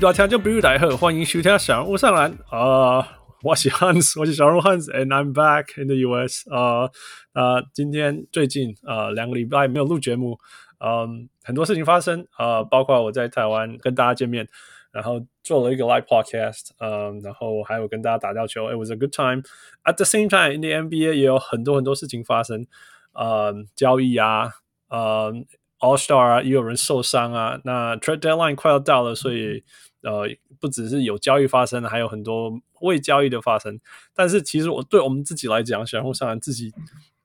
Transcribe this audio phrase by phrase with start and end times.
[0.00, 3.06] 各位乡亲喜多听众朋友大家好，欢迎收听小人物上篮啊、呃！
[3.42, 6.90] 我是 Hans，我是小人物 Hans，and I'm back in the US 啊、
[7.32, 7.66] 呃、啊、呃！
[7.72, 10.38] 今天最近啊、呃、两个礼拜没有录节目，
[10.78, 11.08] 嗯、呃，
[11.44, 14.48] 很多事情发生啊、呃，包括我在台湾跟大家见面，
[14.90, 19.42] 然后做了一个 live podcast，嗯、呃，然后还有跟大家打掉球，it was a good time。
[19.84, 22.66] At the same time，in the NBA 也有很多很多事情发生，
[23.12, 24.50] 呃，交易啊，
[24.88, 25.32] 呃。
[25.80, 27.60] All Star 啊，也有人受伤啊。
[27.64, 29.62] 那 Trade Deadline 快要到了，所以
[30.02, 30.28] 呃，
[30.60, 33.78] 不只是有交易发生，还有很多未交易的发生。
[34.14, 36.72] 但是其实我对我们自己来讲，小人物上篮自己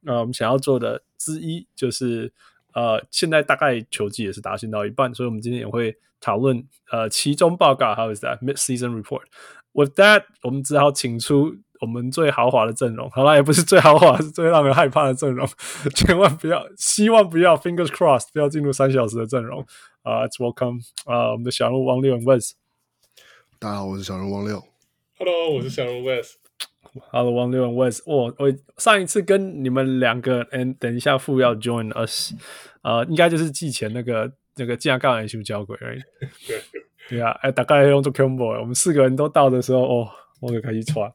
[0.05, 2.31] 呃，我们想要做的之一就是
[2.73, 9.23] 呃，现在大概球季也是打进到一半，所以我们今天也会讨论呃其中报告，How is that Mid-season report?
[9.71, 11.57] With that，我们只好请出。
[11.79, 15.47] 我们最豪华的阵容，好了，也不是最豪华，是最让人害怕的阵容。
[15.95, 19.65] 千万不要，希望不要，fingers crossed，不要进入三小时的阵容。
[20.03, 22.51] 啊、uh,，Let's welcome 啊、uh,，我们的小人物汪六 and Wes。
[23.59, 24.63] 大家好，我是小人物汪六。
[25.17, 26.33] Hello，我是小人物 Wes。
[27.11, 28.01] Hello，汪六 and Wes。
[28.05, 32.33] 我我上一次跟你们两个，嗯，等一下副要 join us，
[32.81, 35.99] 呃，应该就是季前那个那个架杠篮球交轨而已。
[36.47, 36.61] 对
[37.09, 40.09] 对啊，哎，大概用做 combo，我们四个人都到的时候，哦，
[40.41, 41.11] 我就开始穿。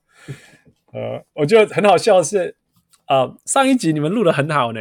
[0.95, 2.57] 呃，我觉得很好笑的是，
[3.07, 4.81] 啊、呃，上一集你们录的很好呢，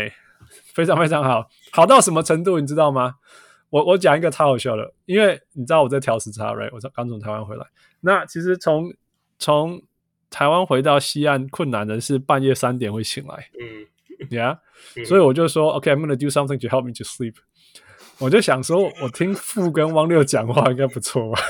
[0.73, 3.15] 非常非常好，好到什么程度你知道吗？
[3.71, 6.69] 我我讲一个超好笑的，因为你知道我在调时差，right？
[6.71, 7.65] 我刚从台湾回来，
[8.01, 8.93] 那其实从
[9.39, 9.81] 从
[10.29, 14.59] 台湾回到西岸困难的是半夜三点会醒来，嗯，yeah，
[15.07, 17.33] 所以我就说，OK，I'm、okay, gonna do something to help me to sleep。
[18.19, 21.41] 我就想说，我听富跟汪六讲话应该不错吧。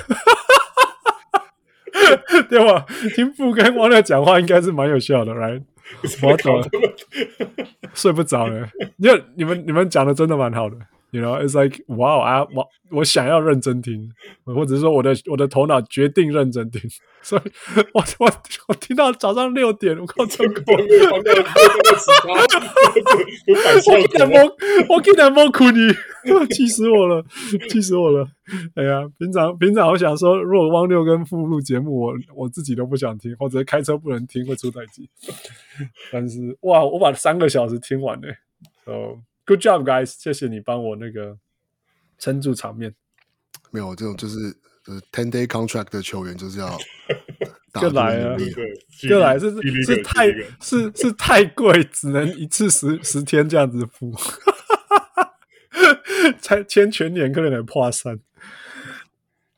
[2.50, 2.86] 对吧？
[3.16, 5.62] 听布跟汪六讲话应该是蛮有效的，right？
[6.24, 6.68] 我懂了，
[7.94, 10.78] 睡不着了，因为你们你们讲的真的蛮好的。
[11.14, 14.10] You know, it's like wow 啊，我我想要认真听，
[14.46, 16.82] 或者是说我的我的头脑决定认真听，
[17.22, 17.42] 所以
[17.94, 18.26] 我我
[18.68, 20.64] 我听到早上六点，我靠，成功！
[20.66, 20.82] 我
[24.08, 24.36] 竟然没
[24.90, 25.94] 我竟然没哭你，
[26.50, 27.24] 气死我了，
[27.70, 28.28] 气死我了！
[28.74, 35.08] 哎呀，平常平常我想说，如果汪六跟傅录节目，我我自己都不想听，或者开车不能听，会出代机。
[36.12, 38.36] 但是哇，我把三个小时听完嘞
[38.84, 40.06] ，so Good job, guys！
[40.06, 41.38] 谢谢你帮我那个
[42.18, 42.96] 撑住场面。
[43.72, 44.56] 没有这种就是
[44.86, 46.78] 就是 ten day contract 的球员就是要
[47.82, 48.38] 就来了，
[49.02, 49.52] 就来是
[49.84, 54.14] 是太是是太贵，只能一次十十天这样子付，
[56.40, 58.18] 才签全年可能得破三。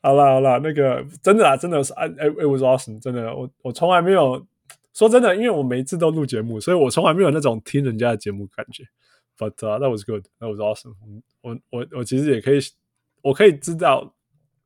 [0.02, 3.00] 好啦好啦，那个真的啊，真的是哎哎，it was awesome！
[3.00, 4.44] 真的，我我从来没有
[4.92, 8.82] 说真的，因为我每一次都录节目，所以我从来没有那种听人家的节目感觉。
[9.38, 10.24] But、uh, that was good.
[10.40, 10.94] That was awesome.
[11.42, 12.58] 我我我其实也可以，
[13.22, 14.14] 我可以知道，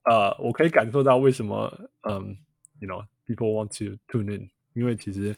[0.05, 1.69] 呃，我可以感受到为什么，
[2.09, 2.37] 嗯
[2.79, 5.37] ，you know, people want to tune in，因为其实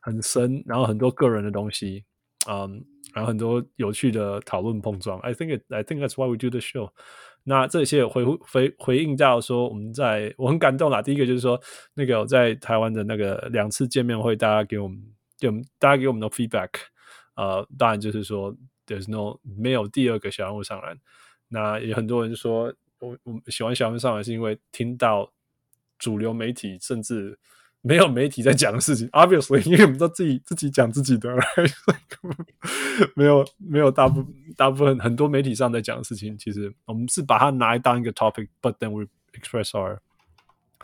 [0.00, 2.04] 很深，然后很多个人的东西，
[2.48, 5.18] 嗯，然后很多有趣的讨论碰撞。
[5.20, 6.90] I think it, I think that's why we do the show.
[7.42, 11.02] 那这些回回回应到说，我们在我很感动啦。
[11.02, 11.60] 第一个就是说，
[11.94, 15.02] 那个我在台湾的那个两次见面会，大家给我们
[15.38, 16.68] 给我们大家给我们的 feedback。
[17.38, 18.52] 呃，当然就是说
[18.84, 20.98] ，there's no 没有第二个小人物上篮。
[21.46, 25.32] 那也很多人说，我我喜欢小人物上篮是因为听到
[26.00, 27.38] 主流媒体甚至
[27.80, 29.08] 没有媒体在讲的事情。
[29.10, 31.32] Obviously，因为我们都自己自己讲自己的
[33.14, 34.26] 没有没有大部
[34.56, 40.00] 大部分很多媒体上在讲的事情，其实我们是把它拿来当一个 topic，but then we express our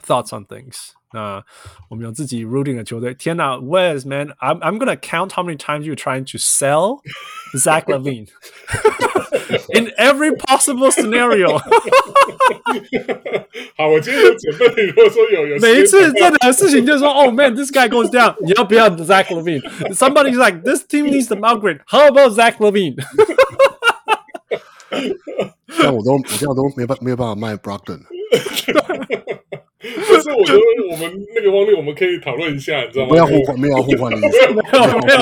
[0.01, 0.91] thoughts on things。
[1.14, 1.44] 那
[1.90, 3.14] 我们有自己 rooting 的球队。
[3.16, 7.00] 天哪，Wes man，I'm I'm gonna count how many times you're trying to sell
[7.58, 8.28] Zach LaVine
[9.74, 11.58] in every possible scenario。
[13.76, 14.86] 好，我今天有准备。
[14.86, 22.98] 如果说有有每一次这两个事情，就是说，Oh man，this guy goes down，你要不要 Zach LaVine？Somebody's like this team needs to upgrade。How about Zach LaVine？
[25.82, 28.02] 但我都我这样都没办没有办法卖 Brogdon。
[29.85, 30.61] 但是我觉得
[30.91, 33.11] 我们那个汪六，我们可以讨论一下，你知道吗？
[33.11, 34.39] 不要互换，没有互换的意思。
[34.49, 35.19] 没有没有。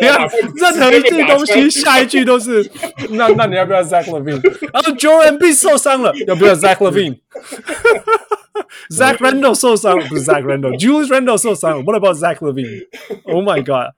[0.00, 0.26] 你看，
[0.56, 2.66] 任何一句东西，下一句都是
[3.10, 4.40] 那那你要不要 Zach Levine？
[4.72, 11.82] 然后 Joel Embiid 受伤了，要不要 Zach Levine？Zach Randall 受伤了，不是 Zach Randall，Julius Randall 受伤了。
[11.82, 13.92] What about Zach Levine？Oh my God！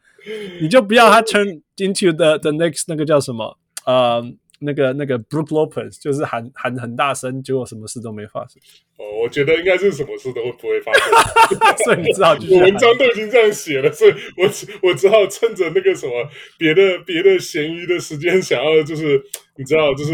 [0.61, 3.57] 你就不要他 turn into the the next 那个叫什么？
[3.87, 4.25] 呃。
[4.61, 8.61] 那个那个 Brook Lopez 就是喊喊很大声，结果什么事都没发生。
[8.97, 11.77] 哦我觉得应该是什么事都不会发生。
[11.85, 14.49] 所以你知道，我文章都已经这样写了，所以我
[14.83, 16.13] 我只好趁着那个什么
[16.59, 19.23] 别的别的闲余的时间，想要就是
[19.57, 20.13] 你知道，就是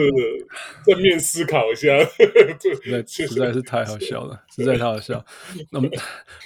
[0.85, 1.99] 正面思考一下。
[2.83, 5.25] 实在实在是太好笑了，实在太好笑。
[5.71, 5.89] 那么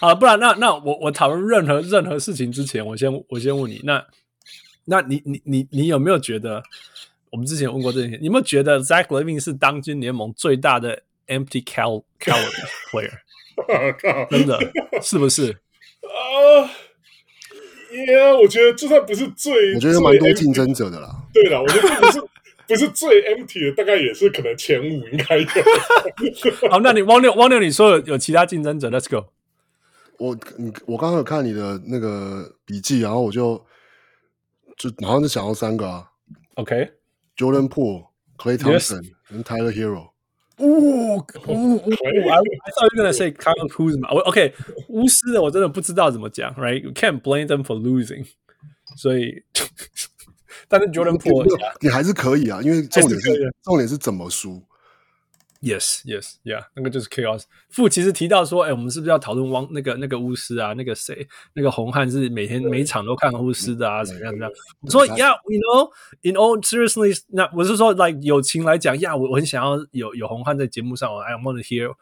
[0.01, 4.07] 好，不然那那我我讨论任何任何事情之前，我先我先问你，那
[4.87, 6.63] 那你你你你有没有觉得？
[7.31, 13.19] 我们之前问过这些，你有没有觉得 Zach Levine 是当今联盟最大的 empty cal calorie player？
[14.31, 14.59] 真的
[15.03, 15.53] 是不是？
[16.03, 16.65] 啊、
[17.93, 21.09] uh,，Yeah，我觉得就算不是最，我觉得蛮多竞争者的啦。
[21.33, 22.21] 对了，我觉得不是
[22.67, 25.47] 不是最 empty 的，大概也是可能前五应该有。
[26.71, 29.27] 好，那你汪六汪六，你说有有其他竞争者？Let's go。
[30.19, 33.65] 我你我刚刚有看你的那个笔记，然后我就
[34.77, 36.11] 就马上就想到三个啊。
[36.55, 36.91] OK。
[37.40, 38.08] Jordan Poole,
[38.38, 40.12] Klay Thompson 跟 Tyler Hero。
[40.58, 41.20] 呜呜呜！
[41.20, 44.14] I I thought you were gonna say Kyle Kuzma。
[44.16, 44.54] 我 OK，
[44.88, 48.26] 巫师的我真的不知道怎么讲，Right？You can't blame them for losing。
[48.96, 49.44] 所 以，
[50.70, 51.46] 但是 Jordan Poole
[51.82, 54.64] 你还是可以啊，因为重点是重点是怎么输。
[55.62, 57.46] Yes, yes, yeah，那个就是 chaos。
[57.72, 60.74] 傅其实提到说，哎、欸，我们是不是要讨论汪那个那个巫师啊？
[60.74, 64.04] 那个谁，那个红汉是每天每场都看巫师的啊？
[64.04, 64.32] 怎么样？
[64.32, 64.52] 怎么样？
[64.82, 71.96] 我说，Yeah，you know，in all seriously，那我是说，like 友情来讲，呀、yeah，我我很想要有有红汉在节目上，I want to hear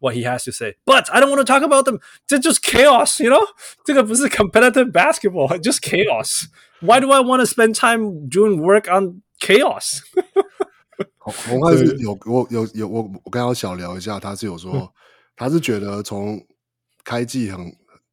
[0.00, 2.00] what he has to say，but I don't want to talk about them。
[2.26, 3.46] 这就是 chaos，you know？
[3.84, 10.00] 这个不是 competitive basketball，just chaos。Why do I want to spend time doing work on chaos？
[11.17, 14.89] 红汉是有我有有我我刚刚小聊一下，他是有说、嗯、
[15.35, 16.43] 他是觉得从
[17.03, 17.71] 开季很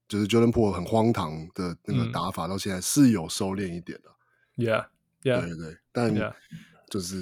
[0.08, 4.10] 就是 Jordan Poole 很荒唐的那个打法到现在是有收敛一点的
[4.56, 4.84] ，Yeah
[5.22, 6.34] Yeah 对对对，但
[6.88, 7.16] 就是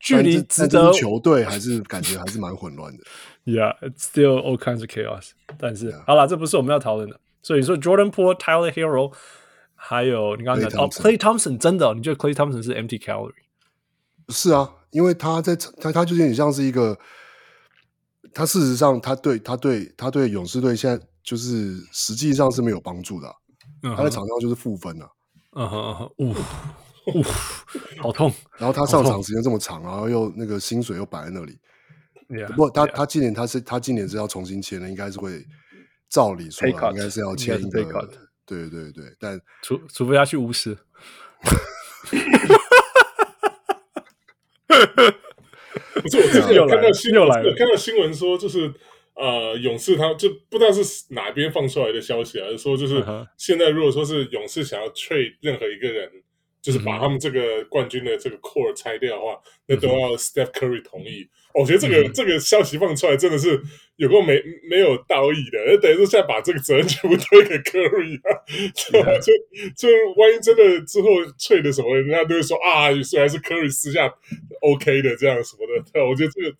[0.00, 3.04] 距离值得球队还是感觉还是蛮混乱的
[3.44, 5.30] ，Yeah it's still all kinds of chaos。
[5.56, 9.12] 但是.好了，这不是我们要讨论的，所以说 Jordan Poole、Tyler Hero
[9.76, 13.34] 还有你刚刚讲哦，Clay Thompson 真的、哦，你觉得 Clay Thompson 是 empty calorie？
[14.30, 14.70] 是啊。
[14.94, 16.96] 因为他在他他就有点像是一个，
[18.32, 23.34] 他事实上他对他对他对勇士队现在就是实际上是没有帮助的、啊
[23.82, 23.96] ，uh-huh.
[23.96, 25.10] 他在场上就是负分啊，
[25.56, 26.30] 嗯哼嗯哼，呜
[27.12, 27.24] 呜，
[28.00, 28.32] 好痛！
[28.56, 31.58] 然后他上场时间这么长，然后又那个薪水又摆在那里
[32.28, 32.92] ，yeah, 不过他 yeah.
[32.94, 35.44] 他今年他是他今年是要重新签的，应该是会
[36.08, 38.08] 照理说应该是要签一个，
[38.46, 40.78] 对对对，但除除非他去巫师。
[46.02, 48.72] 不是我最近有看到新闻，有看到新闻说，就是
[49.14, 53.04] 呃，勇士他就不知道是哪边放出来的消息啊，就是、说就是
[53.36, 56.10] 现在如果说是勇士想要 trade 任何一个人。
[56.64, 61.28] 就是把他们这个冠军的这个 core 拆掉的话，那都要 Steph Curry 同意。
[61.54, 63.62] 我觉得这个、嗯、这个消息放出来真的是
[63.96, 68.42] 有够没没有道义的，等于说现在把这个责任全部推给 Curry 啊，
[68.74, 71.08] 就、就就万一真的之后
[71.38, 74.12] 脆的什么，人家都会说啊，虽然是 Curry 私下
[74.60, 76.04] OK 的这样什么的？
[76.04, 76.56] 我觉得这个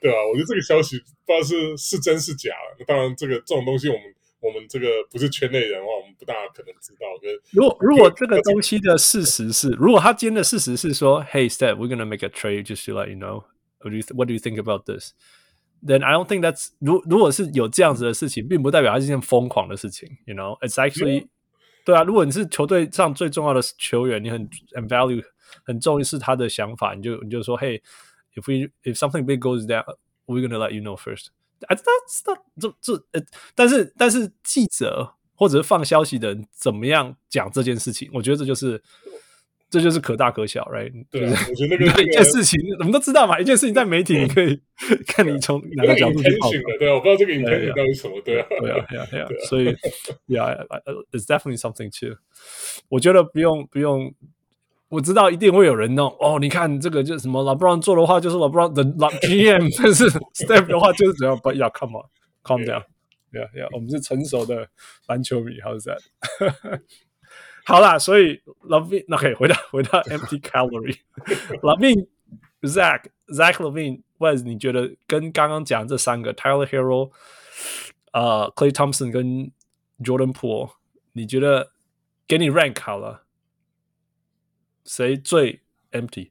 [0.00, 0.16] 对吧？
[0.30, 2.50] 我觉得这个消息不知道是是真是假。
[2.78, 4.02] 那当然，这个这种东西我们。
[4.38, 7.06] 我们这个不是圈内人的话，我们不大可能知道。
[7.50, 13.42] 如果如果这个东西的事实是，如果他今天的事实是说，Hey Steph，we're gonna make a trade just to let you know
[13.79, 20.07] what do you what do you think about this？Then I don't think that's 如如果是有这样子的事情，并不代表它是一件疯狂的事情。
[20.25, 21.27] You know，it's actually、yeah.
[21.83, 22.03] 对啊。
[22.03, 25.23] 如果你是球队上最重要的球员，你很很 value
[25.65, 31.29] 很重视他的想法，你就你就说，Hey，if we if something big goes down，we're gonna let you know first。
[31.67, 31.83] 啊，这
[32.23, 33.21] 这这这呃，
[33.55, 38.09] 但是但是记者或者是放消息的人怎么样讲这件事情？
[38.13, 38.81] 我觉得这就是
[39.68, 40.92] 这就是可大可小，right？
[41.10, 44.60] 对，我觉得 那个一件事情我们都知道嘛，一件事情在媒体你可以
[45.06, 46.28] 看你从哪个角度去
[46.78, 49.74] 对啊，我不知道这个影片到底什么，对啊，对啊，对啊， 对啊，所以
[50.28, 52.16] ，yeah，it's definitely something too。
[52.88, 54.14] 我觉得不用不用。
[54.88, 58.84] 我知道一定会有人弄哦，你看这个就是什么，LeBron 做的话就是 LeBron 的
[59.18, 61.36] GM，但是 Steph 的话就是怎样？
[61.42, 64.68] 不要 come on，calm down，yeah，yeah，我们是成熟的
[65.08, 65.98] 篮球迷，how's that？
[67.66, 72.06] 好啦，所以 Levine，那可以回到回到 Empty Calorie，Levine
[72.62, 77.10] Zach Zach LaVine，Wes，你觉得跟刚刚讲这三个 Tyler Hero，
[78.12, 79.50] 呃，Clay Thompson 跟
[79.98, 80.70] Jordan Poole，
[81.12, 81.72] 你觉得
[82.28, 83.24] 给你 rank 好了？
[84.84, 86.30] 谁最 empty？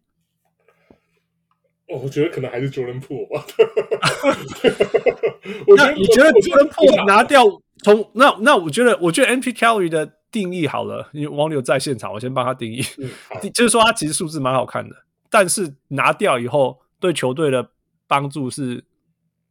[1.89, 3.45] 哦，我觉得可能还是 Jordan Poole 吧。
[5.75, 7.43] 那你觉得 Jordan Poole 拿掉
[7.83, 13.09] 从那那我觉得我觉得 empty calorie 的定义好了，因为王柳在现场，我先帮他定义，嗯、
[13.55, 14.93] 就是说他其实数字蛮好看的，
[15.29, 17.69] 但是拿掉以后对球队的
[18.05, 18.83] 帮助是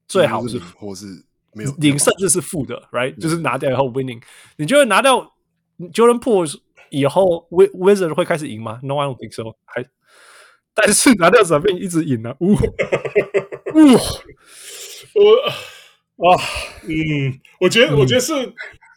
[0.06, 1.24] 最好是，或是
[1.54, 3.18] 没有零，甚至是负的，right？
[3.18, 4.20] 就是拿掉以后 winning，
[4.58, 5.34] 你觉得拿掉
[5.78, 6.60] Jordan Poole
[6.90, 9.56] 以后，Wizard 会开始赢吗？No，I don't think so。
[9.64, 9.82] 还，
[10.74, 12.36] 但是拿掉 LaVine 一直赢呢、啊。
[12.40, 13.96] 呜呜，
[16.16, 16.38] 我啊，
[16.82, 18.32] 嗯，我觉得，我觉得是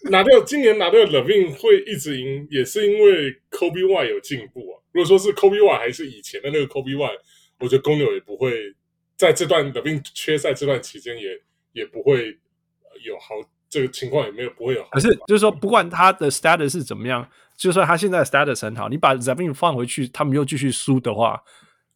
[0.12, 4.82] 拿掉今年拿掉 LaVine 会一直赢，也是因为 Kobe White 有进步啊。
[4.92, 7.20] 如果说是 Kobe White 还是以前的那个 Kobe White，
[7.60, 8.76] 我觉得公牛也不会
[9.16, 11.40] 在这段 LaVine 缺赛这段期间也
[11.74, 12.40] 也不会。
[13.06, 13.36] 有好
[13.70, 21.40] 这个情况也没有不会有好，可是就是说，不管他的 status 是怎么样，就算他现在的 status 很好，你把 LaVine 放回去，他们又继续输的话，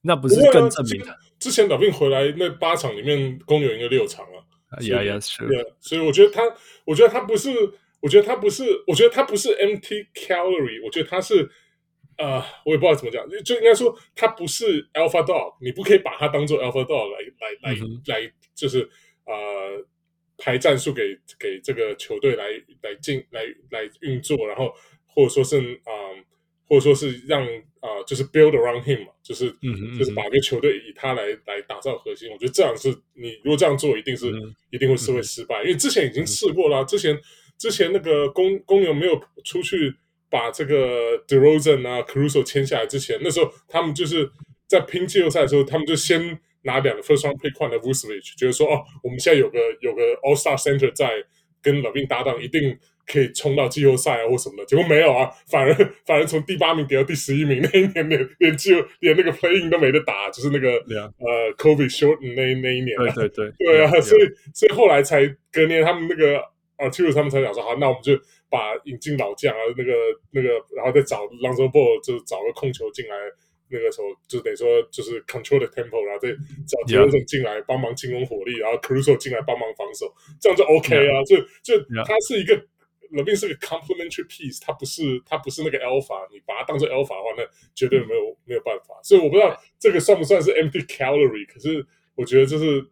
[0.01, 1.17] 那不是更证明的？
[1.39, 4.45] 之前 LaVine 回来那八场里面，公牛赢了六场啊。
[4.79, 5.47] Yeah, yeah, sure.
[5.47, 6.43] 对，所以我觉得他，
[6.85, 7.49] 我觉得他不是，
[8.01, 11.49] 我觉得他不是，我觉得他不是 empty calorie，我觉得他是，
[12.17, 18.89] 呃，我也不知道怎么讲，就应该说他不是 alpha dog，你不可以把他当做 alpha dog 来来来、嗯、来，就是
[19.25, 19.85] 呃。
[20.43, 22.49] 排战术给给这个球队来
[22.81, 24.73] 来进来来运作，然后
[25.05, 26.23] 或者说是啊、呃，
[26.67, 27.45] 或者说是让
[27.79, 32.27] 啊、呃，就是 build around him 嘛，就是嗯嗯就是把一个球队以他来来打造核心。
[32.31, 36.83] 我觉得这样是你如果这样做，一定是、嗯、一定会是会失败，嗯、因为之前已经试过了。
[36.85, 37.15] 之前
[37.61, 39.93] 之前那个公公牛没有出去
[40.29, 44.29] 把这个 DeRozan 啊 Caruso 签下来之前，那时候他们就是
[44.67, 46.39] 在拼季后赛的时候，他们就先。
[46.63, 51.09] 拿两个 first round pick 换了 Vucevic，觉得说哦，我们现在有个有个 All Star Center 在
[51.59, 52.77] 跟 LaVine 搭档，一定
[53.07, 54.65] 可以冲到季后赛啊或什么的。
[54.65, 55.73] 结果没有啊，反而
[56.05, 61.11] 反而从第八名跌到第十一名，那一年连连季连那个 playing 都没得打，就是那个 Yeah.
[61.17, 62.95] 呃 COVID shorten 那那一年。
[62.95, 64.21] 对对对，对啊，所以
[64.53, 66.43] 所以后来才隔年他们那个
[66.81, 68.17] Arturas 他们才讲说好，那我们就
[68.49, 69.93] 把引进老将啊，那个
[70.31, 73.15] 那个，然后再找 Lonzo Ball，就是找个控球进来。
[73.73, 76.27] 那个时候就等于说就是 control the tempo，然后再
[76.67, 81.23] 找 DeRozan 进来帮忙进攻火力，然后 Caruso 进来帮忙防守，这样就 OK 啊。
[81.23, 82.53] 就就他是一个
[83.13, 88.99] LaVine 是个 complementary piece，他不是他不是那个 alpha，你把它当做 alpha 的话，那绝对没有没有办法。
[89.03, 92.85] 所以我不知道这个算不算是 empty calorie，可是我觉得就是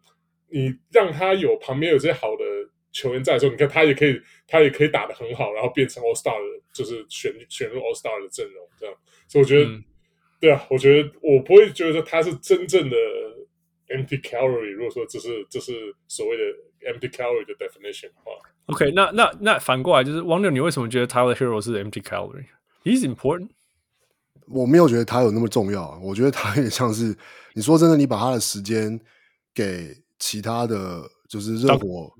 [0.48, 2.44] 你让他有旁边有这些好的
[2.92, 8.94] 球员在的时候，你看他也可以他也可以打得很好，然后变成 All Star 的，就是选选入 All Star 的阵容这样。
[9.28, 9.70] 所以我觉得。
[10.40, 12.96] 对啊，我觉得我不会觉得他是真正的
[13.88, 14.72] empty calorie。
[14.72, 18.32] 如果说这是这是所谓的 empty calorie 的 definition 的话
[18.64, 23.50] ，OK，那那那反过来就是王六，你为什么觉得 Tyler Herro 是 empty calorie？He's important。
[24.46, 27.14] 我没有觉得他有那么重要，我觉得他也像是
[27.52, 28.98] 你说真的，你把他的时间
[29.52, 32.10] 给其他的就是热火，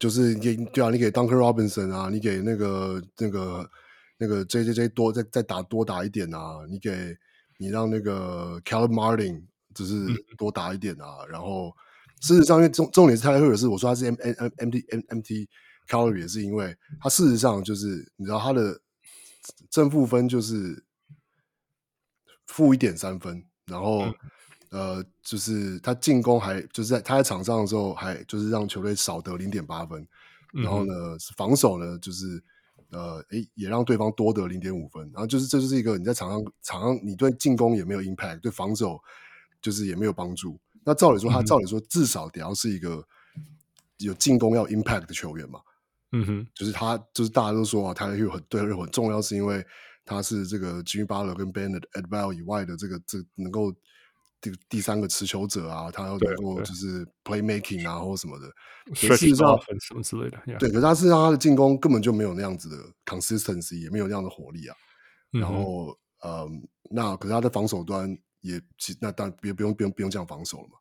[0.00, 3.70] 就是给对啊，你给 Duncan Robinson 啊，你给那个那个
[4.18, 7.16] 那个 J J J 多再再打多打一点啊，你给。
[7.62, 9.42] 你让那个 Caleb Martin
[9.74, 9.94] 就是
[10.38, 11.70] 多打一点啊，嗯、然后
[12.22, 15.46] 事实上，因为重重点是泰勒赫尔是我说他是 M M M M T M M T
[15.86, 18.80] calorie 也是因为他事实上就是你知道他的
[19.68, 20.82] 正负分就是
[22.46, 24.14] 负一点三分，然后、嗯、
[24.70, 30.06] 呃就是他进攻还就是在他在场上的时候还就是让球队少得零点八分，
[30.52, 32.42] 然后呢、嗯、防守呢就是。
[32.92, 39.00] 呃，诶，也让对方多得零点五分，然后就是这就是一个你在场上场上你对进攻也没有 impact，对防守
[39.62, 40.58] 就是也没有帮助。
[40.82, 43.06] 那照理说，他照理说至少得要是一个
[43.98, 45.60] 有进攻要 impact 的球员嘛。
[46.10, 49.64] 嗯哼，就是他就是大家都说啊，他有很对，又很重要，是因为
[50.04, 53.72] 他是这个 Jimmy Butler 跟 Bam Adebayo 以外的这个这能够。
[54.40, 58.50] 第第三个持球者啊，他要能够就是 playmaking 啊，或什么的，
[58.94, 60.38] 事实上什么之类的。
[60.46, 60.58] Yeah.
[60.58, 64.76] 对，可是他事实上他的进攻根本就没有那样子的 consistency，也没有那样的火力啊。
[65.32, 70.74] 嗯、然后，嗯，那可是他的防守端也其那当然别不用不用不用这样防守了嘛。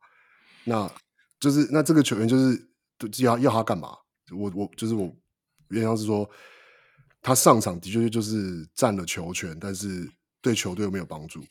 [0.63, 0.92] 那
[1.39, 2.68] 就是那这个球员就是
[3.24, 3.89] 要要他干嘛？
[4.32, 5.13] 我我就是我
[5.70, 6.30] 原来是说
[7.22, 10.10] 他上场的确就是占了球权，但是
[10.42, 11.44] 对球队又没有帮助。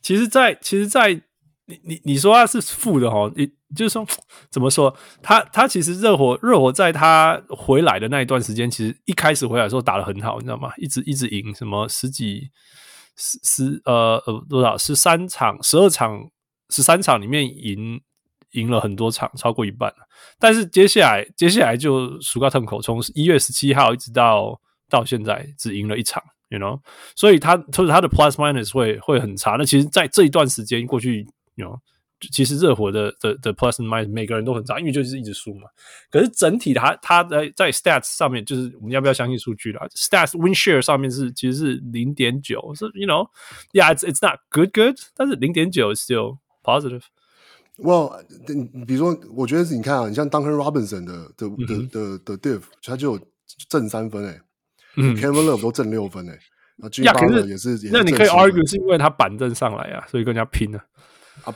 [0.00, 1.20] 其实在，在其实，在
[1.66, 4.06] 你你你说他是负的哈，你就是说
[4.50, 4.94] 怎么说？
[5.22, 10.72] 他他其实热火热火在他回来的那一段时间，其实一开始回来的时候打得很好，你知道吗？
[10.76, 12.50] 一直一直赢，什么十几
[13.16, 16.30] 十十呃呃多少十三场十二场
[16.70, 18.00] 十三场里面赢
[18.52, 19.92] 赢了很多场，超过一半。
[20.38, 26.22] 但是接下来接下来就鼠标痛口，从一月十七号一直到到现在，只赢了一场。
[26.48, 26.80] You know，
[27.16, 29.56] 所以他就是他的 plus minus 会会很差。
[29.58, 31.26] 那其实，在这一段时间过去
[31.64, 31.78] know，
[32.32, 35.68] 其实热火的的的 plus and minus 每个人都很差，因为就是一直输嘛。
[36.10, 47.02] 可是整体他他在在 stats 上面，就是我们要不要相信数据啦？stats win share 上面是其实是零点九，是 You know，Yeah，it's it's not good good，但是零点九 still positive。
[47.78, 48.24] Well，
[48.86, 53.20] 比如说，我觉得你看啊，你像 Duncan Robinson 的的的的的 Div，他就有
[53.68, 54.40] 正三分诶，
[54.96, 56.38] 嗯，Kevin Love 都正六分诶，
[56.76, 60.84] 那 Jimmy Butler 也是，那你可以 argue 是因为他板凳上来啊，所以跟人家拼了啊，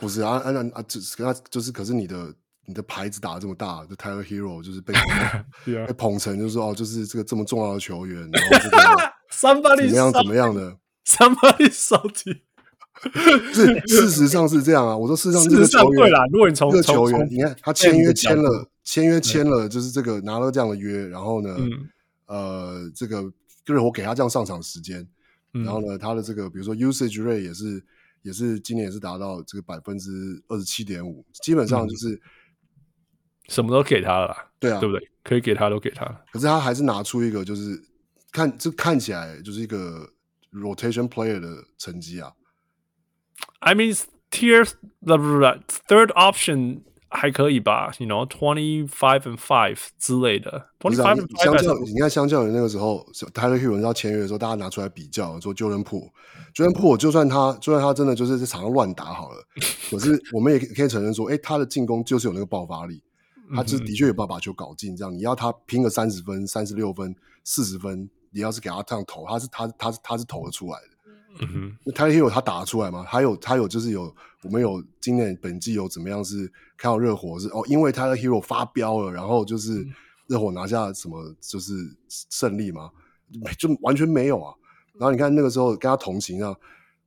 [0.01, 2.35] 不是啊啊啊，就是跟他就是，可是你的
[2.67, 4.95] 你的牌子打得这么大，就 Tyler Hero 就是被
[5.65, 8.77] 被捧成就是说哦，就是这个这么重要的球员，然后这个
[9.31, 12.43] 怎么样怎么样的，Somebody salty。
[13.55, 14.95] 是，事实上是这样啊。
[14.95, 21.57] 我说事实上，这个球员，如果你从这个球员，你看他签约签了，签约签了，就是这个拿了这样的约，然后呢，
[22.27, 23.23] 呃，这个
[23.65, 25.07] 就是我给他这样上场时间，
[25.53, 27.83] 然后呢，他的这个比如说 usage rate 也是
[28.23, 30.11] 也是今年也是达到这个百分之
[30.49, 32.21] 二十七点五，基本上就是
[33.49, 35.11] 什么都给他了，对啊，对不对？
[35.23, 37.81] 可以给他都给他，可是他还是拿出一个就是
[38.33, 40.09] 看这看起来就是一个
[40.53, 42.33] rotation player 的成绩啊。
[43.61, 43.99] I mean,
[44.31, 45.17] tier the
[45.89, 50.69] third option 还可以吧？You know, twenty five and five 之类的。
[50.79, 59.45] twenty five and five 相较你看，相较于那个时候，Tyler Herro 要签约的时候，大家拿出来比较，说 Jordan Poole，Jordan Poole 就算他，就算他真的就是在场上乱打好了，
[59.91, 63.03] 可是我们也可以承认说，哎、欸，他的进攻就是有那个爆发力，
[63.55, 64.97] 他就是的确有办法把球搞进。
[64.97, 70.90] 这样，你要他拼个三十分、三十六分、四十分，你要是给他这样投，他是他他是他是投得出来的。
[71.39, 73.05] 嗯哼，那 Tyler Herro 他打得出来吗？
[73.05, 79.87] 还有他有就是有我们有今年本季有怎么样是看到热火是哦，因为 Tyler Herro 发飙了，然后就是
[80.27, 81.73] 热火拿下什么就是
[82.09, 82.91] 胜利吗？
[83.59, 84.53] 就完全没有啊。
[84.95, 86.55] 然后你看那个时候跟他同行啊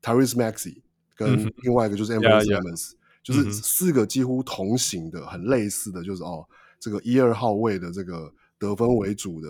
[0.01, 0.81] ，Tyrese Maxey
[1.15, 6.47] 跟另外一个就是 Anfernee Simons，就是四个几乎同行的，很类似的就是哦，
[6.79, 8.33] 这个一二号位的这个。
[8.67, 9.49] 得分为主的，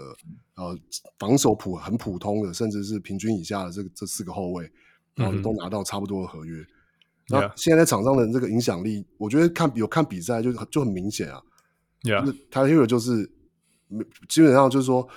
[0.55, 0.77] 呃，
[1.17, 4.69] 防守普很普通的，甚至是平均以下的这个这四个后卫，
[5.15, 6.65] 然后都拿到差不多的合约。
[7.29, 11.41] 那、嗯、现在在场上的这个影响力，我觉得看有看比赛就就很明显啊。
[12.01, 12.25] Yeah.
[12.25, 13.31] 就是 Tyler Herro 就是
[14.27, 15.07] 基本上就是说，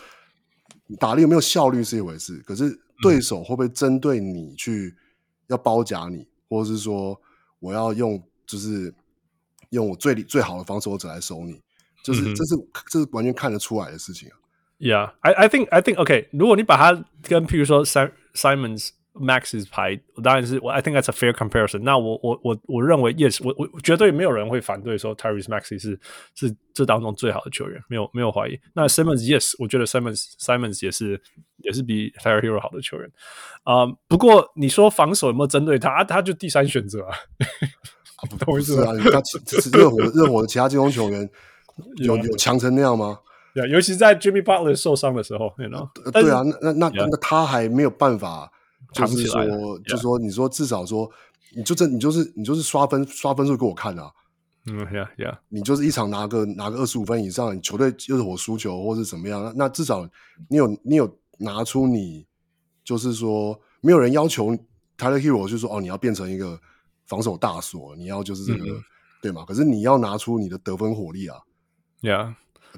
[1.01, 4.95] 打的有没有效率是一回事，可是对手会不会针对你去
[5.49, 7.21] 要包夹你，或者是说
[7.59, 8.95] 我要用就是
[9.71, 11.61] 用我最最好的防守者来守你。
[12.07, 12.55] 就是这是
[12.89, 14.39] 这是完全看得出来的事情啊。
[14.79, 16.29] Yeah，I I think I think OK。
[16.33, 21.81] 如果你把它跟譬如说 Simons Max's 排，当然是我 I think that's a fair comparison。
[21.81, 25.99] 那我我我我认为 Yes，我我绝对没有人会反对说 Tyrese Maxey 是
[26.35, 28.61] 是这当中最好的球员，没有没有怀疑。
[28.75, 31.21] 那 Simons Yes，我觉得 Simons Simons 也是
[31.57, 33.11] 也是比 Tyler Herro 好的球员。
[33.65, 35.91] 啊、um，不过你说防守有没有针对他？
[35.91, 37.17] 啊、他就第三选择啊。
[38.31, 38.93] 不同意思啊？
[39.11, 41.29] 他其实热火热火的其他进攻球员。
[41.97, 43.19] 有有强成那样吗？
[43.55, 45.89] 对啊，尤其在 Jimmy Butler 受伤的时候，you know?
[46.13, 48.53] 对啊，那那那那他还没有办法，
[48.93, 51.11] 就是说，就是说，你说至少说，
[51.57, 54.11] 你就这，你就是你就是刷分刷分数给我看啊，
[54.67, 60.07] 嗯，yeah yeah，你就是一场拿个拿个二十五分以上，你球队热火输球或是怎么样，那那至少
[60.49, 62.27] 你有你有拿出你，
[62.85, 64.51] 就是说没有人要求
[64.99, 66.61] Tyler Herro 就是说哦，你要变成一个
[67.07, 68.83] 防守大锁，你要就是这个、嗯、
[69.23, 69.47] 对吗？
[69.49, 71.39] 可是你要拿出你的得分火力啊。
[72.03, 72.35] Yeah，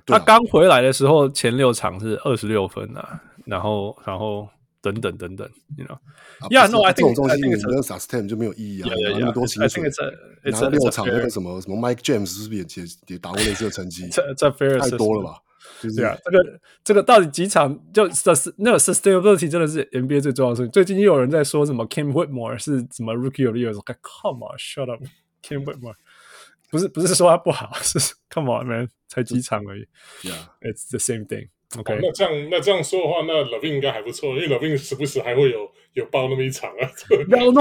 [0.06, 4.48] 他刚回来的时候，前六场是二十六分啊，然后，然后
[4.80, 9.82] 等等等等，you know，Yeah，No，I think 这种东西你没有 sustain 就没有意义啊，那么多薪水，
[10.42, 14.08] 然后六场那个什么什么 Mike James 是不是也也也打过类似的成绩？
[14.10, 15.42] 这这 fair 太多了吧？
[15.82, 20.70] 对啊，这个这个到底几场就 sus 那个 sustainability 真的是 NBA 最重要的事情。
[20.70, 25.94] 最近又有人在说什么 Cam Whitmore 是什么 Rookie of the Year，我说 Come on，shut up，Cam Whitmore。
[26.70, 27.98] 不是不是说他不好， 是
[28.30, 29.86] Come on man，才几场而已。
[30.22, 31.48] Yeah，it's the same thing。
[31.76, 36.88] OK，那这样那这样说的话，那 LaVine 应该还不错，因为 LaVine 时不时还会有有爆那么一场啊。
[37.28, 37.52] No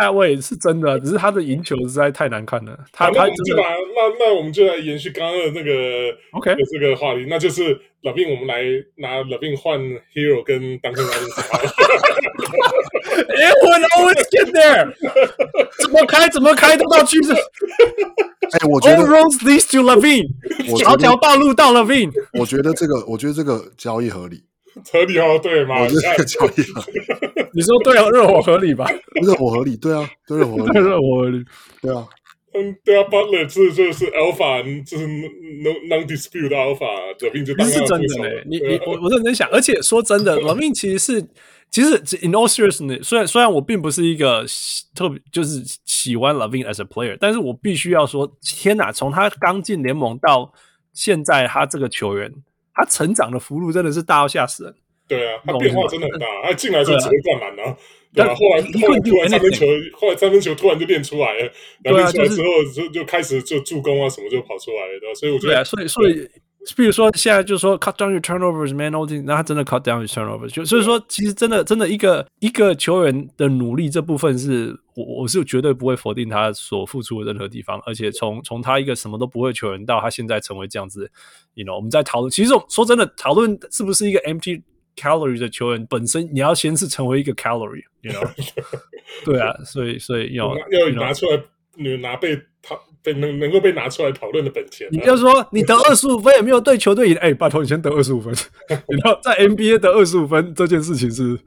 [0.00, 2.76] 大位是真的，只是他的赢球实在太难看了。
[2.90, 8.64] 他他就把那那我们就来延续刚刚的那个 OK 的这个话题，那就是 LaVine 我们来
[8.96, 9.80] 拿 LaVine 换
[10.14, 11.06] Herro 跟 Duncan。
[13.02, 14.92] It would always get there。
[15.80, 17.32] 怎么开怎么开都到趋势。
[17.32, 20.28] 哎、欸，我觉得 All roads leads to Levine，
[20.78, 22.12] 条条道路到 Levine。
[22.38, 24.42] 我觉得这个，我觉得这个交易合理，
[24.92, 25.80] 合理哦，对吗？
[25.80, 27.00] 我觉得这个交易合理。
[27.54, 28.86] 你说对啊，热火合理吧？
[29.22, 31.44] 热火合理，对啊，对热火合理，热火合理，
[31.80, 32.06] 对啊。
[32.54, 38.44] 嗯，对啊，Butler 是就是 Alpha，就是 No Non Dispute Alpha，LaVine 就当然是真的嘞。
[38.46, 41.24] 你你我我认真想，而且说真的，Levine 其实是。
[41.72, 44.44] 其实，in all seriousness，虽然虽然我并不是一个
[44.94, 48.92] 特别就是喜欢 loving as a player，但是我必须要说，天哪！
[48.92, 50.52] 从他刚进联盟到
[50.92, 52.30] 现在，他这个球员，
[52.74, 54.74] 他成长的幅度真的是大到吓死人。
[55.08, 56.26] 对啊，他变化真的很大。
[56.44, 57.74] 他进来的时候只会灌篮啊，
[58.12, 58.34] 对啊？
[58.34, 65.14] 后来后来突然三分球，后来三分球突然就练出来了，然后练出来之后就就开始就助攻啊什么就跑出来了，对吧？
[65.14, 66.28] 所以我觉得，所以所以。
[66.76, 68.92] 比如说，现在就是说 cut down your turnovers, man.
[69.24, 77.80] 那他真的 cut down your turnovers，就所以说，其实真的真的一个一个球员的努力这部分是，我我是绝对不会否定他所付出的任何地方。
[77.84, 81.10] 而且从从他一个什么都不会球员到他现在成为这样子
[81.54, 84.62] ，you know，我们在讨论，其实说真的，讨论是不是一个 empty
[84.96, 88.30] calorie 的球员本身，你要先是成为一个 calorie，you know，
[89.24, 91.42] 对啊，所以所以要要拿出来，
[91.76, 92.42] 你拿被他。
[93.02, 98.32] 被能能够被拿出来讨论的本钱，你就说你得二十五分也没有对球队赢，哎、欸，拜托你先得二十五分，
[98.68, 101.38] 然后在 NBA 得二十五分这件事情是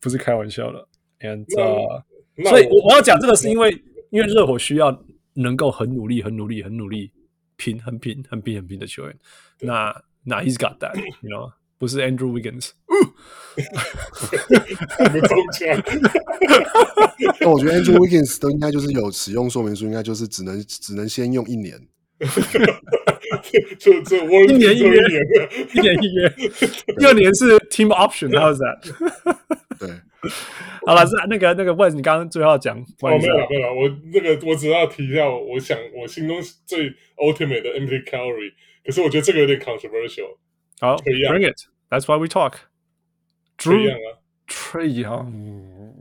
[0.00, 0.88] 不是开玩笑的
[1.20, 2.02] ？And、uh,
[2.48, 3.70] 所以我要讲这个是因为
[4.10, 7.12] 因为热火需要能够很努力、很努力、很努力
[7.56, 9.16] 拼、很拼、很拼、很拼的球员。
[9.60, 12.70] 那那 He's got that，you know，不是 Andrew Wiggins。
[17.40, 21.78] 那 我觉得 Andrew Wiggins 都应该就是有使用说明书，应该就是只能只能先用一年。
[23.78, 24.94] 就这我一年一年
[25.74, 26.34] 一年一年，
[26.98, 28.92] 第二年是 Team Option，How's that？
[29.78, 29.90] 对，
[30.86, 38.52] 好了，是那个那个问你刚刚最后讲，哦，没有了没有了，我那个我只要提一下，我想我心中最 Ultimate 的 Empty Calorie，
[38.84, 40.38] 可是我觉得这个有点 controversial。
[40.80, 42.54] 好，Bring it，That's why we talk。
[43.70, 44.18] Young 啊
[44.74, 45.92] Young，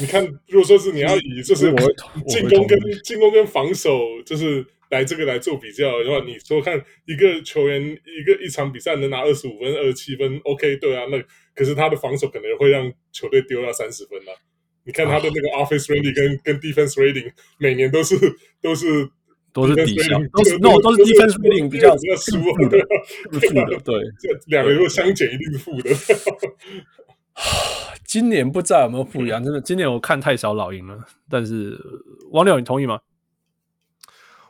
[0.00, 1.72] 你看，如果说是你要以就是
[2.26, 11.22] 进攻跟进攻跟防守，就是来这个来做比较的话，你说看一个球员一个一场比赛能拿二十五分、二十七分，OK，对啊，那
[11.54, 14.32] 可是他的防守可能会让球队丢掉三十分啊。
[14.84, 18.16] 你看他的那个 Offense Rating 跟跟 Defense Rating 每年都是
[18.60, 19.10] 都是。
[19.52, 22.78] 都是底下，都是 no，都是 defense rating 比较比较负的，
[23.32, 25.90] 负的，对，这两个如果相减一定是负的。
[28.06, 30.98] 今年不知道有没有不一样，真的，今年我看太少老鹰了。
[31.28, 31.78] 但是
[32.30, 33.00] 王柳，你同意吗？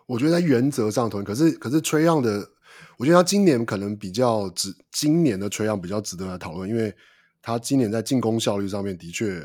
[0.07, 2.51] 我觉得在原则上同意，可是可是 Trae Young 的，
[2.99, 6.95] 我觉得他今年可能比较值，今年的 Trae Young 比较值得来讨论，因为
[7.41, 9.41] 他今年在进攻效率上面的确，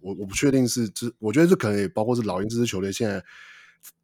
[0.00, 3.22] 我我不确定是，这我觉得这可能也包括是老鹰这支球队现在。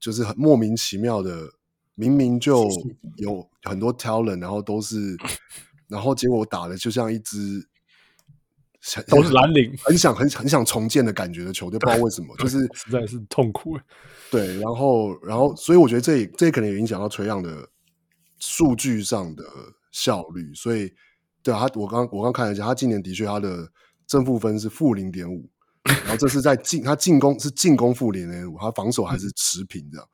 [0.00, 1.50] 就是很莫名其妙的，
[1.94, 2.68] 明明就
[3.16, 5.16] 有很多 talent，然后都是，
[5.88, 7.66] 然后结果打的就像一支
[9.08, 13.78] 都是蓝领，很想很很想重建的感觉的球队，不知道为什么，就是实在是痛苦。
[14.30, 17.70] 对，然后然后，所以我觉得这也这也可能也影响到 Trae Young 的
[18.38, 19.44] 数据上的
[19.90, 20.52] 效率。
[20.54, 20.92] 所以，
[21.42, 23.70] 对啊，他我刚我刚看了一下，他今年的确他的
[24.06, 25.48] 正负分是负零点五。
[25.84, 30.08] 然后这是在进，他进攻是进攻负零点五，他防守还是持平这样。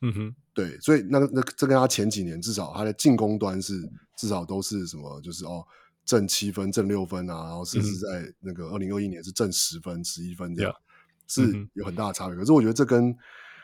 [0.00, 3.80] 嗯哼，对，所以那个那这跟他前几年至少他的进攻端是
[4.16, 5.64] 至少都是什么，就是哦
[6.04, 10.74] 正七分、正六分啊，然后甚至在那个二零二一年是正十分、十一分这样，
[11.28, 12.34] 是有很大的差别。
[12.36, 13.16] 可是我觉得这跟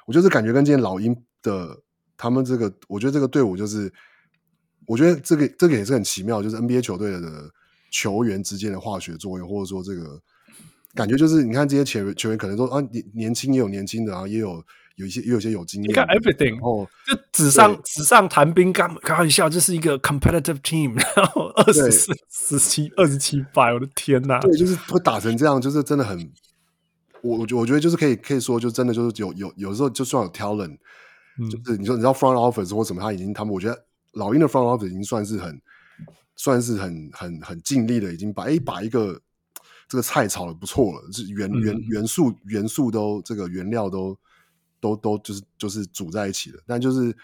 [0.07, 1.77] 我觉得这感觉跟今天老鹰的
[2.17, 3.93] 他们这个，我觉得这个队伍就是，
[4.87, 7.53] 我觉得这个这个也是很奇妙，就是 NBA 球队的
[7.91, 10.23] 球员之间的化学作用，或者说这个。
[10.95, 14.65] 感觉就是，你看这些球员，球员可能说啊，年年轻也有年轻的，然后也有
[14.97, 15.91] 有一些也有一些有经验。
[15.91, 24.41] 你看 everything，哦，就纸上纸上谈兵，刚开玩笑，这是一个 competitive team， 然后二十四十七二十七八，我的天呐！
[24.41, 26.19] 对，就是会打成这样，就是真的很，
[27.23, 30.79] 我我我觉得就是可以可以说，就真的就是有有有时候就算有 talent，、
[31.39, 35.61] 嗯、就是你说你知道 front office 或什么，他已经他们我觉得老鹰的 front office 已经算是很
[36.35, 39.21] 算是很很很尽力的，已经把哎把一个。
[39.89, 44.15] 这个菜炒的不错了，是原原元素元素都这个原料都
[44.81, 47.17] 都都就是就是煮在一起了，但就是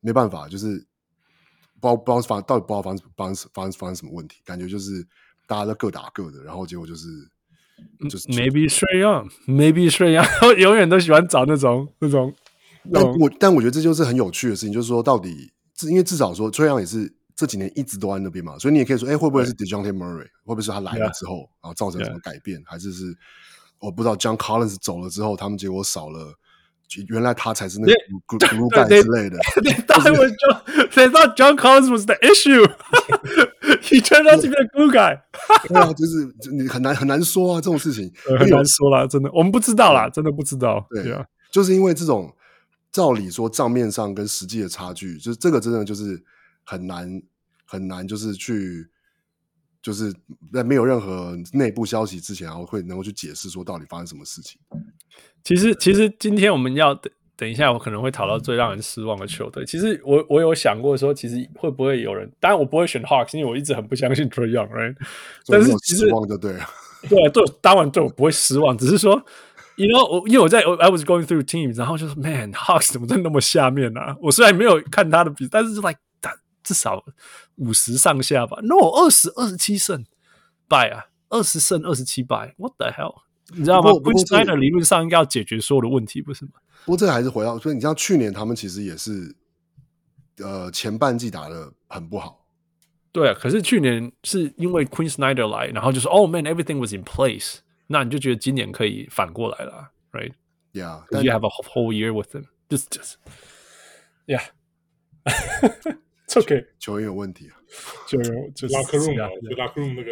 [0.00, 0.84] 没办法，就是
[1.80, 5.06] 不知道不知道发到底不知道发生发生发生发生什么问题，感觉就是
[5.46, 7.06] 大家都各打各的，然后结果就是
[8.10, 12.34] 就是 maybe Trae Young，maybe Trae Young 永远都喜欢找那种那种，
[12.92, 17.14] 但我但我觉得这就是很有趣的事情，就是说到底，因为至少说 Trae Young 也是。
[17.34, 20.24] 这几年一直都在那边嘛，所以你也可以说，哎，会不会是 Dejounte Murray？
[20.44, 23.16] 会不会是他来了之后后造成什么改变.还是是
[23.78, 26.34] 我不知道，John Collins 走了之后，他们结果少了，
[27.08, 27.92] 原来他才是那个
[28.26, 29.38] glue guy 之类的。
[29.62, 30.88] They thought it was John.
[30.90, 32.66] They thought John Collins was the issue.
[33.82, 35.20] He turned out to be a glue guy.
[35.68, 40.86] 对啊，就是你很难很难说啊，这种事情很难说啦，真的，我们不知道啦，真的不知道。
[40.90, 42.32] 对啊，就是因为这种
[42.92, 46.22] 照理说账面上跟实际的差距，就是这个真的就是
[46.64, 47.22] 很难。
[47.64, 48.86] 很难，就是去，
[49.80, 50.12] 就是
[50.52, 54.60] 在没有任何内部消息之前，然后会能够去解释说到底发生什么事情。
[55.42, 59.64] 其实，其实今天我们要等等一下我可能会讨到最让人失望的球队。
[59.64, 62.30] 其实我我有想过说，其实会不会有人？
[62.38, 64.94] 当然我不会选 Hawks，因为我一直很不相信 Trae Young，right？
[65.46, 66.66] 但是其实失望就对了，
[67.08, 69.24] 对对，当然对我不会失望，只是说。
[69.76, 74.14] 因为我因为我在 I was going through teams，然后就是 Man Hawks 怎么在那么下面呢、啊？
[74.20, 75.98] 我虽然没有看他的比，但是 like 他
[76.62, 77.04] 至少
[77.56, 78.58] 五十上下吧。
[78.62, 80.04] No，二十二十七胜
[80.68, 82.54] 败啊，二十胜二十七败。
[82.58, 83.22] What the hell？
[83.54, 86.52] 你知道吗？Quin Snyder 理论上应该要解决所有的问题，不是吗？
[86.84, 89.36] 不过这还是回到，所以你像去年他们其实也是，
[90.38, 92.46] 呃，前半季打得很不好。
[93.12, 97.58] 对啊，可是去年是因为 Queen Snyder 来，然后就说 Oh man，everything was in place。
[97.88, 102.46] 那你就觉得今年可以反过来了，right？Yeah，you have a whole year with them.
[102.70, 103.16] Just, just,
[104.26, 104.42] yeah.
[106.32, 106.64] It's okay.
[106.78, 107.60] 球员有问题啊，
[108.06, 110.10] 球员就是 locker room 啊，就 locker room 那个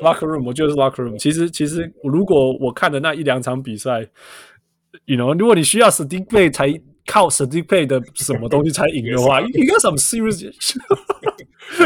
[0.00, 1.18] locker room，我觉得是 locker room。
[1.18, 4.06] 其实，其实如果我看的那一两场比赛
[5.06, 6.68] ，you know，如果你需要 Saddiq Bey 才
[7.06, 10.76] 靠 Saddiq Bey 的什么东西才赢的话，应该什么 serious？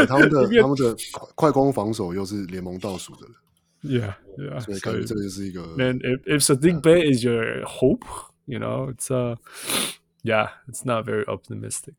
[0.07, 0.95] 他们的他们的
[1.35, 3.27] 快攻防守又是联盟倒数的。
[3.81, 4.59] Yeah, yeah.
[4.59, 5.61] 所以感觉这个就是一个。
[5.77, 8.03] Man, if if Saddiq Bey is your hope,
[8.45, 9.37] you know, it's uh,
[10.21, 11.93] yeah, it's not very optimistic.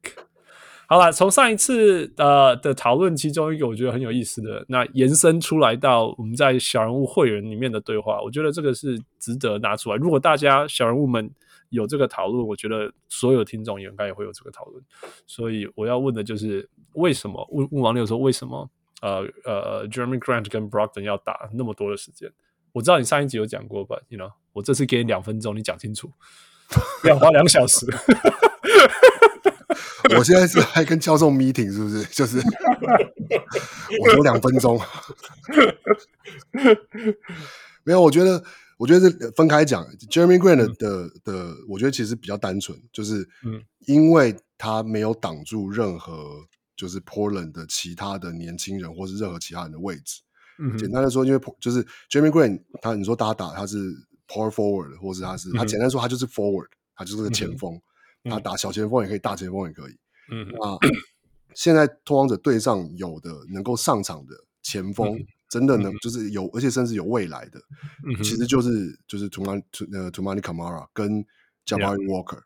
[0.91, 9.97] 好了，从上一次呃的讨论，其中一个我觉得很有意思的，那延伸出来到我们在小人物会员里面的对话，我觉得这个是值得拿出来。
[9.97, 11.31] 如果大家小人物们
[11.69, 14.83] 有这个讨论，我觉得所有听众也应该也会有这个讨论。
[15.29, 17.49] 所以我要问的就是，为什么？
[17.53, 18.69] 问问王六说，为什么？
[19.01, 22.29] 呃呃，Jeremy Grant 跟 Brockton 要打那么多的时间，
[22.73, 26.11] 我知道你上一集有讲过吧？You know，我这次给你两分钟，你讲清楚，
[27.01, 27.87] 不 要花两小时。
[30.19, 32.03] 我现在是还跟教授 meeting 是不是？
[32.13, 32.39] 就是
[34.01, 34.81] 我说两分钟，
[37.85, 38.43] 没有，我觉得，
[38.79, 46.47] 我觉得这分开讲，Jeremy Grant 的、嗯、的，我觉得其实比较单纯，就是嗯，因为他没有挡住任何。
[46.77, 50.23] 就是 Portland 的其他的年轻人，或是任何其他人的位置。
[50.59, 53.77] 嗯，简单的说，因为就是 Jeremy Grant，他你说打打他是
[54.27, 57.83] Power Forward，或是他是、嗯、他简单说他就是 Forward，他就是个前锋、嗯。
[58.25, 59.93] 他打小前锋也可以，大前锋也可以。
[60.31, 60.79] 嗯，那
[61.55, 67.61] 现在拓荒者队上有的能够上场的前锋、嗯，真的能就是有，而且甚至有未来的，
[68.07, 71.25] 嗯、其实就是就是 Toumani 呃 Toumani Camara 跟
[71.67, 72.41] Jabari Walker、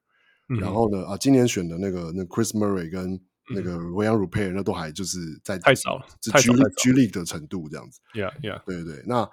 [0.48, 0.58] 嗯。
[0.58, 3.20] 然后呢啊，今年选的那个那 Chris Murray 跟
[3.54, 8.00] 那个 Rayan Rupert 那都还就是在太少了，是 G G League 的程度这样子。
[8.14, 9.04] Yeah, yeah，对对对。
[9.06, 9.28] 那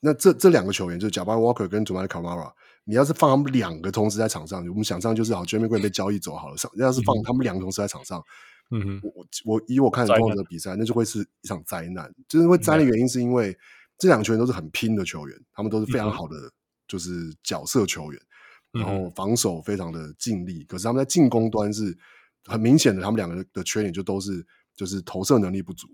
[0.00, 2.52] 那这这两个球员就是 Jabari Walker 跟 Toumani Camara，
[2.86, 6.56] 你要是放他们两个同时在场上，我们想象就是好 Jeremy Grant 被交易走好了。
[6.56, 8.22] 上要是放他们两个同时在场上，
[8.70, 12.10] 嗯哼，我我以我看的拓荒者比赛，那就会是一场灾难。
[12.28, 13.54] 就是会灾的原因是因为
[13.98, 16.36] 这两个球员都是很拼的球员，他们都是非常好的
[16.88, 18.22] 就是角色球员，
[18.72, 21.96] 然后防守非常的尽力，可是他们在进攻端是。
[22.48, 24.46] 很明显的，他们两个的缺点就都是
[24.76, 25.88] 就是投射能力不足，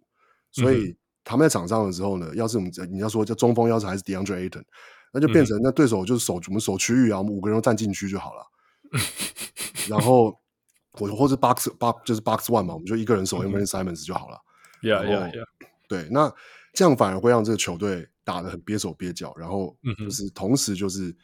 [0.51, 4.63] 所以他们在场上的时候呢，要是我们你要说叫中锋，要是还是 DeAndre Ayton，
[5.13, 8.47] 那就变成那对手就是守我们守区域啊，我们五个人都站禁区就好了。
[9.89, 10.37] 然 后
[10.99, 14.39] 我或者 box box 就是 box one 嘛，我们就一个人守 Anfernee Simons 就好了。
[14.83, 15.45] Yeah, yeah, yeah.
[15.89, 16.33] 对，那
[16.73, 21.15] 这样反而会让这个球队打得很憋手憋脚，然后就是同时就是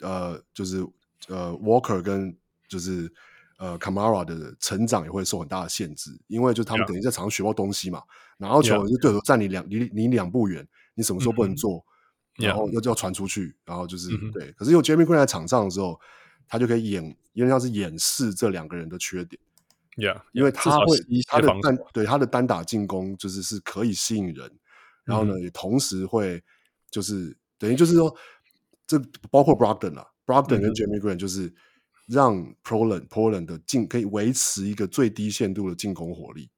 [0.00, 0.86] 呃就是
[1.28, 2.36] 呃 Walker 跟
[2.68, 3.12] 就是。
[3.60, 8.00] 呃，Camara 的成长也会受很大的限制，因为就他们等于在场上学到东西嘛，
[8.36, 11.84] 拿到球就对手站你两离离两步远，你什么时候不能做，
[12.38, 14.50] 然后又就要传出去，然后就是对。
[14.52, 16.00] 可是有 Jeremy Green 在场上的时候，
[16.46, 19.40] 他就可以掩，因为他是掩饰这两个人的缺点
[19.96, 20.96] ，Yeah，因为他会
[21.26, 24.50] 他的单对他的单打进攻就是是可以吸引人，
[25.04, 26.42] 然后呢也同时会
[26.90, 28.14] 就是等于就是说，
[28.86, 28.98] 这
[29.30, 31.54] 包括 Brogdon 啊，Brogdon 跟 Jeremy Green 就是。
[32.10, 36.48] 让 Portland Portland 的进可以维持一个最低限度的进攻火力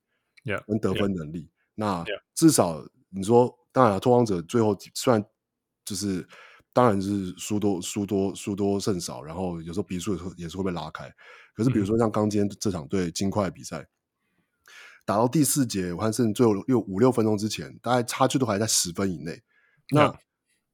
[0.44, 1.40] ，yeah, 跟得分能力。
[1.40, 2.04] Yeah, 那
[2.36, 5.20] 至少你说，当然了，拓荒者最后虽然
[5.90, 6.26] 就是
[6.72, 11.12] 当然是输多输多输多胜少，然后有时候比数也是会被拉开。
[11.54, 13.88] 可是比如说像刚今天这场对金块比赛、嗯，
[15.04, 19.42] 打到第四节，我看甚至最后六五六分钟之前，大概差距都还在十分以内。
[19.90, 20.14] 那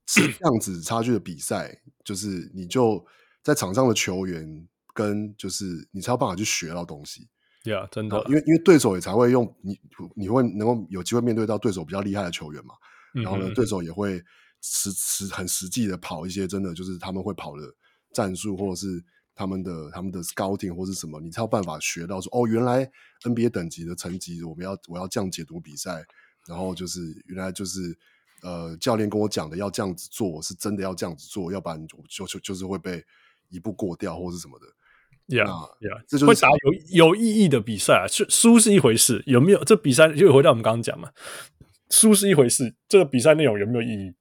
[0.06, 3.06] 是这样子差距的比赛，就是你就。
[3.42, 7.28] 在场上的球员跟就是你才有办法去学到东西，
[7.92, 9.78] 真的，因为因为对手也才会用你，
[10.16, 12.74] 你会能够有机会面对到对手比较厉害的球员嘛，
[13.14, 14.20] 嗯、然后呢，对手也会
[14.60, 17.62] 实实很实际的跑一些真的就是他们会跑的
[18.12, 19.02] 战术，或者是
[19.34, 22.90] 他们的他们的 scouting 或是什么，你才有办法学到说哦，原来
[23.24, 26.04] NBA 等级的层级我们要我要这样解读比赛，
[26.46, 27.96] 然后就是原来就是
[28.42, 33.04] 呃教练跟我讲的要这样子做是真的要这样子做，要不然就就就就是会被。
[33.48, 34.66] 一步过掉或是什么的
[35.28, 38.08] ，Yeah，Yeah，这就是会打有有意义的比赛啊。
[38.08, 41.10] 输输是一回事，有没有这比赛就回到我们刚刚讲嘛？
[41.88, 44.12] 输是一回事，这个比赛内容有没有意义？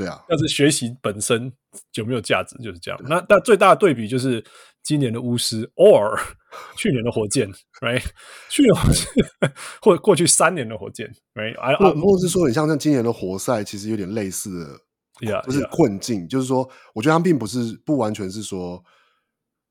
[0.00, 1.52] 对啊，但是学习本身
[1.94, 3.00] 有没有价值，就是这样。
[3.04, 4.44] 那但最大的对比就是
[4.82, 6.18] 今年的巫师，or
[6.76, 8.04] 去年的火箭，right？
[8.48, 11.76] 去年火箭 或者过去三年的火箭，right？
[11.76, 14.80] 或或是说，你像像今年的活塞，其实有点类似的。
[15.20, 16.28] Yeah, 就是困境，yeah.
[16.30, 18.82] 就是说，我觉得他们并不是不完全是说，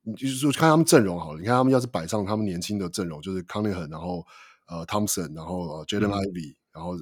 [0.03, 4.23] 你就是说看他们阵容好了，你看他们要是摆上他们年轻的阵容，就是 Cunningham，然后
[4.67, 6.95] 呃 Thompson，然后呃 Jaden Ivey，然后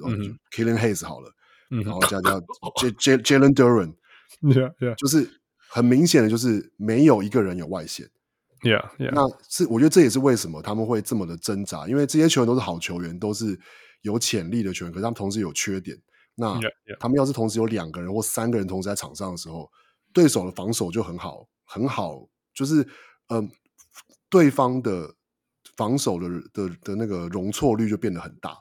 [0.50, 1.30] Killing Hayes 好了，
[1.70, 2.40] 嗯、然后加加
[2.98, 4.94] J Jalen Duren，yeah, yeah.
[4.96, 5.28] 就是
[5.68, 8.08] 很明显的就是没有一个人有外线
[8.62, 9.10] ，yeah, yeah.
[9.12, 13.58] 那是我觉得这也是为什么他们会这么的挣扎，因为这些球员都是好球员，都是
[14.02, 15.96] 有潜力的球员，可是他们同时有缺点。
[16.40, 16.58] 那
[17.00, 19.68] 他们要是同时有两个人或三个人同时在场上的时候，
[20.12, 22.80] 对手的防守就很好，很好，就是
[23.26, 23.48] 嗯、呃，
[24.30, 25.12] 对方的
[25.76, 28.56] 防守的的的那个容错率就变得很大。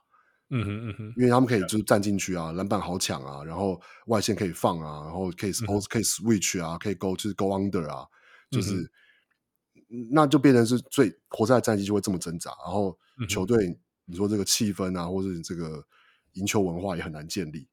[0.50, 5.52] 嗯哼嗯哼，因为他们可以就是站进去啊，篮板好抢啊，然后外线可以放啊，然后可以
[5.90, 8.06] 可以 switch 啊，可以 go 就是 go under 啊，
[8.50, 8.82] 就是、
[9.90, 12.98] 嗯、那就变成是最活塞的战绩就会这么挣扎，然后
[13.30, 15.86] 球队、嗯、你说这个气氛啊，或者这个。
[16.34, 17.68] 赢球文化也很难建立。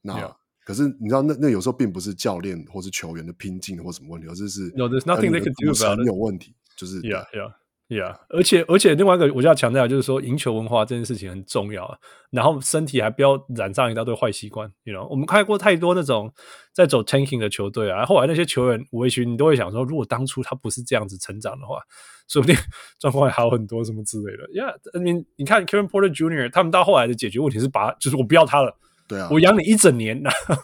[0.00, 0.34] 那 Yeah.
[0.64, 6.06] 可是你知道，那那有时候并不是教练或是球员的拼劲或什么问题，而是是 there's nothing they can do about it.
[6.06, 7.52] 有问题，就是 Yeah, yeah,
[7.88, 8.16] yeah.
[8.28, 11.98] 而且而且另外一个我就要强调，就是说赢球文化这件事情很重要啊。
[12.30, 14.70] 然后身体还不要染上一大堆坏习惯。
[14.84, 16.32] You know，我们看过太多那种
[16.72, 21.80] 在走 tanking 的球队啊，后来那些球员吴维勋，你都会想说，如果当初他不是这样子成长的话。
[22.28, 22.56] 说不定
[22.98, 24.42] 状况会好很多，什么之类的。
[24.48, 26.50] Yeah，I mean，你看 Kevin Porter Jr.
[26.50, 30.56] 他们到后来的解决问题是把，就是我不要他了，对啊，我养你一整年，然后，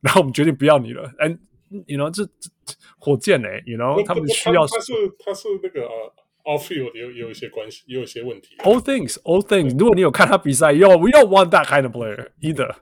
[0.00, 1.06] 然后我们决定不要你了。
[1.18, 1.40] And
[1.84, 2.26] you know，这
[2.98, 8.56] 火箭呢？You know，他们需要他是他是那个呃、uh,，off field 也有也有一些关系，也有一些问题。
[8.58, 9.76] All things, all things。
[9.78, 12.74] 如果你有看他比赛，Yo, we don't want that kind of player either。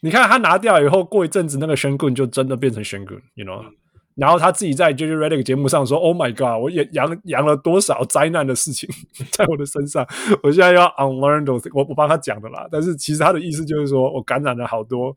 [0.00, 3.62] 你看他拿掉以后，过一阵子那个选棍就真的变成选棍，You know。
[3.64, 3.74] 嗯
[4.18, 8.90] 然后他自己在 JJ Redick 节目上说：“Oh my God，我也养养了多少灾难的事情
[9.30, 10.04] 在我的身上，
[10.42, 11.70] 我现在要 unlearn those。
[11.72, 15.16] 我我帮他讲的啦，但是其实他的意思就是说我感染了好多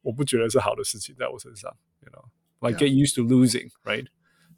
[0.00, 4.06] 我不觉得是好的事情在我身上，you know，like get used to losing，right？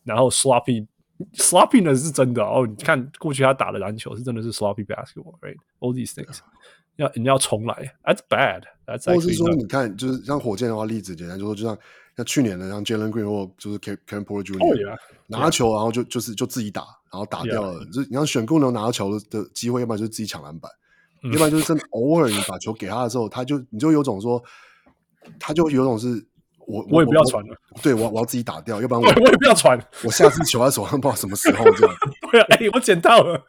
[0.04, 0.86] 然后 sloppy
[1.34, 2.66] sloppiness 是真的哦。
[2.66, 6.38] 你看过去他打的篮球是真的是 sloppy basketball，right？All these things
[6.96, 8.62] 要你要重来，that's bad。
[9.06, 11.78] 或是说你看，就是像火箭的话，例子简单就说，就像。”
[12.16, 14.96] 像去年的像 Jalen Green 或就是 Kevin Porter Jr.
[15.28, 17.84] 拿球，然后就就是就自己打，然后打掉了。
[17.86, 20.70] 就你要选功能拿到球的的机会，要不然就是自己抢篮板，
[21.22, 24.42] 要不然就是真的偶尔你把球给他的时候，他就你就有种说，
[25.38, 26.22] 他就有种是
[26.70, 31.96] 我我也不要传了，对我我要自己打掉，要不然我我也不要传，我下次球在手上不知道什么时候这样。
[32.30, 33.42] 对啊，哎，我捡到了。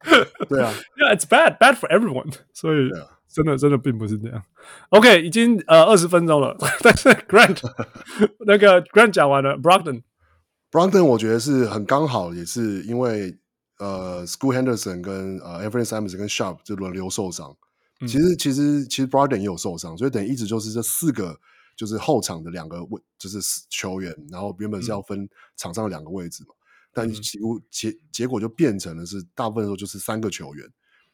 [0.48, 2.32] 对啊，Yeah，it's bad bad for everyone。
[2.52, 2.90] 所以。
[3.34, 4.42] 真的真的并不是这样。
[4.90, 7.62] OK，已经呃二十分钟了，但是 Grant
[8.40, 13.34] 那个 Grant 讲完了，Brogdon，Brogdon 我觉得是很刚好，也是因为
[13.78, 17.56] 呃 School Henderson 跟呃 Anfernee Simons 跟 Sharp 就轮流受伤。
[18.02, 21.34] 嗯、其实其实其实 Brogdon 也有受伤，所以等于一直就是这四个
[21.76, 30.68] 就是后场的两个位就是球员，然后原本是要分场上的两个位置嘛，嗯、但几乎结结果就变成了是大部分时候就是三个球员。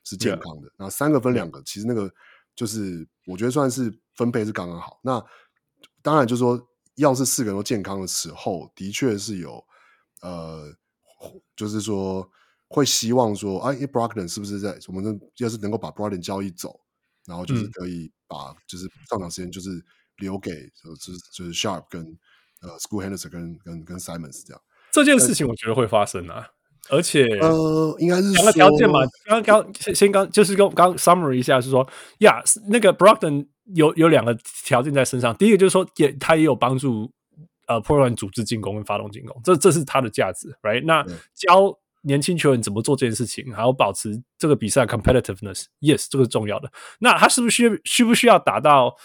[0.05, 2.11] 是健康的.然后三个分两个，其实那个
[2.55, 4.99] 就是我觉得算是分配是刚刚好。
[5.03, 5.23] 那
[6.01, 9.63] 当然就是说，要是四个人都健康的时候，的确是有
[10.23, 10.75] 呃，
[11.55, 12.27] 就是说
[12.69, 16.81] 会希望说，哎，Brogdon 是不是在我们要是能够把 Brogdon 交易走，
[17.27, 19.85] 然后就是可以把就是上场时间就是
[20.19, 22.03] 留给就是就是 Sharp 跟
[22.61, 24.63] 呃 School Henderson 跟跟跟 Simons 这样。
[24.93, 26.49] 这件事情我觉得会发生啊。
[26.91, 29.01] 而且呃，应该是两个条件嘛。
[29.27, 31.87] 刚刚先先刚就是跟刚 summary 一下，是说
[32.21, 35.37] 呀，那个 Brogdon 有有两个条件在身上。
[35.37, 37.13] 第一个就是说，也他也有帮助
[37.67, 40.83] 呃 Portland 组织进攻跟发动进攻，这这是他的价值，right？
[40.87, 46.73] 那教年轻球员怎么做这件事情，还有保持这个比赛 competitiveness，yes，这个是重要的。
[47.01, 48.97] 那他是不是需需不需要达到？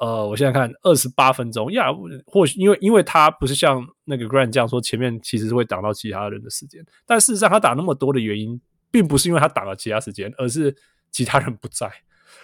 [0.00, 1.86] 呃，我现在看二十八分钟呀，
[2.26, 10.74] 或许因为因为他不是像那个 Grant 这样说，前面其实是会挡到其他人的时间，但事实上他打那么多的原因，并不是因为他挡了其他时间，而是
[11.10, 11.90] 其他人不在，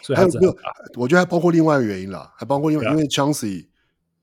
[0.02, 0.57] 所以他没有。
[0.96, 3.68] 我觉得还包括另外一个原因啦，还包括因为因为 Chauncey，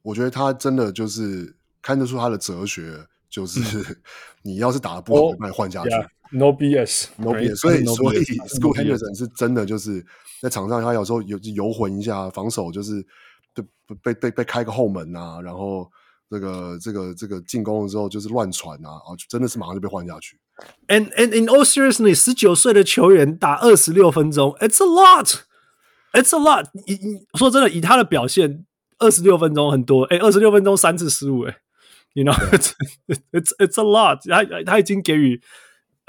[0.02, 2.98] 我觉得他真的就是看得出他的哲学，
[3.30, 4.02] 就是
[4.44, 5.90] 你要是打得不好，那你换下去
[6.32, 10.06] ，No BS，No BS，所以所以 Scoot Henderson 是真的就是。
[10.42, 13.06] 在场上，他有时候有游魂一下，防守就是
[13.54, 13.64] 被
[14.02, 15.88] 被被被开个后门啊，然后
[16.32, 20.40] 这个这个这个进攻的时候就是乱传啊，啊，真的是马上就被换下去。
[20.88, 26.66] And and in all seriousness，十九岁的球员打二十六分钟，It's a lot，It's a lot。
[26.88, 26.98] 以
[27.38, 28.66] 说真的，以他的表现，
[28.98, 30.06] 二十六分钟很多。
[30.06, 31.58] 哎，二十六分钟三次失误，哎
[32.14, 32.72] ，You know，it's
[33.32, 34.28] it's it's a lot。
[34.28, 35.40] 他他已经给予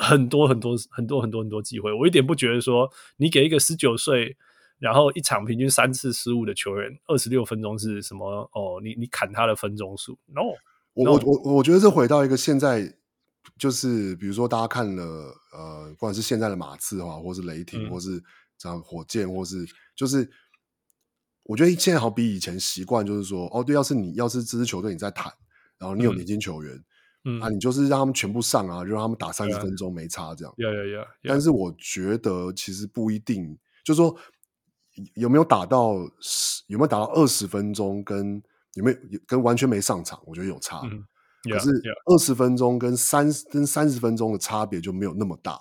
[0.02, 1.92] 很多很多很多很多很多机会。
[1.92, 4.36] 我一点不觉得说，你给一个十九岁，
[4.78, 8.50] 然后一场平均三次失误的球员，二十六分钟是什么？
[8.52, 10.54] 哦，你你砍他的分钟数？No，
[10.94, 12.96] 我我我我觉得这回到一个现在。
[13.58, 15.02] 就是比如说，大家看了
[15.52, 18.22] 呃，不管是现在的马刺哈，或是雷霆，嗯、或是
[18.56, 20.30] 这样火箭，或是就是，
[21.42, 25.30] 我觉得现在好比以前习惯，就是说，哦，对，要是你要是这支球队你在谈，
[25.76, 26.84] 然后你有年轻球员，嗯，
[27.40, 30.54] 啊，你就是让他们全部上啊，就让他们打三十分钟没差这样。
[30.56, 31.28] Yeah, yeah, yeah, yeah.
[31.28, 34.16] 但是我觉得其实不一定，就是说
[35.14, 38.42] 有没有打到十，有没有打到二十分钟，跟
[38.74, 38.96] 有没有
[39.26, 40.80] 跟完全没上场，我觉得有差。
[40.84, 41.04] 嗯
[41.50, 41.70] 可是
[42.06, 45.58] 二十分钟跟三跟三十分钟的差别就没有那么大。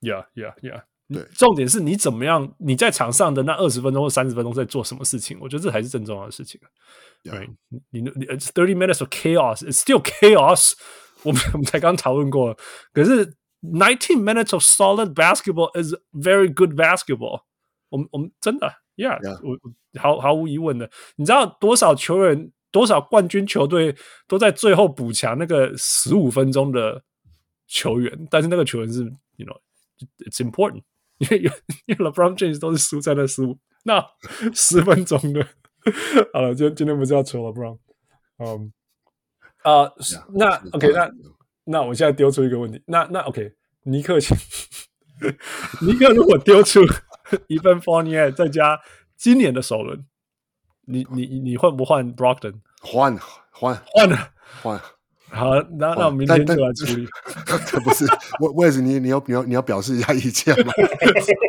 [0.00, 0.82] Yeah, yeah, yeah。
[1.12, 2.54] 对，重点是你怎么样？
[2.58, 5.38] 你在场上的那二十分钟或三十分钟在做什么事情？
[5.40, 6.60] 我觉得这才是正重要的事情。
[7.22, 7.50] 对
[7.90, 9.62] 你你 thirty minutes of chaos.
[9.62, 10.72] It's still chaos。
[11.22, 12.56] 我们我们才刚讨论过，
[12.92, 17.42] 可是 nineteen minutes of solid basketball is very good basketball。
[17.88, 19.38] 我们我们真的，Yeah，, yeah.
[19.42, 20.90] 我毫毫无疑问的。
[21.16, 22.52] 你知道多少球员？
[22.72, 23.96] 多少冠军球队
[24.28, 27.02] 都在最后补强那个十五分钟的
[27.66, 29.02] 球员，但是那个球员是
[29.38, 30.80] ，you know，it's important，
[31.20, 31.38] 因为
[31.86, 34.04] 因为 LeBron James 都是输在那十五那
[34.52, 35.46] 十分钟的。
[36.32, 37.78] 好了，今今天不是要求 LeBron，
[38.38, 38.72] 嗯，
[39.62, 39.90] 啊，
[40.34, 41.10] 那 OK，那
[41.64, 43.54] 那我现在丢出一个问题，那那 OK，
[43.84, 44.18] 尼克，
[45.80, 46.80] 尼克如果丢出
[47.46, 48.80] 一份 Fournier 再加
[49.16, 50.04] 今年的首轮。
[50.86, 52.62] 你你你换不换 Brogdon？
[52.80, 53.16] 换
[53.52, 54.80] 换换了换。
[55.30, 57.06] 好，那那我明天就来处理。
[57.66, 58.04] 这 不是
[58.40, 60.72] 我，我也是你，你要你要你要表示一下意见吗？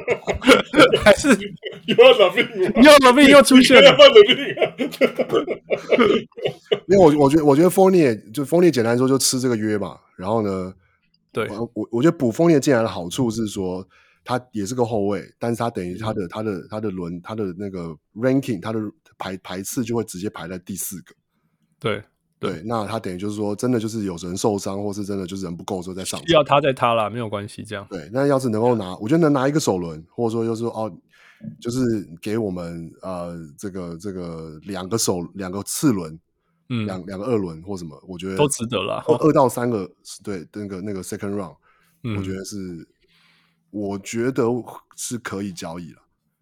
[1.03, 1.29] 还是
[1.85, 2.47] 又要老病？
[2.75, 3.97] 又要老病又出现了？
[6.87, 9.97] 因为 我我觉得我觉得 Fournier 就 Fournier 简单说就吃这个约嘛。
[10.15, 10.73] 然后呢，
[11.31, 13.87] 对我我觉得补 Fournier 进来的好处是说。
[14.23, 18.79] 他也是个后卫，但是他等于他的、嗯、他的他的轮他的那个 ranking，他的
[19.17, 21.15] 排排次就会直接排在第四个。
[21.79, 22.03] 对
[22.41, 26.19] 对，那他等于就是说，真的就是有人受伤，或是真的就是人不够的时候再上。
[26.27, 27.87] 需要他再他啦，没有关系，这样。
[27.89, 30.91] 对，那要是能够拿，我觉得能拿一个首轮，或者说就是说哦，
[31.61, 31.79] 就是
[32.21, 36.19] 给我们呃这个这个两个首两个次轮，
[36.69, 39.03] 嗯，两两个二轮或什么，我觉得都值得了。
[39.21, 39.89] 二到三个
[40.23, 41.55] 对那个那个 second round，
[42.03, 42.87] 嗯，我觉得是。
[43.73, 44.43] 我觉得
[44.97, 46.01] 是可以交易了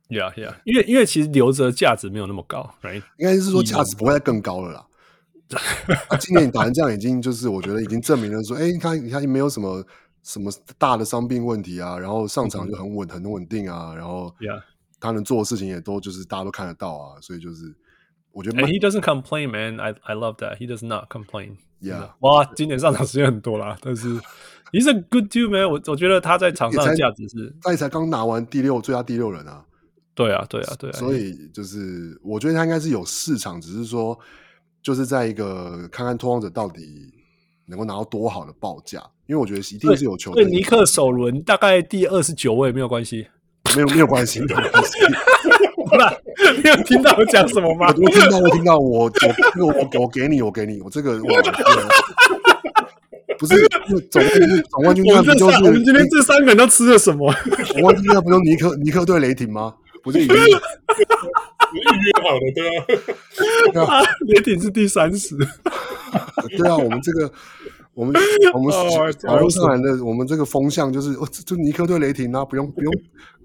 [0.10, 3.04] ，Yeah Yeah，因为因为其实留着价值没有那么高，Right？
[3.20, 4.88] 应该是说价值不会再更高了啦。
[6.08, 9.84] 他 今年你打成这样，已经就是我觉得已经证明了说，哎，你看你看，没有什么
[10.24, 14.34] 什么大的伤病问题啊，然后上场就很稳很稳定啊，然后
[15.00, 17.74] 他能做的事情也都就是大家都看得到啊，所以就是
[18.32, 18.62] 我觉得。
[18.62, 19.80] And he doesn't complain, man.
[19.80, 20.58] I I love that.
[20.58, 21.58] He does not complain.
[21.82, 24.20] Yeah，哇，今年上场时间很多啦，但是。
[24.72, 25.68] He's a good dude, man。
[25.68, 29.66] 我我觉得他在场上的价值是，他也才刚拿完第六最佳第六人啊。
[30.14, 30.94] 对啊，对啊，对啊。
[30.94, 34.20] 所以就是，我觉得他应该是有市场，只是说，
[34.82, 37.12] 就是在一个看看拓荒者到底
[37.66, 39.02] 能够拿到多好的报价。
[39.28, 40.44] 因为我觉得一定是有球队。
[40.44, 43.28] 对尼克首轮大概第二十九位没有关系，
[43.76, 45.00] 没有没有关系，没有关系。
[46.64, 47.88] 你有听到我讲什么吗？
[47.88, 49.12] 我听到，我听到，我
[49.60, 51.30] 我我我给你，我给你，我这个我。
[53.38, 53.56] 不是
[54.12, 54.22] 总
[54.70, 55.64] 总冠军战不就是？
[55.64, 57.34] 我们今天这三个人都吃了什么？
[57.68, 59.76] 总冠军战不就尼克尼克对雷霆吗？
[60.04, 64.02] 不是已经 预约好的对 啊？
[64.28, 65.36] 雷霆是第三十。
[66.58, 67.32] 对啊，我们这个
[67.94, 68.16] 我们
[68.54, 68.74] 我们
[69.26, 71.14] 马路上来的我们这个风向就是，
[71.46, 72.94] 就尼克对雷霆啊，不用不用。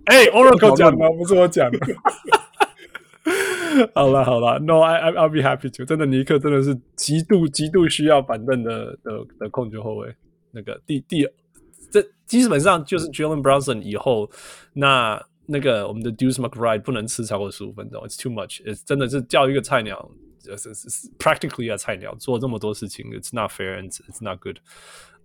[0.07, 1.79] 哎，Oracle 讲的，不是我讲的。
[3.95, 5.85] 好了好了，No，I I I'll be happy to。
[5.85, 10.15] 真的，尼克真的是极度极度需要板凳的的的控球后卫。
[10.53, 11.27] 那个第第
[11.91, 14.31] 这基本上就是 Jalen Brunson 以后，
[14.75, 18.62] 那那个我们的 Deuce McBride 不能吃超过十五分钟，It's too much。
[18.86, 20.10] 真的是叫一个菜鸟，
[20.44, 24.58] 是是是 practically 啊菜鸟做这么多事情，It's not fair and it's not good。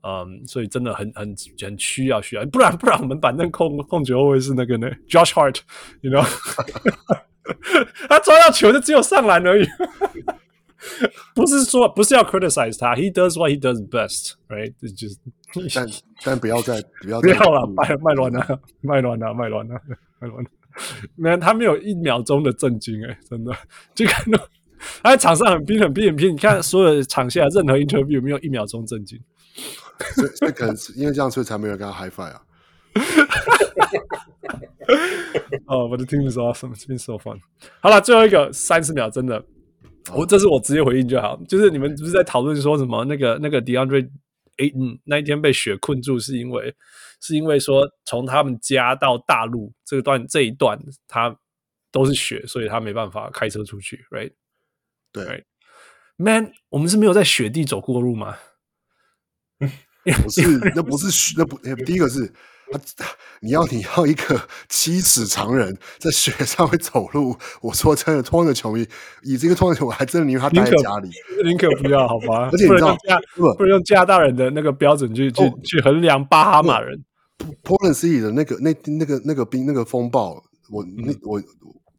[0.07, 6.27] 嗯，所以真的很很很需要需要，不然不然我们板凳控控球后卫是那个呢，Josh Hart，you know。
[8.09, 9.67] 他抓到球就只有上篮而已，
[11.35, 14.73] 不是说不是要 criticize 他，He does what he does best，right？
[14.95, 15.19] 就是，
[15.75, 15.87] 但
[16.25, 19.79] 但不要再不要不要了，卖卖乱了，卖乱了，卖乱了，
[21.16, 23.52] 没，他没有一秒钟的震惊，哎，真的，
[23.96, 24.40] 就看到
[25.04, 26.34] 他在场上很拼，很拼，很拼。
[26.34, 29.20] 你看所有的场下任何 interview 没有一秒钟震惊。
[30.16, 32.42] 所以所以可能是因为这样，所以才没有跟他 high five 啊。
[35.66, 37.40] 哦，我的 team is awesome, it's been so fun。
[37.80, 39.44] 好了，最后一个三十秒，真的，
[40.14, 41.40] 我这是我直接回应就好。
[41.48, 44.10] 就是你们不是在讨论说什么那个那个 DeAndre
[44.58, 46.74] Ayton 那一天被雪困住，是因为
[47.20, 51.38] 是因为说从他们家到大陆这段这一段他
[51.92, 54.32] 都是雪，所以他没办法开车出去，right？
[55.12, 58.38] 对，right?，Man，我们是没有在雪地走过路吗？
[59.60, 60.42] 不是，
[60.76, 62.34] 那不是雪，那不，第一个是。
[63.42, 68.88] 你要你要一个七尺长人在雪上会走路，我说真的，托那个球迷，
[69.24, 71.10] 以这个托球，我还真的宁愿他待在家里，
[71.44, 72.48] 宁可不要，好吧？
[72.52, 72.96] 而且你知道，
[73.36, 77.04] 不，不能用加拿大人的那个标准去去、哦、去衡量巴哈马人。
[77.64, 81.42] Portland City 的那个那那个那个冰那个风暴，我那我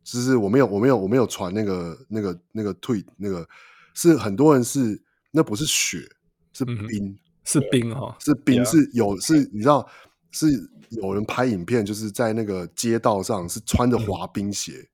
[0.02, 3.46] 就是我没有我没有我没有传那个那个那个 tweet 那个
[3.94, 5.98] 是很多人是那不是雪
[6.52, 9.88] 是冰、嗯、是冰哈是冰是有是你知道。
[10.32, 10.46] 是
[10.90, 14.88] 有人拍影片，就是在那个街道上是穿着滑冰鞋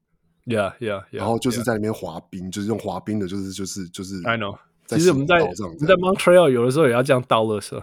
[0.47, 2.51] ，Yeah Yeah，, yeah 然后就是在那边滑冰，yeah.
[2.51, 4.17] 就是用滑冰的，就是就是就是。
[4.23, 7.79] I know，其实我们在我们在 Montreal 有的时候也要这样倒垃圾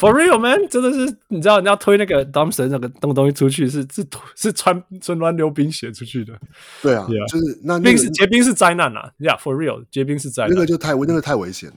[0.00, 6.32] ，For real man，真的是你知道你要推那个 dumpster 那个东东西出去是是是穿穿乱流冰鞋出去的，
[6.82, 7.30] 对啊，yeah.
[7.30, 11.76] 就是那，那冰是结冰是灾难啊，Yeah，For real，结冰是灾难，那个就太那个太危险了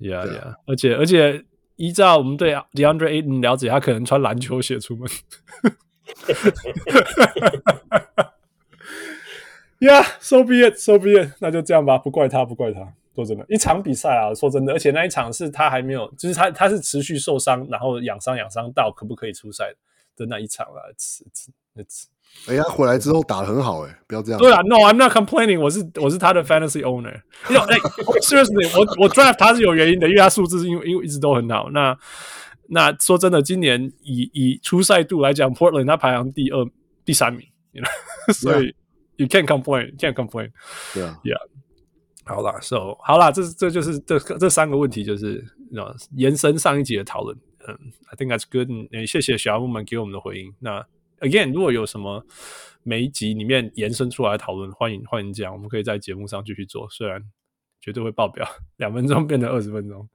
[0.00, 1.44] ，Yeah Yeah，而且而且。
[1.80, 5.08] 依照我们对 DeAndre Ayton 了解，他可能穿篮球鞋出门。
[9.78, 12.94] Yeah，so be it，so be it，那就这样吧，不怪他，不怪他。
[13.18, 19.74] 说真的，一场比赛啊，说真的，而且那一场是他还没有，就是他他是持续受伤，然后养伤养伤到可不可以出赛
[20.14, 20.86] 的那一场啊，
[21.74, 22.06] 那次。
[22.46, 24.38] 哎呀，回来之后打得很好哎、欸，不要这样。
[24.38, 25.58] 对啊，No，I'm not complaining。
[25.58, 27.22] 我是我是他的 fantasy owner。
[27.42, 27.76] 哎
[28.20, 31.70] ，seriously，我我 draft 他是有原因的，因为他数字是因为因为一直都很好。
[31.70, 31.98] 那
[32.68, 36.64] 那说真的，今年以以出赛度来讲，Portland 他排行第二、
[37.04, 37.88] 第三名，you know，
[38.32, 38.74] 所以
[39.16, 40.52] you can't complain，can't complain。
[40.92, 41.57] 对啊，Yeah。
[42.28, 47.36] 好啦，So 好啦，这这就是这这三个问题，就是那延伸上一集的讨论。
[47.66, 47.76] 嗯
[48.06, 48.68] ，I think that's good。
[48.70, 50.54] 嗯，谢谢小人物们给我们的回应。
[50.60, 50.86] 那。
[51.20, 52.24] Again，如果有什么
[52.84, 56.88] 每一集里面延伸出来的讨论，欢迎欢迎讲，我们可以在节目上继续做。
[56.90, 57.20] 虽然
[57.80, 60.08] 绝对会爆表，两分钟变成二十分钟。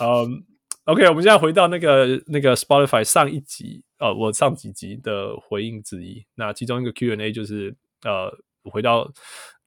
[0.00, 0.42] 嗯、
[0.84, 6.24] OK，我们现在回到那个那个 Spotify 上一集，呃，我上几集的回应之一。
[6.36, 8.34] 那其中一个 Q&A 就是呃，
[8.70, 9.12] 回到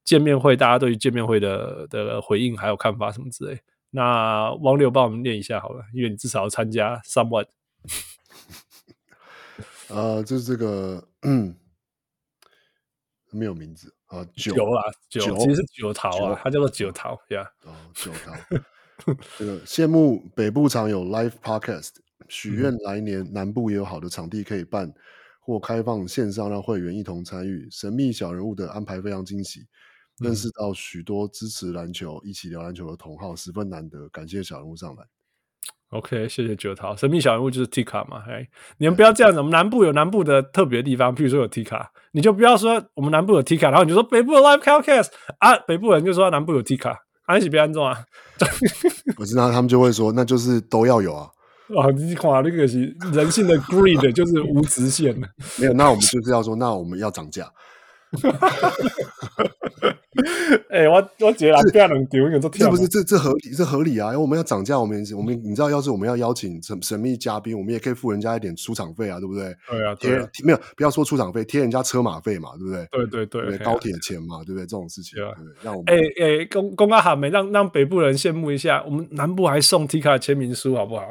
[0.03, 3.59] 见面会，大家对于见面会的的回应还有看法什么之类。
[3.91, 7.47] 那王柳帮我们念一下好了，因为你至少要参加 somewhat。
[9.89, 11.55] 呃，就是这个，嗯，
[13.31, 17.47] 没有名字啊，九啊，九，其实是九桃啊，它叫做九桃呀。
[17.63, 18.33] 哦，九桃。
[19.37, 21.89] 这个羡慕北部常有 live podcast，
[22.29, 24.91] 许愿来年南部也有好的场地可以办，
[25.41, 27.67] 或开放线上让会员一同参与。
[27.69, 29.65] 神秘小人物的安排非常惊喜，
[30.19, 34.07] 认识到许多支持篮球、一起聊篮球的同好，十分难得。
[34.09, 35.03] 感谢小人物上来。
[35.89, 36.95] OK，谢谢九桃。
[36.95, 38.47] 神秘小人物就是 Tika 嘛，哎，
[38.77, 39.37] 你们不要这样子。
[39.41, 46.95] 我们南部有南部的特别的地方，譬如说有 Tika，你就不要说我们南部有 Tika，然后你就说北部有 Live Podcast 啊，北部人就说南部有 Tika，
[47.25, 48.03] 安喜别安装啊。
[49.17, 51.29] 我知道他们就会说，那就是都要有啊。
[51.75, 55.29] 哇，你看那个是人性的 greed，就是无极限的。
[55.61, 57.47] 没有，那我们就是要说，那我们要涨价。
[60.69, 64.07] 哎、欸，我我觉得这样能丢，这不是这这合理，这合理啊！
[64.07, 69.55] 因为我们要涨价，我们我们你知道，要是我们要邀请神神秘嘉宾，我们也可以付人家一点出场费啊，对不对？
[69.69, 72.87] 对啊，贴没有不要说出场费，贴人家车马费嘛，对不对？
[72.91, 74.61] 对对对，对，对，高铁钱嘛，对不对？
[74.61, 77.29] 这种事情，对，对，让我们哎哎，公公告喊没？
[77.29, 81.03] 让让北部人羡慕一下，我们南部还送 Tika 签名书，好不好？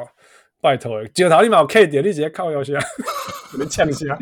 [0.62, 2.78] 拜托诶，九桃你冇 K 点，你直接靠腰下，
[3.58, 4.16] 你呛一下。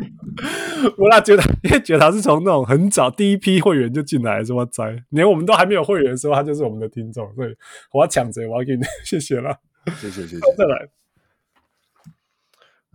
[0.97, 4.65] 我那九桃，因为九桃是从那种很早第一批会员就进来，是吧？
[4.71, 7.55] 在连我们都还没有会员的时候，他就是我们的听众，所以
[7.91, 9.55] 我要抢着，我要给你， 谢谢了，
[9.99, 10.39] 谢谢谢谢。
[10.57, 10.89] 再来，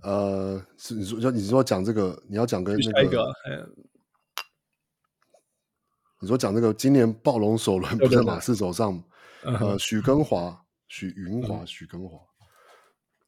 [0.02, 3.32] 呃，是你说，你说讲这个，你要讲跟那个，个
[6.20, 9.00] 你说讲这个，今年暴龙首轮不在马刺手上，
[9.44, 12.18] 呃，许根华、许云华、许根华。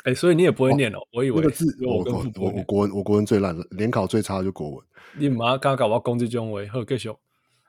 [0.08, 0.98] 哎、欸，所以你也不会念哦？
[1.12, 4.84] 我以为那个字，我我我我国文我国文最烂了，联考最差就国文。
[5.18, 7.10] 你妈刚刚搞我攻击中文，好继续。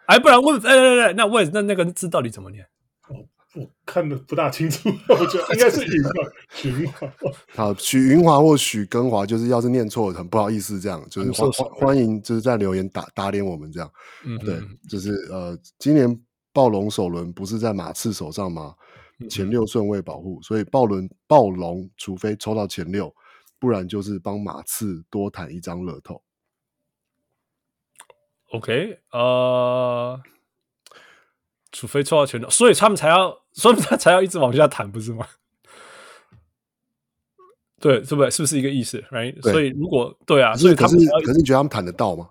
[0.06, 2.66] 哎，不然问，哎哎哎，那问那那个字到底怎么念？
[3.10, 6.12] 我我看的不大清楚， 我觉得应该是云华，
[6.56, 7.12] 许云华。
[7.56, 13.92] 好，许云华或许根华，就是要是念错了，很不好意思，这样就是欢欢迎就是在留言打打脸我们这样。
[14.24, 16.18] 嗯，对，就是呃，今年
[16.54, 18.74] 暴龙首轮不是在马刺手上吗？
[19.28, 23.13] 前六顺位保护，所以暴轮暴龙除非抽到前六，
[23.57, 26.22] 不然就是帮马刺多弹一张乐透。
[28.51, 30.22] OK，呃，
[31.72, 35.28] 除非抽到前六，所以他们才要，所以他才要一直往下弹，不是吗？
[37.80, 38.32] 对，是不是？
[38.32, 39.41] 是不是一个意思？Right？
[39.41, 42.30] 所以如果对啊，所以他们可是你觉得他们弹得到吗？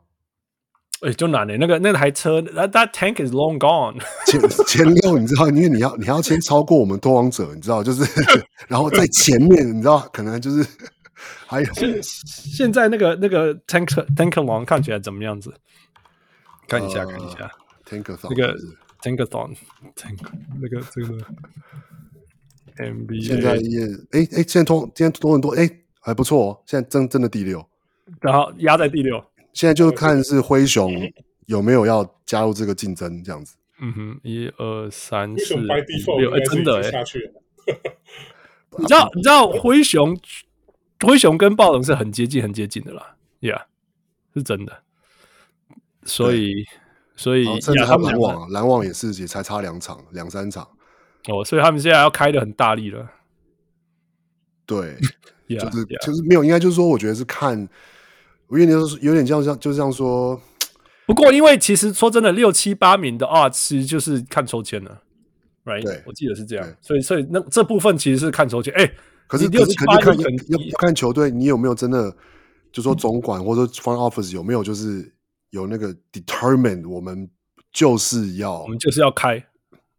[1.00, 3.96] 哎，就难嘞，那个那台车，that that tank is long gone。
[4.26, 8.02] 前前六，你知道，因为你要你要先超过我们拓荒者，你知道，就是
[8.66, 10.66] 然后在前面，你知道，可能就是
[11.46, 13.86] 还有现现在那个那个 tank
[14.16, 15.54] tank 王看起来怎么样子？
[16.66, 17.48] 看一下，看一下
[17.88, 18.56] ，tankathon 那个
[19.00, 19.56] tankathon
[19.94, 20.18] tank
[20.60, 21.16] 那个这个
[22.76, 25.70] NBA 现在也哎哎，现在多今天多很多哎，
[26.00, 27.64] 还不错哦，现在真真的第六，
[28.20, 29.24] 然后压在第六。
[29.58, 30.92] 现在就是看是灰熊
[31.46, 33.56] 有没有要加入这个竞争，这样子。
[33.80, 37.02] 嗯哼，一二三四五六，哎，真的哎，
[38.78, 40.16] 你知道你知道灰熊
[41.04, 43.62] 灰熊跟暴龙是很接近很接近的啦，Yeah，
[44.32, 44.84] 是真的。
[46.04, 46.64] 所以
[47.16, 50.68] 所以甚至他们篮网篮网也是也才差两场两三场
[51.26, 53.10] 哦，所以他们现在要开的很大力了。
[54.64, 54.96] 对，
[55.50, 57.68] 就是就是没有，应该就是说，我觉得是看。
[58.48, 60.40] 我有点就是有点像像，就是这样说。
[61.06, 65.02] 不过，因为其实说真的，六七八名的二，其实就是看抽签了
[65.64, 65.82] ，right？
[65.82, 66.76] 对，我记得是这样。
[66.82, 68.70] 所以，所以那这部分其实是看抽签。
[68.74, 68.94] 哎、欸，
[69.26, 72.14] 可是六七八名要要看球队，你有没有真的，
[72.70, 75.10] 就说总管或者 front office 有没有就是
[75.48, 77.26] 有那个 determined，我们
[77.72, 79.42] 就是要，我们就是要开。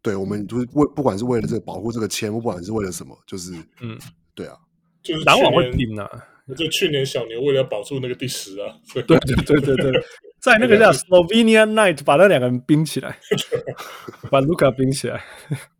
[0.03, 3.97] 对，我们就是为不管是为了这个保护这个签，不管是为了什么，就是嗯，
[4.35, 4.55] 对啊，
[5.01, 6.07] 就是篮网会拼啊。
[6.55, 9.91] 就去年小牛为了保住那个第十啊，对对对对对，
[10.41, 13.17] 在那个叫 Slovenia Night 把那两个人冰起来，
[14.31, 15.23] 把卢卡冰起来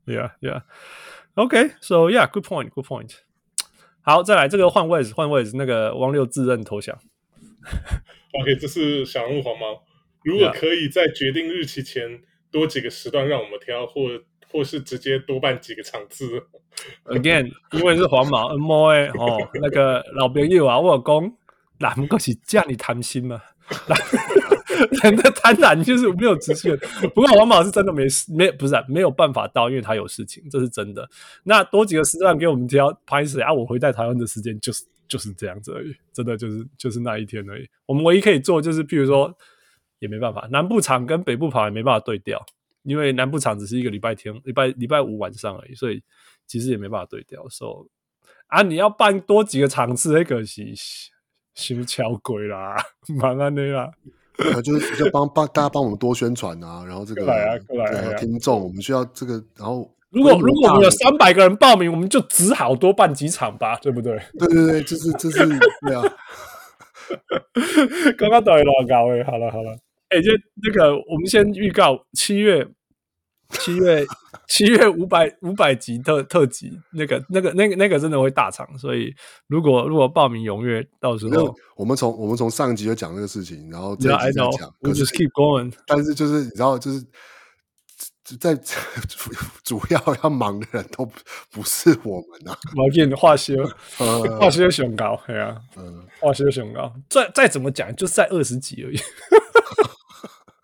[0.05, 3.11] ，Yeah Yeah，OK，So Yeah，Good point，Good point。
[4.01, 6.97] 好，再来这个换位置，换位置，那个汪六自认投降。
[8.41, 9.83] OK，这是小人物黄毛。
[10.23, 14.09] 如果可以在决定日期前多几个时段让我们挑，或
[14.51, 16.43] 或是直接多办几个场次。
[17.05, 21.33] Again， 因为是黄毛 N 毛诶哦，那个老朋友啊，我讲，
[21.79, 23.41] 那不过是叫你贪心嘛？
[25.03, 26.75] 人的贪婪就是没有直线。
[27.13, 31.07] 不过黄毛是真的没事，没不是、啊、没有办法到，因为他有事情，这是真的。
[31.43, 37.67] 那多几个时段给我们挑拍摄啊，我回在台湾的时间就是就是这样子而已，真的就是就是那一天而已。
[37.85, 39.35] 我们唯一可以做就是，譬如说
[39.99, 42.43] 也没办法，南部场跟北部跑也没办法对调。
[42.83, 46.01] 因为南部场只是一个礼拜天、礼拜礼拜五晚上而已，所以
[46.47, 47.47] 其实也没办法对调。
[47.49, 47.89] 所以
[48.47, 50.63] 啊，你要办多几个场次，那个是
[51.53, 52.75] 心敲鬼啦，
[53.19, 53.91] 蛮安的啦。
[54.63, 59.33] 就是就帮帮大家帮我们多宣传啊，然后这个来啊，过来啊，听众，我们需要这个。
[59.57, 64.17] 然后如果如果我们有三百个人报名，我们就只好多办几场吧，对不对？
[64.39, 65.45] 对对对，就是就是
[65.85, 66.01] 对啊。
[68.17, 69.21] 刚刚到底多高诶？
[69.23, 69.77] 好了好了。
[70.09, 70.31] 哎、欸，就
[70.63, 72.67] 那个，我们先预告七月，
[73.49, 74.03] 七月，
[74.47, 79.13] 七月五百五百集特特辑，那个，那个，那个，那个真的会大场，所以
[79.47, 85.71] 如果如果报名踊跃，到时候我们从我们从上集就讲这个事情，然后这一集再讲，我 just keep going。
[85.85, 87.05] 但是就是你知道，就是
[88.39, 88.55] 在
[89.63, 91.07] 主要要忙的人都
[91.51, 93.53] 不是我们啊，我给你化修，
[94.39, 98.97] 化修熊高，对啊，嗯，化修熊高，再再怎么讲，就是在二十集而已。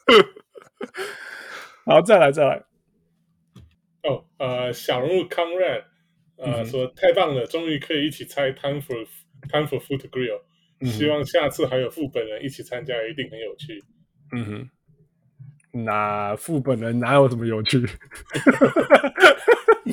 [1.86, 2.64] 好，再来再来。
[4.04, 5.84] 哦，呃，小人物 Conrad，
[6.38, 9.06] 呃，嗯、说太棒了，终于可以一起猜 Time for
[9.50, 10.42] Time for Foot Grill，、
[10.80, 13.84] 嗯、希望下次还有副本人一起参加，一定很有趣。
[14.32, 14.70] 嗯哼，
[15.84, 17.82] 那副本人哪有什么有趣？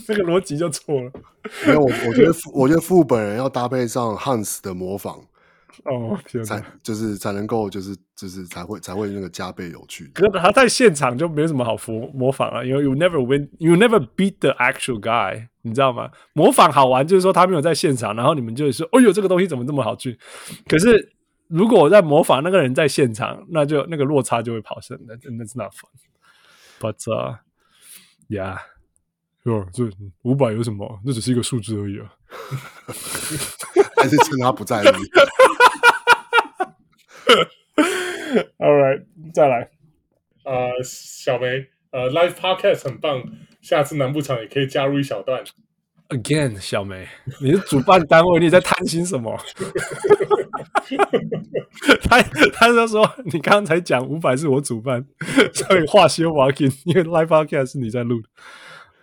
[0.07, 1.13] 这个逻辑就错了。
[1.67, 5.21] 没有，我我觉得我觉得副本人要搭配上 Hans 的模仿。
[5.85, 10.11] 哦，天才就是才能够就是就是才会才会那个加倍有趣。
[10.14, 16.11] 可是他在现场就没什么好模模仿啊，因为 you never win, you never beat the actual guy，你知道吗？
[16.35, 20.18] 模仿好玩就是说他没有在现场，然后你们就会说，哦呦，这个东西怎么这么好去？
[20.68, 21.12] 可是
[21.49, 25.89] 如果我在模仿那个人在现场，那就那个落差就会跑生的，真的是 not fun。
[26.81, 26.97] But
[28.29, 28.59] yeah，
[29.45, 29.89] 哟，这
[30.23, 31.01] 五百有什么？
[31.05, 32.12] 那只是一个数字而已啊。
[34.03, 35.05] 还是趁他不在而已。
[38.59, 39.70] All right，再来。
[40.45, 43.23] 呃，小梅，呃，Live Podcast 很棒，
[43.61, 45.43] 下次南部场也可以加入一小段。
[46.09, 47.07] Again，小梅，
[47.41, 49.39] 你是主办单位，你在贪心什么？
[52.05, 52.20] 他
[52.53, 55.05] 他就说，你刚才讲五百是我主办，
[55.55, 58.20] 所以话休 walking，因为 Live Podcast 是你在录。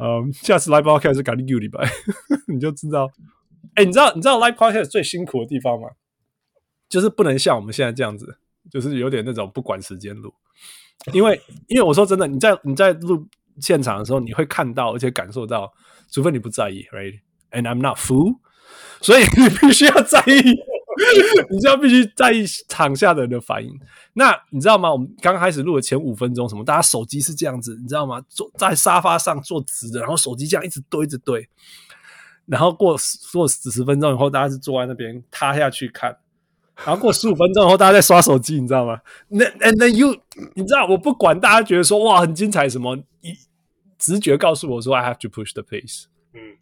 [0.02, 1.80] 嗯，下次 live podcast 是赶紧丢礼拜，
[2.48, 3.10] 你就知道。
[3.76, 5.90] 哎，你知道你知道 live podcast 最辛苦的地方吗？
[6.90, 8.38] 就是不能像我们现在这样子，
[8.72, 10.34] 就是有点那种不管时间录。
[11.14, 13.26] 因为因为我说真的，你在你在录
[13.62, 15.72] 现场的时候，你会看到而且感受到，
[16.12, 18.40] 除非你不在意，right？And I'm not fool，
[19.00, 20.60] 所以你必须要在意。
[21.50, 23.72] 你就要必须在意场下的人的反应。
[24.12, 24.92] 那你知道吗？
[24.92, 26.66] 我们刚开始录的前五分钟，什么？
[26.66, 28.22] 大家手机是这样子，你知道吗？
[28.28, 31.48] 坐在沙发上坐直的，然后手机这样一直堆，一直对。
[32.48, 32.98] 然后过
[33.32, 36.18] 过十十分钟以后，大家是坐在那边塌下去看。
[36.86, 39.00] 然后过十五分钟以后，大家在刷手机，你知道吗？
[39.28, 40.16] 那 and then you，
[40.56, 43.36] 你知道，我不管大家觉得说哇很精彩什么，一
[43.98, 46.06] 直觉告诉我说 I have to push the pace。
[46.34, 46.58] 嗯，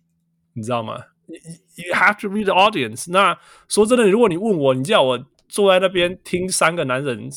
[0.53, 0.97] 你知道吗
[1.27, 3.11] ？You have to read the audience。
[3.11, 3.37] 那
[3.67, 7.29] 说真的，如果你问我，你叫我坐在那边听三个男人，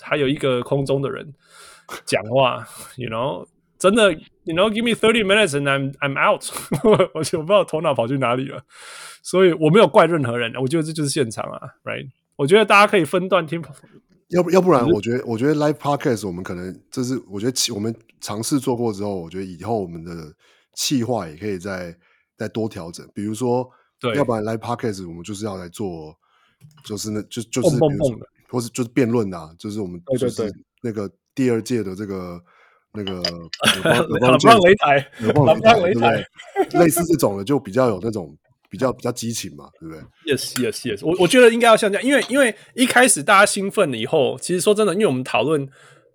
[0.00, 1.32] 还有一个空中的人
[2.04, 2.66] 讲话，
[2.96, 3.46] you know，
[3.78, 6.44] 真的，you know，give me thirty minutes and I'm I'm out。
[7.14, 8.62] 而且我不知道头脑跑去哪里了，
[9.22, 10.52] 所以我没有怪任何人。
[10.60, 12.08] 我觉得这就是现场啊，right？
[12.36, 13.62] 我觉得大家可以分段听，
[14.28, 20.34] 要不要不然，我觉得我觉得 live podcast 我们可能这是我觉得我们尝试做过之后，我觉得以后我们的
[20.74, 21.96] 企划也可以再。
[22.38, 23.68] 再多调整，比如说，
[23.98, 26.16] 对，要不然 Live Podcast 我们就是要来做，
[26.84, 30.48] 就是那就就是蹦蹦蹦的，或是就是辩论啊，就是我们就是
[30.80, 32.40] 那个第二届的这个
[32.92, 33.22] 那个
[34.20, 36.24] 老棒擂台，老棒擂台，
[36.78, 38.36] 类似这种的就比较有那种
[38.68, 40.02] 比较比较激情嘛，对不对
[40.34, 41.06] ？Yes, yes, yes。
[41.06, 45.68] 我我觉得应该要像这样，因为因为一开始大家兴奋了以后，其实说真的，因为我们讨论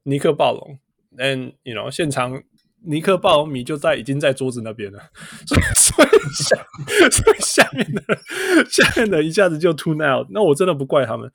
[0.03, 0.79] 尼克暴龙
[1.17, 2.43] ，and you know 现场。
[2.85, 4.99] 尼克暴龙迷就在已经在桌子那边了，
[5.47, 6.55] 所以所以下
[7.09, 8.01] 所以下面的
[8.69, 11.31] 下面的一下子就 tune out，那我真的不怪他们。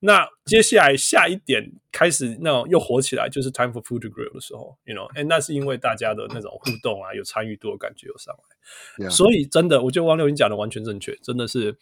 [0.00, 9.10] 那接下来下一点开始那种又火起来，就是 time for food to grill 的时候，you know，哎，那是因为大家的那种互动啊，有参与度的感觉有上来，yeah.
[9.10, 11.76] 所以真的，我觉得王六云讲的完全正确，真的是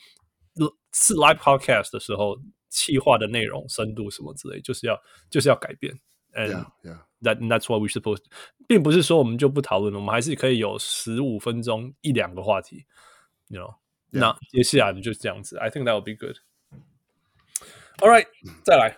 [0.92, 2.36] 是 live podcast 的时候，
[2.68, 5.00] 企划的内容深度什么之类，就是要
[5.30, 5.94] 就是要改变
[6.34, 6.98] yeah.
[7.20, 8.22] That that's what we supposed，
[8.68, 12.86] 并不是说我们就不讨论了，我们还是可以有十五分钟一两个话题
[13.48, 13.74] ，you know，
[14.10, 15.58] 那.接下来就是这样子。
[15.58, 16.36] I think that would be good.
[17.98, 18.26] All right，
[18.64, 18.96] 再来。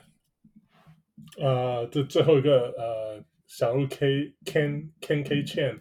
[1.38, 5.80] 呃，这最后一个呃，小鹿 K Ken Ken K Chan，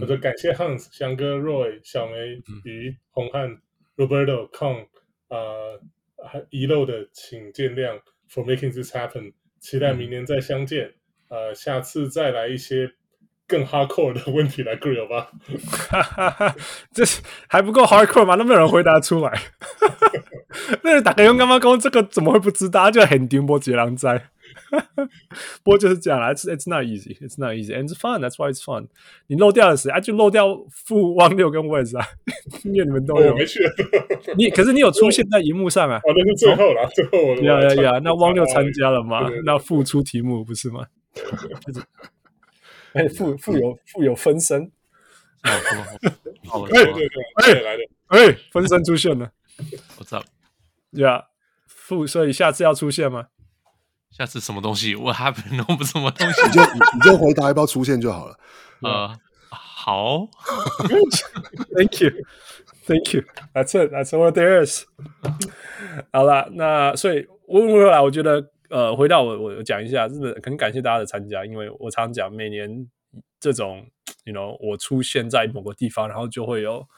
[0.00, 3.60] 我说感谢 Hans 翔哥 Roy 小梅鱼红汉
[3.96, 4.86] Roberto Kong，
[5.28, 5.82] 呃，
[6.26, 10.94] 还遗漏的请见谅 for making this happen，期待明年再相见。
[11.28, 12.90] 嗯呃，下次再来一些
[13.46, 15.30] 更 hardcore 的问题来 grill 吧。
[16.92, 18.36] 这是还不够 hardcore 吗？
[18.36, 19.32] 都没有人回答出来。
[20.82, 21.78] 那个打开用干嘛讲？
[21.78, 22.90] 这个怎么会不知道？
[22.90, 24.28] 就很丢波杰狼灾。
[25.62, 28.20] 不过就是这样啦，It's it's not easy, it's not easy, and it's fun.
[28.20, 28.86] That's why it's fun.
[29.26, 29.98] 你漏掉的谁啊？
[30.00, 32.06] 就漏掉富汪六跟 Wes 啊，
[32.64, 33.32] 因为你们都有。
[33.32, 33.60] 我没去。
[34.36, 35.98] 你可是你有出现在荧幕上啊？
[35.98, 37.34] 哦，那是最后了，最后我。
[37.42, 38.00] 呀呀呀！
[38.02, 39.28] 那汪六参加了吗？
[39.44, 40.86] 那付出题目不是吗？
[42.94, 44.70] 哎，富富有富有分身，
[46.46, 49.32] 好 了，对对对，哎来的，哎，分身出现了，
[49.98, 50.24] 我知道，
[50.92, 51.24] 呀，
[51.66, 53.26] 富，所以下次要出现吗？
[54.12, 54.94] 下次什么东西？
[54.94, 58.38] 我还不弄不什么东西，你就你就回答要不要出现就好了。
[58.82, 59.18] 呃，
[59.50, 60.28] 好，
[61.74, 64.84] Thank you，Thank you，That's it，That's all there is。
[66.12, 68.53] 好了，那所以问回来，我觉得。
[68.70, 72.88] 呃，回到我，我讲一下，真的很感谢大家的参加，因为我常讲，每年
[73.38, 73.86] 这种
[74.24, 76.88] ，you know，我出现在某个地方，然后就会有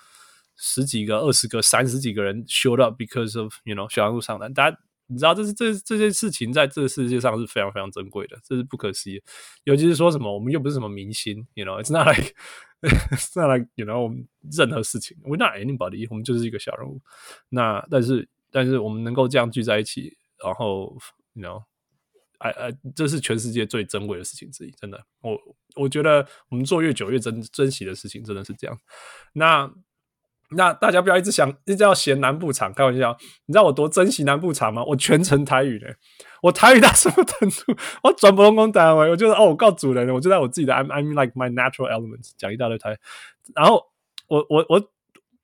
[0.57, 4.55] 十几个、二十个、三十几个人 show up because of，you know，小人物上篮。
[4.55, 9.21] 大家你知道，这是这这些事情在这个世界上是非常非常珍贵的，这是不可思议。
[9.64, 17.01] 尤其是说什么，我们又不是什么明星，you know，it's not like，it's not like，you know，我们任何事情，we're not anybody，我们就是一个小人物。
[17.49, 20.97] 那但是但是我们能够这样聚在一起，然后。
[21.37, 21.62] 你知道，
[22.39, 25.05] 哎哎，这是全世界最珍贵的事情之一，真的。
[25.20, 25.39] 我
[25.74, 28.78] 我觉得我们做越久越珍珍惜的事情，真的是这样。
[29.34, 29.70] 那
[30.51, 33.14] 那大家不要一直想，一直要嫌南部场，开玩笑。
[33.45, 34.82] 你知道我多珍惜南部场吗？
[34.84, 35.95] 我全程台语的，
[36.41, 37.76] 我台语到什么程度？
[38.03, 42.99] 我转不拢讲台湾，我就是哦，我告主人，我就在我自己的，I'm I'm like my natural elements，讲一大堆台。
[43.55, 43.84] 然后
[44.28, 44.91] 我我我，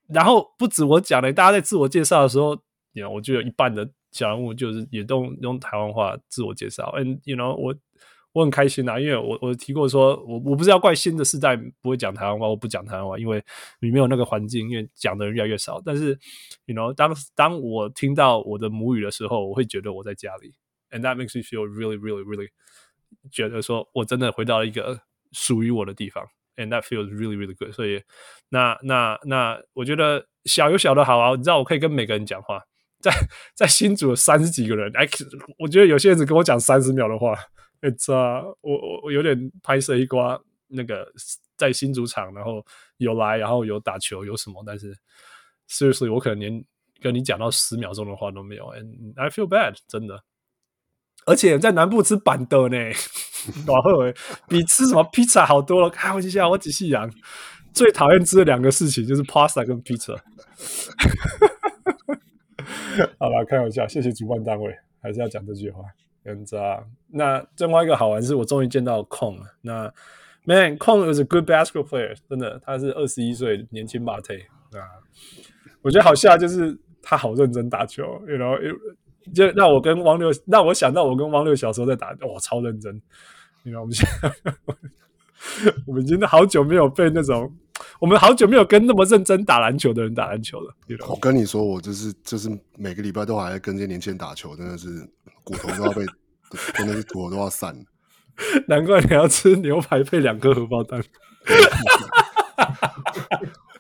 [0.08, 2.54] 然后不止我讲的，大家在自我介绍的时候，
[2.92, 3.90] 你 you know, 我就有一半的。
[4.12, 7.74] 小人物就是也都用，台湾话自我介绍，and you know 我
[8.32, 13.42] 我很开心啊，因为我我提过说，我我不是要怪新的世代不会讲台湾话，我不讲台湾话，因为
[13.80, 15.82] 你没有那个环境，因为讲的人越来越少。
[15.84, 16.18] 但是
[16.64, 20.54] ，you know 当当我听到我的母语的时候，我会觉得我在家里
[20.90, 22.48] ，and that makes me feel really really really
[23.30, 25.00] 觉得说我真的回到了一个
[25.32, 27.72] 属于我的地方，and that feels really really good。
[27.72, 28.02] 所以
[28.48, 32.62] 那那那，我觉得小有小的好啊，你知道我可以跟每个人讲话，
[33.02, 33.12] 在
[33.54, 35.06] 在新组三十几个人，哎，
[35.58, 37.36] 我觉得有些人只跟我讲三十秒的话
[37.80, 41.06] 哎，这我我我有点拍摄一瓜那个
[41.56, 42.64] 在新主场，然后
[42.98, 44.96] 有来，然后有打球，有什么，但是
[45.68, 46.64] seriously 我可能连
[47.00, 50.22] 跟你讲到十秒钟的话都没有，and I feel bad，真的。
[51.24, 52.76] 而且在南部吃板的呢，
[53.66, 54.02] 然后
[54.48, 55.90] 比吃什么披萨好多了。
[55.90, 57.08] 开玩笑，我只是讲
[57.72, 60.16] 最讨厌吃的两个事情就是 pasta 跟 pizza。
[63.18, 65.82] 好了，开玩笑，谢谢主办单位，还是要讲这句话。
[66.24, 66.44] 嗯，
[67.08, 69.46] 那另外一个好玩是我终于见到 Kong 了。
[69.60, 69.92] 那
[70.44, 74.80] Man Kong is a good basketball player，真的，他是二十一岁年轻马腿啊。
[75.82, 78.58] 我觉得好笑就是他好认真打球，you know。
[79.32, 82.92] 就让我跟汪六，让我想到我跟汪六小时候在打，哇，超认真！
[83.62, 84.52] 你知道我们现在，
[85.86, 87.56] 我们真的好久没有被那种，
[88.00, 90.74] 我们好久没有跟那么认真打篮球的人打篮球了。
[91.08, 94.88] 我跟你说，我就是就是每个礼拜都还在跟这些年轻人打球，真的是
[95.44, 96.04] 骨头都要被，
[96.74, 97.82] 真的是骨头都要散了。
[98.66, 101.02] 难怪你要吃牛排配两颗荷包蛋，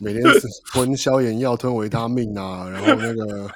[0.00, 3.50] 每天是吞消炎药、吞维他命啊，然后那个。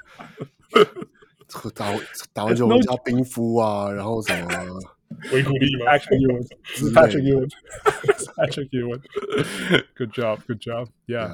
[1.74, 1.86] 打
[2.34, 4.50] 打完球回家冰敷啊，然后什么
[5.32, 8.68] 维骨力吗？Patrick Ewing，Patrick Ewing，Patrick
[9.96, 11.30] Ewing，Good job，Good job，Yeah。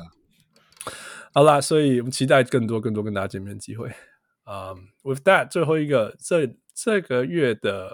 [1.34, 3.90] 好啦，所以我们期待更多更多跟大家见面的机会。
[4.44, 7.92] 嗯、um,，With that，最后一个这这个月的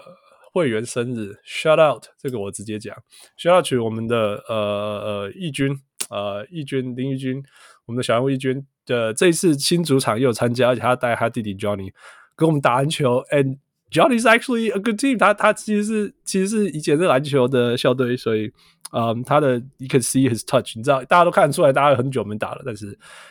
[0.51, 2.95] 会员生日，Shout out，这个我直接讲
[3.37, 5.79] ，Shout out 我们的呃呃义军，
[6.09, 7.43] 呃义军林义军，
[7.85, 8.65] 我们的小人物义军。
[8.85, 11.93] 的这一次新主场也有参加，而且他带他弟弟 Johnny
[12.35, 13.59] 跟我们打篮球，and
[13.90, 15.32] Johnny is actually a good team 他。
[15.32, 18.52] 他他其实是其实是以前是篮球的校队，所以，
[18.92, 22.86] 嗯，他的 you can see his touch，你知道，大家都看得出来，大家很久没打了，但是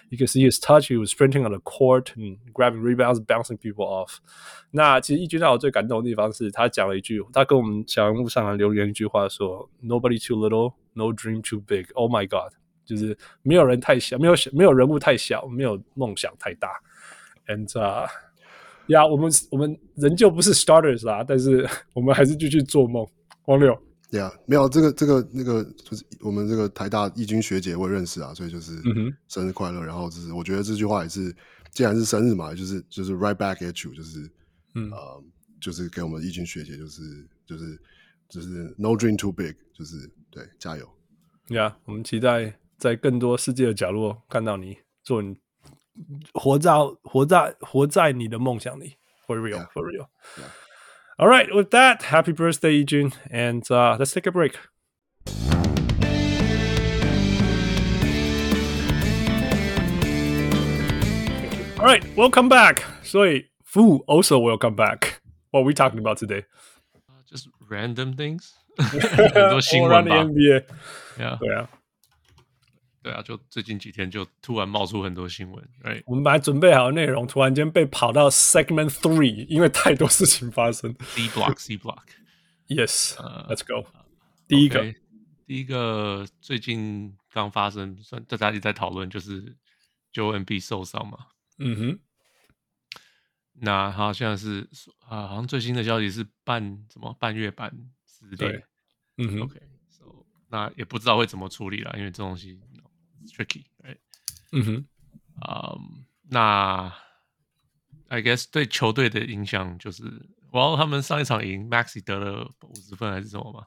[0.10, 4.18] you can see his touch，he was sprinting on the court and grabbing rebounds，bouncing people off。
[4.72, 12.54] 那其实义军让我最感动的地方是他讲了一句，他跟我们小人物上来留言一句话说：“Nobody too little，no dream too big。”Oh my God！
[12.86, 16.70] 就是没有人太小，没有没有人物太小，没有梦想太大。
[17.48, 18.08] And 啊，
[18.89, 23.07] 呀，我们我们仍旧不是 starters 啦，但是 我们还是继续做梦。
[23.47, 23.73] 王六，
[24.11, 28.73] 呀，没有这个这个那个，就是我们这个台大义军学姐我也认识啊，所以就是
[29.29, 29.83] 生日快乐。
[29.83, 31.35] 然后就是我觉得这句话也是，
[31.73, 34.21] 既然是生日嘛，就是就是 right back at you，就是
[34.75, 35.23] 嗯、呃，
[35.61, 37.03] 就是给我们义军学姐，就是
[37.47, 37.79] 就是
[38.29, 40.89] 就是 no dream too big，就是对，加油。
[41.49, 42.59] 呀，我们期待。
[42.79, 45.37] 在更多世界的角落看到你，做你
[46.34, 46.72] 活在
[47.04, 48.96] 活在活在你的梦想里，
[49.28, 50.08] for real, for real.
[50.38, 50.50] Yeah.
[51.18, 54.56] All right, with that, happy birthday, Yijun, and uh, let's take a break.
[61.78, 62.84] All right, welcome back.
[63.04, 65.22] 所以，Fu also welcome back.
[65.52, 66.46] What are we talking about today?
[67.08, 68.54] Uh, just random things.
[68.78, 70.16] 很多新闻吧。
[70.24, 70.66] NBA.
[71.20, 71.38] Yeah.
[71.38, 71.70] 对啊。
[73.01, 76.03] 对啊，就最近几天就突然冒出很多新闻，right?
[76.05, 80.93] 我们本来准备好的内容，突然间被跑到 segment three，因为太多事情发生。
[81.01, 83.89] C block, C block，Yes，Let's go。
[84.49, 84.93] 第一个，
[85.47, 89.57] 第一个最近刚发生，算大家一直在讨论，就是
[90.13, 91.19] Joel Embiid 受伤嘛。
[91.59, 91.99] 嗯哼。
[93.61, 94.69] 那他现在是
[95.09, 97.73] 啊，好像最新的消息是半什么半月板
[98.05, 98.65] 撕裂。
[99.19, 99.41] 嗯哼。
[99.43, 102.61] OK，So，那也不知道会怎么处理了，因为这东西。
[103.29, 103.99] Tricky，right?
[104.53, 104.85] 嗯哼，
[105.41, 106.93] 啊、um,，那
[108.09, 110.03] I guess 对球队的影响就是，
[110.53, 113.67] 哇，他们上一场赢，Maxi 得了五十分还是什么吗？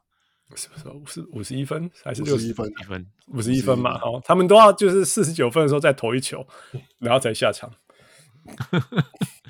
[0.53, 2.69] 是不是五十五十一分还是六十分？
[2.69, 3.97] 一分五十一分嘛？
[4.01, 6.45] 哦，他们都要就是四十九分的时候再投一球，
[6.99, 7.71] 然后才下场。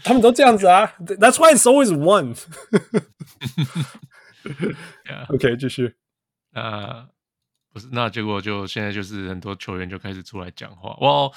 [0.04, 2.36] 他们都这样子啊，That's why it's always one。
[5.06, 5.26] yeah.
[5.34, 5.96] OK，继续
[6.52, 7.08] 啊。
[7.72, 10.94] Uh, 不是，那结果就现在就是很多球员就开始出来讲话。
[10.96, 11.32] 哇，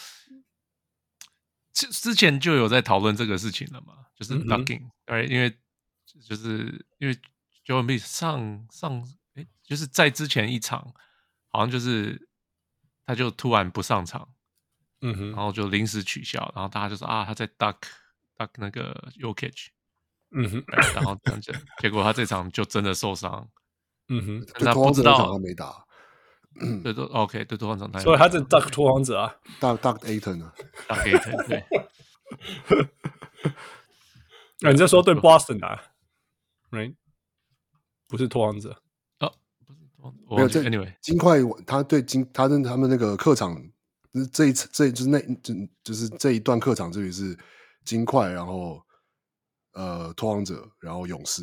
[1.73, 5.57] 之之前就有在讨论这个事情了嘛，就是 ducking，哎、嗯，因为
[6.29, 7.15] 就是因为
[7.65, 9.01] Joel Embiid 上上
[9.35, 10.93] 哎、欸，就是在之前一场，
[11.49, 12.29] 好像就是
[13.07, 14.29] 他就突然不上场，
[15.03, 17.77] 嗯哼，然后就临时取消，然后大家就说啊他在 duck
[18.37, 19.69] duck 那个 Jokic，
[20.33, 23.49] 嗯哼，然后这样子，结果他这场就真的受伤，
[24.09, 25.84] 嗯哼，但他不知道他没打。
[26.83, 28.01] 对，都 OK，对，多方状态。
[28.01, 30.55] 所以他是 Duck 拓荒者啊，Duck Duck Ayton 啊
[30.89, 31.65] ，Duck Ayton 对。
[34.61, 35.83] 那 你在说对 Boston 啊
[36.71, 36.95] ？Right？
[38.09, 38.81] 不是拓荒者
[39.19, 39.29] 啊，
[39.67, 43.61] 不是没有这 Anyway，金块他对金他跟他们那个客场，
[44.33, 47.37] 这一次这就是那就就是这一段客场之旅是
[47.85, 48.81] 金块，然后
[49.73, 51.43] 呃拓荒者，然后勇士。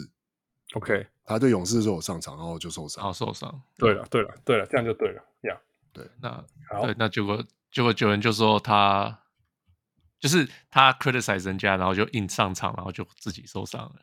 [0.76, 3.62] OK，他对勇士的时候上场，然后就受伤，好受伤。
[3.78, 5.24] 对了，对了，对了，这样就对了。
[5.42, 5.60] 呀、yeah.，
[5.94, 6.30] 对，那
[6.70, 9.20] 好对，那结果结果有人就说他
[10.20, 13.96] 就是他 criticize 人家，然后就硬上场，然后就自己受伤了。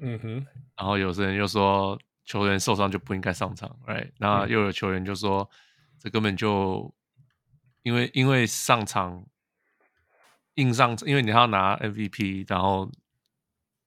[0.00, 1.98] 嗯哼，然后有些人就说。
[2.28, 4.10] 球员受伤就不应该上场，right？
[4.18, 5.48] 那又有球员就说，
[6.00, 6.92] 这根本就
[7.84, 9.24] 因为因为上场
[10.54, 12.90] 硬上，因为你要拿 MVP，然后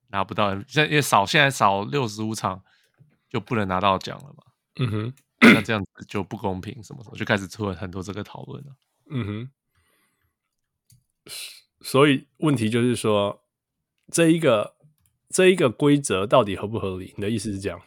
[0.08, 2.64] 拿不到，现在因为少现在少六十五场
[3.30, 4.44] 就不能拿到奖了嘛。
[4.80, 8.72] 嗯哼，那这样子就不公平，什么什么就开始出了很多这个讨论了。
[9.12, 9.50] 嗯哼，
[11.82, 13.44] 所以问题就是说，
[14.12, 14.76] 这一个
[15.30, 17.14] 这一个规则到底合不合理？
[17.18, 17.82] 你的意思是这样？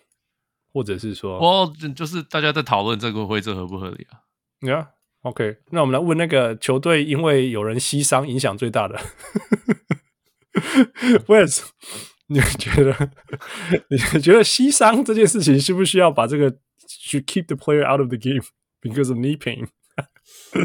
[0.74, 4.24] 或者是说，哦，就是大家在讨论这个规则合不合理啊？
[4.66, 8.98] 呀、yeah,，OK，那我们来问那个球队，因为有人牺牲影响最大的，
[11.28, 11.62] Wes，
[12.32, 13.10] 你觉得
[13.88, 16.50] 你觉得膝伤这件事情需不需要把这个
[16.86, 18.42] 去 keep the player out of the game
[18.80, 19.68] because of knee pain？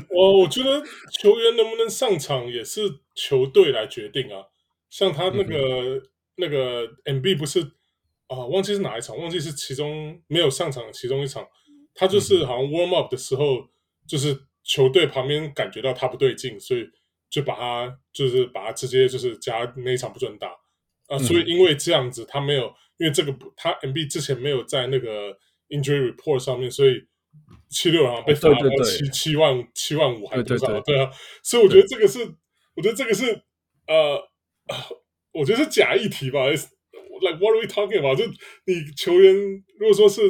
[0.09, 0.83] 我 我觉得
[1.19, 2.81] 球员能不能上场也是
[3.15, 4.45] 球队来决定啊，
[4.89, 6.01] 像他那个、嗯、
[6.37, 7.71] 那个 MB 不是。
[8.29, 11.47] 啊，忘记是哪一场，忘记是其中没有上场的其中一场，
[11.95, 13.69] 他就是好像 warm up 的时候，嗯、
[14.05, 16.85] 就是球队旁边感觉到他不对劲，所以
[17.29, 20.49] 就把他就是把他直接就是加那一场不准打
[21.07, 25.37] 啊，嗯、所以因为这样子他没有，因为这个他 MB 之前没有在那个
[25.69, 27.01] injury report 上面，所以
[27.69, 30.79] 七六好像被罚了七七万七万五还是多少？
[30.81, 31.11] 对，啊，
[31.43, 32.19] 所以我觉得这个是，
[32.75, 33.25] 我觉得这个是
[33.87, 34.21] 呃，
[35.33, 36.45] 我觉得是假议题吧。
[37.19, 38.15] Like what are we talking about？
[38.15, 38.25] 就
[38.65, 39.33] 你球员
[39.79, 40.21] 如果说是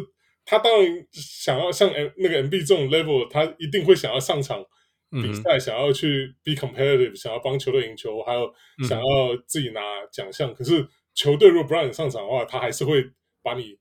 [0.46, 4.64] 他，当然想要像 M 那个 MB 这种 level，他一定会想要上场
[5.12, 8.54] 比赛，嗯、想要去 be competitive，想要帮球队赢球，还有
[8.88, 9.82] 想要自己拿
[10.12, 10.52] 奖项。
[10.52, 13.04] 嗯、可是球队如果不让你上场的话，他还是会
[13.42, 13.78] 把你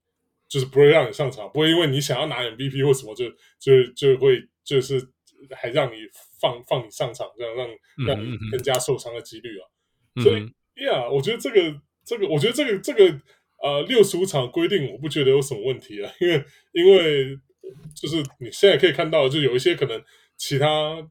[0.48, 5.00] 就是不会让你上场，不会因为你想要拿 MVP 或什么就就就会就是
[5.50, 5.96] 还让你
[6.40, 7.68] 放放你上场，这样让
[8.06, 9.64] 让你更加受伤的几率啊。
[10.16, 10.42] 嗯、所以
[10.74, 11.80] ，Yeah，我觉得这个。
[12.08, 13.20] 这个我觉得这个这个
[13.60, 17.36] 呃六十五场规定我不觉得有什么问题啊，因为因为
[18.00, 20.00] 就是你现在可以看到，就有一些可能
[20.36, 21.04] 其他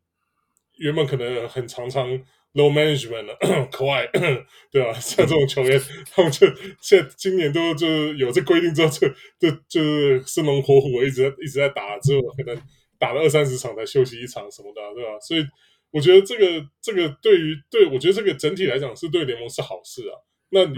[0.77, 2.09] 原本可能很常常
[2.53, 3.37] low management 的
[3.71, 4.05] 可爱
[4.71, 4.93] 对吧？
[4.93, 5.79] 像这种球员，
[6.13, 6.47] 他们就
[6.81, 9.07] 现在今年都就是有这规定之后，就
[9.39, 12.61] 就就是生龙活虎，一直在一直在打，之后可能
[12.99, 15.19] 打了二三十场才休息一场什么的，对吧？
[15.19, 15.45] 所以
[15.91, 20.15] 我觉得这个这个对于对我觉得这个整体来讲是对联盟是好事啊。
[20.49, 20.75] 那你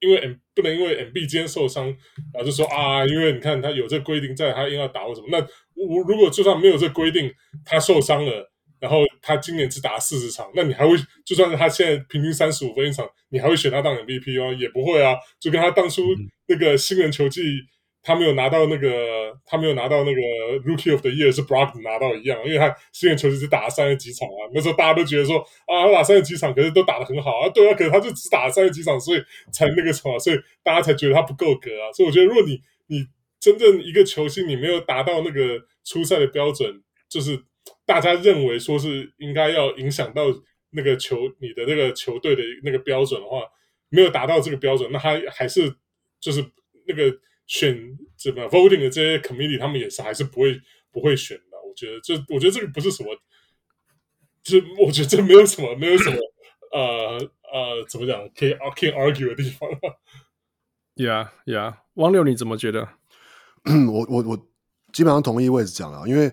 [0.00, 1.86] 因为 M 不能因为 MB 今天受伤，
[2.32, 5.26] 然后就说啊，因为你看他有这规定在，他硬要打或什么？
[5.30, 5.38] 那
[5.74, 7.30] 我如果就算没有这规定，
[7.64, 8.51] 他受伤了，
[8.82, 14.52] 然后他今年只打四十场，那你还会就算是他现在平均三十五分一场，你还会选他当 MVP 吗？
[14.60, 16.02] 也不会啊，就跟他当初
[16.48, 17.40] 那个新人球季。
[18.04, 20.20] 他没有拿到那个，他没有拿到那个
[20.66, 24.50] Rookie of the Year 是 Brogdon 拿到一样，因为他新人球季只打了三十几场啊。
[24.52, 27.48] 那时候大家都觉得说啊，他打三十几场，可是都打得很好啊。
[27.50, 29.22] 对啊，可是他就只打了三十几场，所以
[29.52, 31.92] 才那个什么，所以大家才觉得他不够格啊。
[31.92, 33.06] 所以我觉得，如果你你
[33.38, 37.40] 真正一个球星，你没有达到那个初赛的标准，就是
[37.92, 40.24] 大家认为说是应该要影响到
[40.70, 43.42] 那个球你的那个球队的那个标准的话，
[43.88, 45.74] 没有达到这个标准，那他还是
[46.20, 46.44] 就是
[46.86, 47.18] 那个。
[47.44, 47.76] 选
[48.16, 50.58] 怎么 voting 的这些 committee，他们也是还是不会
[50.90, 51.58] 不会选的。
[51.68, 53.14] 我觉得这，我觉得这个不是什么，
[54.42, 56.16] 就我觉得这没有什么，没有什么，
[56.72, 57.18] 呃
[57.52, 59.68] 呃，怎么讲可以可以 argue 的地方。
[60.94, 62.88] Yeah, yeah，汪六你怎么觉得？
[63.92, 64.48] 我我我
[64.92, 66.32] 基本上同意位置讲了，因为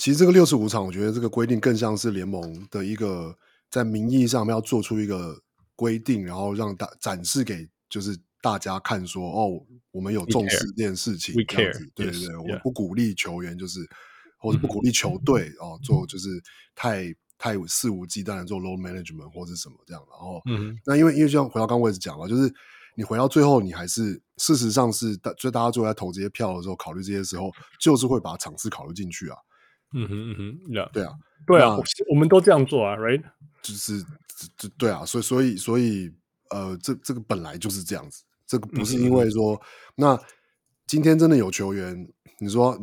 [0.00, 3.36] 其实这个六十五场，我觉得这个规定更像是联盟的一个
[3.70, 5.38] 在名义上面要做出一个
[5.76, 8.18] 规定，然后让大展示给就是。
[8.42, 13.86] 大家看说哦，我们有重视这件事情，这样子，对对对，我们不鼓励球员就是，
[14.38, 16.42] 或者不鼓励球队哦做就是
[16.74, 20.40] 太太肆无忌惮的做 load management 或者什么这样，然后，
[20.86, 22.50] 那因为因为就像回到刚刚我也是讲了，就是
[22.94, 29.36] 你回到最后，你还是事实上是大，就大家最后在投这些票的时候，考虑这些时候，就是会把场次考虑进去啊。
[29.92, 31.12] 嗯哼嗯哼，对啊，
[31.46, 31.76] 对啊，
[32.10, 33.22] 我们都这样做啊，right？
[33.62, 34.04] 就是
[34.56, 36.12] 这对啊，所以所以所以
[36.50, 38.22] 呃，这这个本来就是这样子。
[38.46, 39.60] 这个不是因为说，嗯、
[39.96, 40.20] 那
[40.86, 42.08] 今天真的有球员，
[42.40, 42.76] 你说，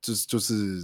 [0.00, 0.80] 就就是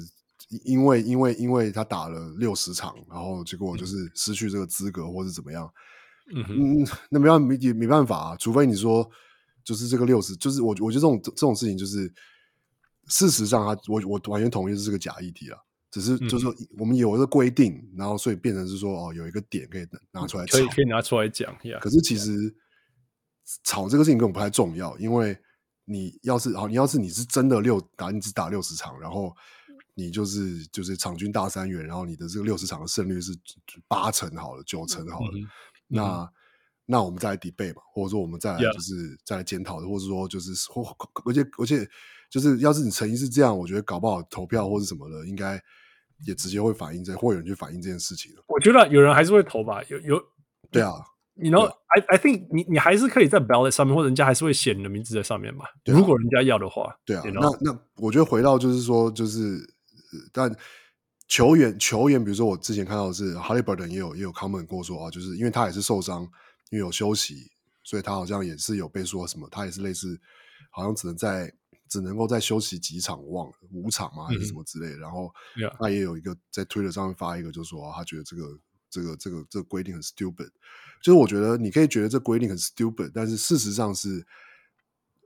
[0.65, 5.69] 因为因为因为他打了六十场，然后结果就是失去这个资格，或是怎么样？
[6.33, 9.11] 嗯哼，嗯，那没办没也没办法啊，除非你说
[9.65, 12.13] 就是这个六十，就是我我觉得这种这种事情就是
[13.09, 15.59] 事实上他，他我我完全同意是这个假议题啊。
[15.91, 21.57] 只是就是说，我们有一个规定，嗯、然后所以变成是说，哦，有一个点可以拿出来吵，可以可以拿出来讲。
[21.63, 21.79] Yeah.
[21.79, 22.55] 可是其实
[23.65, 25.35] 吵这个事情根本不太重要，因为
[25.87, 29.35] 你要是好，你要是你是真的六打，你只打六十场，然后
[29.95, 33.33] 你就是就是场均大三元，然后你的这个六十场的胜率是
[33.89, 35.49] 八成好了，九成好了，嗯、
[35.87, 36.29] 那、嗯、
[36.85, 40.85] 那我们再来 debate 嘛，或者说我们再来就是.再来检讨，或者说就是或
[41.25, 41.89] 而且而且
[42.31, 45.61] 就是要是你诚意是这样，我觉得搞不好投票或是什么的应该。
[46.27, 48.33] 也直接会反映这，会有人去反映这件事情。
[48.49, 50.21] 我觉得有人还是会投吧，有有，
[50.69, 50.93] 对啊，
[51.35, 55.65] 你 you know，I I think 你你还是可以在 ballot 上面，或者人家还是会写你的名字在上面嘛。
[55.67, 57.23] 啊、如果人家要的话，对啊。
[57.25, 57.57] You know?
[57.61, 59.65] 那那我觉得回到就是说，就是
[60.33, 60.53] 但
[61.29, 66.23] 球员球员，比如说我之前看到的是 Haliburton 也有也有 comment 过说啊，就是因为他也是受伤，
[66.71, 67.49] 因为有休息，
[67.85, 70.21] 所以他好像也是有被说什么，他也是类似，
[70.73, 71.53] 好像只能在。
[71.89, 74.27] 只能够再休息几场，我忘了五场吗？
[74.27, 74.97] 还是什么之类的？
[74.97, 75.33] 嗯、然后
[75.79, 78.59] 他也有一个在 Twitter 上面发一个，就是说他觉得这个
[78.91, 80.51] 这个这个这个规定很 stupid。
[81.03, 84.27] 就是我觉得你可以觉得这规定很 stupid，但是事实上是，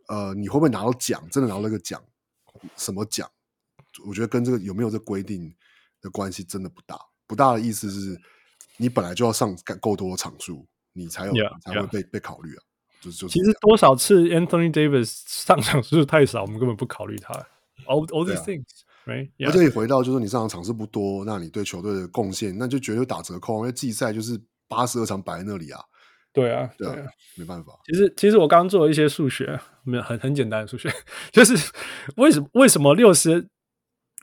[0.08, 1.26] 呃，你会不会拿到奖？
[1.30, 2.02] 真的拿到那个奖？
[2.76, 3.30] 什么奖？
[4.06, 5.54] 我觉得跟这个有没有这规定
[6.00, 6.98] 的关系真的不大。
[7.26, 8.20] 不大的意思是
[8.76, 11.32] 你本来就要上够多的场数，你才有
[11.62, 12.62] 才会被.被考虑啊。
[13.10, 17.34] 其实多少次 Anthony Davis 上场次数太少，我们根本不考虑他。
[17.86, 19.30] All all these things，right？
[19.46, 25.80] 而且你回到就是你上场场次不多，那你对球队的贡献那就绝对打折扣，因为季赛就是八十二场摆在那里啊。
[26.32, 27.72] 对啊，对啊，没办法。
[27.86, 30.90] 其实其实我刚做了一些数学，没有很很简单的数学，
[31.32, 31.54] 就是
[32.16, 33.48] 为什么为什么六十。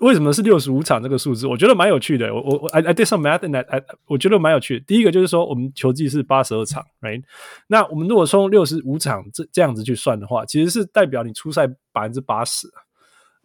[0.01, 1.45] 为什么是六十五场这个数字？
[1.45, 2.33] 我觉得蛮有趣的。
[2.33, 4.85] 我我我，I I did some math and I, I 我觉得蛮有趣的。
[4.85, 7.21] 第一个就是说，我们球季是八十二场，right？
[7.67, 12.67] 那我们如果从六十五场这这样子去算的话，其实是代表你出赛百分之八十，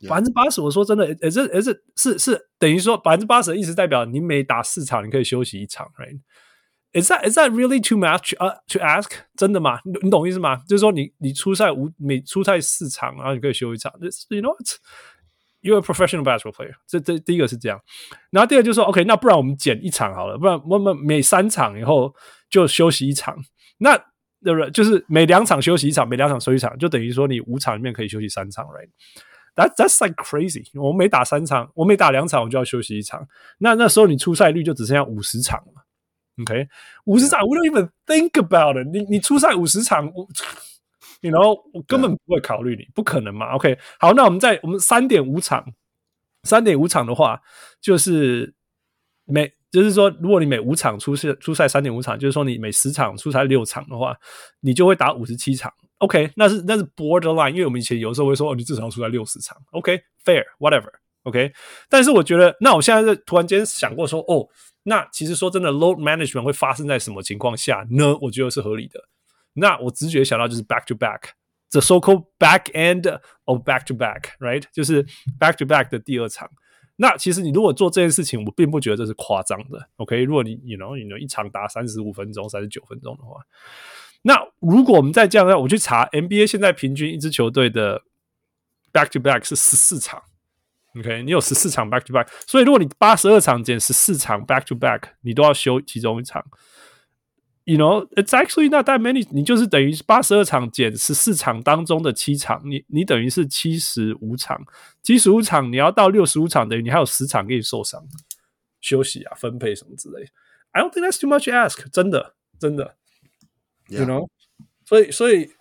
[0.09, 0.61] 百分之八十。
[0.61, 9.11] 我说真的，诶这诶这是是等于说百分之八十的意思代表你每打四场你可以休息一场，right？Is that is that really too much 啊？To ask？
[9.37, 9.81] 真的吗？
[9.85, 10.63] 你你懂意思吗？
[10.69, 14.55] 就是说你你出赛五每出赛四场，然后你可以休一场，you know
[15.65, 17.81] what？You're a professional basketball player，这这第一个是这样，
[18.31, 22.15] 然后第二个就是说，OK，那不然我们减一场好了，不然我们每三场以后
[22.51, 23.37] 就休息一场，
[23.79, 23.97] 那
[24.45, 24.71] 对不对？
[24.71, 30.65] 就是每两场休息一场，每两场休息一场，就等于说你五场里面可以休息三场，right？That that's like crazy。
[30.79, 33.27] 我每打三场，我每打两场，我就要休息一场，
[33.59, 35.87] 那那时候你出赛率就只剩下五十场了
[36.43, 36.69] ，OK？
[37.07, 39.01] 五十场，We don't even think about it 你。
[39.01, 40.29] 你你出赛五十场，我。
[41.25, 45.65] 你 you know 我根本不会考虑你，不可能嘛？OK，好，那我们在我们三点五场，
[46.43, 47.41] 三点五场的话，
[47.81, 48.55] 就是
[49.25, 54.15] 每就是说，如果你每五场出赛出赛三点五场，就是说你每十场出赛六场的话，
[54.61, 55.73] 你就会打五十七场。
[55.99, 59.57] OK，那是那是 borderline，因为我们以前有时候会说，哦，你至少要出赛六十场。
[59.71, 60.91] OK，fair，whatever。
[61.23, 61.51] OK，
[61.89, 64.47] 但是我觉得，那我现在是突然间想过说，哦，
[64.83, 68.15] 那其实说真的，load management 会发生在什么情况下呢？
[68.21, 69.09] 我觉得是合理的。
[69.55, 74.65] 那我直觉想到就是 back to back，the so-called back end of back to back，right？
[74.73, 75.05] 就是
[75.39, 76.51] back to back 的第二场。
[76.97, 79.89] 那其实你如果做这件事情，我并不觉得这是夸张的。
[79.97, 83.41] OK，如果你 you know you know 一场打三十五分钟、三十九分钟的话，
[84.23, 88.03] 那如果我们再这样，我去查 NBA 现在平均一支球队的
[88.93, 90.23] back to back 是十四场。
[90.97, 96.45] OK，你有十四场 back to back，所以如果你八十二场减十四场 back to back，你都要休其中一场。
[97.66, 99.28] You know, it's actually not that many。
[99.30, 104.66] 你就是等于八十二场减十四场当中的七场，你你等于是七十五场。
[105.04, 108.04] 七十五场你要到六十五场，等于你还有十场可以受伤、
[108.82, 110.28] 休息啊、分配什么之类。
[110.72, 111.88] I don't think that's too much to ask。
[111.92, 112.96] 真的，真的。
[113.88, 114.00] Yeah.
[114.00, 114.30] You know，
[114.86, 115.52] 所以所以，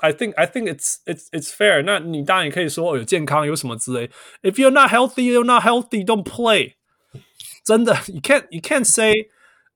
[0.00, 1.82] I think I think it's it's it's fair。
[1.84, 4.10] 那你当然也可以说有健康有什么之类。
[4.40, 6.06] If you're not healthy, you're not healthy.
[6.06, 6.76] Don't play。
[7.66, 9.28] 真的，you can't you can't say。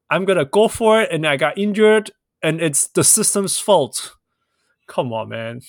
[0.10, 2.12] I'm gonna go for it, and I got injured,
[2.42, 4.16] and it's the system's fault.
[4.88, 5.60] Come on, man.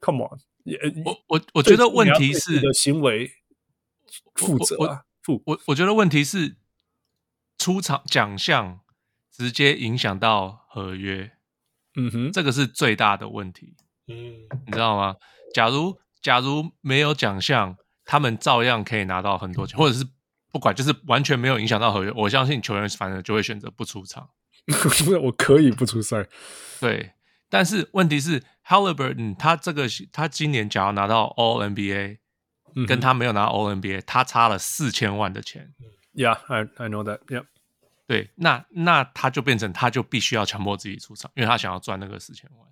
[0.00, 0.38] Come on.
[1.04, 3.32] 我我我觉得问题是你的行为
[4.34, 6.56] 负责啊，负我我觉得问题是
[7.58, 8.80] 出场奖项
[9.32, 11.32] 直接影响到合约，
[11.96, 13.74] 嗯哼，这个是最大的问题，
[14.06, 15.16] 嗯，你知道吗？
[15.52, 20.06] 假如假如没有奖项，他们照样可以拿到很多钱，或者是。
[20.52, 24.28] 不管就是完全没有影响到合约，我相信球员反正就会选择不出场。
[25.22, 26.28] 我可以不出赛，
[26.78, 27.12] 对。
[27.48, 32.18] 但是问题是，Haliburton 他这个他今年假如拿到 All NBA，、
[32.76, 35.74] 嗯、跟他没有拿到 All NBA，他差了四千万的钱。
[36.14, 37.18] Yeah，I I know that.
[37.26, 37.44] Yeah，
[38.06, 38.30] 对。
[38.36, 42.68] 那那他就变成他就必须要强迫自己出场，因为他想要赚那个四千万。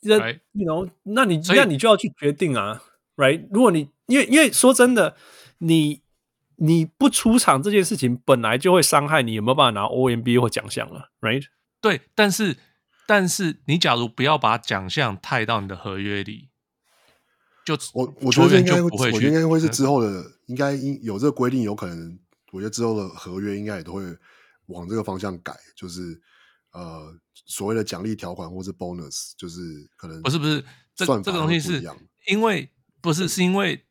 [0.00, 0.16] 这
[0.52, 2.82] you know，那你那你就要去决定啊
[3.16, 3.48] ，right？
[3.50, 5.16] 如果你因为因为说真的，
[5.58, 6.02] 你
[6.58, 11.44] 你不出场这件事情本来就会伤害你有没有办法拿 OMB 或奖项了，right？
[11.80, 12.56] 对，但是
[13.06, 16.50] 但是你假如不要把奖项带到你的合约里，
[17.64, 22.18] 就我我觉得应该不会，我觉得应该会是之后的，嗯、应该应有这个规定，有可能，
[22.52, 24.02] 我觉得之后的合约应该也都会
[24.66, 26.20] 往这个方向改，就是。
[26.70, 29.58] 呃，所谓的奖励条款或是 bonus，就是
[29.96, 30.62] 可能不是不是
[30.94, 31.82] 这这个东西是
[32.26, 32.70] 因为
[33.00, 33.86] 不是是因为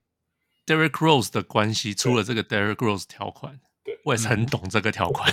[0.68, 3.60] Derrick Rose 的关系出了这个 Derrick Rose 条款，
[4.04, 5.32] 我也是很懂这个条款，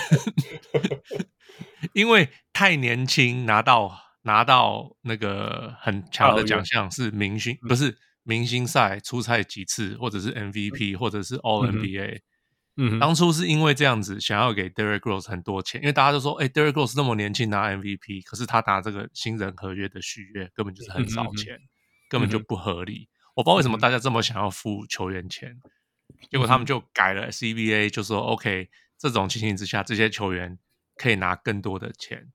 [1.93, 12.21] 因为太年轻拿到拿到那个很强的奖项是明星，不是明星赛出赛几次，或者是 MVP，或者是 All NBA。
[12.77, 21.69] 嗯，当初是因为这样子想要给 Derrick Rose 很多钱，因为大家都说，哎、欸、，Derrick Rose 那么年轻拿 MVP，可是他拿这个新人合约的续约根本就是很少钱，嗯、
[22.09, 23.09] 根本就不合理。
[23.35, 30.59] 我不知道为什么大家这么想要付球员钱，嗯、结果他们就改了 CBA，就说 OK，这种情形之下，这些球员
[30.97, 32.33] 可以拿更多的钱，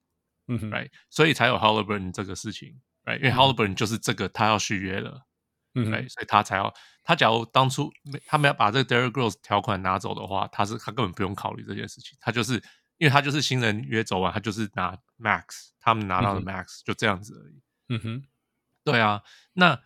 [0.48, 5.26] 嗯哼，right，所以才有 Halliburton 这个事情，right，因为 Halliburton 就是这个他要续约了。
[5.76, 6.74] 嗯，对，所以他才要
[7.04, 12.56] 他假如当初没他们要把这个 Derrick Rose 条款拿走的话，他是他根本不用考虑这件事情，他就是
[12.98, 17.62] 因为他就是新人约走完，他就是拿 Max，他们拿到的 Max、嗯、就这样子而已。
[17.90, 18.24] 嗯哼，
[18.84, 19.22] 对啊，
[19.54, 19.80] 那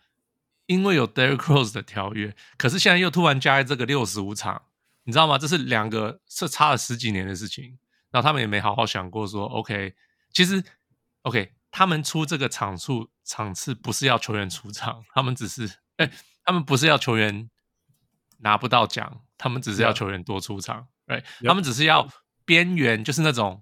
[0.66, 4.62] 因为有 Derrick Rose 的条约，可是现在又突然加这个六十五场，
[5.04, 5.38] 你知道吗？
[5.38, 7.78] 这是两个是差了十几年的事情，
[8.10, 9.94] 然后他们也没好好想过说，OK，
[10.32, 10.62] 其实
[11.22, 11.52] OK。
[11.76, 15.66] 他们出这个场数场次不是要球员出场，他们只是
[15.96, 16.12] 哎、欸，
[16.44, 17.50] 他们不是要球员
[18.38, 22.08] 拿不到奖，他们只是要球员多出场，对 Yeah.、right?，他们只是要
[22.44, 23.60] 边缘，就是那种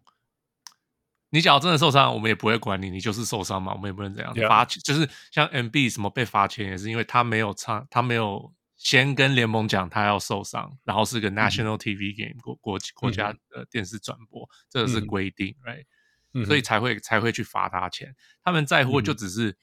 [1.32, 16.44] 你脚真的受伤，我们也不会管你，你就是受伤嘛，我们也不能怎样罚钱，就是像 MB 什么被罚钱也是因为他没有唱，他没有先跟联盟讲他要受伤，然后是个 National TV game、嗯、国国国家的电视转播，嗯、这个是规定，right？
[16.46, 18.14] 所以才会才会去罚他钱，
[18.44, 19.56] 他们在乎就只是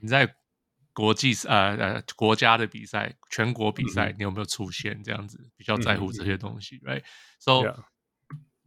[0.00, 0.34] 你在
[0.92, 7.84] 国际呃呃国家的比赛、全国比赛，你有没有出现这样子，比较在乎这些东西，right？So，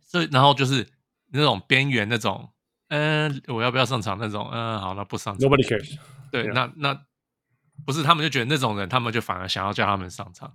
[0.05, 0.87] 所以然后就是
[1.34, 2.53] 那种边缘那种，
[2.89, 5.97] 嗯，我要不要上场那种，嗯，好，那不上场，Nobody cares。
[6.31, 7.05] 对，那那
[7.85, 10.53] 不是他们就觉得那种人，他们就反而想要叫他们上场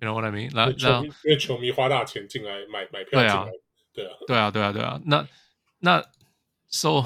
[0.00, 0.50] ，You know what I mean？
[0.52, 3.52] 那那因为球迷花大钱进来买买票进来。
[3.94, 5.00] 对啊，对啊，对啊，对啊。
[5.04, 5.26] 那
[5.80, 6.04] 那
[6.68, 7.04] ，so，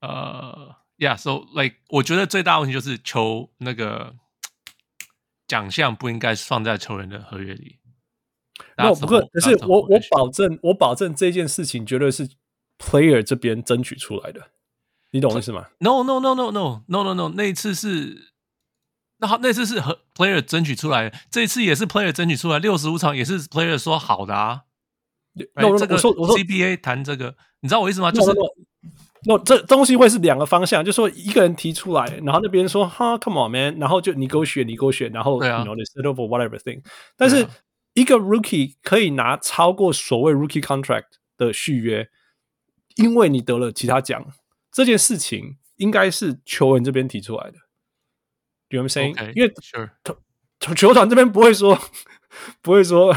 [0.00, 4.14] 呃，yeah，so like，我觉得最大问题就是球那个
[5.48, 7.80] 奖项不应该放在球员的合约里。
[8.76, 12.28] 那不过，可是我我保证，我保证这件事情绝对是
[12.78, 14.48] player 这边争取出来的。
[15.12, 18.32] 你懂我意思吗？No，no，no，no，no，no，no，no，那一次是，
[19.18, 24.62] 那好，那次是和 player 争取出来的，这一次也是 player 争取出来，六十五场也是 player 说好的啊。
[25.54, 28.10] 那我说我说 CBA 谈这个，你知道我意思吗？
[28.10, 28.34] 就是
[29.28, 36.82] 那这东西会是两个方向，就说一个人提出来，然后那边说哈，come on man，然后就你给我选，你给我选，然后对啊，you know they settle for whatever thing。
[37.16, 37.46] 但是
[37.96, 42.08] 一个 rookie 可以拿超过所谓 rookie contract 的续约，
[42.94, 44.32] 因为你得了其他奖，
[44.70, 47.56] 这件事情应该是球员这边提出来的。
[48.68, 49.16] 有没有声音？
[49.34, 49.52] 因为
[50.60, 51.76] 球球团这边不会说，
[52.62, 53.12] 不会说。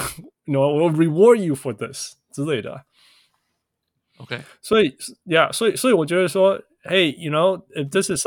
[0.45, 2.85] No, will reward you for this 之类的。
[4.17, 8.25] OK，所以，Yeah，所以，所以我觉得说，Hey，you know，if this is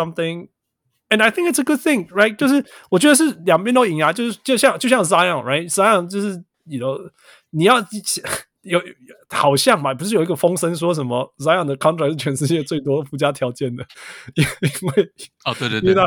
[1.12, 2.36] something，and I think it's a good thing，right？
[2.36, 7.10] 就是我觉得是两边都赢啊，就是就像就像 Zion，right？Zion 就是，you know，
[7.50, 7.78] 你要
[8.62, 8.80] 有
[9.28, 13.84] 好像嘛，不是有一个风声说什么 Zion 的 contract 是全世界最多附加条件的，
[14.34, 14.44] 因
[14.96, 15.10] 为
[15.44, 15.94] 哦，对对对。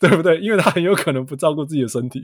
[0.00, 0.38] 对不对？
[0.38, 2.20] 因为他很有可能不照顾自己的身体，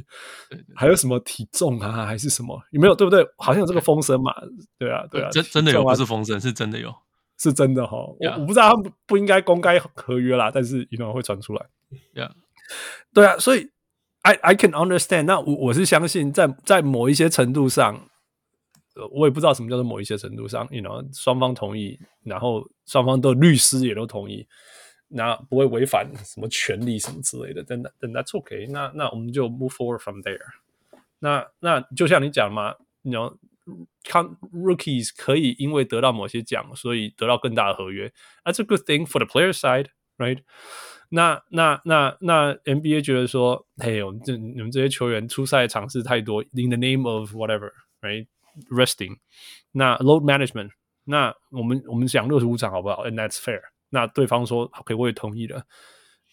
[0.49, 2.57] 对对对，还有什么体重啊，还是什么？
[2.71, 2.95] 有没有？
[2.95, 3.27] 对不对？
[3.37, 4.33] 好像有这个风声嘛？
[4.79, 6.95] 对啊，对啊，真真的有，不是风声，是真的有，
[7.37, 7.97] 是真的哈。
[7.97, 11.67] 我我不知道他们不应该公开合约啦，但是一定会传出来。
[12.15, 12.33] Yeah.
[13.13, 13.71] 对啊，所以
[14.23, 15.25] I I can understand。
[15.25, 18.09] 那我我是相信在，在在某一些程度上，
[19.13, 24.47] 我也不知道什么叫做某一些程度上，you know，双方同意，然后双方的律师也都同意。
[25.09, 28.91] 那不会违反什么权利什么之类的，但但 that's okay 那。
[28.95, 30.41] 那那我们就 move forward from there
[31.21, 31.47] 那。
[31.61, 33.37] 那那就像你讲嘛，你要
[34.03, 38.13] 看 rookies 可以因为得到某些奖，所以得到更大的合约。
[38.45, 40.39] That's a good thing for the player side，right？
[41.14, 49.18] 那那那那 NBA 觉得说，嘿，我们这你们这些球员出赛场次太多，in the name of whatever，right？Resting，
[49.72, 50.70] 那 load management，
[51.06, 53.06] 那我们我们讲六十五场好不好？
[53.06, 53.62] And that's fair。
[53.90, 55.64] 那对方说 OK，我也同意了。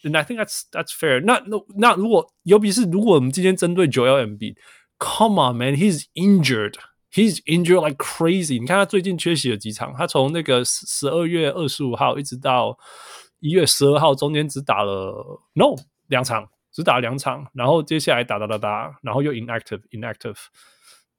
[0.02, 1.43] And I think that's that's fair 那。
[1.47, 8.60] 那那那如果尤其是如果我们今天针对 Joel Embiid，Come on man，he's injured，he's injured like crazy。
[8.60, 12.78] 你看他最近缺席了几场，他从那个十二月二十五号一直到
[13.41, 15.76] 一月十二号，中间只打了 no
[16.07, 20.38] 两场，只打了两场，然后接下来打打打打，然后又 inactive inactive，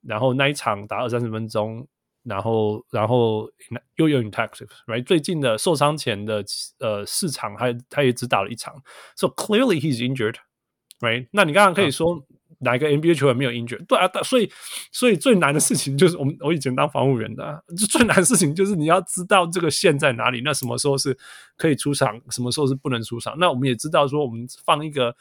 [0.00, 1.86] 然后那一场打二三十分钟。
[2.24, 3.50] 然后，然后
[3.96, 5.04] 又有 inactive，right？
[5.04, 6.44] 最近的受伤前的
[6.78, 8.80] 呃四场，他他也只打了一场
[9.16, 11.26] ，so clearly he's injured，right？
[11.32, 12.24] 那你刚刚可以说
[12.62, 13.84] 哪一个 NBA 球员没有 injured？
[13.86, 14.50] 对啊，所以
[14.90, 21.16] 所以最难的事情就是我们我以前当防务员的、啊，就最难的事情就是你要知道这个线在哪里，那什么时候是
[21.56, 23.36] 可以出场，什么时候是不能出场？
[23.38, 25.14] 那我们也知道说，我们放一个。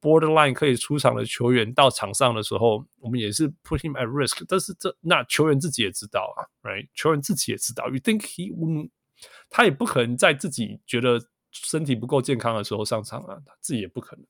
[0.00, 4.44] Borderline 可以出场的球员到场上的时候，我们也是 put him at risk。
[4.46, 6.86] 但是这那球员自己也知道啊，right？
[6.92, 8.90] 球员自己也知道，you think he won't？，
[9.48, 11.18] 他也不可能在自己觉得
[11.50, 14.26] 身体不够健康的时候上场啊，他自己也不可能。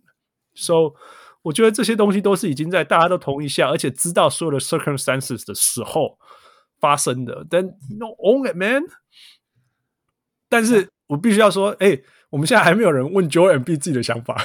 [0.54, 0.94] So，
[1.43, 6.17] 我觉得这些东西都是已经在大家都同意下，而且知道所有的 circumstances 的时候
[6.79, 7.45] 发生的。
[7.45, 8.83] Then no own it, man。
[10.49, 14.35] 但是我必须要说，哎，我们现在还没有人问 Joel Embiid 自己的想法。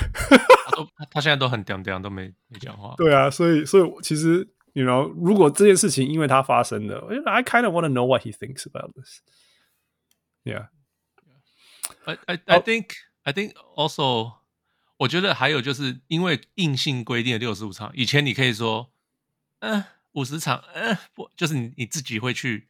[0.97, 2.95] 他他现在都很屌屌，都没没讲话。
[2.97, 9.21] 对啊，所以所以其实，you know，如果这件事情因为他发生的，I kind of want to know what he thinks about this.
[10.43, 10.67] Yeah,
[12.05, 12.91] I I I think
[13.23, 14.33] I think also，
[15.00, 18.92] 我觉得还有就是因为硬性规定的六十五场，以前你可以说，
[19.60, 22.70] 嗯，五十场，嗯，不，就是你你自己会去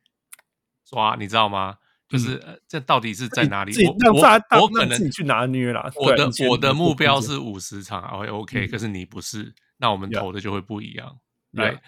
[0.85, 1.77] 抓，你知道吗？
[2.07, 3.72] 就是、嗯、这到底是在哪里？
[3.85, 5.91] 我我我可能自己去拿捏啦。
[5.95, 8.68] 我的我的目标是五十场，OK OK、嗯。
[8.68, 11.19] 可是你不是，那我们投的就会不一样。
[11.56, 11.80] 对、嗯，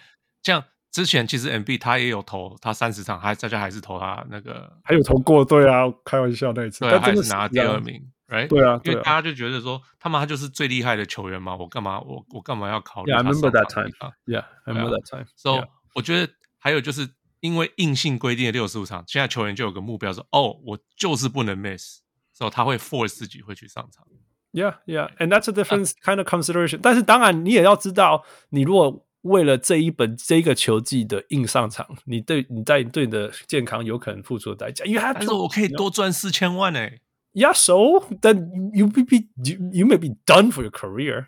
[0.44, 8.00] 像之前其实 MB 他也有投，他三十场还大家还是投他那个，还有投过，对啊，开玩笑那一次，对，还是拿第二名
[8.32, 8.48] ，right？
[8.48, 13.92] 对啊，因为大家就觉得说他妈就是最厉害的球员嘛，我干嘛我我干嘛要考虑？Yeah, I remember that time.
[14.26, 15.26] Yeah, I remember that time.
[15.36, 15.68] So、yeah.
[15.94, 17.10] 我觉得还有就是。
[17.42, 21.98] 因为硬性规定的六十五场，现在球员就有个目标说：“哦，我就是不能 miss”，
[22.32, 24.06] 所以他会 force 自己会去上场。
[24.52, 26.80] Yeah, yeah, and that's a different kind of consideration、啊。
[26.84, 34.84] 但是当然，你也要知道，你如果为了这一本这一个球季的硬上场，你对你在对你的健康有可能付出的代价。
[34.84, 37.00] Have to, 但是我可以多赚四千万诶。
[37.33, 41.27] Yeah, so then you be you you may be done for your career,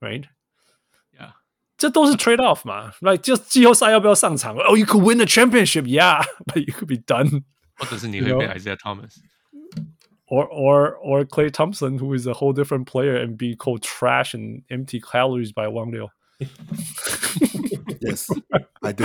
[0.00, 0.24] right?
[1.78, 4.56] 这都是 trade off 嘛，like 就季后赛要不要上场？
[4.56, 7.44] 哦、oh,，you could win the championship, yeah, but you could be done。
[7.74, 13.82] 或者是你会被 Isaiah Thomas，or or or Klay Thompson, who is a whole different player and be called
[13.82, 16.10] trash and empty calories by 王六。
[18.00, 18.26] Yes,
[18.80, 19.04] I do.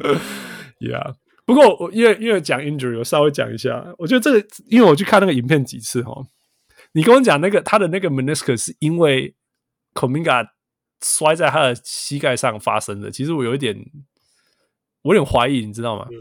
[0.79, 1.13] Yeah，
[1.44, 3.94] 不过我因为因为讲 injury，我稍微讲一下。
[3.98, 6.26] 我觉得这个，因为我去看那个影片几次哦，
[6.92, 9.34] 你跟我讲那个他的那个 meniscus 是因为。
[9.94, 10.48] Kominga
[11.04, 13.76] 摔在他的膝盖上发生的，其实我有一点，
[15.02, 16.04] 我有点怀疑，你知道吗？
[16.10, 16.18] 嗯、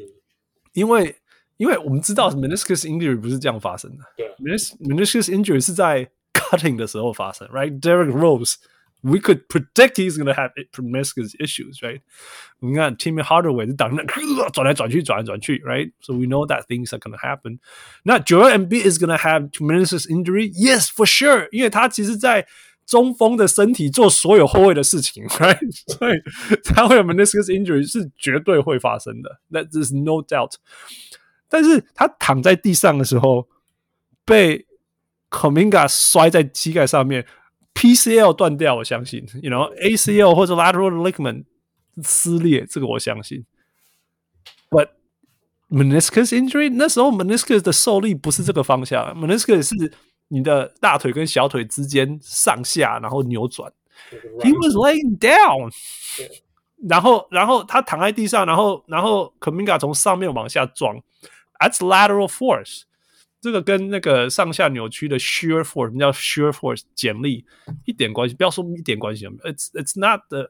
[0.73, 1.15] 因为
[1.57, 8.11] 因为我们知道 meniscus injury 不是这样发生的，对，meniscus injury 是在 cutting 的时候发生，right？Derrick
[9.02, 12.00] Rose，we could predict he's going to have meniscus issues，right？
[12.60, 14.02] 你看 Timmy Hardaway 是挡那
[14.50, 17.60] 转来转去，转来转去，right？So we know that things are going to happen。
[18.02, 22.46] 那 Joel Embiid is going to have meniscus injury，yes，for sure，因为他其实，在
[22.86, 25.58] 中锋的身体做所有后卫的事情，right?
[25.96, 26.18] 所以
[26.64, 30.54] 他会有 meniscus injury 是绝对会发生的，that is no doubt。
[31.48, 33.48] 但是他躺在地上的时候，
[34.24, 34.66] 被
[35.30, 37.26] Kuminga 摔在膝盖上面
[37.74, 41.44] ，PCL 断掉，我相信，you know ACL 或者 lateral ligament
[42.02, 43.44] 撕裂，这个我相信。
[44.70, 44.88] But
[45.68, 49.92] meniscus injury 那时候 meniscus 的受力不是这个方向，meniscus 是。
[50.30, 53.72] 你的大腿跟小腿之间上下，然后扭转。
[54.40, 55.72] He was laying down，
[56.86, 61.02] 然后，然后他躺在地上，然后，然后 Kuminga 从上面往下撞。
[61.58, 62.82] That's lateral force，
[63.43, 66.83] 这个跟那个上下扭曲的 shear force，什么叫 shear force？
[66.95, 67.45] 剪力
[67.83, 69.27] 一点关系，不要说一点关系。
[69.27, 70.49] It's it's not the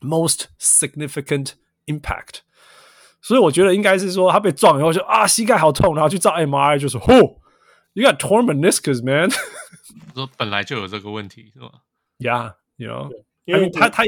[0.00, 1.52] most significant
[1.84, 2.38] impact。
[3.20, 7.38] 所以我觉得应该是说他被撞以后就啊膝盖好痛，然后去照 MRI 就说嚯。
[7.92, 9.30] You got torn meniscus, man。
[10.14, 11.82] 说本来就有这个问题，是吧
[12.18, 13.10] ？Yeah, you know，
[13.44, 14.04] 因为他他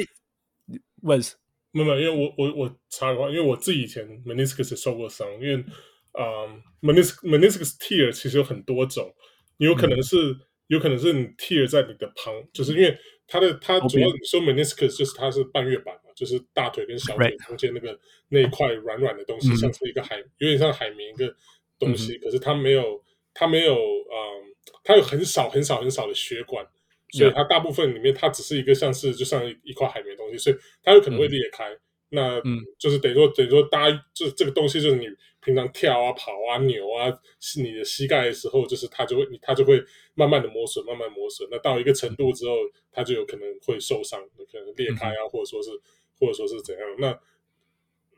[1.03, 1.35] was
[1.73, 5.65] 没有没有，因为我我我查过，因为我自己以前 meniscus 受过伤，因为
[6.13, 9.15] 啊、um, meniscus meniscus tear 其实有很多种，
[9.59, 17.99] 有可能是、嗯、有可能是你 tear 在你的旁，就是因为它的它主要你说 meniscus 就是它是半月板嘛，就是大腿跟小腿中间那个.
[18.29, 21.35] 那一块软软的东西，像是一个海，有点像海绵一个。
[21.79, 23.03] 东西，可是它没有
[23.35, 26.65] 它没有嗯，它有很少很少很少的血管，
[27.11, 31.77] 所以它大部分里面它只是一个像是就像一块海绵东西，所以它有可能会裂开。
[32.11, 35.09] 那嗯，就是等于说等于说大家就这个东西就是你
[35.45, 39.83] 平常跳啊跑啊扭啊，是你的膝盖的时候，就是它就会它就会
[40.15, 41.49] 慢慢的磨损，慢慢磨损。
[41.51, 42.57] 那到一个程度之后，
[42.93, 44.21] 它就有可能会受伤，
[44.51, 45.71] 可能裂开啊，或者说是
[46.19, 46.89] 或者说是怎样。
[46.99, 47.19] 那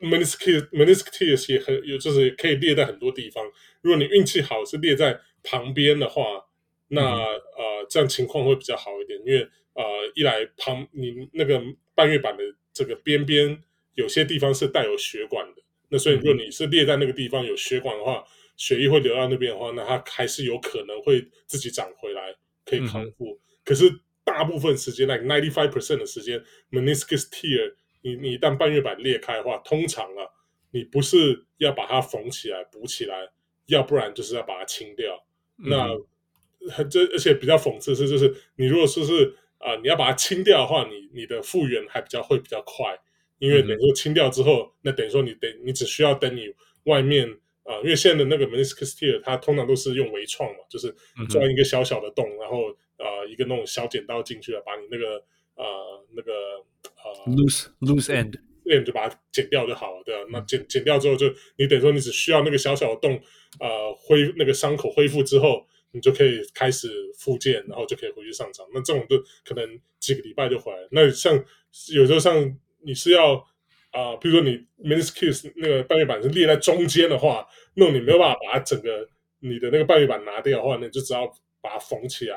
[0.07, 3.45] meniscus meniscus 也很有，就是可以裂在很多地方。
[3.81, 6.45] 如果你运气好是裂在旁边的话，
[6.89, 9.41] 那呃这样情况会比较好一点，因为
[9.73, 9.83] 呃
[10.15, 11.63] 一来旁你那个
[11.95, 13.63] 半月板的这个边边。
[13.97, 18.25] 有些地方是带有血管的，那所以如果你是裂在那个地方有血管的话，
[18.57, 22.35] 血液会流到那边的话，那它还是有可能会自己长回来，
[22.65, 23.31] 可以康复。
[23.31, 23.91] 嗯、可是
[24.25, 30.27] 大部分时间，like ninety five percent 的时间，meniscus tear，你你一旦半月板裂开的话，通常啊，
[30.71, 33.29] 你不是要把它缝起来补起来，
[33.67, 35.27] 要不然就是要把它清掉。
[35.59, 42.99] 嗯、那这而且比较讽刺是，就是你如果说是啊、呃，你要把它清掉的话，你你的复原还比较会比较快。
[43.45, 46.49] 因为等于说清掉之后，那等于说你等你只需要等你
[46.85, 47.31] 外面
[47.63, 50.95] 啊、呃，因为现在的那个 meniscus tear 它通常都是用微创嘛，就是
[51.29, 55.23] 钻一个小小的洞，然后呃一个那种小剪刀进去了，把你那个
[55.57, 55.65] 呃
[56.17, 56.33] 那个
[56.83, 61.27] 呃 loose loose end 就把它剪掉就好了，对啊，那剪剪掉之后就
[61.57, 63.21] 你等于说你只需要那个小小的洞
[63.61, 66.89] 呃恢那个伤口恢复之后，你就可以开始
[67.19, 68.67] 复健，然后就可以回去上场。
[68.73, 70.79] 那这种就可能几个礼拜就回来。
[70.93, 71.35] 那像
[71.95, 72.59] 有时候像。
[72.85, 73.35] 你是要
[73.91, 79.09] 啊、呃，比如说你 miniskis 那个半月板是裂在中间的话，那你没有办法把它整个
[79.39, 81.27] 你的那个半月板拿掉的话，那你就只要
[81.61, 82.37] 把它缝起来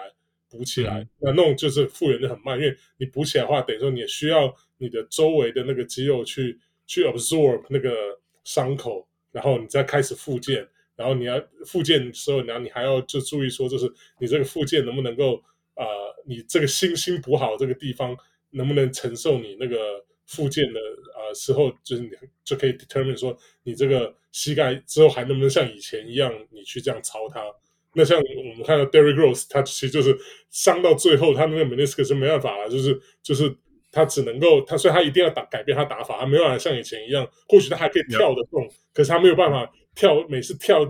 [0.50, 1.00] 补起来。
[1.00, 7.92] 嗯、那那种就是复原的很慢，因为你补起来的话，等于说你也需要你的周围的那个肌肉去去 absorb 那个
[8.44, 10.68] 伤口，然后你再开始复健。
[10.96, 15.36] 然后你要复健的时候，然后你还要就注意说，就是你这个复健能不能够
[15.76, 18.18] 啊、呃，你这个新新补好这个地方
[18.52, 20.06] 能不能承受你那个。
[20.28, 20.80] 复健的
[21.16, 22.10] 啊、呃、时候，就是你
[22.44, 27.42] 就可以 determine 说，你这个膝盖之后还能不能像以前一样，你去这样操它。
[27.94, 30.16] 那像我们看到 Derrick Rose，他其实就是
[30.52, 33.52] 伤到最后，他那个 meniscus 是没办法了，就是就是
[33.92, 40.84] 他只能够他，所以他一定要打改变他打法，他没办法像以前一样，或许他还可以跳得动，可是他没有办法跳，每次跳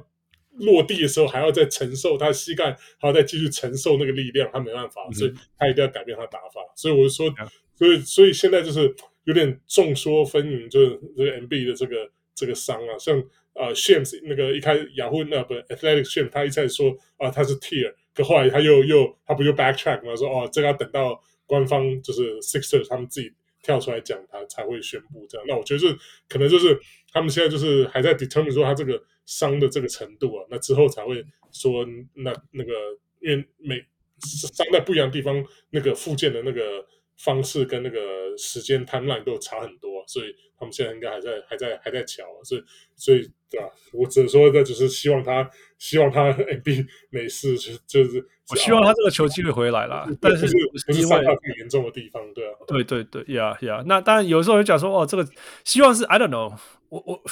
[0.54, 6.60] 落地的时候还要再承受他膝盖还要再继续承受那个力量，他没办法，所以他一定要改变他打法。
[6.76, 7.32] 所以我就说，
[7.76, 8.94] 所以所以现在就是。
[9.28, 13.22] 有点众说纷纭，就是这个 M B 的这个这个伤啊，像
[13.54, 25.46] 呃 Shams 那个一开始雅虎那不 Athletic Shams 他一开始说啊他是 Tear，可后来他又又他不就 backtrack 嘛，说哦这个要等到官方就是 Sixers 他们自己跳出来讲他才会宣布这样。
[25.46, 25.98] 那我觉得是
[26.30, 26.80] 可能就是
[27.12, 31.22] 他们现在就是还在 determine 说他这个伤的这个程度啊，那之后才会
[31.52, 32.72] 说那那个
[33.20, 33.84] 因为每
[34.22, 36.88] 伤在不一样的地方，那个复健的那个。
[37.18, 38.00] 方式跟那个
[38.38, 40.28] 时间 timeline 都差很多，所以
[40.58, 42.64] 他们现在应该还在还在还在瞧，所以
[42.96, 43.70] 所以对吧？
[43.94, 55.28] 我只能说，这就是希望他希望他 MB 没事，就就是我希望他这个球机会回来啦，但是不是伤到最严重的地方，对啊，对对对呀呀，那当然有时候会讲说，哦，这个
[55.64, 56.56] 希望是 I don't know，
[56.90, 57.24] 我我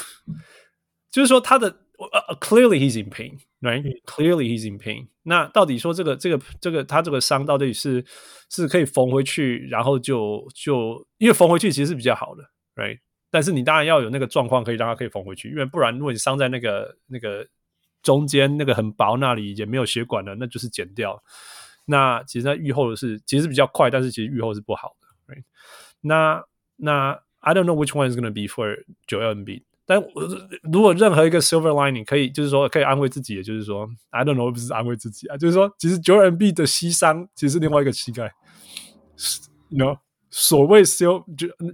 [1.12, 1.82] 就是说他的。
[1.98, 3.84] Uh, clearly he's in pain, right?
[4.06, 5.08] Clearly he's in pain.
[5.24, 8.06] 那到底说这个这个这个他这个伤到底是
[8.50, 12.44] 是可以缝回去，然后就就因为缝回去其实是比较好的
[12.76, 13.00] ，right?
[13.32, 17.46] 但是你当然要有那个状况可以让它可以缝回去，因为不然如果你伤在那个那个
[18.04, 21.22] 中间那个很薄那里也没有血管的，那就是剪掉。
[21.86, 25.44] 那其实它愈后是其实比较快，但是其实愈后是不好的，right?
[26.02, 26.44] 那
[26.78, 29.64] 那 I don't know which one is going to be for Joel Embiid.
[29.86, 30.04] 但
[30.72, 38.34] 如果任何一个 silver lining 可以，就是说可以安慰自己，也就是说，I don't know，不是安慰自己啊，就是说，其实 Jordan B 的膝伤其实是另外一个膝盖
[39.70, 39.98] no
[40.38, 41.24] 所谓 Sil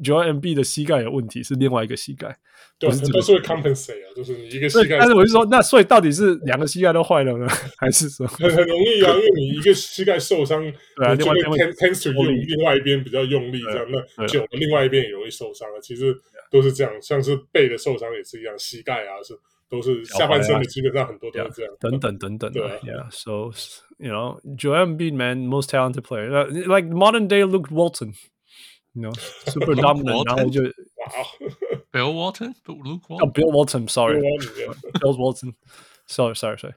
[0.04, 2.38] Joel Embiid 的膝盖有问题是另外一个膝盖，
[2.78, 5.00] 对，都是会 compensate 啊，就是一个膝盖。
[5.00, 7.48] 但是我就说，那所以到底是两个膝盖都坏了呢，
[7.78, 9.14] 还是说很很容易啊？
[9.14, 10.62] 因为你一个膝盖受伤，
[10.96, 13.86] 对啊，另外一边 tends to 用另外一边比较用力，这样
[14.18, 15.80] 那久了另外一边也容易受伤啊。
[15.82, 16.16] 其实。
[16.52, 19.34] 都是这样，像是背的受伤也是一样，膝盖啊是
[19.70, 22.52] 都是下半身的，基本上很多都是这样，等等等等。
[22.52, 23.54] 对，Yeah，so
[23.98, 26.28] you know, Joel Embiid, man, most talented player,
[26.68, 28.16] like modern day Luke Walton,
[28.95, 29.13] you know,
[29.47, 30.27] super dominant。
[30.27, 30.71] 然后就哇，
[31.93, 34.21] Bill Walton, Luke Walton, oh, Bill Walton, sorry,
[35.01, 35.55] Bill Walton,
[36.07, 36.75] sorry, sorry, sorry.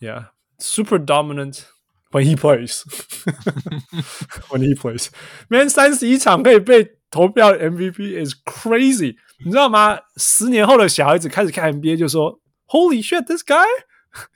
[0.00, 0.26] Yeah,
[0.58, 1.66] super dominant
[2.10, 2.84] when he plays,
[4.50, 5.10] when he plays.
[5.48, 6.96] Man，三十一场可以被。
[7.08, 9.96] 投票 MVP is crazy，你知道吗？
[10.16, 13.64] 十年后的小孩子开始看 NBA 就说 Holy shit, this guy！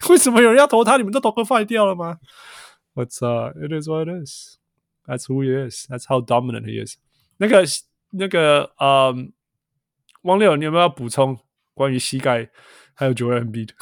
[0.09, 0.97] 为什么有人要投他？
[0.97, 2.19] 你们都投个坏掉了吗？
[2.95, 3.57] What's up?
[3.59, 4.59] It is what it is.
[5.05, 5.89] That's who he is.
[5.91, 6.97] That's how dominant he is.
[7.38, 7.64] 那个
[8.12, 9.28] 那个呃、um,，
[10.24, 11.38] 汪六，你有没有要补充
[11.74, 12.50] 关于膝盖
[12.94, 13.74] 还有 Joel Embiid 的？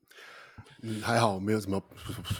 [0.82, 1.80] 嗯，还好，没有什么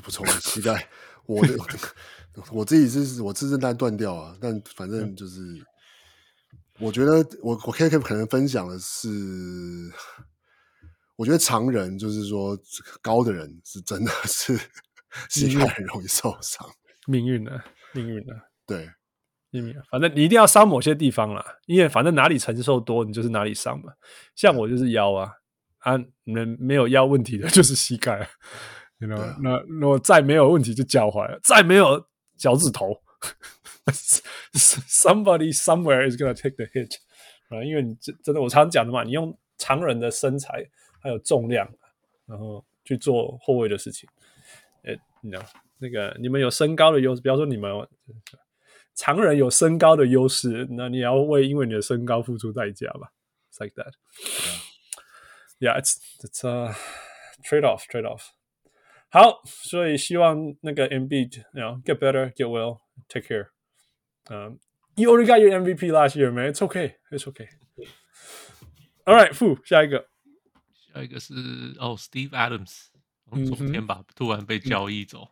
[0.03, 0.27] 补充。
[0.41, 0.89] 膝盖，
[1.27, 1.57] 我的
[2.53, 5.67] 我自己是我自身带断掉啊，但反正就是，嗯、
[6.81, 9.09] 我觉得我我可以可能分享的是。
[11.17, 12.59] 我觉得常人就是说
[13.01, 14.59] 高的人是真的是
[15.31, 16.69] 膝盖很容易受伤，
[17.07, 17.53] 命运呢？
[17.93, 18.35] 命运呢？
[18.67, 18.91] 对，
[19.91, 23.93] 反正你一定要伤某些地方啦，因为反正哪里承受多，你就是哪里伤嘛。
[24.35, 25.33] 像我就是腰啊，
[25.79, 25.93] 啊，
[26.25, 28.29] 能没有腰问题的就是膝盖
[28.99, 29.21] ，you know？
[29.21, 32.07] 啊，那那我再没有问题就脚踝了，再没有
[32.37, 33.01] 脚趾头。
[34.55, 36.97] Somebody somewhere is gonna take the hit
[37.49, 40.69] 啊，因为你真真的我常常讲的嘛，你用常人的身材。
[41.05, 41.69] 还有重量，
[42.25, 44.09] 然后去做后卫的事情。
[44.85, 45.45] 呃，你知道
[45.77, 47.71] 那个你们有身高的优势，比方说你们
[48.96, 53.12] 常人有身高的优势，那你要为因为你的身高付出代价吧？
[53.52, 53.94] It's like that.
[55.60, 56.76] Yeah, it's it's a
[57.44, 58.28] trade off, trade off.
[59.10, 63.48] 好，所以希望那个 Embiid, you know, get better, get well, take care.
[64.28, 64.60] Um,
[64.96, 66.54] you already got your MVP last year, man.
[66.54, 67.48] It's okay, it's okay.
[69.06, 70.08] All right, 傅下一个。
[70.94, 71.34] 还有一个是
[71.80, 72.88] 哦，Steve Adams，
[73.48, 75.28] 昨天吧，突然被交易走。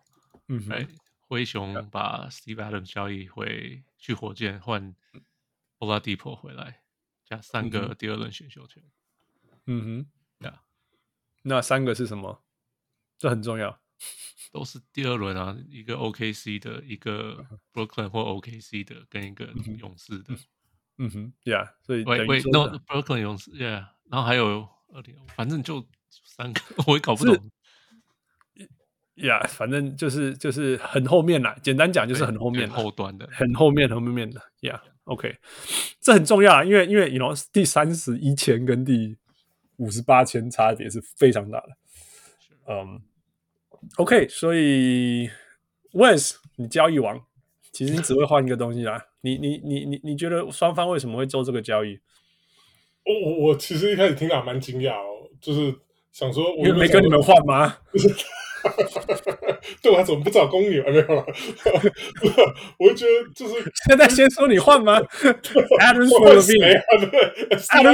[0.47, 0.87] 嗯，哎，
[1.32, 4.94] 灰熊把 Steve Adams 交易回去火箭，换
[5.78, 6.82] Oladipo 回来，
[7.24, 8.84] 加三个第二轮选秀权。
[9.64, 10.06] 嗯
[10.38, 10.62] 哼，呀，
[11.40, 12.44] 那三个是什么？
[13.16, 13.80] 这很重要，
[14.52, 19.46] 都是第二轮啊，一个 OKC 的，一个 Brooklyn 或 OKC 的，跟一个
[19.78, 20.34] 勇士的。
[20.98, 24.68] 嗯哼，呀，所以喂喂，No Brooklyn 勇士，Yeah，然后还有。
[25.34, 27.50] 反正就三个， 我也搞不懂。
[29.16, 31.54] 呀，反正就是就是很后面啦。
[31.62, 34.40] 简单讲就是很后面，后端的，很后面，后面的。
[34.60, 35.36] 呀，OK，
[36.00, 39.16] 这很重要啊，因为因为 you know 第三十一千跟第
[39.76, 41.68] 五十八千差别是非常大的。
[42.68, 43.00] 嗯
[43.96, 45.28] ，OK，所以
[45.92, 47.20] Wes，你交易王，
[47.70, 49.04] 其实你只会换一个东西啦。
[49.20, 51.98] 你你你你你觉得双方为什么会做这个交易？
[53.04, 55.74] 我我我其实一开始听到蛮惊讶哦，就是
[56.12, 57.76] 想说，我有没跟你们换吗？
[59.82, 60.82] 对，我怎么不找公牛？
[60.86, 61.24] 没有了。
[62.78, 63.54] 我就觉得就是
[63.88, 66.10] 现在先说你换吗 LaVine，Adams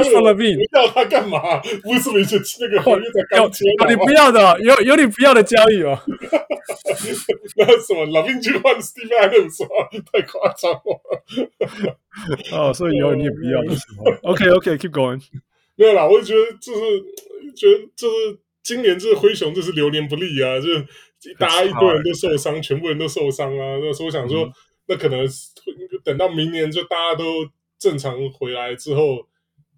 [0.09, 1.59] for LaVine，要他干嘛？
[1.83, 5.99] 不是没去那个合约才刚签，有你不要的，有有你不要的交易哦。
[7.55, 9.65] 那什么，LaVine 去换 Steve Adams
[10.11, 11.01] 太夸张了。
[12.51, 14.05] 哦，所以以后你也不要的时候。
[14.31, 15.21] OK，OK，keep going。
[15.75, 16.81] 没有啦，我就觉得就是
[17.55, 18.39] 觉得就是。
[18.69, 20.85] 今年这个灰熊就是流年不利啊，就是
[21.39, 23.79] 大家一堆人都受伤，全部人都受伤啊。
[23.81, 24.47] 那所以我想说，
[24.85, 25.27] 那可能
[26.03, 29.27] 等到明年就大家都正常回来之后，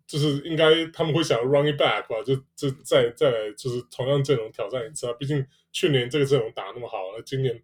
[0.05, 5.13] 就是应该他们会想要 run it back 吧，就就再再来就是同样阵容挑战一次啊。
[5.18, 7.57] 毕竟去年这个阵容打那么好，那今年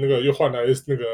[0.00, 1.04] 那个又换来那个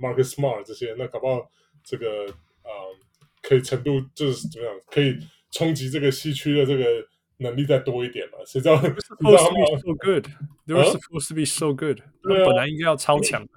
[0.00, 1.46] Marcus Smart 这些，那搞不好
[1.84, 2.24] 这个
[2.62, 2.96] 啊、呃、
[3.42, 5.18] 可以程度就是怎么样，可以
[5.50, 7.06] 冲击这个西区的这个。
[7.38, 8.38] 能力再多一点嘛？
[8.46, 10.26] 谁知道？Supposed to be so good.
[10.66, 12.00] They were supposed to be so good.
[12.22, 13.52] 他本来应该要超强的。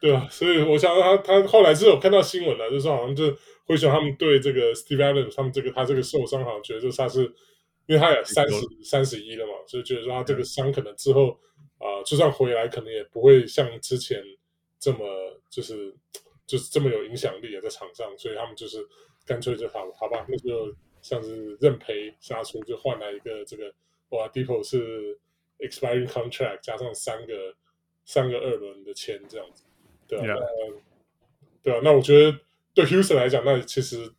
[0.00, 3.34] 对啊，所以我想他他后来是有看到新闻了，就是好像就
[3.66, 7.22] 灰熊他们对这个 Steve Adams 他们这个他这个受伤好像觉得就是他是
[7.86, 8.54] 因为他有三十
[8.84, 11.30] 三十一了嘛，所以觉得说他这个伤可能之后
[11.78, 14.22] 啊、呃，就算回来可能也不会像之前
[14.78, 14.98] 这么
[15.50, 15.92] 就是
[16.46, 18.78] 就是这么有影响力啊，在场上，所以他们就是
[19.26, 20.72] 干脆就好好吧，那就。
[21.00, 23.72] 像是认赔杀出，就换来一个这个
[24.10, 25.18] 哇，Oladipo 是
[25.58, 27.54] expiring contract 加上三个
[28.04, 29.64] 三个二轮的签这样子，
[30.06, 30.36] 对啊
[31.62, 32.38] 对啊，那我觉得
[32.74, 34.10] 对 Houston 来讲，那其实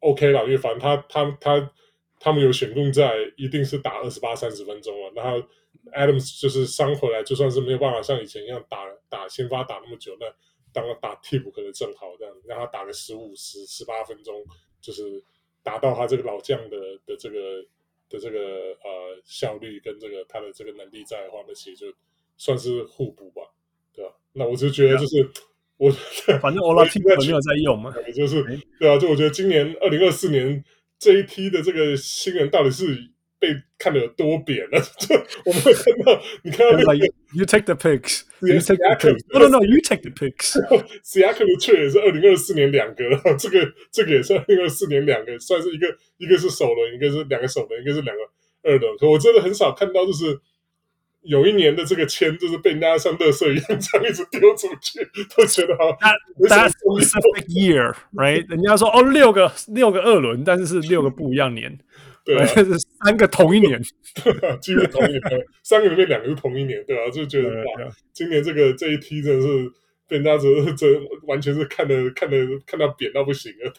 [0.00, 1.72] OK 了，因为反正他他他
[2.18, 5.12] 他们有选中在，一定是打二十八三十分钟啊。
[5.14, 5.46] 然后
[5.92, 10.26] Adams 就是伤回来，就算是没有办法像以前一样打打先发打那么久，那
[10.72, 14.42] 当他打替补可能正好这样，让他打个十五十十八分钟，
[14.80, 15.22] 就是。
[15.62, 16.76] 达到他这个老将的
[17.06, 17.62] 的这个
[18.08, 18.38] 的这个
[18.82, 21.92] 呃效率跟这个他的这个能力在的话，那其实就
[22.36, 23.42] 算是互补吧，
[23.94, 24.12] 对吧？
[24.32, 25.28] 那我就觉得就是、啊、
[25.76, 25.90] 我
[26.40, 28.42] 反正 Oladipo 没有在用嘛， 就是
[28.78, 30.64] 对啊，就我觉得今年二零二四年
[30.98, 33.10] 这一批的这个新人到底是。
[33.40, 33.48] 被
[33.78, 36.94] 看得有多扁了， 就我们会看到，你看到那个
[37.32, 40.60] you take the picks, you take the picks, no no no, you take the picks.
[41.02, 43.02] Siakam 的 trade 也是二零二四年两个，
[43.40, 45.88] 这个这个也是二零二四年两个，算是一个
[46.18, 48.22] 一个是首轮，一个是两个首轮，一个是两个
[48.62, 48.96] 二轮。
[48.98, 50.38] 可我真的很少看到，就是
[51.22, 55.00] 有一年的这个签，就是被人家像垃圾一样这样一直丢出去，
[55.34, 55.96] 都觉得好。
[56.46, 58.46] That's specific year, right？
[58.50, 61.78] 人家说哦，六个六个二轮，但是是六个不一样年。
[62.24, 63.80] 对、啊， 是三个同一年，
[64.60, 65.22] 几乎同一年，
[65.64, 67.10] 三个里面两个是同一年，对吧、啊？
[67.10, 67.64] 就觉得哇，
[68.12, 69.70] 今年这个这一梯真的是
[70.06, 70.86] 被人家这这
[71.22, 72.36] 完全是看的看的
[72.66, 73.72] 看到扁到不行了。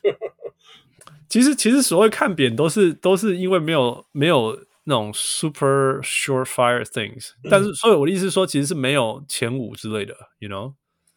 [1.30, 10.74] 其实其实所谓看扁都是都是因为没有没有那种 super short fire things，但是所以我的意思是说，其实是没有前五之类的，you know？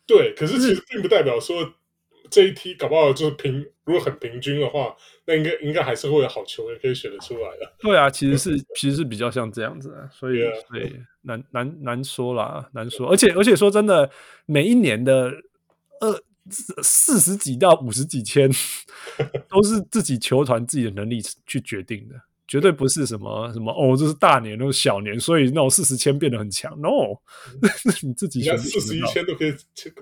[0.06, 1.74] 对，可是其实并不代表说。
[2.34, 4.94] 这一梯搞不好就是平，如果很平均的话，
[5.24, 7.72] 那应该应该还是会有好球也可以选得出来的。
[7.78, 10.40] 对啊，其实是其实是比较像这样子的，所以.
[10.72, 13.08] 对难难难说啦，难说。
[13.08, 14.10] 而且而且说真的，
[14.46, 15.32] 每一年的
[16.00, 16.22] 二
[16.82, 18.50] 四十几到五十几千，
[19.48, 22.14] 都是自己球团自己的能力去决定的。
[22.46, 26.78] 绝对不是什么什么哦，这是大年，那种小年，所以那种四十千变得很强。
[26.78, 27.16] No，
[27.62, 28.56] 那是你自己选。
[28.58, 29.54] 四十一千都可以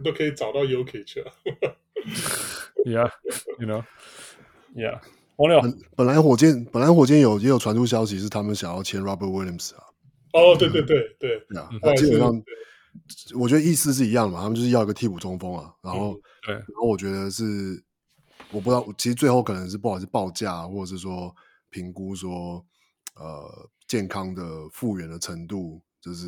[0.02, 1.32] 都可以找到 Jokic 去了。
[2.84, 5.00] Yeah，you know，Yeah，
[5.36, 9.84] 王六本本来火箭本来火箭有也有传出消息是他们想要签 Robert Williams 啊。
[10.32, 12.42] 哦，对对对对，啊，基本上
[13.34, 15.72] 我觉得意思是一样嘛，他们就是要一个替补中锋啊。
[15.82, 17.44] 然后，对，然后我觉得是
[18.50, 21.34] 我不知道，其实最后可能是不管是报价或者是说。
[21.74, 22.62] 评估说，
[23.14, 26.26] 呃，健康的复原的程度，就是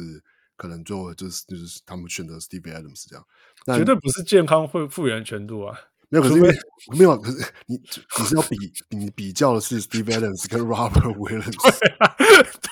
[0.56, 3.26] 可能最后就是就是他们选择 Steve Adams 这样，
[3.66, 5.76] 那绝对不是健康会复原程度啊，
[6.08, 6.56] 没有，可是因为
[6.98, 7.76] 没有，可是你
[8.18, 8.56] 你是要比
[8.90, 12.14] 你比较的是 Steve Adams 跟 Robert Williams， 对啊，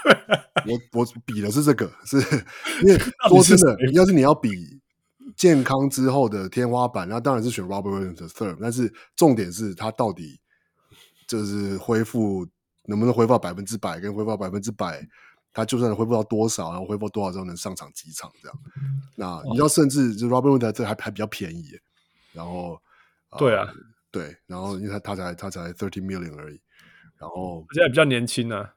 [0.03, 2.17] 对啊，我我比的是这个，是
[2.83, 2.99] 因为
[3.29, 4.51] 说真的，要是你要比
[5.37, 10.41] 健康之后的天花板，那当然是选 Robert Williams 的 third，但是重点是他到底
[11.27, 12.47] 就是恢复。
[12.87, 14.01] 能不能恢复到百分之百？
[14.01, 15.01] 跟恢复到百分之百，
[15.53, 18.59] 他就算恢复到多少，然后恢复多少之后能上场几场这样？
[19.17, 21.79] 那你知道，甚至就 Robert Williams 这还还比较便宜，
[22.33, 22.81] 然后
[23.39, 23.73] 对啊，
[24.11, 26.61] 对，然后因为他他才他才 thirty million 而已，
[27.19, 28.75] 然后现在比较年轻呢、啊。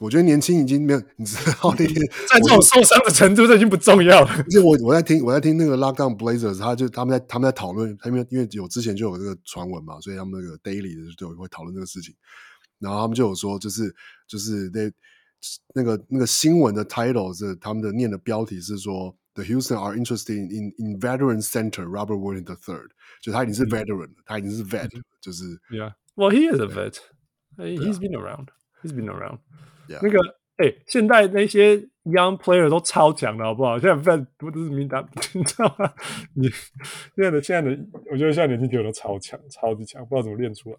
[0.00, 1.94] 我觉得年轻已经没有，你知道那天
[2.28, 4.26] 在这种受伤的程度，这已经不重要了。
[4.26, 12.14] 而且我我在听我在听那个 Lockdown Blazers，他就他们在他们在讨论，他因为因为有之前就有这个传闻嘛，所以他们那个 Daily 的就会讨论这个事情。
[12.78, 13.94] 然后他们就有说，就是
[14.26, 14.90] 就是那
[15.74, 22.88] 那个那个新闻的 title 是他们的念的标题是说，The Houston are interested in in veteran center Robert Williams the third，
[23.22, 29.38] 就他已经是 veteran，、嗯、他已经是 vet，、嗯、就是 Yeah，well he is a vet，he's、been around，he's been around。
[29.88, 30.18] 那个
[30.56, 33.78] 哎，现在那些 young player 都超强的好不好？
[33.78, 35.92] 现在 vet 不都是名单，你知道吗？
[36.34, 40.76] 你现在的现在的，我觉得现在年轻球员都超强，超级强，不知道怎么练出来。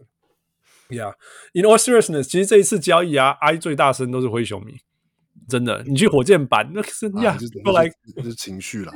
[0.90, 4.78] Yeah，in all seriousness，其实这一次交易啊，，I 最大声都是灰熊迷，
[5.50, 5.84] 真的。
[5.84, 8.92] 你去火箭版，那是呀，后来就是情绪了，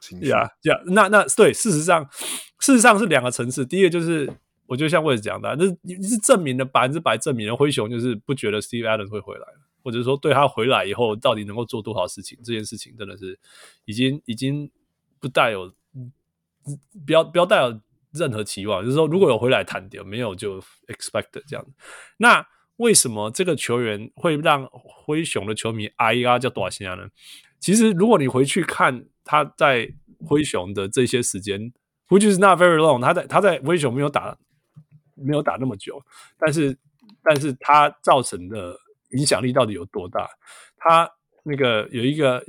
[0.00, 0.28] 情绪。
[0.28, 2.04] 呀呀，那那对，事实上，
[2.58, 3.64] 事实上是两个层次。
[3.64, 4.28] 第一个就是，
[4.66, 9.46] 我就像我也讲的，那你是证明了百分之百证明了灰熊就是不觉得 Steve Adams 会回来，
[9.84, 13.38] 或者说对他回来以后到底能够做多少事情，这件事情真的是
[13.84, 14.68] 已经已经
[15.20, 15.72] 不带有，
[17.06, 17.80] 不要不要带有。
[18.12, 21.66] 任何期望，就是说，如果有回来谈掉，没有就 expect 这样。
[22.16, 27.08] 那为什么这个球员会让灰熊的球迷哎呀叫多少呢？
[27.58, 29.92] 其实，如果你回去看他在
[30.26, 31.72] 灰熊的这些时间
[32.08, 34.36] ，which is not very long，他在他在灰熊没有打
[35.14, 36.02] 没有打那么久，
[36.38, 36.78] 但是
[37.22, 38.76] 但是他造成的
[39.10, 40.28] 影响力到底有多大？
[40.76, 41.10] 他。
[41.47, 42.41] 那个有一个，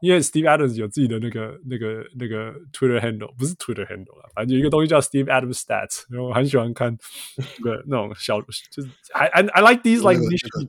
[0.00, 6.98] 因为 Steve Adams 有自己的那个、那个、那个 Twitter handle，不是 Twitter handle 啊，反正有一个东西叫 Steve Adams Stats，然后我很喜欢看
[7.36, 10.20] 那个那种小，就是 I I I like these like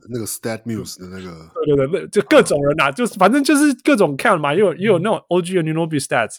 [0.08, 6.36] 那个 Stat Muse 的那个，对对对，那就各种人啊，就是反正就是各种看嘛，也有也有那种 OG 和 Anunoby Stats，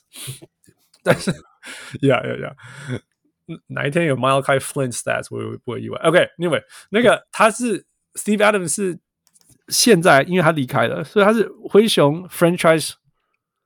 [1.03, 1.30] 但是
[2.03, 2.56] 呀呀呀，
[3.68, 5.99] 哪一天有 Malachi Flynn Stats，我也不会意外。
[6.03, 8.98] OK，Anyway，那个他是 Steve Adams 是。
[9.68, 12.94] 现在，因为他离开了，所以他是灰熊 franchise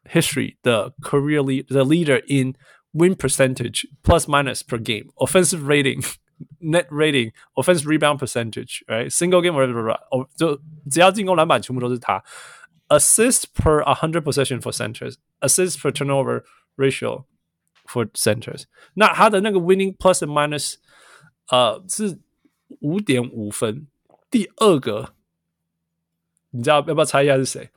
[0.04, 2.54] history 的 career lead the leader in
[2.92, 6.06] win percentage plus minus per game offensive rating
[6.60, 10.62] net rating offensive rebound percentage right single game whatever 哦，就
[10.92, 12.24] 只要进攻篮板全部都是他
[12.90, 16.44] assist per a hundred possession for centers assist per turnover
[16.78, 17.26] ratio
[17.88, 20.76] for centers 那他的那个 winning plus and minus
[21.50, 22.20] 呃是
[22.82, 23.88] 五点五分，
[24.30, 25.14] 第二个。
[26.51, 27.71] 你知道要不要猜一下是谁？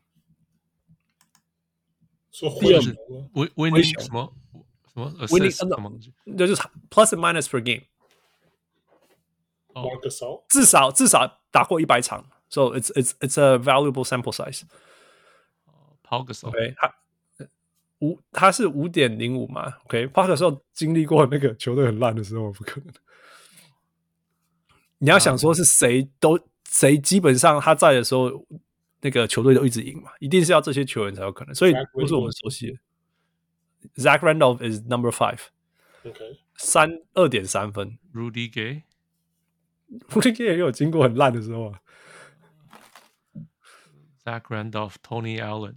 [2.31, 2.93] 说灰熊
[3.33, 4.33] ，winning 什么
[4.93, 5.99] 什么 winning 什么？
[6.35, 6.55] 就是
[6.89, 7.85] plus and minus per game。
[9.75, 14.63] 马克少，至少至少打过一百场，So it's it's it's a valuable sample size。
[16.01, 16.95] 抛个手，OK，他
[17.99, 22.93] 五他是五点零五嘛？OK，抛个手经历过那个球队很烂的时候，不可能。
[24.99, 26.39] 你要想说是谁都
[26.73, 28.47] 谁基本上他在的时候，
[29.01, 31.53] 那个球队都一直赢嘛，一定是要这些球员才有可能。
[31.53, 32.77] 所以不是我们熟悉的。
[34.01, 35.37] Zach Randolph is number five。
[36.03, 37.99] OK，三二点三分。
[38.11, 41.79] Rudy Gay，Rudy Gay 也有经过很烂的时候啊。
[44.25, 45.75] Zach Randolph、Tony Allen，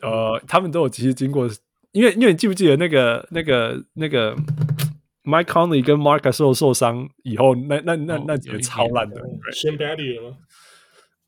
[0.00, 1.48] 呃，他们都有其实经过，
[1.92, 4.34] 因为因为你记不记得那个那个那个
[5.27, 9.21] Mike Conley 跟 Marc Gasol 受伤以后，那那那那几个超烂的。
[9.53, 10.37] Shane Battier 吗？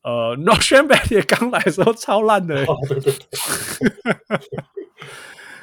[0.02, 2.64] 呃，No Shane Battier 刚来的时候超烂的。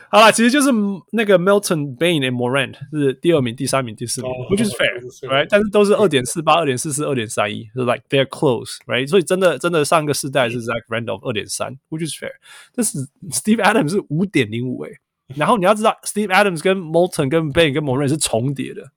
[0.09, 0.69] 好了，其实就是
[1.11, 5.47] 那个 Milton Bane and Morant 是第二名、第三名、第四名，which is fair，right？
[5.49, 9.07] 但是都是二点四八、二点四四、二点三一，是 like they're close，right？
[9.07, 12.33] 所以真的真的上个世代是 Zach Randolph 二点三，which is fair。
[12.75, 12.99] 但是
[13.31, 14.91] Steve Adams 是五点零五诶，
[15.35, 18.91] 然后你要知道 Steve Adams 跟 Milton 跟 Bane 跟 Morant 是重叠的，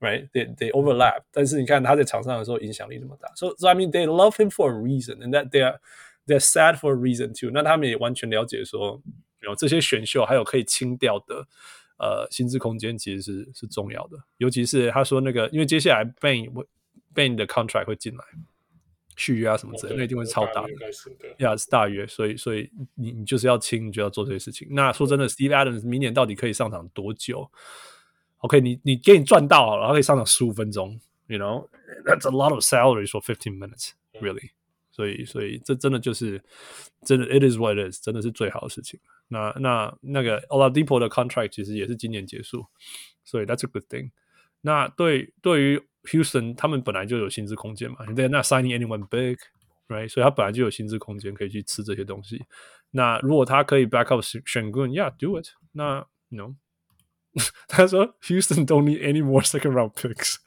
[0.00, 5.80] right？They they overlap，但是你看他在场上的时候影响力那么大，so so I mean they love him for a reason，and that they are
[6.26, 7.50] they're sad for a reason too。
[7.52, 9.02] 那他们也完全了解说。
[9.40, 11.46] 有这些选秀，还有可以清掉的，
[11.98, 14.16] 呃，薪资空间其实是是重要的。
[14.38, 16.50] 尤其是他说那个，因为接下来 Bane
[17.14, 18.24] Bane 的 contract 会进来
[19.19, 20.69] 续约啊什么之类，那一定会超大的，
[21.39, 22.07] 呀是大约。
[22.07, 24.67] 所以所以你你就是要清，你就要做这些事情。
[24.71, 27.51] 那说真的，Steve Adams 明年到底可以上场多久
[28.37, 34.51] ？OK，你你给你赚到，然后可以上场十五分钟，You know，that's a lot of salary for fifteen minutes, really。
[34.91, 36.41] 所以所以这真的就是
[37.05, 38.99] 真的，it is what it is，真的是最好的事情。
[39.29, 42.65] 那那那个 Oladipo 的 contract 其实也是今年结束，
[43.23, 44.11] 所以 that's a good thing。
[44.61, 50.09] 那对对于 Houston，他们本来就有薪资空间嘛，they're not signing anyone big，right？
[50.09, 52.45] 所以他本来就有薪资空间可以去吃这些东西。
[52.91, 55.47] 那如果他可以 back up 选 Sengun，yeah，do it。
[55.73, 56.55] 那 no，
[57.67, 60.37] 他说 Houston don't need any more second round picks。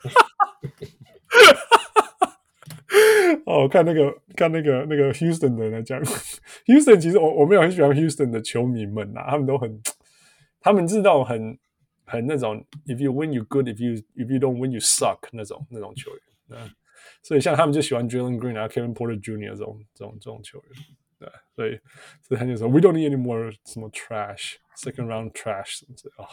[3.47, 6.03] 哦，看那个，看那个，那个 Houston 的人来讲
[6.67, 9.81] ，Houston 其实我我没有很喜欢 Houston 的球迷们呐，他们都很，
[10.61, 11.59] 他们知道很
[12.12, 16.58] 很那种，if you win you good，if you if you don't win you suck 那种那种球员，对，
[17.22, 19.50] 所以像他们就喜欢 Jalen Green 啊，Kevin Porter Jr.
[19.50, 20.72] 这种这种这种球员，
[21.20, 21.80] 对，所以
[22.22, 26.30] 所以他就说 We don't need any more 什么 trash second round trash 什么之类的啊，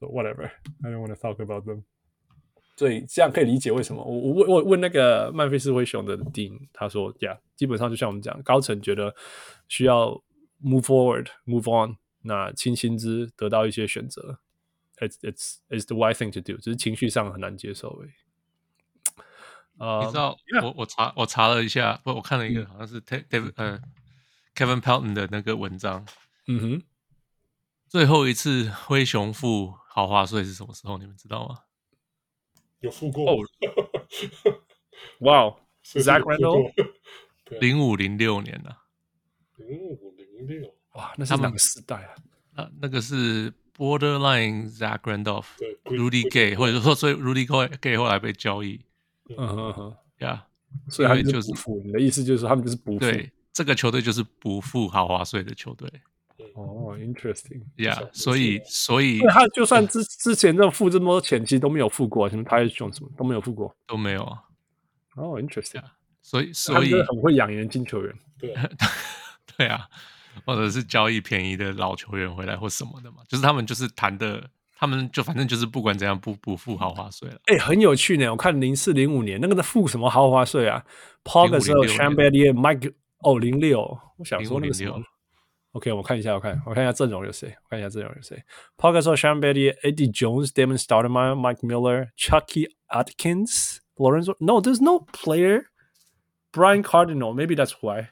[0.00, 1.84] so whatever，I don't want to talk about them。
[2.76, 9.14] 所以这样可以理解为什么我我问我问那个曼菲斯灰熊的 Dean，他说呀，yeah, 基本上就像我们讲，高层觉得
[9.68, 10.20] 需要
[10.60, 14.40] move forward move on，那清薪资得到一些选择
[14.99, 18.11] ，it's it's it's the right thing to do，只是情绪上很难接受而已。
[19.77, 23.81] Uh, 你知道.我我查我查了一下，不我看了一个好像是 David 呃、uh,
[24.53, 26.05] Kevin Pelton 的那个文章，
[26.47, 26.83] 嗯哼，
[27.87, 30.97] 最后一次灰熊付豪华税是什么时候？
[30.97, 31.59] 你们知道吗？
[32.81, 33.37] 有付过哦，
[35.19, 36.73] 哇， Zach Randolph，
[37.61, 38.83] 零五零六年啊，
[39.55, 42.15] 零五零六，哇，那是哪个时代啊？
[42.55, 47.47] 啊，那个是 Borderline Zach Randolph，Rudy Gay，或者说所以 Rudy
[47.79, 48.81] Gay 后来被交易，
[49.37, 50.45] 嗯哼哼，呀，
[50.89, 51.81] 所以他们就是不付。
[51.85, 52.99] 你的意思就是他们就是不付？
[52.99, 55.89] 对，这个球队就是不付豪华税的球队。
[56.55, 64.43] 哦，interesting，yeah，所以所以他就算之之前这付这么多钱，其实都没有付过，什么他用什么都没有付过，都没有啊。
[65.15, 65.83] 哦，interesting，
[66.21, 68.53] 所以所以很会养年轻球员，对。
[69.57, 69.89] 对啊，
[70.45, 77.39] 或者是交易便宜的老球员回来或什么的嘛，就是他们就是谈的，他们就反正就是不管怎样不不付豪华税了。
[77.45, 80.83] 哎，很有趣呢，我看零四零五年那个在付什么豪华税啊
[81.23, 85.01] ？Paul Gasol、Shane Battier、Mike，哦，零六，我想说那个什么。
[85.73, 87.47] OK，我看一下，我看，我看一下阵容有谁？
[87.47, 88.43] 我看一下阵容有谁
[88.77, 94.35] Gasol、Shawn Battier、Eddie Jones、Damon Stoudemire、Mike Miller、Chucky Atkins、Lorenzo。
[94.39, 95.65] No, there's no player.
[96.51, 97.35] Brian Cardinal.
[97.35, 98.09] Maybe that's why.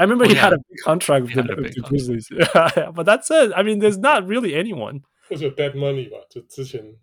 [0.00, 2.28] I remember he had a big contract with the Grizzlies.
[2.30, 3.52] Yeah, but that's it.
[3.54, 5.02] I mean, there's not really anyone.
[5.28, 6.96] 或者 dead money 吧，就之前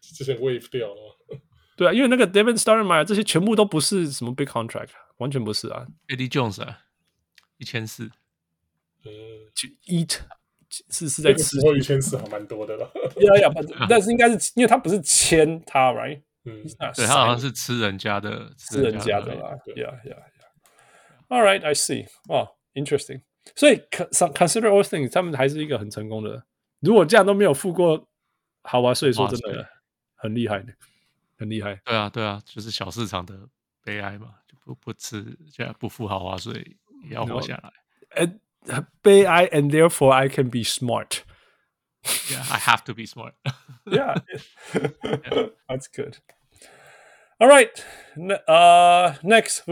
[0.00, 1.40] 之前 wave 掉了。
[1.76, 5.86] 对啊，因为那个 Damon Stoudemire 这些全部都不是什么 big contract，完全不是啊。
[6.08, 6.80] Eddie Jones 啊，
[7.56, 8.10] 一千四。
[9.04, 9.10] 嗯，
[9.54, 10.18] 就 eat
[10.90, 12.92] 是是在吃，过一千四还蛮多的了。
[13.20, 16.20] 呀呀，但是应该是因为他不是签他，right？
[16.44, 16.62] 嗯，
[16.94, 19.50] 对他好像是吃人家的，吃人家的啦。
[19.76, 20.31] 呀呀呀
[21.28, 22.08] ，All right, I see.
[22.28, 23.22] 哦，interesting。
[23.56, 26.44] 所以 consider all things，他们还是一个很成功的。
[26.80, 28.08] 如果这样都没有付过
[28.62, 29.66] 豪华税，说真的
[30.14, 30.72] 很厉害的，
[31.38, 31.80] 很厉害。
[31.84, 33.34] 对啊，对啊，就是小市场的
[33.82, 34.34] 悲哀嘛。
[34.64, 36.76] 不不吃，这样不付豪华税
[37.08, 37.72] 也要活下来。
[38.22, 38.40] And
[39.00, 41.22] 悲哀，and therefore I can be smart.
[42.02, 43.32] Yeah, I have to be smart.
[43.86, 44.20] yeah.
[44.74, 46.18] yeah, that's good.
[47.38, 47.70] All right.
[48.46, 49.64] Uh, next.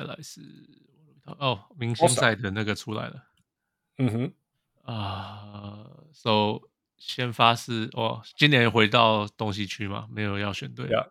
[0.00, 0.40] 再来是
[1.24, 3.22] 哦，明星赛的那个出来了。
[3.98, 4.32] 嗯哼。
[4.84, 10.86] 啊、uh,，So 先发是哦，今年回到东西区嘛，没有要选队。
[10.86, 11.10] Yeah,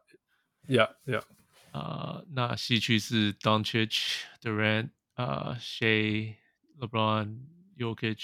[0.68, 1.24] yeah, yeah.
[1.72, 6.34] 啊，那西区是 Doncic, Durant, 啊、uh,，Shea,
[6.80, 7.42] LeBron,
[7.78, 8.24] Jokic，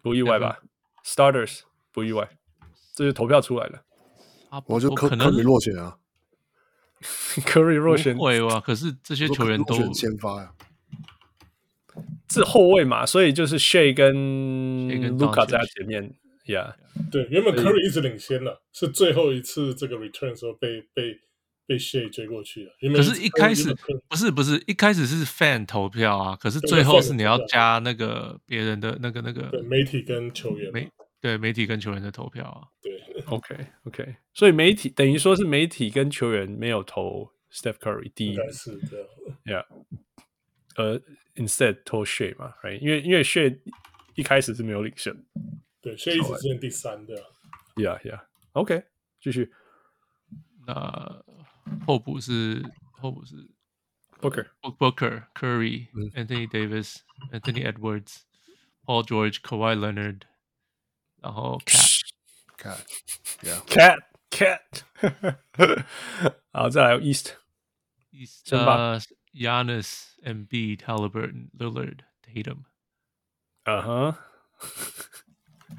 [0.00, 0.62] 不意外吧
[1.04, 1.60] ？Starters
[1.92, 2.38] 不意外，
[2.94, 3.84] 这是投票出来的。
[4.48, 5.98] 啊，我就可能落选啊
[7.46, 8.60] Curry 落选会哇？
[8.60, 10.52] 可是这些球员都选先发呀。
[12.28, 14.14] 是后卫嘛，所以就是 Shay 跟
[15.18, 16.12] Luka 在前面
[16.44, 16.74] ，Yeah，
[17.10, 21.18] 对，原本 Curry 一直领先了，是最后一次这个 return 的时候被被
[21.66, 22.72] 被 Shay 追过去了。
[22.94, 23.74] 可是，一开始
[24.08, 32.67] 不是不是一开始是 fan 投票啊，可是最后是你要加那个别人的那个那个媒体跟球员媒对媒体跟球员的投票啊。
[32.81, 38.97] 对，OK OK，所以媒体等于说是媒体跟球员没有投 Steph Curry 第一，是这
[39.51, 39.65] 样，Yeah，
[40.75, 41.01] 呃。
[41.35, 42.77] Instead 投 Shea 嘛，right？
[42.79, 43.57] 因为因为 Shea
[44.15, 45.15] 一开始是没有领先，
[45.79, 47.15] 对，Shea 一直是第三的。
[47.77, 48.25] Yeah, yeah.
[48.51, 48.83] OK，
[49.21, 49.49] 继续。
[50.67, 51.23] 那
[51.87, 52.61] 候补是
[52.91, 53.49] 候补是
[54.19, 60.23] Booker、Booker、Curry、Anthony Davis、Anthony Edwards、Paul George、Kawhi Leonard，
[61.25, 64.59] 然后 Cat、Cat、Yeah、Cat、Cat。
[66.51, 68.99] 好，再来 East。East 啊。
[69.33, 72.65] Giannis, Embiid, Halliburton, Lillard, Tatum。
[73.63, 74.15] 嗯哼。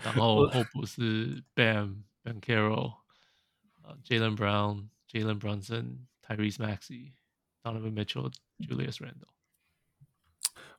[0.02, 2.94] 然后候补是 Bam, Banchero,
[4.04, 7.12] Jaylen Brown, Jalen Brunson, Tyrese Maxey,
[7.62, 9.28] Donovan Mitchell, Julius Randle。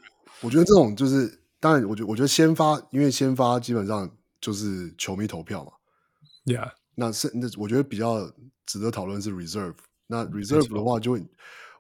[0.43, 4.09] 我觉得这种就是，当然，我觉我觉得先发，因为先发基本上
[4.41, 5.73] 就是球迷投票嘛。
[6.45, 8.33] Yeah，那是那我觉得比较
[8.65, 9.75] 值得讨论是 reserve。
[10.09, 11.25] 那 reserve 的话，就会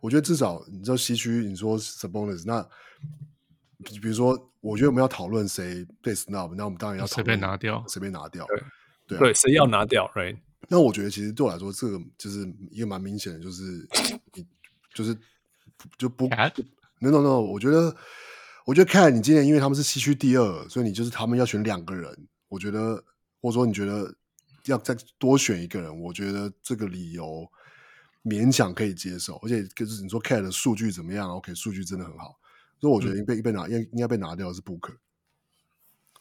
[0.00, 2.62] 我觉得至少你知道西区，你说 Sabonis，那
[3.84, 8.46] 比如说，我觉得我们要讨论谁被 snub，那我们当然要随便拿掉，随便拿掉。
[9.06, 10.38] 对，啊、对，谁要拿掉？Right？
[10.68, 13.88] 那我觉得其实对我来说，这个就是一个蛮明显的，就是
[14.34, 14.46] 你
[14.92, 15.16] 就是
[15.96, 16.28] 就不
[17.00, 17.96] no no no，我觉得
[18.66, 23.02] 我觉得看你今年，因为他们是西区第二，所以你就是他们要选两个人，我觉得
[23.40, 24.12] 或者说你觉得
[24.66, 27.48] 要再多选一个人，我觉得这个理由
[28.28, 32.38] 勉强可以接受，而且就是你说 Cat 的数据怎么样？OK，数据真的很好，
[32.80, 34.96] 所以我觉得应被被拿应应该被拿掉的是 Booker。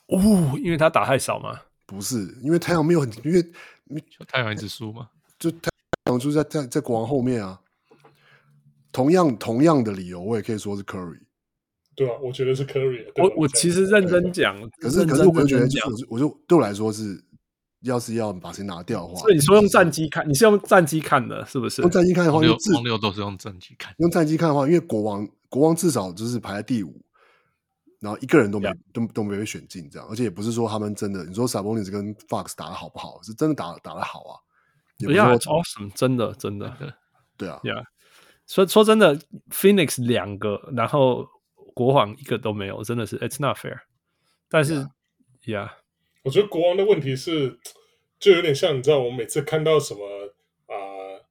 [0.07, 1.59] 哦，因为他打太少嘛。
[1.85, 3.43] 不是，因为太阳没有很，因为
[4.27, 5.09] 太阳一直输嘛，
[5.39, 5.69] 就太
[6.05, 7.59] 阳就在在在国王后面啊。
[8.91, 11.19] 同样同样的理由，我也可以说是 Curry。
[11.95, 13.05] 对啊，我觉得是 Curry。
[13.15, 17.23] 我我其实认真讲，可是可是我觉得就是，我就对我来说是，
[17.87, 21.81] 要是要把谁拿掉的话，所以你说用战机看，你是用战机看的，是不是？
[21.81, 23.93] 用战机看的话，用王六都是用战机看。
[23.97, 27.01] 用战机看的话，因为国王国王至少就是排在第五。
[27.99, 28.77] 然后一个人都没 Yeah.
[28.93, 33.19] 都都没被选进，这样，而且也不是说他们真的，你说 Sabonis 跟 Fox 打的好不好？
[33.23, 34.37] 是真的打打得好啊！
[34.99, 36.71] 不要 Yeah, awesome，真的真的，
[37.35, 37.83] 对啊，Yeah。
[38.45, 39.19] 说说真的
[39.49, 41.27] ，Phoenix 两个，然后
[41.73, 43.79] 国王一个都没有，真的是 It's not fair。
[44.47, 44.87] 但是
[45.43, 45.69] Yeah，, yeah.
[46.27, 47.57] 我觉得国王的问题是，
[48.19, 50.05] 就有点像你知道，我每次看到什么
[50.65, 51.25] 啊、呃、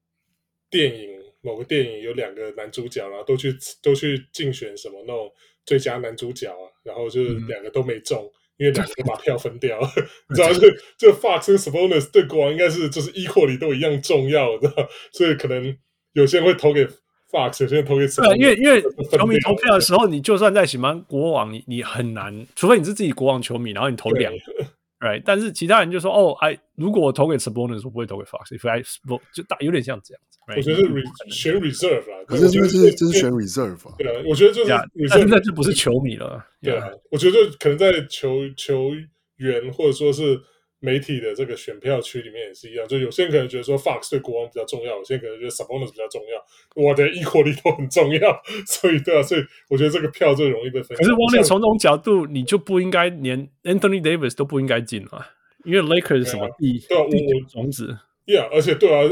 [0.70, 1.10] 电影
[1.42, 5.30] 某个电影有两个男主角，然后都去都去竞选什么那种
[5.66, 9.78] 最佳男主角啊，然后就是两个都没中，嗯、因为两个都 把票分掉，
[10.30, 10.60] 你知道就
[10.96, 14.88] 这 Fox 跟 Sabonis 对国王应该是就是 equally 都一样重要，知道？
[15.12, 15.76] 所以可能
[16.14, 16.88] 有些人会投给。
[17.28, 24.38] Fox 有些人投给对，因为因为球迷投票的时候，你就算在喜欢国王，你你很难，除非你是自己国王球迷，然后你投两个
[25.00, 25.22] ，right？
[25.24, 30.38] 但是其他人就说，哦，哎，如果我投给 Sabonis，我不会投给 Fox，if I 不就大有点像这样子。
[30.56, 34.70] 我觉得是 re, 选 reserve 啊，可是这是这是选 reserve，对啊，我觉得就是，
[35.08, 38.90] 但是那就不是球迷了，对啊，我觉得可能在球球
[39.36, 40.40] 员或者说是。
[40.86, 46.40] 媒体的这个选票区里面也是一样，就有些人可能觉得说 Fox 对国王比较重要，有些人可能觉得 Sabonis 比较重要，
[46.76, 50.96] 我的 equally 都很重要， 所以对啊，所以我觉得这个票最容易被分。
[50.96, 55.26] 可是汪亮从这种角度，你就不应该连 Anthony Davis 都不应该进啊，
[55.64, 59.02] 因为 Lakers 是什么第对啊，第九种子，Yeah，而且对啊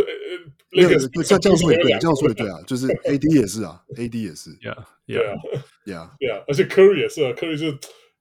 [0.70, 7.76] ，Lakers 这这样说也对，这样说也对啊，就是 AD 也是啊，AD 也是，Yeah，Yeah，Yeah，而且 Curry 也是啊，Curry 是。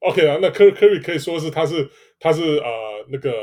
[0.05, 1.89] OK 啊，那 Curry Curry 可以说是他是
[2.23, 3.33] 他是呃那个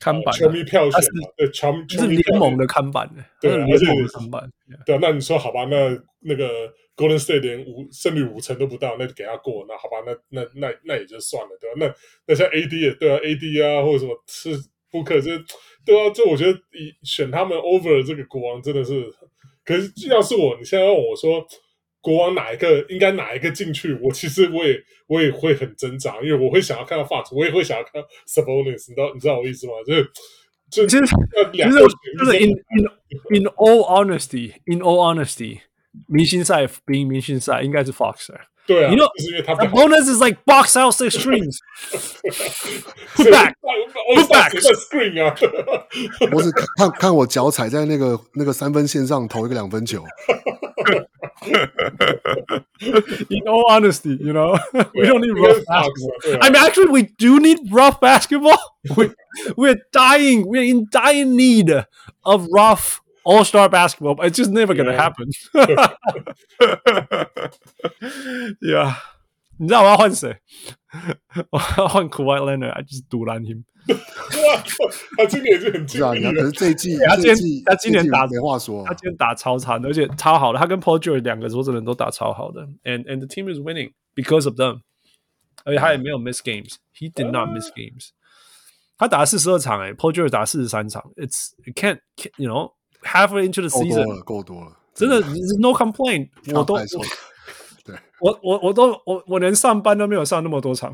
[0.00, 3.06] 看板球迷票选嘛，对球是联盟的看板，
[3.42, 4.50] 对，联盟的看板，
[4.86, 5.76] 对啊，那你说好吧，那
[6.20, 11.76] 那个 Golden State 连五胜率五成都不到，那就给他过，那好吧，那那那那也就算了，对吧？
[11.78, 11.94] 那
[12.26, 14.50] 那像 AD 也对啊，AD 啊或者什么是
[14.90, 15.30] 布克这
[15.84, 19.12] 对啊，这我觉得以选他们 over 这个国王真的是，
[19.62, 21.46] 可是要是我，你现在要问我说。
[22.06, 23.92] 国王哪一个应该哪一个进去？
[24.00, 29.72] 我其实我也我也会很挣扎，因为我会想要看到 Fox，我也会想要看到 Sabonis，你知道你知道我意思吗？
[29.84, 30.08] 就是
[30.70, 32.86] 就其实就是就是 in in
[33.30, 35.62] in all honesty，in all honesty，
[36.06, 38.28] 明星赛比明星赛应该是 Fox。
[38.67, 39.09] 对啊，你 know
[39.47, 41.57] Sabonis is like box out six screens
[43.15, 43.55] put back
[44.15, 45.35] put back screen 啊！
[46.31, 50.03] 我是看看我脚踩在那个那个三分线上投一个两分球。
[53.29, 54.57] In all honesty, you know,
[54.93, 56.39] we don't need rough basketball.
[56.41, 58.59] I mean, actually, we do need rough basketball.
[58.95, 59.11] We,
[59.57, 60.45] we're dying.
[60.47, 61.71] We're in dying need
[62.23, 65.29] of rough all-star basketball, but it's just never going to happen.
[68.61, 68.95] yeah.
[69.57, 70.37] 你知道我要换谁？
[71.51, 73.63] 我要换 Kawhi Leonard，I just 赌烂 him。
[75.17, 77.35] 他今年是很强，可是这一季他今
[77.65, 80.57] 他今年打没话说，他今年打超长的，而且超好的。
[80.57, 84.81] 他跟 Paul George 两个说真的都打超好的，and and the team is winning because of them。
[85.63, 88.09] 而且他也没有 miss games，he did not miss games。
[88.97, 91.99] 他打了四十二场，哎，Paul George 打四十三场，it's can't
[92.37, 92.73] you know
[93.05, 95.19] halfway into the season 够多了，够多了，真的
[95.59, 96.77] no complaint，我都。
[97.83, 100.93] 对我我我都我我连上班都没有上那么多场，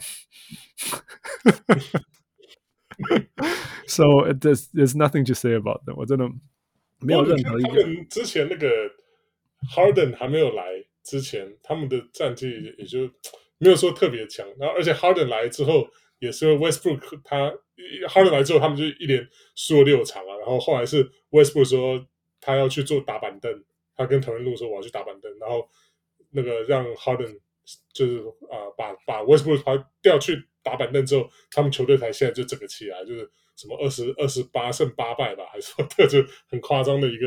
[3.85, 4.05] so
[4.39, 5.95] there's there's nothing to say about them。
[5.97, 6.25] 我真的
[6.99, 7.81] 没有任何一个。
[7.81, 8.69] 他们之前那个
[9.75, 10.63] Harden 还没有来
[11.03, 12.99] 之前，他们的战绩也就
[13.57, 14.47] 没有说特别强。
[14.57, 15.85] 然后而且 Harden 来之后，
[16.22, 17.52] 也是 Westbrook 他
[18.08, 20.36] Harden 来之后，他们就一连输了六场啊。
[20.38, 22.06] 然后后来是 Westbrook 说
[22.40, 25.68] 他要去做打板凳，他跟藤原路说我要去打板凳，然后。
[26.34, 27.38] 那个让 Harden
[27.92, 28.20] 就是
[28.50, 37.26] 啊、把把 Westbrook 他调去打板凳之后，他们球队才现在就整个起来，就是什么二十二十八胜八败吧，还是说这就很夸张的一个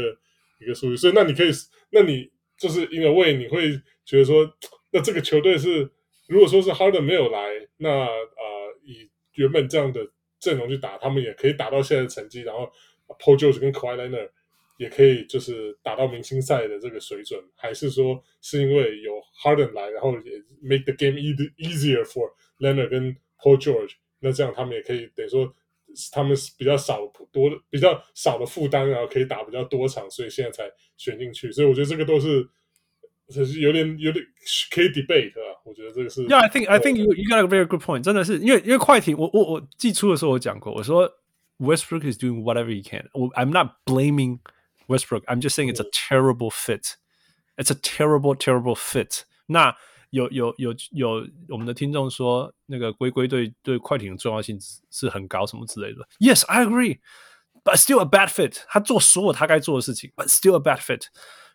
[0.60, 0.98] 一个数据。
[0.98, 1.52] 所以那你可以，
[1.92, 2.28] 那你
[2.58, 4.52] 就是因为为你会觉得说，
[4.92, 5.88] 那这个球队是
[6.28, 7.48] 如果说是 Harden 没有来，
[7.78, 8.08] 那啊、
[9.36, 10.06] 原本这样的
[10.40, 12.70] 阵容去打，他们也可以打到现在的成绩，然后
[13.20, 14.30] Paul George 跟 Kawhi Leonard
[14.78, 21.18] 也可以就是打到明星赛的这个水准，还是说是因为有 Harden 来，然后也 make the game
[21.58, 22.30] easier for
[22.60, 25.54] Leonard 跟 Paul George，那这样他们也可以等于说
[26.12, 31.52] 他们比较少多比较少的负担，然后可以打比较多场，所以现在才选进去。
[31.52, 32.46] 所以我觉得这个都是
[33.29, 34.25] 是有点有点
[34.71, 35.61] 可以 debate 啊。
[35.65, 36.27] 我觉得这个是。
[36.27, 38.03] Yeah，I think I think you you got a very good point。
[38.03, 41.11] 真的是因为因为快艇，我我我季初的时候我讲过，我说
[41.59, 43.09] Westbrook is doing whatever he can。
[43.13, 46.97] 我 I'm not blaming。Westbrook, I'm just saying it's a terrible fit.
[47.57, 49.21] It's a terrible, terrible fit.
[49.47, 49.77] 那
[50.11, 54.59] 有有有有我们的听众说，那个龟龟对对快艇的重要性
[54.91, 56.09] 是很高，什么之类的。
[56.19, 56.99] Yes, I agree,
[57.63, 58.65] but still a bad fit.
[58.67, 61.05] 他做所有他该做的事情，but still a bad fit,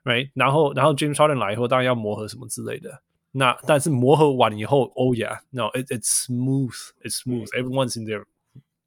[0.04, 0.30] Right?
[0.34, 3.02] 然后然后 James Harden 来以后，当然要磨合什么之类的。
[3.32, 7.46] 那但是磨合完以后，Oh yeah, no, it it's smooth, it's smooth.
[7.50, 8.24] Everyone's in there，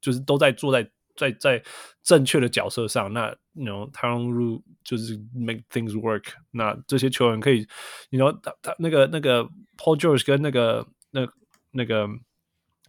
[0.00, 0.90] 就是都在坐在。
[1.16, 1.62] 在在
[2.02, 6.24] 正确的角色上，那 you know 他用就是 make things work。
[6.50, 7.64] 那这些球员可以
[8.10, 9.44] ，you know 他他那个那个
[9.76, 11.24] Paul George 跟那个那
[11.70, 12.08] 那个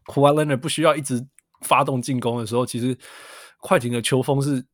[0.06, 1.24] Kawhi Leonard 不需要一直
[1.62, 2.98] 发动进攻的时候，其实
[3.60, 4.66] 快艇的球风是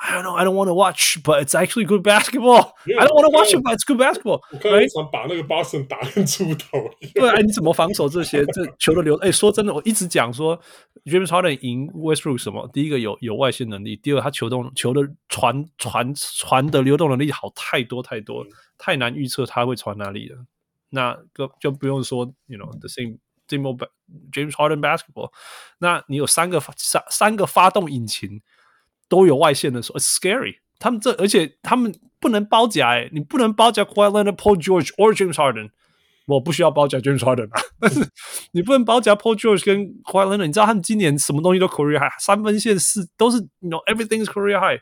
[0.00, 0.36] I don't know.
[0.36, 2.74] I don't want to watch, but it's actually good basketball.
[2.86, 4.40] I don't want to watch it, but it's good basketball.
[4.52, 6.88] 我看一场把那个 Boston 打跟猪头。
[7.14, 8.46] 对啊，你怎么防守这些？
[8.46, 10.56] 这球的流，哎，说真的，我一直讲说
[11.04, 12.70] ，James Harden 赢 Westbrook 什么？
[12.72, 18.46] 第一个有有外线能力，第二他球动球的传传传的流动能力好太多太多，
[18.78, 20.38] 太难预测他会传哪里了。
[20.90, 23.18] 那个就不用说，you know the same
[23.48, 25.32] James Harden basketball。
[25.78, 28.40] 那你有三个三三个发动引擎。
[29.08, 30.56] 都有外线的时候，it's scary。
[30.78, 35.70] 他们这，而且他们不能包夹，哎，你不能包夹 Kawhi Leonard、Paul George or James Harden。
[36.26, 38.06] 我不需要包夹 James Harden 啊，但是
[38.52, 40.46] 你不能包夹 Paul George 跟 Kawhi Leonard。
[40.46, 44.80] 你知道他们今年什么东西都 career high，三分线是都是，you know everything is career high。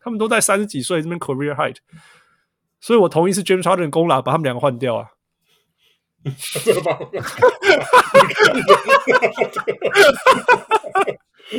[0.00, 1.76] 他们都在三十几岁这边 career high，
[2.80, 5.08] 所以我同意是 James Harden 的功劳，把他们两个换掉啊。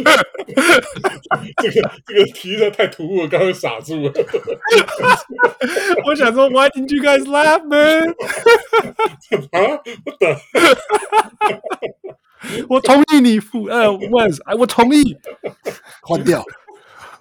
[1.62, 4.12] 这个这个题的太突兀了，刚刚傻住了。
[6.06, 8.10] 我想说，Why didn't you guys laugh, man？
[9.52, 10.36] 啊，我等。
[12.70, 15.18] 我同意你付呃，Was，哎，我同意
[16.02, 16.44] 换掉。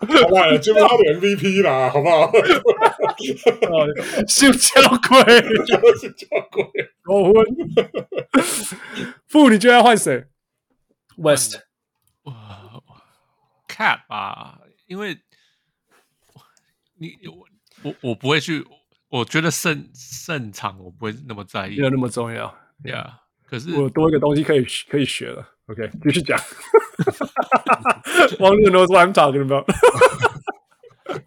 [0.00, 2.30] 好吧，就他的 MVP 啦，好不好？
[4.28, 5.72] 修交鬼，修
[6.10, 6.64] 交鬼，
[7.02, 7.34] 狗混。
[9.28, 10.24] 付，你就要换谁
[11.16, 11.60] ？West。
[13.74, 15.18] Cat 吧，因为
[16.96, 17.48] 你我
[17.82, 18.64] 我我不会去，
[19.08, 23.14] 我觉得胜胜场我不会那么在意，没有那么重要，Yeah。
[23.46, 26.38] 可是我多一个东西可以可以学了，OK，继续讲。
[28.38, 29.66] Wang knows what I'm talking about。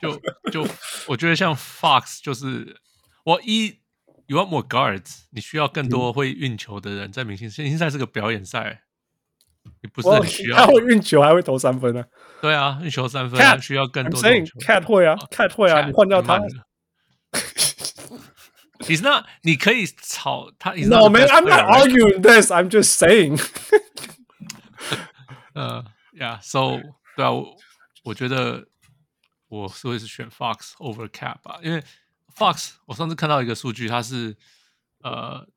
[0.02, 0.20] 就
[0.52, 0.68] 就
[1.08, 2.80] 我觉得像 Fox 就是
[3.26, 3.80] 我一
[4.28, 8.84] You want more guards，你需要更多会运球的人在明星赛，明星赛是个表演赛。
[9.82, 10.58] 你不是很需要？
[10.58, 12.06] 他会运球，还会投三分呢、啊。
[12.42, 14.20] 对啊，运球三分、啊、需要更多。
[14.20, 16.40] 所以 Cat 会啊，Cat 会啊，你换掉他。
[18.80, 20.72] He's not，你可以炒他。
[20.74, 23.42] No man，I'm not arguing this，I'm just saying。
[25.54, 25.84] 呃
[26.14, 26.80] ，Yeah，so
[27.16, 27.56] 对啊，我
[28.04, 28.68] 我觉得
[29.48, 31.84] 我是会是选 Fox over Cat 吧，因为
[32.36, 34.38] Fox 我上次看到一个数据，他是
[35.04, 35.48] 呃。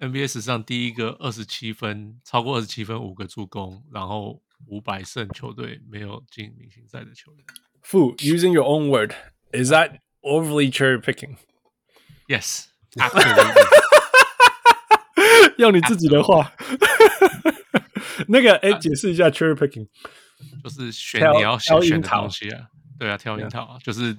[0.00, 7.44] NBA 史上第一个二十七分，超过二十七分五个助攻，然后五百胜球队没有进明星赛的球员。
[7.82, 9.12] Fu, using your own word,
[9.52, 11.36] is that overly cherry picking?
[12.28, 12.66] Yes,
[15.58, 16.52] 用你自己的话，
[18.28, 19.88] 那个哎，解释一下 cherry picking，
[20.62, 22.68] 就是选你要选选的东西啊，
[22.98, 24.16] 对啊，挑樱桃，就是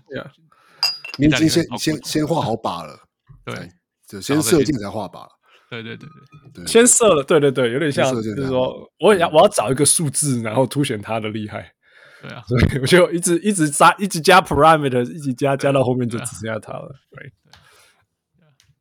[1.18, 3.00] 你已经先先先画好靶了，
[3.46, 3.72] 对，
[4.06, 5.26] 就先射箭再画靶。
[5.82, 6.10] 对对对
[6.54, 11.74] 对，先射了，对对对，有点像，就是说，我也要我要找一个数字，然后凸显他的厉害。
[12.22, 16.96] 对啊，所以我就一直一直加，一直加 parameter，一直加加到后面就只剩下他了。
[17.12, 17.32] Right。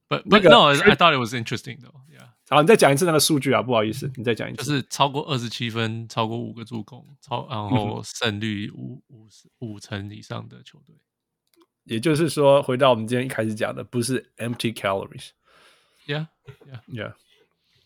[0.08, 2.02] But but no, I thought it was interesting though.
[2.08, 2.28] Yeah。
[2.50, 4.58] 好，你再讲一次那个数据啊，不好意思，你再讲一次。
[4.58, 10.94] 就是超过二十七分，超过五个助攻，超然后胜率五五十五成以上的球队。
[11.84, 15.30] 也就是说，回到我们今天一开始讲的，不是 empty calories。
[16.06, 16.26] Yeah,
[16.66, 17.12] yeah, yeah，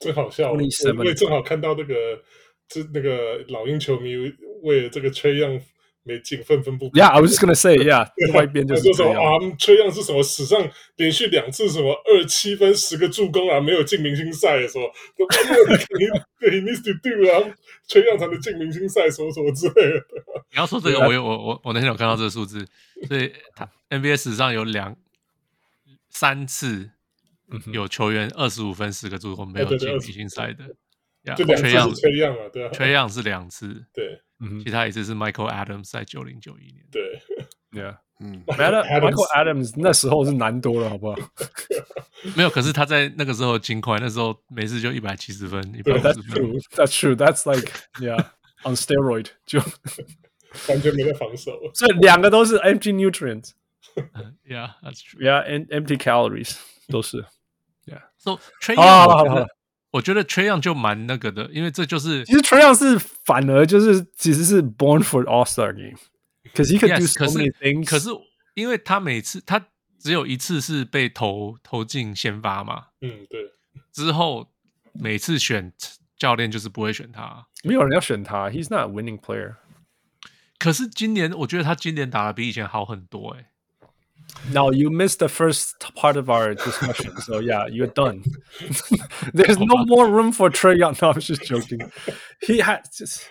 [0.01, 0.53] 真好笑！
[0.53, 2.23] 我因为正好看到那个，
[2.67, 4.15] 这那个老鹰球迷
[4.63, 5.61] 为了这个 Trae Young
[6.03, 7.03] 没进，愤愤不平。
[7.03, 14.91] Yeah, I was just gonna say, yeah，另外一边就是说啊，Trae Young 是什么史上连续两次什么二七分十个助攻啊，没有进明星赛的时候，
[16.39, 17.53] 对，He needs to do 啊
[17.87, 20.05] ，Trae Young 才能进明星赛，什么什么之类的。
[20.53, 22.67] 你要说这个，我有 我我我那天有看到这个数字，
[23.07, 24.97] 所以他 NBA 史上有两
[26.09, 26.93] 三次。
[27.73, 30.65] 有球员二十五分十个助攻没有进明星赛的，
[31.37, 31.57] 就两
[31.91, 34.21] 次缺样啊，对啊，缺样是两次，对，
[34.65, 37.23] 其他一次是 Michael Adams 在九零九一年，对
[37.73, 41.17] ，Yeah，嗯，Michael Adams 那时候是难多了，好不好？
[42.37, 46.15] 没有，可是他在那个时候金块，那时候每次就一百七十分，一百五十分
[46.75, 47.71] ，That's true，That's like
[48.01, 49.61] yeah，on steroid 就
[50.69, 56.57] 完全没在防守，所以两个都是 empty nutrients，Yeah，That's true，Yeah，and empty calories
[56.89, 57.25] 都是。
[58.19, 59.47] So Trae Young，
[59.91, 65.97] 我觉得 Trae Young 就蛮那个的，因为这就是其实 Trae Young 是反而就是其实是 born for All Star Game，
[66.55, 67.85] 可是 he can do so many things。
[67.85, 68.11] 可是
[68.55, 69.67] 因为他每次他
[69.99, 73.53] 只有一次是被投投进先发嘛，嗯，对。
[73.93, 74.51] 之后
[74.93, 75.73] 每次选
[76.19, 79.55] 教练就是不会选他，没有人要选他，He's not a winning player。
[80.59, 83.47] 可是今年我觉得他今年打的比以前好很多，欸，
[84.26, 84.54] 诶。
[84.54, 88.24] Now you missed the first part of our discussion, so yeah, you're done.
[89.34, 90.96] There's no more room for Trae Young.
[91.02, 91.92] No, I'm just joking.
[92.42, 93.24] He had just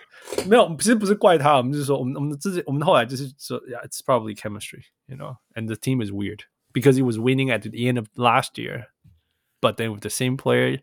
[0.47, 7.97] 没有，其实不是怪他，我们就是说，我们我们自己，我们后来就是说，Yeah，it's probably chemistry，you know，and the team is weird because he was winning at the end
[7.97, 10.79] of last year，but then with the same player，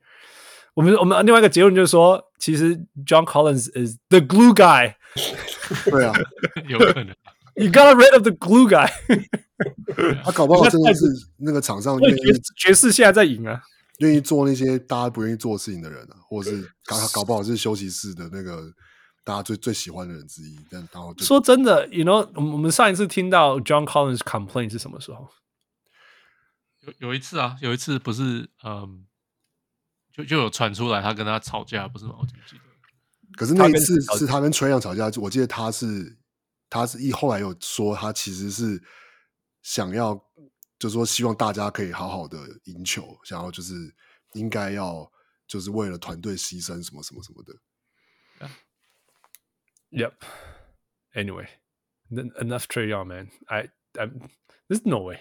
[0.75, 2.77] 我们我们另外一个结论就是说，其实
[3.07, 4.97] John Collins is the glue guy，
[5.85, 6.13] 对啊，
[6.69, 7.15] 有可能
[7.56, 8.90] ，You got rid of the glue guy，
[10.24, 11.06] 他搞不好真的是
[11.38, 12.00] 那个场上，
[12.58, 13.62] 爵士现在在赢啊。
[14.00, 18.74] 愿意做那些大家不愿意做的事情的人啊， 或者是搞搞不好是休息室的那个
[19.24, 20.58] 大家最最喜欢的人之一。
[20.70, 25.30] 但然后说真的，you know，我们上一次听到 John Collins complain 是什么时候？
[26.82, 29.06] 有有一次啊，有一次不是，嗯，
[30.12, 32.16] 就就有传出来他跟他吵架，不是吗？
[32.20, 32.64] 我记不记得？
[33.38, 36.18] 可是那一次是他跟 Trae Young 吵架，我记得他是
[36.74, 38.82] 他是一后来有说他其实是
[39.62, 40.20] 想要。
[40.80, 43.74] 就是说，希望大家可以好好的赢球，想要就是
[44.34, 45.10] 应该要
[45.48, 47.54] 就是为了团队牺牲什么什么什么的。
[49.90, 50.10] Yeah.
[50.10, 50.14] Yep.
[51.16, 51.48] Anyway,
[52.12, 53.30] enough Trae Young, man.
[53.48, 54.10] I, I,
[54.68, 55.20] there's no way.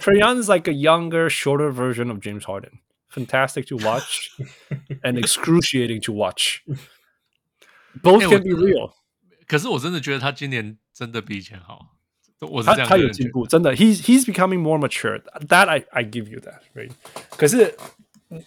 [0.00, 2.80] Trae Young is like a younger, shorter version of James Harden.
[3.08, 4.30] Fantastic to watch
[5.04, 6.64] and excruciating to watch.
[8.02, 8.94] Both can be real.
[9.46, 11.95] 可是我真的觉得他今年真的比以前好。
[12.63, 15.21] 他他有进步，真的，he's he's becoming more mature.
[15.49, 16.89] That I I give you that, right?
[17.31, 17.75] 可是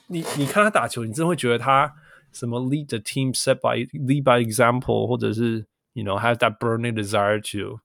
[0.07, 1.95] 你你看他打球，你真的会觉得他
[2.33, 7.81] 什么 lead the team, set by lead by example，或者是 you know have that burning desire to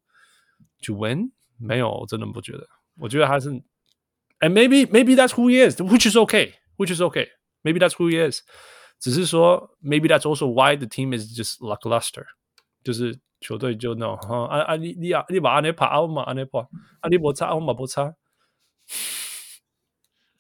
[0.82, 1.34] to win？
[1.58, 2.66] 没有，我真的不觉得。
[3.02, 3.50] 我觉得他是，
[4.40, 7.28] and maybe maybe that's who he is, which is okay, which is okay.
[7.64, 8.44] Maybe that's who he is.
[8.98, 12.28] 只是说，maybe that's also why the team is just lackluster，
[12.82, 13.20] 就是。
[13.43, 16.67] 球队就那种哈啊啊你你啊你把阿内帕阿嘛阿内帕
[17.01, 18.15] 阿你不差我嘛不差，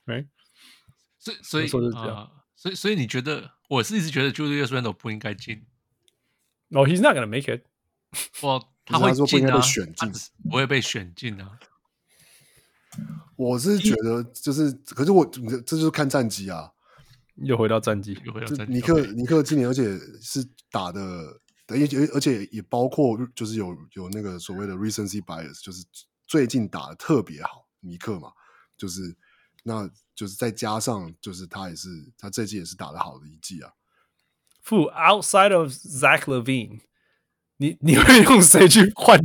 [0.06, 0.24] 哎，
[1.18, 5.66] 所以所以说是这样，所以所以你觉得我是一直觉得 Julius Randle 不应该进。
[6.70, 7.64] 哦，He's not gonna make it，
[8.42, 10.12] 我他会进啊，选进。
[10.48, 11.58] 不会被选进啊。
[13.36, 16.70] 我是觉得就是，可是我这就是看战绩啊，
[17.36, 18.72] 又回到战绩，又回到战绩。
[18.72, 21.41] 尼克尼克今年而且是打的。
[21.72, 25.84] 而且而且也包括就是有有那个所谓的 recency bias，就是
[26.26, 28.32] 最近打的特别好，尼克嘛，
[28.76, 29.16] 就是
[29.64, 31.88] 那就是再加上就是他也是
[32.18, 33.72] 他这季也是打的好的一季啊。
[34.64, 36.80] Fu outside of Zach Levine，
[37.56, 39.20] 你你会用谁去换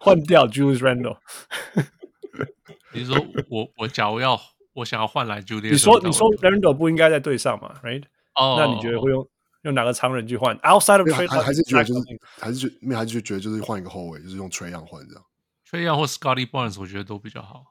[0.00, 1.18] 换掉 Julius Randle？
[2.94, 3.14] 你说
[3.50, 4.40] 我我假如要
[4.72, 8.04] 我想要换来 Julius，你说你说 Randle 不应该在队上嘛？Right？
[8.34, 9.28] 哦，oh, 那你觉得会用？
[9.66, 12.00] 用哪个常人去换？Outside of trade，还还是觉得就是
[12.40, 15.24] 还是觉没还是觉得就是换一个后卫，就是用 Trae Young 换这样。
[15.68, 17.64] Trae Young 或 Scotty Barnes 我觉得都比较好。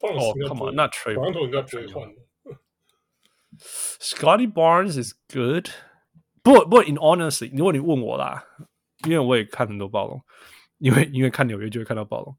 [0.00, 0.72] 哦，Come。
[0.72, 2.08] 防守应该不会换。
[4.00, 5.68] Scotty Barnes is good，
[6.42, 8.42] 不不，in honestly，如果你问我啦，
[9.04, 10.22] 因为我也看很多暴龙，
[10.78, 12.34] 因为因为看纽约就会看到暴龙。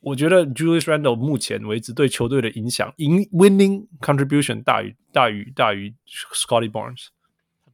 [0.00, 5.94] 我觉得 Julius Randle 目前为止对球队的影响，in winning contribution 大于大于大于
[6.32, 7.08] Scotty Barnes。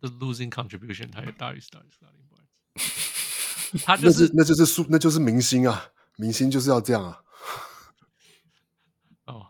[0.00, 1.90] The losing contribution，他也大于 Scotty
[2.30, 7.20] Barnes，他就是那就是输，那就是明星啊，明星就是要这样啊。
[9.24, 9.46] 哦，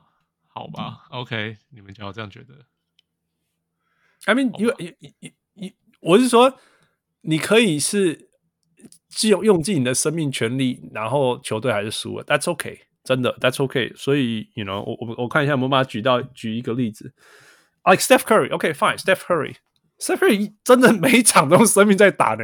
[0.46, 2.64] 好吧，OK，你们只要这样觉得。
[4.24, 6.58] I mean，因为你你你，我是说，
[7.20, 8.30] 你可以是
[9.08, 13.92] 既用用尽你的生命权利，然后球队还是输了，That's OK，真的，That's OK。
[13.94, 17.12] 所以，you know，我我我看一下，我们把它举到举一个例子
[17.84, 19.56] ，like Steph Curry，OK，fine，Steph Curry。
[19.99, 22.43] Steph Curry 真的每一场都用生命在打呢，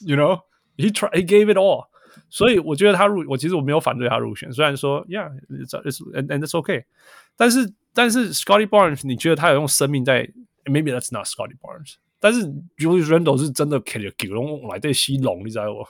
[0.00, 0.42] You know
[0.76, 1.86] he try he gave it all，
[2.30, 6.84] 所以我觉得他入我其实我没有反对他入选，虽然说 Yeah it's, it's and and it's okay，
[7.36, 10.30] 但是但是 Scotty Barnes 你觉得他有用生命在？
[10.66, 12.46] Maybe that's not Scotty Barnes，但是
[12.78, 15.86] Julius Randle 是真的给了给龙来对吸龙，你知道不？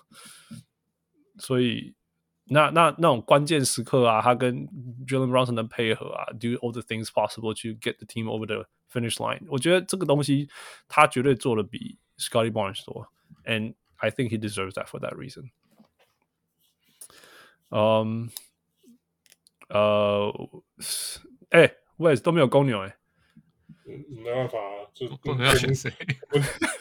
[1.38, 1.94] 所以
[2.46, 4.66] 那那那种关键时刻啊，他跟
[5.06, 10.48] Jalen Brunson 的配合啊，do all the things possible to get the team over the Finish line，我觉得这个东西
[10.86, 13.08] 他绝对做的比 Scotty Barnes 多，
[13.44, 15.50] and I think he deserves that for that reason。
[17.70, 18.30] 嗯，
[19.68, 20.32] 呃，
[21.50, 22.96] 哎，Wes 都没有公牛哎，
[23.84, 25.90] 没办法啊，就公牛要选谁？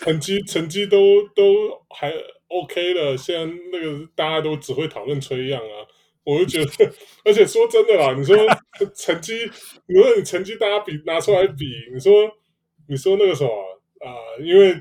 [0.02, 2.14] 成绩成绩都都还
[2.48, 5.88] OK 了，现在那个大家都只会讨论吹样啊。
[6.29, 6.93] 我就觉得，
[7.25, 8.37] 而且说真的啦，你说
[8.95, 9.51] 成绩，
[9.87, 11.65] 你说你成绩大家比拿出来比，
[11.95, 12.13] 你说
[12.87, 13.51] 你说那个什么
[14.01, 14.77] 啊、呃，因为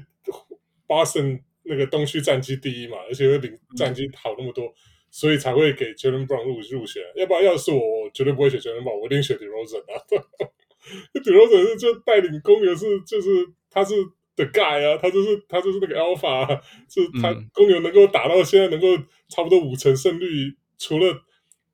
[0.85, 4.73] Boston 那个东区战绩第一嘛，而且又领战绩好那么多，
[5.09, 7.01] 所以才会给 Jaylen Brown 入入选。
[7.15, 10.03] 要不然，要是我，我绝对不会选 Jaylen Brown，我一定选 DeRozan 啊。
[11.23, 13.29] DeRozan 是就带领公牛是就是
[13.69, 13.95] 他是
[14.35, 16.47] 的 guy 啊，他就是他就是那个 alpha，
[16.89, 21.13] 是他公牛能够打到现在能够差不多五成胜率，除了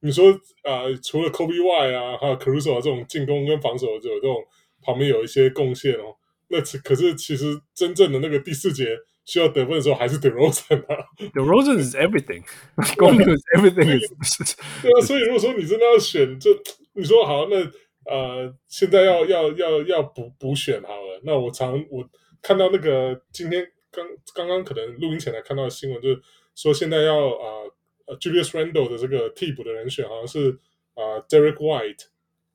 [0.03, 0.29] 你说
[0.63, 4.35] 啊、呃，除了 Kobe Y 啊，还有 Caruso 啊这种进攻跟防守就有这种
[4.81, 6.15] 旁边有一些贡献哦。
[6.49, 11.05] 那可是其实真正的那个第四节需要得分的时候，还是 DeRozan 啊。
[11.33, 12.43] DeRozan is everything，
[12.97, 13.99] 公牛 is everything。
[14.83, 16.51] 对啊，所以如果说你真的要选，就
[16.93, 17.71] 你说好那。
[18.05, 21.21] 呃，现在要要要要补补选好了。
[21.23, 22.05] 那我常我
[22.41, 24.05] 看到那个今天刚
[24.35, 26.21] 刚刚可能录音前来看到的新闻，就是
[26.53, 27.73] 说现在要啊、呃、
[28.19, 30.51] Julius Randle 的这个替补的人选好像是
[30.93, 32.05] 啊、呃、Derek White，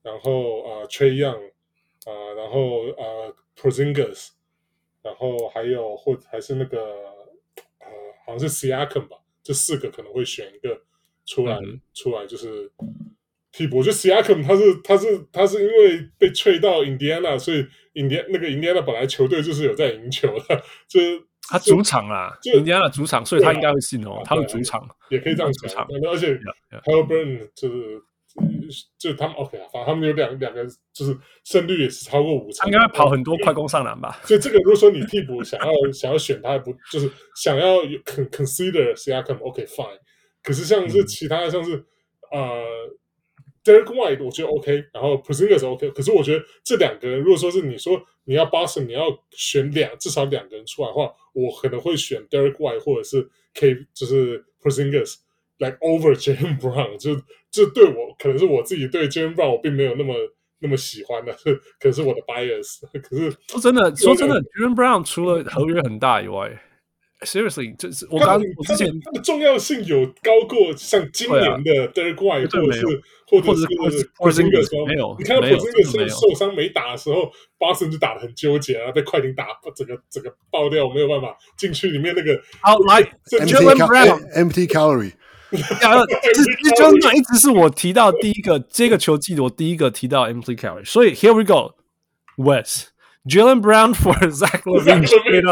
[0.03, 1.47] 然后啊、呃、Trae Young
[2.05, 4.29] 啊、呃，然后啊、呃、Porzingis，
[5.01, 6.79] 然后还有或还是那个
[7.79, 7.87] 呃
[8.25, 10.81] 好像是 Siakam 吧，这四个可能会选一个
[11.25, 12.71] 出来、嗯、出来就是。
[13.51, 21.19] 替补就 Siakam，他是他是他是因为被 trade 到印第安纳，所以印第那个 Indiana 本来球队就是有在赢球的， 就是
[21.49, 24.87] 他主场啊，印第安纳主场，所以他应该会信哦，他的主场。
[25.09, 26.39] 也可以这样讲，而且
[26.85, 28.01] Haliburton 就是
[28.97, 30.63] 就他们 OK 啊，反正他们有两两个
[30.93, 34.19] 就是胜率也是超过五成，应该会跑很多快攻上篮吧。
[34.23, 37.77] 所以这个如果说你替补想要 想要选他，不就是想要
[38.31, 39.97] consider Siakam，OK fine，
[40.43, 41.83] 可是像是其他的像是
[42.31, 42.63] 呃。
[43.61, 54.81] Derek White 我觉得 OK，然后 Porzingis 是 OK，可是我觉得这两个人，如果说是你说你要八十你要选两至少两个人出来的话，我可能会选 Derek White 或者是 K 就是 p r i s
[54.83, 55.17] i n g e r s
[55.57, 57.19] like over j a m e Brown，就
[57.49, 60.13] 这对我可能是我自己对 j a m e Brown 我并没有那么。
[60.61, 61.33] 那么喜欢的，
[61.79, 66.51] 可是我的 bias，可是说真的，说真的 j a m e Brown 除了合约很大以外，
[67.21, 72.85] Seriously，就是我刚之前，它的重要性有高过像今年的 Third Guy，或者是
[73.27, 74.43] 或者是或者是
[74.87, 75.13] 没有？
[75.19, 82.41] 你看，普兹那个是受伤没打的时候，巴神就打的很纠结啊，被快艇打整个整个爆掉，没有办法进去里面那个。
[82.61, 85.11] 好来，Joel Embiid，Empty Calorie。
[85.51, 86.05] 啊
[86.77, 92.91] ，Joel 一直是我提到第一个这个球季得，我第一个提到 Empty Calorie，所以 Here we go，West。
[93.29, 95.05] Jaylen Brown for Zach LaVine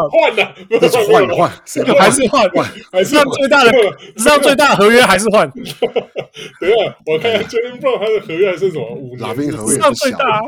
[0.09, 1.51] 换了，这是换换，
[1.99, 3.71] 还是换换，还是最大的，
[4.17, 5.49] 史上最大的合约还是换。
[5.51, 5.75] 等下，
[7.05, 8.95] 我看一下 Jaylen Brown 他的合约还剩什么？
[8.95, 10.41] 五年，史上最大，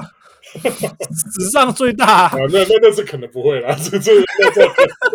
[0.53, 2.25] 史上最大。
[2.27, 4.21] 啊，那那那是可能不会啦， 这这要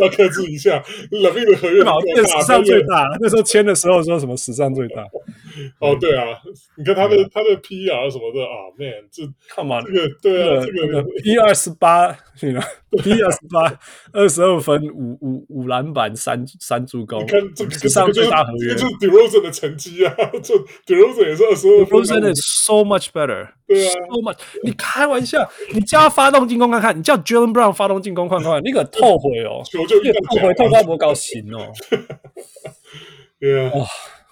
[0.01, 0.83] 要克制一下。
[1.11, 5.03] Lever 的合约老店史上最大，那时候签的时候说什么史上最大。
[5.81, 6.27] 哦，对啊，
[6.77, 12.63] 你看他的他的 PR 什么的啊，Man，这看嘛这个对啊，这个一二十八，你看
[13.03, 13.79] P 二十八，
[14.13, 20.55] 二十二分，五五五篮板，三三助攻，你看这史上最大合约，这就是 DeRozan 的成绩啊，这
[20.87, 29.97] DeRozan 也是二十二分，DeRozan is so much better，对啊，so much，你开玩笑，你叫他发动进攻看看，你叫 Jaylen Brown 发动进攻看看，你可后悔哦， 球就
[30.29, 31.73] 后悔，透花不高兴哦，
[33.39, 33.73] 对啊。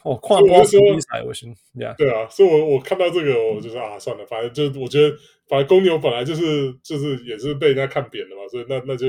[0.05, 5.15] 哦，跨波比赛，我行，Yeah，对啊，所以我我看到这个，我就说啊，算了，反正就我觉得，
[5.53, 9.09] 反正公牛本来就是就是也是被人家看扁的嘛，所以那那就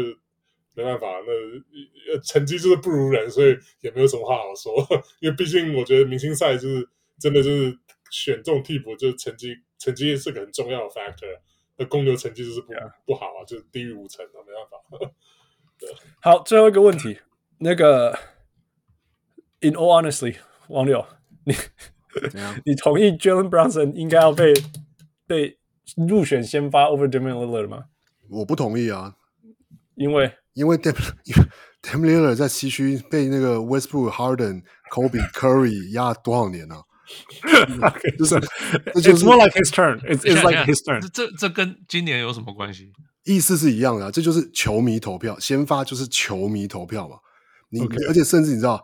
[0.76, 4.76] 没办法，那成绩就是不如人，所以也没有什么话好说，
[5.22, 6.86] 因为毕竟我觉得明星赛就是
[7.18, 7.80] 真的就是
[8.12, 11.40] 选中替补，就是成绩成绩是个很重要的 factor，
[11.78, 12.74] 那公牛成绩就是不.
[13.06, 15.16] 不好啊，就是低于五成啊，没办法。
[15.80, 15.90] 对，
[16.22, 17.20] 好，最后一个问题，
[17.60, 18.20] 那个
[19.62, 20.36] ，In all honestly，。
[20.70, 21.06] 王六，
[21.46, 21.54] 你
[22.66, 24.54] 你同意 Jalen Brunson 应该要被
[25.28, 25.58] 被
[26.08, 27.84] 入选先发 over Damian Lillard 吗？
[28.30, 29.16] 我不同意啊，
[29.96, 31.48] 因为因为 Damian
[31.84, 36.84] Lillard 在西区被那个 Westbrook、Harden、Kobe、Curry 压多少年了、啊？
[38.18, 38.36] 就是
[38.96, 40.00] It's more like his turn.
[40.02, 41.02] It's it's like his turn.
[41.12, 42.92] 这这跟今年有什么关系？
[43.26, 47.18] 意思是一样的、啊，这就是球迷投票，先发就是球迷投票嘛。
[47.74, 48.84] 你.而且甚至你知道。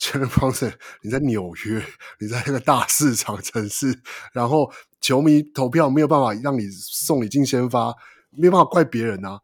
[0.00, 1.80] Jalen Brunson，你在纽约，
[2.18, 4.00] 你在那个大市场城市，
[4.32, 4.68] 然后
[5.00, 7.94] 球迷投票没有办法让你送你进先发，
[8.30, 9.38] 没有办法怪别人啊。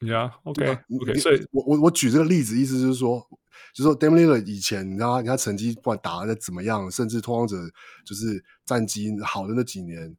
[0.00, 1.16] Yeah, OK，OK。
[1.20, 3.24] 所以，我我我举这个例子，意思就是说，
[3.72, 7.56] 就是说 Lillard 以前，你知道，他成绩不管打的怎么样，甚至拓荒者
[8.04, 10.12] 就是战绩好的那几年，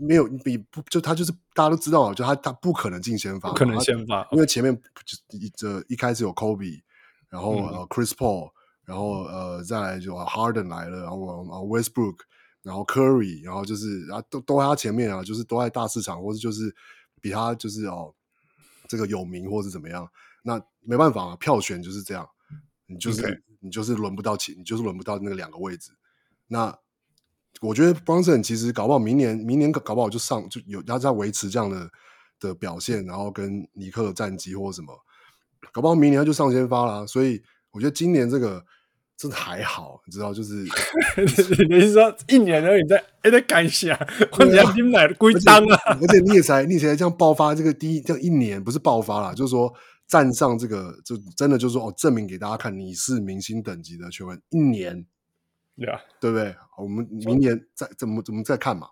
[0.00, 6.80] 没有比不就他就是大家都知道，就他他不可能进先发，不可能先发，因为前面就一这一开始有 Kobe，
[7.32, 8.52] 然后、嗯、呃 Chris Paul。
[8.84, 12.16] 然后呃，再来就 Harden 来了，然后啊 Westbrook，
[12.64, 16.74] 然后 Curry，然后就是啊都都在他前面啊，就是都在大市场，或者就是
[17.20, 18.12] 比他就是哦
[18.88, 20.06] 这个有名或是怎么样，
[20.42, 22.28] 那没办法啊，票选就是这样，
[22.86, 23.40] 你就是 Okay.
[23.60, 25.92] 你就是轮不到起，你就是轮不到那个两个位置。
[26.48, 26.76] 那
[27.60, 31.88] 我觉得 Brunson 其实搞不好明年明年搞不好就上就有他在维持这样的
[32.40, 34.92] 的表现，然后跟尼克的战绩或者什么，
[35.70, 37.06] 搞不好明年他就上先发了。
[37.06, 38.64] 所以我觉得今年这个
[39.16, 40.64] 真的还好，你知道，就是
[41.68, 43.98] 你是说一年而已，再哎再干一下，
[44.38, 45.78] 我你要你买的归档啊！
[46.00, 49.72] 而且你也才你也才这样爆发，这个第一这样一年不是爆发了，就是说
[50.08, 55.06] 站上这个，就真的就是说哦，证明给大家看你是明星等级的球员，一年。
[55.74, 56.54] 对啊，对不对？
[56.76, 58.88] 我们明年再怎么怎么再看嘛。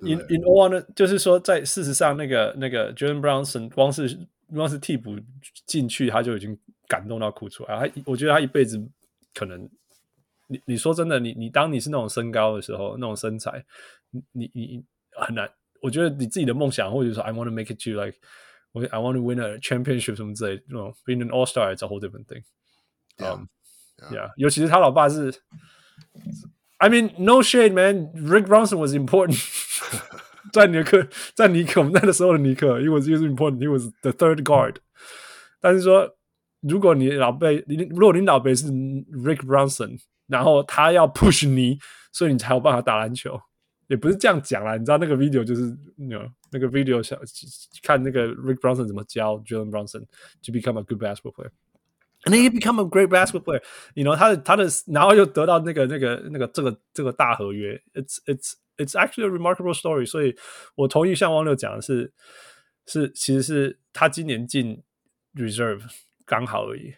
[0.00, 5.18] In in all 呢，就是说，在事实上，那个那个 Jalen Brownson 光是光是替补
[5.66, 7.88] 进去，他就已经感动到哭出来。
[7.88, 8.78] 他我觉得他一辈子
[9.34, 9.68] 可能，
[10.48, 13.64] 你你说真的，你你当你是那种身高的时候，那种身材，
[14.10, 15.50] 你你你很难。
[15.80, 18.18] 我觉得你自己的梦想，或者说 I want to make it to like
[18.72, 22.00] 我 I want to win a championship 什么之类，那种 being an all star is a whole
[22.00, 22.42] different thing。
[23.16, 23.46] Yeah,
[24.10, 25.34] yeah，尤其是他老爸是。
[26.80, 28.12] I mean, no shade, man.
[28.14, 29.36] Rick Bronson was important.
[30.51, 33.59] 在尼克，在尼克，我们那个时候的尼克，he was he was important.
[33.59, 34.75] He was the third guard.
[35.61, 36.15] 但是说，
[36.61, 41.79] 如果你老辈，你如果你老辈是 Rick Bronson，然后他要 push 你，
[42.11, 43.39] 所以你才有办法打篮球，
[43.87, 44.75] 也不是这样讲啦。
[44.75, 45.61] 你知道那个 video 就是，
[45.97, 47.17] you know, 那个 video 想
[47.81, 50.01] 看那个 Rick Bronson 怎么教 Jalen Brunson
[50.43, 53.61] to become a good basketball player。And he become a great basketball player.
[53.95, 57.81] You know，他的他的，然后又得到那个那个那个这个这个大合约。
[57.93, 60.06] It's it's it's actually a remarkable story.
[60.06, 60.34] 所以
[60.76, 62.12] 我同意像汪六讲的是，
[62.86, 64.82] 是其实是他今年进
[65.34, 65.82] reserve
[66.24, 66.94] 刚好而已。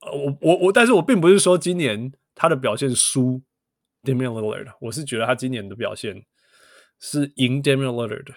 [0.00, 3.42] 我我我，但是我并不是说今年他的表现输
[4.02, 4.72] Damian Lillard。
[4.80, 6.24] 我是觉得他今年的表现
[6.98, 8.34] 是赢 Damian Lillard。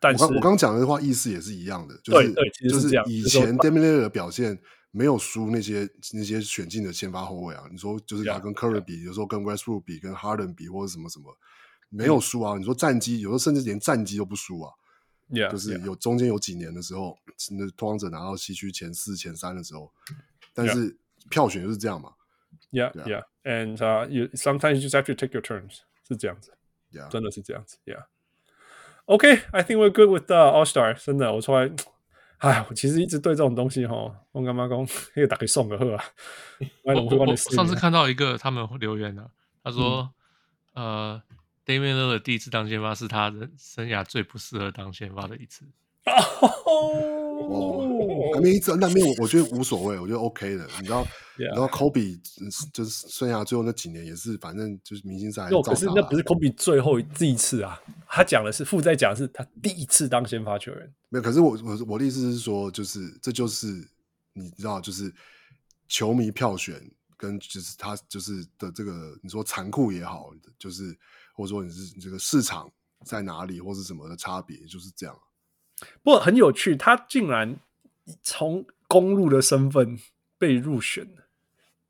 [0.00, 3.04] 但是我刚我刚讲的话意思也是一样的，就是对对，其实是这样。
[3.06, 4.58] 以前 Damian Lillard 的表现。
[4.92, 7.62] 没有输那些那些选进的先发后卫啊！
[7.70, 11.32] 你说就是他跟 Curry 比.有时候跟 Westbrook 比，跟 Harden 比，或者什么什么，
[11.90, 12.54] 没有输啊！
[12.54, 14.72] 嗯、你说战绩，有时候甚至连战绩都不输啊
[15.30, 17.18] ！Yeah, 就是有.中间有几年的时候，
[17.50, 19.92] 那拓荒者拿到西区前四、前三的时候，
[20.54, 20.96] 但是
[21.28, 22.12] 票选就是这样嘛
[22.72, 26.52] ！Yeah, yeah, and、uh, you sometimes you just have to take your turns，是这样子
[26.92, 28.04] ，Yeah，真的是这样子，Yeah。
[29.06, 30.94] OK，I、okay, think we're good with the All Star。
[30.94, 31.70] 真的，我出来。
[32.38, 33.94] 哎，我其实一直对这种东西哈，
[34.32, 34.86] 我干嘛讲？
[35.12, 36.04] 可以打给送个贺啊！
[36.84, 39.28] 我我我上次看到一个他们留言的、啊，
[39.62, 40.10] 他说
[40.72, 41.22] ：“嗯、呃
[41.70, 45.64] ，Damian Lillard 第一次当先发是他的生涯最不适合当先发的一次。”
[46.40, 50.66] 哦， 那没一次，那没有，我觉得无所谓，我觉得 OK 的。
[50.78, 51.06] 你知道.
[51.36, 52.18] 然后 Kobe
[52.72, 55.48] 就是生涯最后那几年也是，反正就是明星赛。
[55.48, 60.92] 可是那不是 Kobe 最后一次啊，他讲的是负债讲的是他第一次当先发球员。
[61.08, 63.66] 没有，可是我我我的意思是说，就是这就是
[64.32, 65.12] 你知道，就是
[65.88, 66.80] 球迷票选
[67.16, 70.96] 跟就是他就是的这个你说残酷也好，就是
[71.40, 72.70] 或者说你是这个市场
[73.06, 75.18] 在哪里或是什么的差别，就是这样。
[76.02, 77.58] 不过很有趣，他竟然
[78.22, 79.98] 从公路的身份
[80.36, 81.28] 被入选了。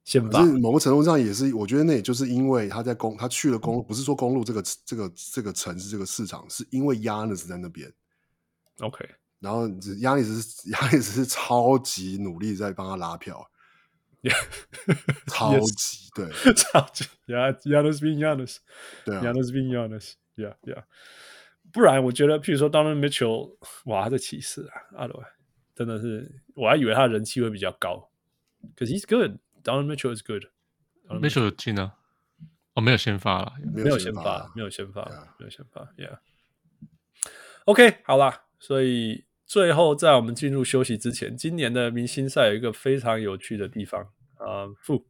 [0.04, 7.92] 先发，某个程度上也是，我觉得那也就是因为他在公，他去了公路，不是说公路这个这个这个城市这个市场，是因为 Giannis 在那边。
[8.78, 9.04] OK，
[9.40, 13.44] 然后 Giannis 是 Giannis 是超级努力在帮他拉票.
[15.26, 16.08] 超级 yes.
[16.14, 18.58] 对，超级 Yeah，Giannis being Giannis，
[19.04, 20.84] 对啊，Giannis being Giannis，Yeah Yeah。
[21.72, 25.24] 不然，我觉得，譬如说，Donovan Mitchell，哇，他的骑士啊，阿罗，
[25.74, 28.10] 真的是，我还以为他人气会比较高。
[28.76, 30.44] 可是 he's good，Donovan Mitchell is good。
[31.08, 31.92] Mitchell 有进呢？
[32.74, 35.04] 哦，没有先发了，没有先发，没有先发，
[35.38, 35.82] 没有先发。
[35.96, 36.18] Yeah。
[37.66, 44.00] OK，好啦，所以最后在我们进入休息之前，今年的明星赛有一个非常有趣的地方
[44.36, 45.02] 啊，傅、呃，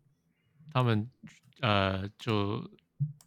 [0.73, 1.11] 他们
[1.61, 2.71] 呃，就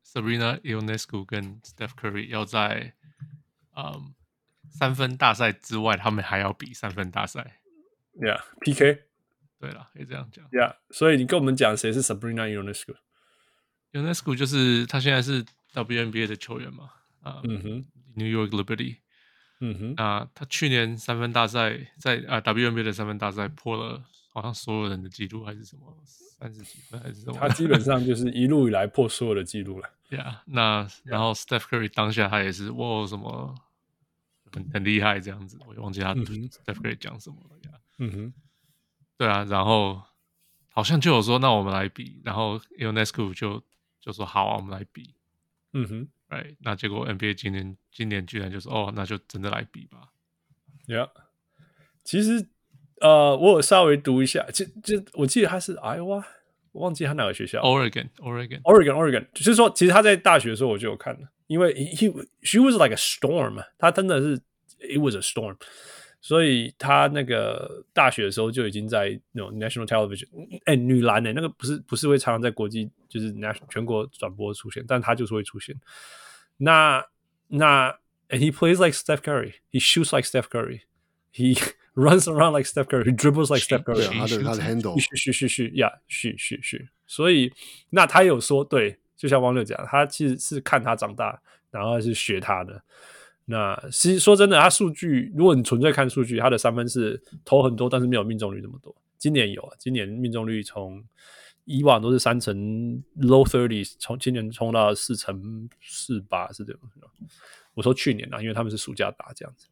[0.03, 2.95] Sabrina Ionescu 跟 Steph Curry 要在。
[3.75, 4.13] 嗯，
[4.69, 7.59] 三分大赛之外，他们还要比三分大赛。
[8.15, 9.03] Yeah，PK。
[9.59, 10.43] 对了，可以这样讲。
[10.49, 15.45] Yeah，所以你跟我们讲谁是 Sabrina Ionescu？Ionescu 就是他现在是
[15.75, 16.89] WNBA 的球员嘛？
[17.21, 17.85] 啊，嗯哼
[18.15, 19.02] ，New York Liberty。
[19.65, 24.03] 嗯哼，啊，他去年三分大赛在啊 WNBA 的三分大赛破了
[24.33, 27.37] 好像所有人的记录还是什么三十几分还是什么？
[27.39, 29.89] 他基本上就是一路以来破所有的记录了。
[30.11, 33.55] Yeah，那然后 Steph Curry 当下他也是哇什么
[34.51, 37.79] 很很厉害这样子，我也忘记他 Steph Curry 讲什么了呀。
[37.99, 38.33] 嗯哼，
[39.17, 40.03] 对啊，然后
[40.69, 43.63] 好像就有说那我们来比，然后 Ionescu 就
[44.01, 45.15] 就说好啊，我们来比。
[45.71, 50.09] 嗯哼，哎，那结果 NBA 今年今年居然就是哦，那就真的来比吧。
[50.87, 51.09] Yeah，
[52.03, 52.47] 其实
[53.01, 56.23] 呃，我有稍微读一下，就就我记得他是 Iowa。
[56.71, 59.27] 我忘记他哪个学校，Oregon，Oregon，Oregon，Oregon。
[59.31, 64.41] 就是说，其实他在大学的时候我就有看了，因为 he she was like a storm，他真的是
[64.79, 65.55] it was a storm。
[66.25, 70.25] 所以他那个大学的时候就已经在那种 national television，
[70.63, 75.75] 哎，女篮哎、欸，那个不是不是会常常在国际就是 national 全国转播出现，但他就是会出现。
[76.55, 77.05] 那
[77.49, 77.91] 那
[78.29, 81.61] and he plays like Steph Curry，he shoots like Steph Curry，he
[81.93, 86.87] runs around like Steph Curry，he dribbles like Steph Curry，他的他的 handle，是是是是呀，是是是。
[87.05, 87.51] 所以
[87.89, 92.81] 那他有说对，就像汪六讲，他其实是看他长大，然后是学他的。
[93.45, 98.95] 那其实说真的，他数据，如果你纯粹看数据，他的三分是投很多，但是没有命中率那么多。
[99.17, 101.03] 今年有啊，今年命中率从
[101.65, 102.55] 以往都是三成
[103.17, 106.81] low thirties，从今年冲到四成四八是这样。
[107.73, 109.67] 我说去年啊，因为他们是暑假打这样子。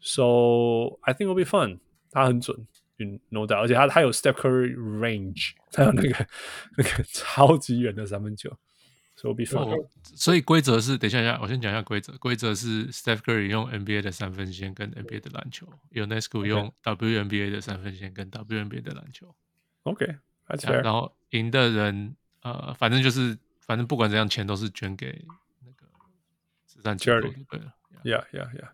[0.00, 1.78] So I think it'll be fun。
[2.10, 2.66] 他很准
[3.28, 6.26] ，no doubt，而且他他有 step curry range，他有那个
[6.76, 8.50] 那个超级远的三分球。
[9.20, 9.68] So be fun.
[9.68, 12.16] 哦、所以规则是，等一下，我先讲一下规则。
[12.16, 19.34] 规则是 Steph Curry 用 NBA 的三分线跟 NBA 的篮球，Ionescu 用 WNBA 的三分线跟 WNBA 的篮球。
[19.82, 20.82] OK，that's fair。
[20.82, 25.22] 然后赢的人，呃，反正就是，反正不管怎样，钱都是捐给
[25.66, 25.86] 那个
[26.64, 27.20] 慈善机构。
[27.50, 28.70] 对了，Yeah，Yeah，Yeah。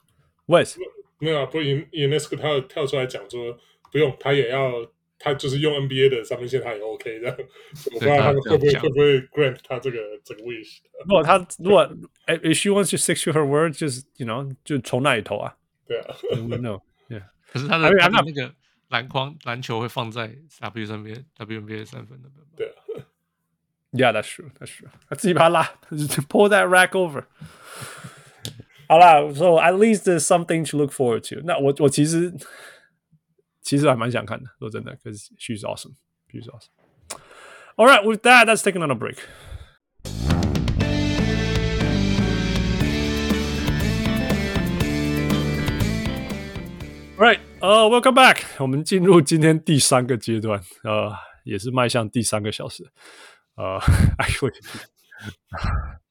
[0.47, 0.77] Wes，
[1.19, 3.59] 没有啊，不赢 Ionescu 他跳出来讲说，
[3.91, 4.89] 不用，他也要。
[5.24, 7.38] 他就是用 NBA 的三分线，他也 OK 这样。
[7.94, 10.80] 我不知道他们会不会会不会 grant 他这个这个 wish。
[11.06, 11.88] 如果他如果
[12.26, 15.56] if she wants to stick to her word，就是 you know 就从那里投啊。
[15.86, 16.16] 对啊。
[16.60, 17.24] No，yeah。
[17.52, 18.52] 可是他的他的那个
[18.90, 22.30] 篮筐篮球会放在 W 上面，WNBA 三分的。
[22.58, 23.06] 对啊。
[23.92, 24.88] Yeah，that's true，that's true。
[25.08, 27.26] 他自己把它拉，pull that rack over。
[28.88, 31.42] 好啦，so at least there's something to look forward to。
[31.46, 32.34] 那我我其实。
[33.66, 35.96] 其实还蛮想看的，说真的，because she's awesome,
[36.32, 36.70] she's awesome.
[37.76, 39.18] All right, with that, let's take another break.
[47.18, 48.42] All right, uh, welcome back.
[48.58, 51.14] 我们进入今天第三个阶段，呃，
[51.44, 52.84] 也是迈向第三个小时。
[53.56, 53.80] 呃，
[54.18, 54.60] actually,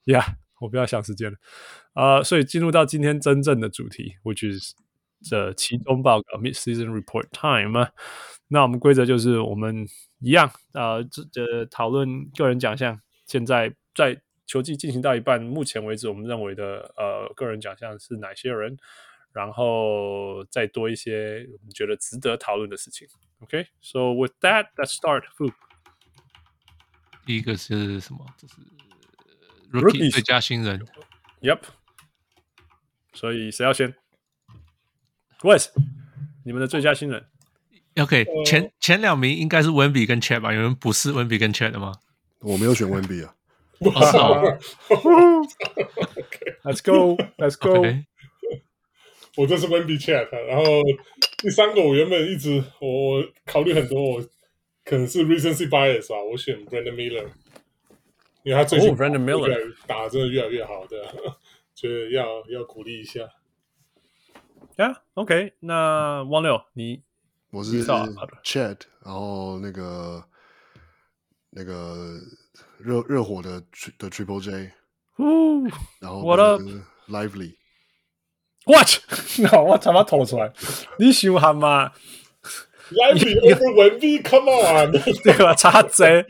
[0.04, 0.24] yeah，
[0.60, 1.36] 我不要想时间了。
[1.94, 4.72] 呃，所以进入到今天真正的主题，which is
[5.27, 7.91] 这期中报告 （Mid-Season Report Time），啊
[8.47, 9.87] 那我们规则就是我们
[10.19, 13.01] 一样，呃，这这讨论个人奖项。
[13.25, 18.77] 现在在球季进行到一半，目前为止我们认为的呃个人奖项是哪些人，
[19.33, 23.07] 然后再多一些我们觉得值得讨论的事情。
[23.39, 24.27] OK，So、okay?
[24.27, 25.23] with that, let's start.
[27.25, 28.23] 第一个是什么？
[28.37, 28.53] 这是
[29.71, 30.85] Rookie 最佳新人。
[31.41, 31.61] Yep。
[33.13, 33.95] 所以谁要先
[35.41, 35.67] ？Wes，
[36.43, 37.25] 你们的最佳新人
[37.97, 40.53] ？OK，前前两名应该是温比跟 Chat 吧？
[40.53, 41.93] 有人不是温比跟 Chat 的吗？
[42.39, 43.33] 我没有选温比啊。
[46.63, 47.85] Let's go，Let's go。
[49.35, 50.63] 我这是温比 Chat，然后
[51.39, 54.21] 第三个我原本一直我考虑很多，我
[54.85, 57.27] 可能是 Recency Bias 吧，我选 Brandon Miller，
[58.43, 61.01] 因为他最近 Brandon Miller 打真的越来越好，对，
[61.75, 63.21] 觉得要要鼓励一下。
[64.77, 67.01] 呀、yeah，OK，那汪六，你
[67.49, 67.81] 我是
[68.43, 70.21] Chat，然后那个
[71.51, 72.19] 那个
[72.77, 73.61] 热热火的
[73.97, 74.71] 的 Triple J，
[75.19, 75.63] 呜，
[76.01, 76.59] 然后我的
[77.07, 78.99] Lively，What？
[79.39, 80.51] 那 我他妈吐出来，
[80.99, 81.93] 你想喊吗
[82.91, 84.91] ？Lively 不文笔，Come on，
[85.23, 85.55] 对吧？
[85.55, 86.25] 插嘴，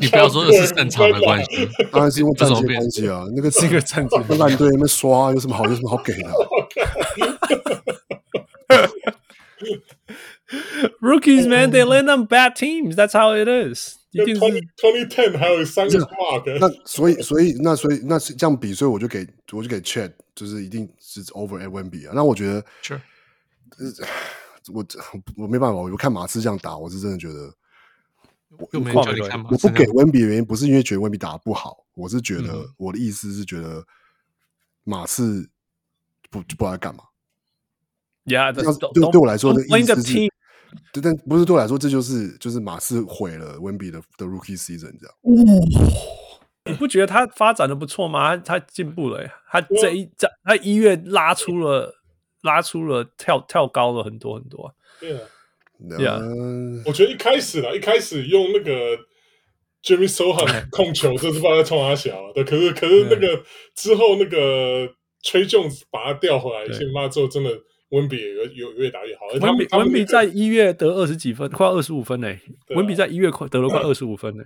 [0.00, 3.26] 你不要说的是正常的关系，当然是因为战绩关系啊。
[3.34, 5.64] 那个这个战绩烂队那边刷，有什么好？
[5.66, 6.30] 有什么好给的？
[11.00, 12.94] Rookies, man, they land on bad teams.
[12.94, 13.96] That's how it is.
[14.10, 16.58] 一定是 Twenty Ten 还有三个 mark。
[16.60, 22.12] 那所以，所以，那所以，那是这样比，所以我就给，我就给 Chet，就是一定是 over at Wemby 啊。
[22.14, 23.00] 那我觉得，Sure，
[24.70, 24.84] 我
[25.36, 27.54] 我没办法，我看马刺这样打，我是真的觉得，
[28.58, 29.66] 我又没叫你看马刺。
[29.66, 33.86] 我不给 Wemby 的原因不是因为觉得 Wemby 打得不好，我是觉得我的意思是觉得
[34.84, 35.48] 马刺
[36.32, 37.04] 不不知道干嘛。
[38.24, 38.64] Yeah，对
[39.10, 40.18] 对我来说的意思是，
[40.92, 45.14] 对，但不是对我来说，这就是就是马刺毁了温比的的 Rookie Season 这样。
[46.64, 48.36] 你不觉得他发展的不错吗？
[48.36, 51.92] 他进步了，他这一在他一月拉出了
[52.42, 54.72] 拉出了跳跳高了很多很多。
[55.00, 55.20] 对啊，
[55.98, 56.20] 对啊，
[56.86, 58.96] 我觉得一开始啦，一开始用那个
[59.82, 63.42] Jimmy Sohan 控球， 这是不知道在冲他小，对，可是可是那个
[63.74, 64.88] 之后那个
[65.22, 67.50] Tre Jones 把他调回来，先发之后真的。
[67.92, 72.34] 温比有有越打越好，温比温比在一月得二十几分，快二十五分呢。
[72.70, 74.42] 温比在一月快得了快二十五分呢。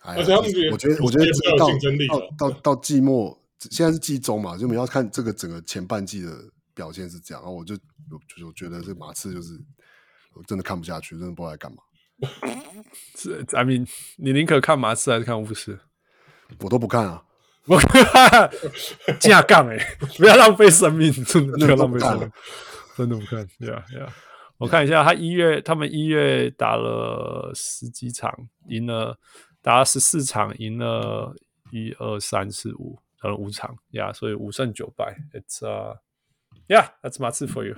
[0.00, 1.26] 而且他们我觉得我觉得
[1.58, 1.68] 到
[2.08, 3.38] 到到到季末，
[3.70, 6.30] 现在是季中嘛，就我们要看这个整个前半季的
[6.74, 7.74] 表现是这样，然后我就
[8.10, 9.52] 我就我觉得这马刺就是
[10.32, 11.82] 我真的看不下去，真的不知道在干嘛。
[13.18, 15.78] 是，I mean，你宁可看马刺还是看巫师？
[16.60, 17.22] 我都不看啊！
[17.66, 17.80] 我
[19.20, 19.78] 架杠哎，
[20.18, 22.32] 不要浪费生命， 真的不要浪费生命，
[22.96, 23.46] 真的不看。
[23.58, 24.12] 对啊，对啊，
[24.58, 28.32] 我看一下，他一月他们一月打了十几场，
[28.68, 29.16] 赢了
[29.60, 31.34] 打了十四场，赢了
[31.70, 35.16] 一二三四五，打了五场呀，yeah, 所以五胜九败。
[35.32, 35.96] It's uh
[36.68, 37.74] yeah，that's 马刺 for you。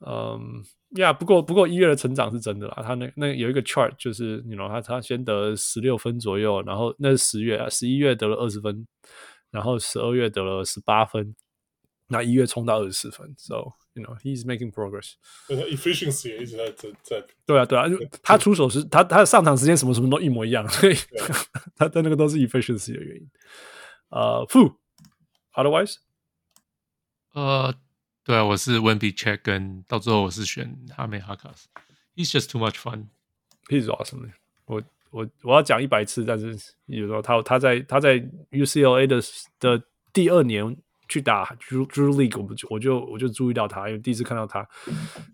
[0.00, 0.64] 嗯。
[0.96, 2.82] 呀、yeah，不过不过一月的成长是真的啦。
[2.82, 8.86] 他那那有一个 chart，就是你 you know 他他先得十六分左右，然后那是十月啊，十一月得了二十分，
[9.50, 11.34] 然后十二月得了十八分，
[12.08, 13.34] 那一月冲到二十四分。
[13.38, 15.14] So you know he's making progress。
[15.48, 17.24] efficiency 也一直在在在。
[17.46, 17.86] 对啊对啊，
[18.22, 20.94] 他出手时他他的上场时间什么什么都一模一样，所以
[21.74, 23.30] 他的那个都是 efficiency 的原因。
[24.10, 25.96] 呃、uh,，Fu，otherwise，
[27.32, 27.72] 呃。
[27.72, 27.76] Uh,
[28.24, 31.66] 对啊，我是 Wemby Check，跟到最后我是选哈梅哈卡斯。
[32.14, 33.06] He's just too much fun.
[33.68, 34.30] He's awesome.
[34.64, 34.80] 我
[35.10, 38.20] 我我要讲一百次，但是有时候他他在他在
[38.52, 39.20] UCLA 的
[39.58, 40.76] 的第二年
[41.08, 44.68] 去打 Drew Drew League，我就我就我就注意到他，因为第一次看到他。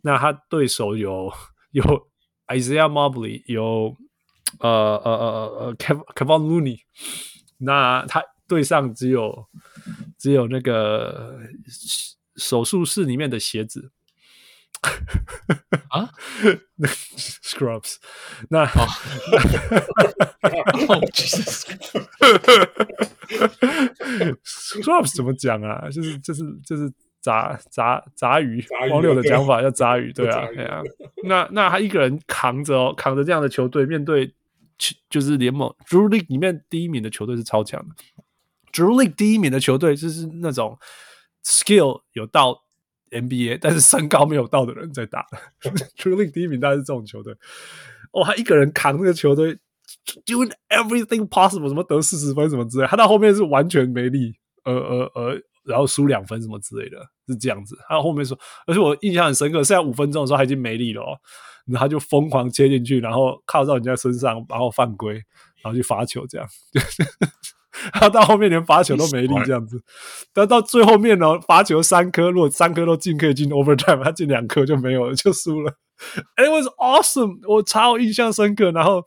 [0.03, 1.31] 那他对手有
[1.73, 1.85] 有
[2.47, 3.95] Isaiah Mobley，有
[4.61, 6.81] 呃呃呃呃 Kevin Kevin Looney，
[7.59, 9.47] 那他对上只有
[10.17, 11.39] 只有那个。
[12.39, 13.91] 手术室里面的鞋子
[15.89, 16.11] 啊，
[17.43, 17.97] Scrubs，
[18.49, 18.87] 那哦，
[24.45, 25.91] Scrubs 怎么讲啊？
[25.91, 30.81] 就是就是就是杂杂杂鱼，网友的讲法叫杂鱼，对啊，对啊。
[31.25, 34.33] 那那他一个人扛着哦，扛着这样的球队，面对
[35.11, 37.97] 就是联盟 Drew League 里面第一名的球队是超强的
[38.73, 40.79] ，Drew League 第一名的球队就是那种。
[41.45, 42.63] Skill 有到
[43.11, 45.39] NBA，但是身高没有到的人在打的。
[45.97, 47.35] Drew League 第一名，大概是这种球队。
[48.13, 49.59] 哦，他一个人扛这个球队
[50.27, 52.87] ，doing everything possible，什么得四十分什么之类。
[52.87, 57.79] 他到后面是完全没力，呃呃呃，然后输两分什么之类的，是这样子。
[57.89, 61.19] 他后面说，而且我印象很深刻，剩下五分钟的时候他已经没力了，哦，
[61.67, 65.15] 然后他就疯狂切进去，然后靠到人家身上，然后犯规，
[65.63, 66.49] 然后去罚球，这样。
[67.93, 69.83] 他到后面连罚球都没力，这样子。
[70.33, 74.03] 但到最后面呢，罚球三颗，如果三颗都进，可以进 overtime。
[74.03, 75.75] 他进两颗就没有了，就输了。
[76.37, 78.71] It was awesome，我超印象深刻。
[78.71, 79.05] 然后，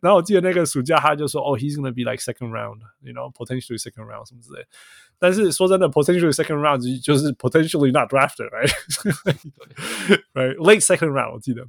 [0.00, 4.64] 然后我记得那个暑假，他就说：“哦，he's gonna be like second round，you know, potentially second round 什么之类。”
[5.18, 11.66] 但是说真的，potentially second round 就是 potentially not drafted，right？Right，late second round，我记得。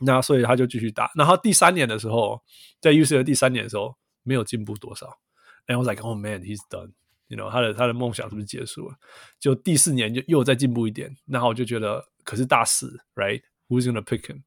[0.00, 1.10] 那所以他就继续打。
[1.14, 2.42] 然后第三年的时候，
[2.80, 5.18] 在 UCLA 第三年的时候，没有进步多少。
[5.67, 6.93] And I was like, oh man, he's done.
[7.27, 8.95] You know，他的他的梦想是不是结束了？
[9.39, 14.43] 就第四年就又再进步一点，然后我就觉得，可是大四，right？Who's gonna pick him？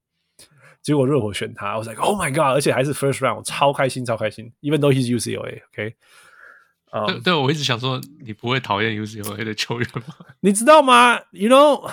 [0.81, 2.55] 结果热火选他，I was like, oh my god！
[2.55, 4.53] 而且还是 first round，超开心，超开心。
[4.63, 10.15] Even though he's UCLA，OK？、Um, 对，对我一直想说，你不会讨厌 UCLA 的球员吗？
[10.41, 11.19] 你知道吗？
[11.33, 11.91] You know，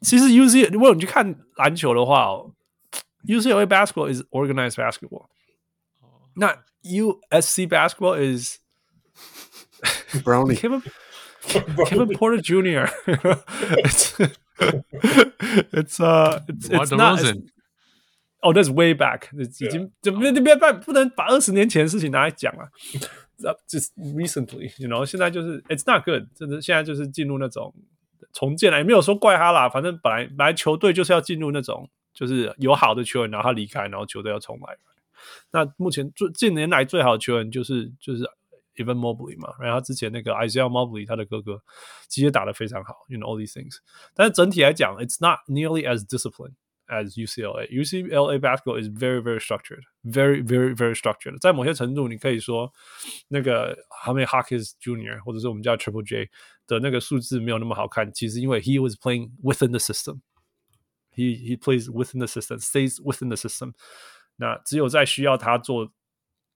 [0.00, 2.52] 其实 UCLA 如果你去看篮球的话哦，
[3.24, 5.28] UCLA basketball is organized basketball。
[6.34, 8.57] 那 USC basketball is
[10.23, 10.81] Brownie Kevin
[11.87, 12.89] Kevin Porter Jr.
[13.85, 14.19] it's
[15.71, 17.39] it's uh it's, it's not it's,
[18.43, 19.29] oh that's way back.
[19.33, 22.67] 已经怎么你别把不能把二十年前的事情拿来讲啊
[23.67, 27.73] just recently you know 现在就是 it's not good 真的现在就是进入那种
[28.33, 34.77] 重建了也没有说怪他啦反正本来本来球队就是要进入那种就是有好的球员然后他离开然后球队要重来。
[35.51, 38.23] 那目前最近年来最好的球员就是就是
[38.78, 41.62] Evan Mobley 嘛，然后他之前那个 Isaiah Mobley 他的哥哥，
[42.08, 43.76] 其实打得非常好，you know all these things。
[44.14, 46.54] 但是整体来讲，it's not nearly as disciplined
[46.88, 51.38] as UCLA。UCLA basketball is very very structured, very very very structured。
[51.40, 52.72] 在某些程度，你可以说
[53.28, 55.18] 那个 Jaime Jaquez Jr.
[55.20, 56.30] 或者是我们叫 Triple J
[56.66, 63.36] 的那个数字没有那么好看，其实因为 he was playing within the system。He he plays within the system, stays within the
[63.36, 63.74] system。
[64.36, 65.92] 那只有在需要他做，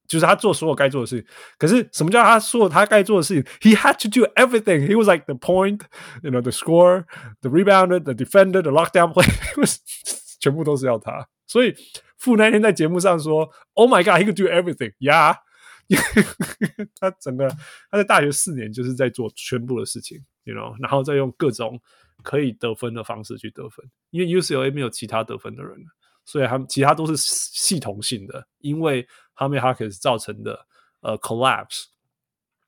[0.08, 1.28] 就是他做所有该做的事情。
[1.58, 4.88] 可是什么叫他做他该做的事情？He had to do everything.
[4.88, 5.82] He was like the point,
[6.22, 7.06] you know, the score,
[7.42, 9.78] the rebounder, the defender, the lockdown player.
[10.40, 11.28] 全部都是要他。
[11.48, 11.76] 所以
[12.18, 15.38] 傅那天在节目上说：“Oh my God, he could do everything.” Yeah，
[17.00, 17.50] 他整个
[17.90, 21.80] 他在大学四年就是在做全部的事情，you know，然后再用各种
[22.24, 23.86] 可以得分的方式去得分。
[24.10, 25.86] 因为 UCLA 没有其他得分的人了。
[26.26, 30.66] 所以他们其他都是系统性的，因为 Jaime Jaquez 造成的
[31.02, 31.86] 呃 collapse，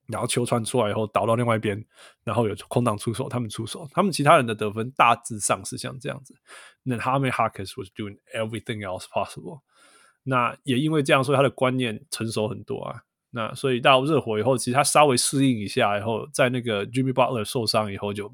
[0.08, 1.86] 然后球传出来以后倒到另外一边，
[2.24, 6.36] 然后有空档出手，他们出手，他们其他人的得分大致上是像这样子。
[6.84, 9.62] 那 Jaime Jaquez was doing everything else possible。
[10.24, 13.04] 那也因为这样，所以他的观念成熟很多啊。
[13.30, 18.34] 那所以到热火以后，其实他稍微适应一下以后，在那个 Jimmy Butler 受伤以后就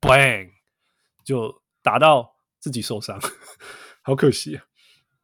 [0.00, 0.50] bang
[1.24, 3.18] 就打到自己受伤，
[4.02, 4.64] 好可惜、啊。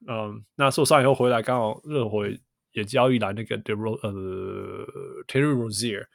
[0.09, 2.39] 嗯，那受伤以后回来，刚好热回
[2.73, 4.87] 也交易来那个 De r o 呃
[5.27, 6.07] Terry Rozier，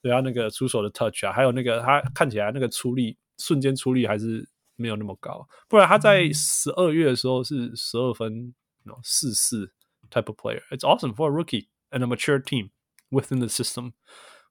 [0.00, 8.54] 对他，那个出手的 touch 啊，还有那个他看起来那个出力，瞬间出力还是没有那么高，不然他在十二月的时候是十二分
[9.02, 9.72] 四四
[10.10, 10.62] type of player。
[10.70, 12.70] It's awesome for a rookie and a mature team
[13.10, 13.92] within the system。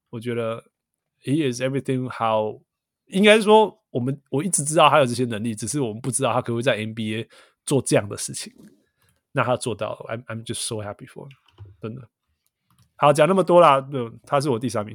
[0.09, 0.65] 我觉得
[1.23, 2.61] he is everything how
[3.06, 7.27] 应该说，我们我一直知道他有这些能力，只是我们不知道他可不可以在 NBA
[7.65, 8.52] 做这样的事情。
[9.33, 11.33] 那他做到了，I'm I'm just so happy for him，
[11.81, 12.09] 真的。
[12.97, 13.86] 好，讲那么多啦，
[14.25, 14.94] 他是我第三名。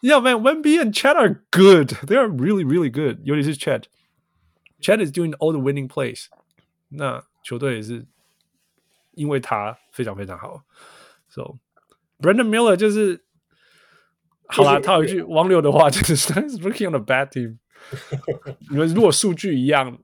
[0.00, 1.88] yeah, man, Wemby and Chet are good.
[2.06, 3.20] They are really, really good.
[3.24, 3.84] 尤其是 Chet.
[4.80, 6.26] Chet is doing all the winning plays.
[6.88, 8.06] 那球队也是
[9.12, 10.64] 因为他非常非常好，
[11.28, 11.56] so
[12.18, 13.24] Brandon Miller 就是
[14.46, 17.58] 好啦，套一句王流的话，就是 he's working on a bad team。
[18.70, 19.98] 你们如果数据一样，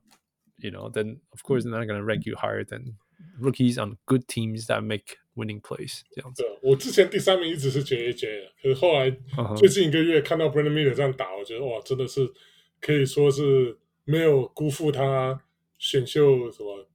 [0.57, 2.95] you know，then of course they're not gonna rank you higher than
[3.39, 6.01] rookies on good teams that make winning plays。
[6.11, 6.43] 这样子。
[6.61, 9.11] 我之前第三名一直是 JJ，可是后来
[9.55, 12.31] 最近一个月看到 Brandon Miller 这样打，我觉得哇，真的是
[12.79, 15.43] 可以说是没有辜负他。
[15.81, 16.87] 选秀什么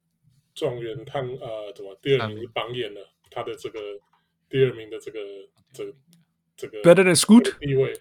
[0.55, 3.01] 状元探呃，怎么第二名榜眼了？
[3.29, 3.81] 他的这个
[4.49, 5.19] 第二名的这个
[5.73, 5.93] 这个、
[6.57, 7.93] 这个 Better than Scoot 地位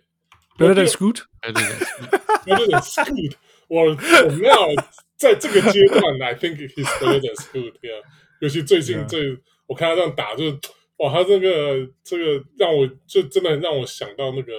[0.60, 3.32] ，Better than Scoot，Better than Scoot。
[3.68, 4.68] 我我们要
[5.16, 7.72] 在这个阶段，I think he's better than Scoot。
[7.80, 8.02] Yeah，
[8.40, 10.58] 尤其最近最.我看他这样打，就是
[10.98, 14.52] 哇，他这个这个让我就真的让我想到那个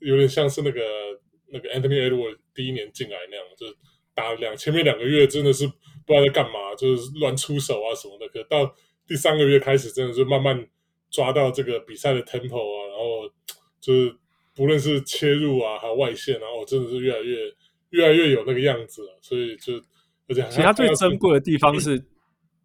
[0.00, 0.80] 有点像是那个
[1.48, 3.74] 那个 Anthony Edwards 第一年进来那样，就是。
[4.16, 5.74] 打两前面两个月真的是不
[6.06, 8.26] 知道在干嘛，就是乱出手啊什么的。
[8.28, 8.74] 可到
[9.06, 10.66] 第三个月开始，真的是慢慢
[11.10, 13.30] 抓到这个比赛的 tempo 啊，然后
[13.78, 14.16] 就是
[14.56, 17.36] 不论是切入啊，还有外线，然后真的是越来越
[17.90, 19.18] 越来越有那个样子了。
[19.20, 19.74] 所以就
[20.26, 22.02] 而且其他最珍贵的地方是，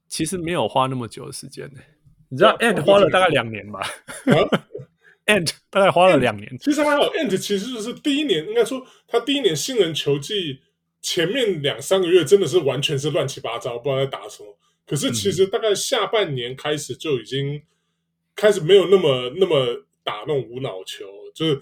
[0.07, 1.81] 其实没有花那么久的时间呢。
[2.29, 3.81] 你知道 Ant 花了大概两年吧？
[5.27, 6.57] Ant 大概花了两年。
[6.59, 10.61] 其实还好，Ant 其实就是第一年，应该说他第一年新人球季。
[11.03, 14.55] 前面两三个月真的是完全是乱七八糟，不知道在打什么。
[14.85, 17.59] 可是其实大概下半年开始就已经
[18.35, 21.61] 开始没有那么那么打那种无脑球，就是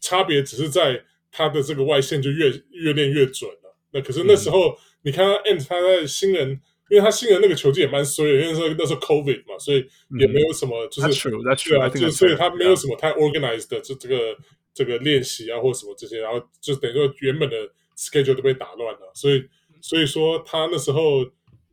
[0.00, 3.76] 差别只是在他的这个外线就越越练越准了。
[3.92, 9.86] 那可是那时候你看他，and 他在新人，因为他新人那个球技也蛮衰的，因为那时候那时候 COVID 嘛，所以
[10.18, 14.36] 也没有什么就是对啊，就所以他没有什么太 organized 的这这个
[14.74, 17.56] 这个练习啊或什么这些，然后就等于说原本的。
[17.98, 19.42] schedule 都被打乱了，所以
[19.80, 21.24] 所以说他那时候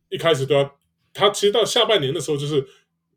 [0.07, 0.79] 一开始都要，
[1.13, 2.65] 他其实到下半年的时候就是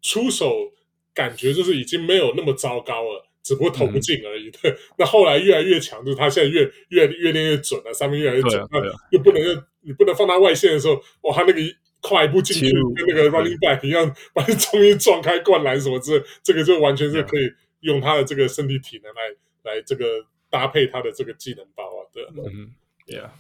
[0.03, 0.73] 出手
[1.17, 4.51] 感觉就是已经没有那么糟糕了，只不过投不进而已。
[4.51, 8.79] 对、嗯， 那后来越来越强，就是他现在越越越练越准了，三分越来越准，那
[9.11, 11.61] 又不能又你不能放他外线的时候，哇，他那个
[12.03, 20.05] 跨一步进去跟那个 running back 一样，把你终于撞开灌篮什么之类，这个就完全是可以用他的这个身体体能来来这个
[20.51, 22.23] 搭配他的这个技能包啊，对。
[22.37, 22.75] 嗯
[23.09, 23.31] Yeah.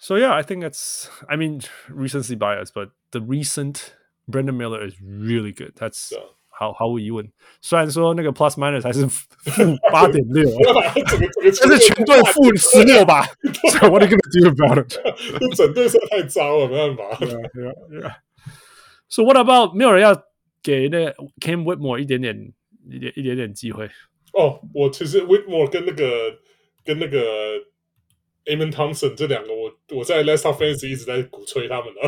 [0.00, 1.08] So yeah, I think it's.
[1.28, 3.94] I mean, recency bias, but the recent
[4.26, 5.74] Brandon Miller is really good.
[5.76, 6.12] That's
[6.61, 7.27] 毫毫无疑问。
[7.61, 9.21] 虽然说那个 plus minus 还是负
[9.91, 10.49] 八点六，
[11.61, 13.25] 但是全队负十六吧。
[13.71, 15.55] So what are you gonna do about it？
[15.55, 17.25] 整队是太糟了，没办法。
[17.25, 18.15] Yeah, yeah, yeah.
[19.09, 20.15] So what about 没有人要
[20.61, 22.53] 给那 Cam Whitmore 一点点
[22.89, 23.89] 一点一点点机会？
[24.33, 26.39] 哦，我其实 Whitmore 跟那个
[26.83, 27.19] 跟那个。
[28.46, 32.00] Amen Thompson 这两个我我在 Last Offense 一直在鼓吹他们的，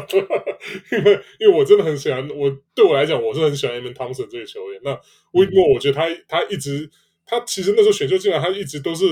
[0.99, 4.81] 因为因为我真的很喜欢我对我来讲我是很喜欢 Amen Thompson 这个球员。
[4.83, 4.93] 那
[5.33, 6.91] Whitmore 我觉得他他一直
[7.27, 9.05] 他其实那时候选秀进来他一直都是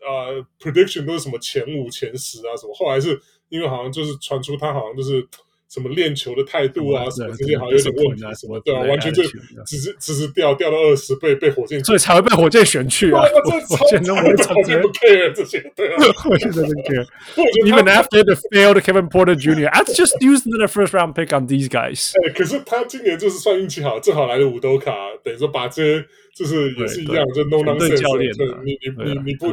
[0.00, 5.26] 呃 prediction 都是什么前五前十啊什么，后来是因为好像就是传出他好像就是。
[5.68, 9.22] 什么练球的态度啊，什么这些好像有点问题，什么对啊，完全就
[9.66, 13.20] 只是只是掉掉到二十倍，被火箭，所以才会被火箭选去啊！
[13.68, 17.06] 火箭都没火箭不 care 这些，对啊，火箭 doesn't care。
[17.68, 21.46] Even after the failed Kevin Porter Jr., let's just used the first round pick on
[21.46, 22.12] these guys。
[22.24, 24.90] 哎，可是他今年就是算运气好，正好来了五斗卡，
[25.22, 26.04] 等于说把这些
[26.38, 28.32] 就是也是一样，就 no nonsense 教练，
[28.64, 29.48] 你你你你不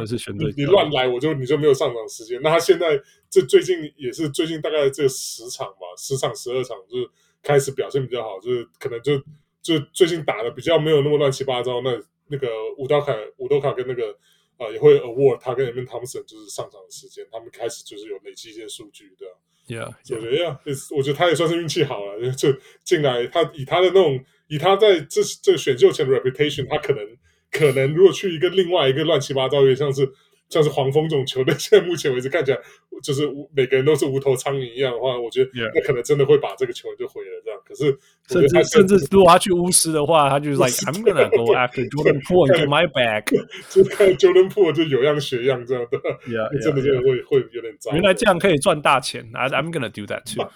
[0.56, 2.40] 你乱来，我就你就没有上场时间。
[2.42, 2.96] 那他现在
[3.28, 5.80] 这最近也是最近大概这十场吧。
[5.98, 7.10] 十场十二场就是
[7.42, 9.18] 开始表现比较好，就是可能就
[9.60, 12.48] 就最近打的比较没有那么乱七八糟，那那个
[12.78, 14.12] 伍道凯伍道凯跟那个
[14.56, 19.26] 啊、呃、也会 award 他跟 Amen Thompson 就是上场的时间，他们开始就是有累积一些数据的。
[19.66, 20.58] Yeah，我觉得呀，
[20.96, 22.54] 我觉得他也算是运气好了，就
[22.84, 27.04] 进来他以他的那种以他在这这选秀前的 reputation，他可能
[27.50, 30.10] 可能如果去一个另外一个乱七八糟，有点像是。
[30.48, 32.58] 像是黄蜂这种球队， 现在目前为止看起来
[33.02, 37.42] 就是每个人都是无头苍蝇一样的话，我觉得那可能真的会把这个球就毁了。
[37.44, 43.24] 这样，可是甚至甚至如果他去巫师的话，他就 是 like I'm gonna go after Jordan Poole and get my back，
[43.70, 47.92] 就看 Jordan Poole 就有样学样这样的，yeah, 真的就会 yeah, 会有点糟。
[47.92, 50.48] 原来这样可以赚大钱，I'm gonna do that too。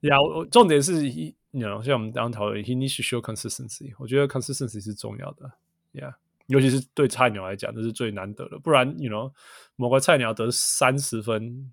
[0.00, 0.16] 呀，
[0.50, 5.52] 重点是一，你知道，像我们刚刚讨论，He needs to show consistency，我觉得 consistency 是重要的。
[5.92, 6.14] Yeah，
[6.46, 8.58] 尤其是对菜鸟来讲，这是最难得的。
[8.58, 9.32] 不然，you know，
[9.76, 11.72] 某个菜鸟得三十分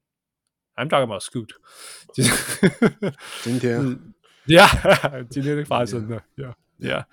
[0.76, 1.50] ，I'm talking about Scoot，
[2.14, 3.80] 其实今天，
[4.48, 7.06] Yeah， 今天发生的，Yeah，Yeah，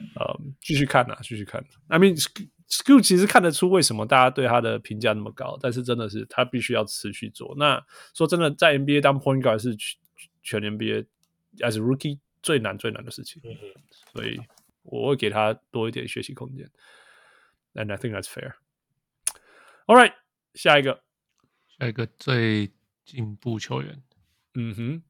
[0.00, 1.64] 嗯，继续看呐，继续看。
[1.88, 2.20] I mean
[2.68, 7.54] Scoot 其实看得出为什么大家对他的评价那么高，但是真的是他必须要持续做。
[7.58, 7.82] 那
[8.14, 9.76] 说真的，在 NBA 当 Point Guard 是
[10.42, 11.06] 全 NBA
[11.58, 13.42] as Rookie 最难最难的事情，
[14.12, 14.40] 所以。
[14.84, 16.68] 我会给他多一点学习空间
[17.73, 18.55] ，and I think that's fair.
[19.85, 20.13] All right，
[20.53, 21.03] 下一个，
[21.67, 22.71] 下一个最
[23.05, 24.01] 进步球员，
[24.53, 25.03] 嗯哼，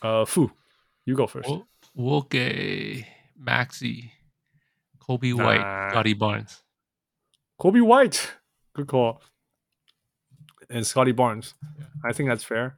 [0.00, 1.48] 呃，Fu，you go first。
[1.48, 3.04] 我我给
[3.38, 12.74] Maxey，Coby White，Scottie Barnes，Coby White，good call，and Scottie Barnes，I think that's fair。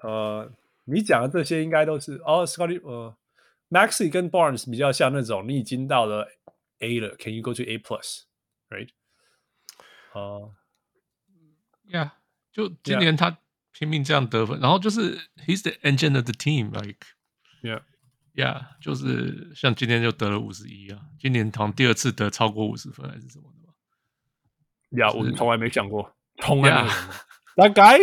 [0.00, 0.52] 呃，
[0.84, 3.16] 你讲的这些应该都是哦，Scottie，呃。
[3.70, 6.26] Maxey 跟 Barnes 比较像那种你已经到了
[6.82, 8.88] A 了，Can you go to A plus？Right？
[10.12, 10.54] 哦、
[11.90, 12.12] uh,，Yeah，
[12.52, 13.38] 就今年他
[13.72, 14.62] 拼命这样得分，yeah.
[14.62, 15.16] 然后就是
[15.46, 23.74] He's the engine of the team，like，Yeah，Yeah，就是像今天就得了五十一啊，今年好像第二次得超过五十分还是什么的吧？
[24.90, 26.94] Yeah，我从来没想过，从来没有。
[27.56, 27.98] That guy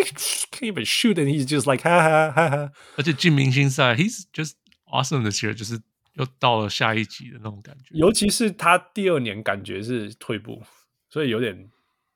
[0.51, 4.53] can't even shoot and he's just like 哈哈哈哈，而且进明星赛，He's just
[4.85, 5.81] Awesome 的其实就是
[6.20, 10.62] 又到了下一集的那种感觉，尤其是他第二年感觉是退步，
[11.08, 11.70] 所以有点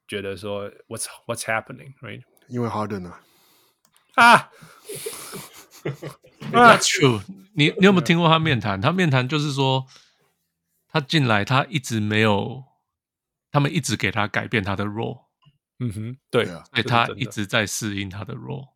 [0.07, 2.23] 觉得说 What's What's happening, right？
[2.49, 3.21] 因为 Harden 啊
[4.17, 4.51] 啊，
[6.53, 7.23] That's true
[7.55, 7.65] 你。
[7.67, 8.81] 你你有没有听过他面谈？
[8.81, 9.87] 他面谈就是说，
[10.89, 12.65] 他进来他一直没有，
[13.51, 15.25] 他们一直给他改变他的 role。
[15.79, 18.69] 嗯哼，对，所以他一直在适应他的 role，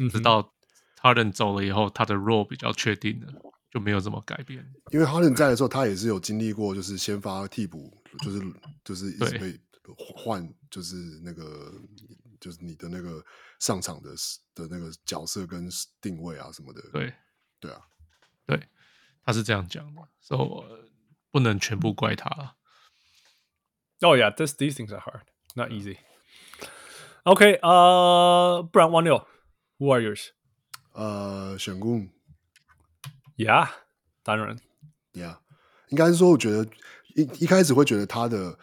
[0.00, 0.52] 嗯，直到。
[1.02, 3.32] Harden 走了以后，他的 role 比较确定了，
[3.76, 4.66] 就没有怎么改变。
[4.90, 8.40] 因为 Harden 在的时候，他也是有经历过，就是先发替补，就是
[8.82, 9.60] 就是一直被
[9.98, 11.74] 换，就是那个
[12.40, 13.22] 就是你的那个
[13.60, 14.14] 上场的
[14.54, 15.68] 的那个角色跟
[16.00, 16.80] 定位啊什么的。
[16.90, 17.12] 对
[17.60, 17.82] 对啊，
[18.46, 18.66] 对，
[19.22, 20.90] 他是这样讲的，所以
[21.30, 22.56] 不能全部怪他。
[24.00, 25.98] Oh yeah, this these things are hard, not easy.
[27.24, 29.26] OK，呃，不然 One 六
[29.76, 30.28] ，Who are yours？。
[30.92, 32.08] 呃，选攻
[33.36, 33.68] ，Yeah，
[34.22, 34.58] 当然
[35.12, 35.38] ，Yeah，
[35.88, 36.64] 应该是说，我觉得
[37.14, 38.58] 一一开始会觉得他的，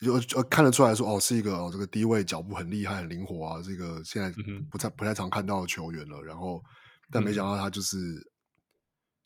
[0.00, 4.32] 就呃看得出来说，哦，是一个哦，这个低位脚步很厉害、很灵活啊，这个现在
[4.70, 6.22] 不太不太常看到的球员了。
[6.22, 6.62] 然后，
[7.10, 8.24] 但没想到他就是、嗯、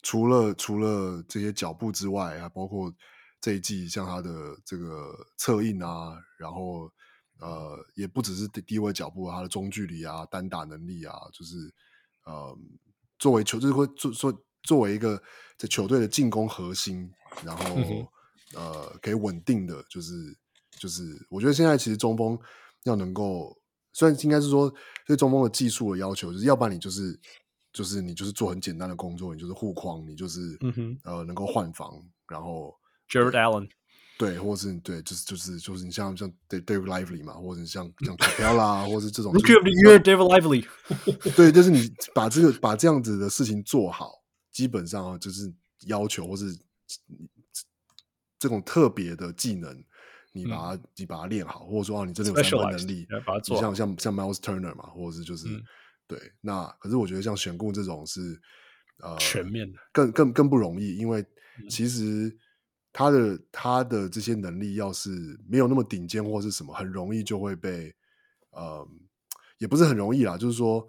[0.03, 2.93] 除了除了这些脚步之外，还包括
[3.41, 4.31] 这一季像他的
[4.65, 6.93] 这个策应啊，然后。
[7.41, 11.57] 呃，也不只是低位脚步，他的中距离啊、单打能力啊，就是
[12.25, 12.57] 呃，
[13.23, 15.23] 作为球，就是会做说作为一个
[15.57, 17.09] 这球队的进攻核心，
[17.45, 18.05] 然后、嗯、
[18.57, 20.37] 呃，可以稳定的，就是
[20.73, 22.37] 就是，我觉得现在其实中锋
[22.83, 23.57] 要能够，
[23.93, 24.75] 虽然应该是说
[25.07, 27.17] 对中锋的技术的要求，就是要不然你就是
[27.73, 32.77] 就是你就是做很简单的工作，你就是护框，你就是、嗯、呃能够换防，然后
[33.09, 33.69] Jared Allen。
[34.19, 39.33] 对，或是对，就是就是就是你像像 David Lively 嘛，或者像像 Capela 或是这种。
[39.33, 40.67] Rookie of the Year David Lively。
[41.35, 44.13] 对，就是你把这个把这样子的事情做好，
[44.53, 45.53] 基本上啊就是
[45.87, 46.57] 要求或是
[48.39, 49.83] 这种特别的技能，
[50.33, 53.59] 你把它、嗯、你把它练好，或者说你真的有三分能力，把它做。
[53.59, 55.63] 像像像 Miles Turner 嘛，或者是就是、嗯、
[56.07, 56.21] 对。
[56.41, 58.41] 那可是我觉得像选攻这种是
[58.99, 61.25] 呃全面的，更更更不容易，因为
[61.69, 62.29] 其实。
[62.29, 62.39] 嗯
[62.93, 65.11] 他的他的这些能力要是
[65.49, 67.95] 没有那么顶尖或是什么，很容易就会被，
[68.51, 68.87] 呃，
[69.59, 70.87] 也不是很容易啦，就是说，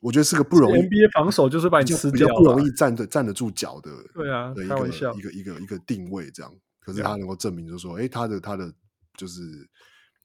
[0.00, 0.82] 我觉得是个不容易。
[0.82, 3.90] NBA 防守就是把你吃掉，比较不容易站得站得住脚的。
[4.14, 6.52] 对啊，的一个一个一个一个定位这样。
[6.80, 8.72] 可是他能够证明，就是说，哎，他的他的
[9.16, 9.42] 就是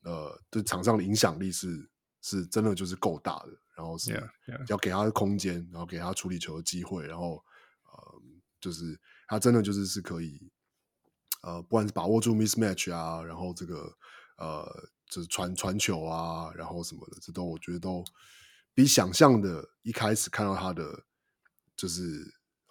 [0.03, 1.89] 呃，对场上的影响力是
[2.21, 3.49] 是真的就是够大的。
[3.77, 4.17] 然后是
[4.69, 7.43] 要给他空间，然后给他处理球的机会，然后
[7.83, 8.21] 呃，
[8.61, 10.39] 就是他真的就是是可以
[11.45, 13.95] 呃，不管是把握住 mismatch 啊，然后这个
[14.39, 18.03] 呃，就是传传球啊，然后什么的，这都我觉得都
[18.73, 21.03] 比想象的一开始看到他的
[21.77, 22.03] 就是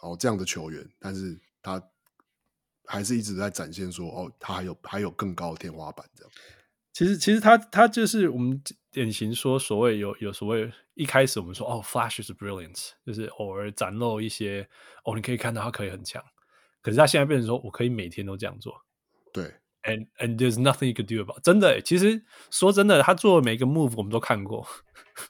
[0.00, 1.80] 哦这样的球员，但是他
[2.86, 6.32] 还是一直在展现说哦，他还有还有更高的天花板这样。
[6.92, 14.68] 其实，其实他他就是我们典型说所谓有有所谓一开始我们说哦 flash is brilliance，就是偶尔展露一些
[15.04, 16.22] 哦，你可以看到他可以很强。
[16.84, 18.74] 可是他现在变成说我可以每天都这样做，
[19.32, 19.44] 对
[19.84, 21.42] ，and and there's nothing you could do about。
[21.42, 24.66] 真的，其实说真的，他做的每一个 move 我们都看过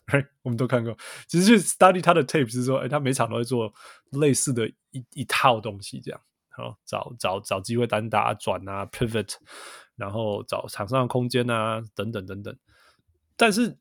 [0.08, 0.26] ，right?
[0.42, 0.96] 我们都看过。
[1.28, 3.72] 其实去 study 他的 tape 是说，哎，他每场都会做
[4.10, 9.36] 类似的一一套东西，这样，好找找找机会单打转啊，pivot。
[9.96, 12.58] 然后找场上的空间啊，等等等等。
[13.36, 13.78] 但是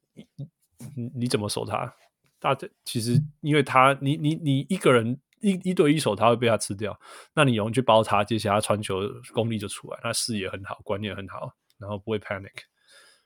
[0.95, 1.91] 你你怎么守他？
[2.37, 6.97] 大家其实因为他，你你你一个人一一对一手他会被他吃掉。
[7.35, 9.01] 那你有人去包他，接下来他传球
[9.33, 12.49] 功力就出来，他视野很好，观念很好，然后不会 panic。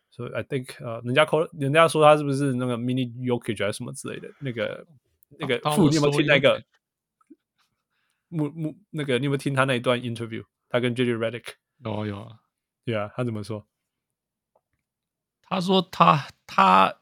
[0.09, 4.27] 所以 I think 呃，人家 call 人家说他是不是那个 mini Yokic 还是什么之类的？
[4.39, 4.87] 那个
[5.37, 6.63] 那个副，你有没有听那个
[8.29, 9.19] 木木那个？
[9.19, 10.43] 你有没有听他那一段 interview？
[10.69, 11.53] 他跟 JJ Redick
[11.85, 12.39] 有有啊。
[12.83, 13.67] 对啊，他怎么说？
[15.43, 16.99] 他说他他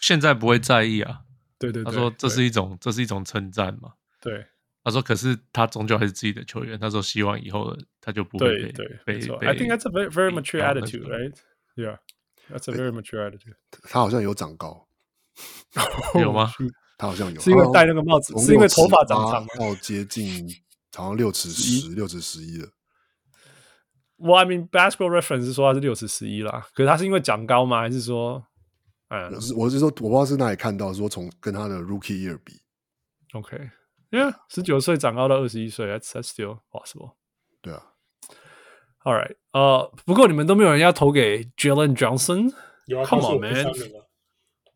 [0.00, 1.22] 现在不会在意啊。
[1.58, 3.94] 对对，他说这是一种这是一种称赞嘛。
[4.28, 4.46] 对，
[4.84, 6.78] 他说可是他终究还是自己的球员。
[6.78, 9.46] 他说希望以后他就不会被对被被。
[9.46, 11.34] I think that's a very very mature attitude, right?
[11.76, 11.98] Yeah,
[12.50, 13.54] that's a very mature attitude.
[13.82, 14.88] 他好像有长高，
[16.20, 16.52] 有吗？
[16.98, 20.46] 他好像有，是因为戴那个帽子，是因为头发长长到接近
[20.96, 22.68] 好像六尺十六尺十一了。
[24.16, 27.82] 我 I mean basketball reference 是说他是六尺十一啦，可是他是因为长高吗？
[27.82, 28.44] 还是说，
[29.10, 32.54] 嗯，我是我是说，我不知道是哪里看到说从跟他的 rookie year 比
[34.10, 37.14] ，OK，Yeah，十九岁长高到二十一岁，That's that's still possible。
[37.60, 37.82] 对啊
[39.04, 43.72] ，All right，呃，不过你们都没有人要投给 Jalen Johnson，Come on man。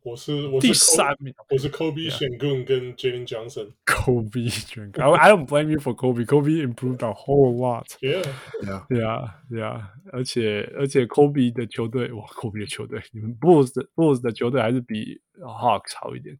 [0.04, 3.72] 我是我是第三名，我是 Kobe Sengun 跟 Jalen Johnson。
[3.86, 6.24] Kobe Sengun，I don't blame you for Kobe.
[6.26, 7.86] Kobe improved a whole lot.
[8.00, 8.24] Yeah,
[8.64, 9.86] yeah, yeah, yeah.
[10.12, 16.36] 而且而且 Kobe 的球队，哇，Kobe 的球队，你们 Bulls 的 Bulls 的球队还是比 Hawks 好一点。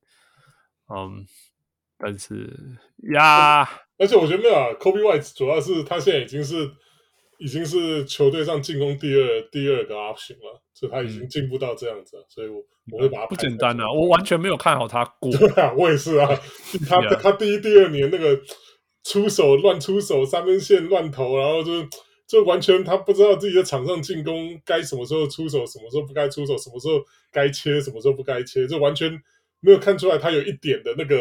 [0.89, 1.25] 嗯，
[2.02, 2.50] 但是
[3.14, 3.62] 呀，
[3.97, 6.68] 而且我觉得没有啊，Kobe White 主要是他现在已经是
[7.39, 12.62] 已经是球队上进攻第二第二个 option 了，所以他已经进步到这样子，所以我。
[12.90, 13.84] 我会把他不简单啊！
[13.92, 15.31] 我完全没有看好他过。
[15.39, 16.28] 对啊，我也是啊。
[16.90, 18.36] 他.他第一、第二年那个
[19.05, 21.70] 出手乱出手，三分线乱投，然后就
[22.26, 26.94] 就完全他不知道自己在场上进攻该什么时候出手，什么时候不该出手，什么时候
[27.31, 29.08] 该切，什么时候不该切，就完全
[29.60, 31.20] 没有看出来他有一点的那个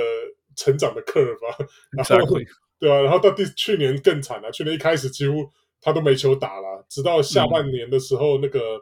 [0.56, 1.58] 成长的 curve 啊。
[1.98, 2.46] 然后 Exactly.
[2.80, 5.50] 对啊，然后到第去年更惨了，啊，去年一开始几乎
[5.80, 8.78] 他都没球打了，直到下半年的时候那个。
[8.78, 8.82] 嗯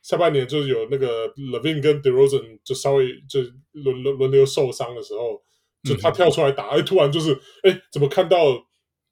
[0.00, 3.40] 下半年就是有那个 Levine 跟 DeRozan 就稍微就
[3.72, 5.42] 轮轮轮流受伤的时候，
[5.82, 8.38] 就他跳出来打，哎、嗯，突然就是哎，怎么看到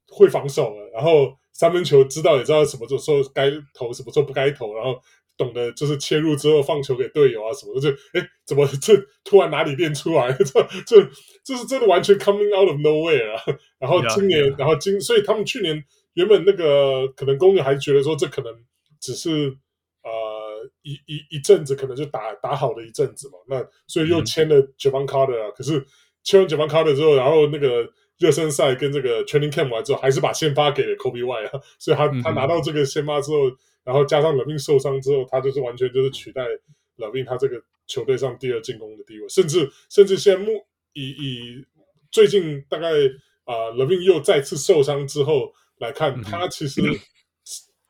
[0.07, 0.89] 会防守了？
[0.93, 4.99] 然后三分球知道也知道什么时候该投，什么时候不该投，然后
[5.37, 8.93] 懂得就是切入之后放球给队友啊什么的，就哎，怎么这
[9.23, 10.31] 突然哪里练出来？
[10.33, 10.45] 这
[10.85, 11.09] 这
[11.43, 13.43] 这是真的完全 coming out of nowhere 啊！
[13.79, 14.59] 然后今年，yeah, yeah.
[14.59, 15.83] 然后今，所以他们去年
[16.15, 18.53] 原本那个可能公牛还觉得说这可能
[18.99, 19.55] 只是
[20.03, 20.47] 呃。
[20.81, 25.47] 一一一阵子可能就打打好了一阵子嘛，那所以又签了 Jevon Carter 啊。
[25.47, 25.85] 嗯、可是
[26.23, 31.61] 签完 Jevon Carter 之后，然后那个热身赛跟这个 Training Camp 完之后，还是把先发给了 White 啊。
[31.77, 33.49] 所以他他拿到这个先发之后，
[33.87, 36.45] 然后加上 LaVine 受伤之后，他就是完全就是取代
[36.97, 37.55] LaVine 他这个
[37.87, 40.51] 球队上第二进攻的地位，甚至甚至现在目
[40.91, 41.65] 以以
[42.11, 42.89] 最近大概
[43.45, 46.81] 啊、呃、LaVine 又再次受伤之后来看，嗯、他其实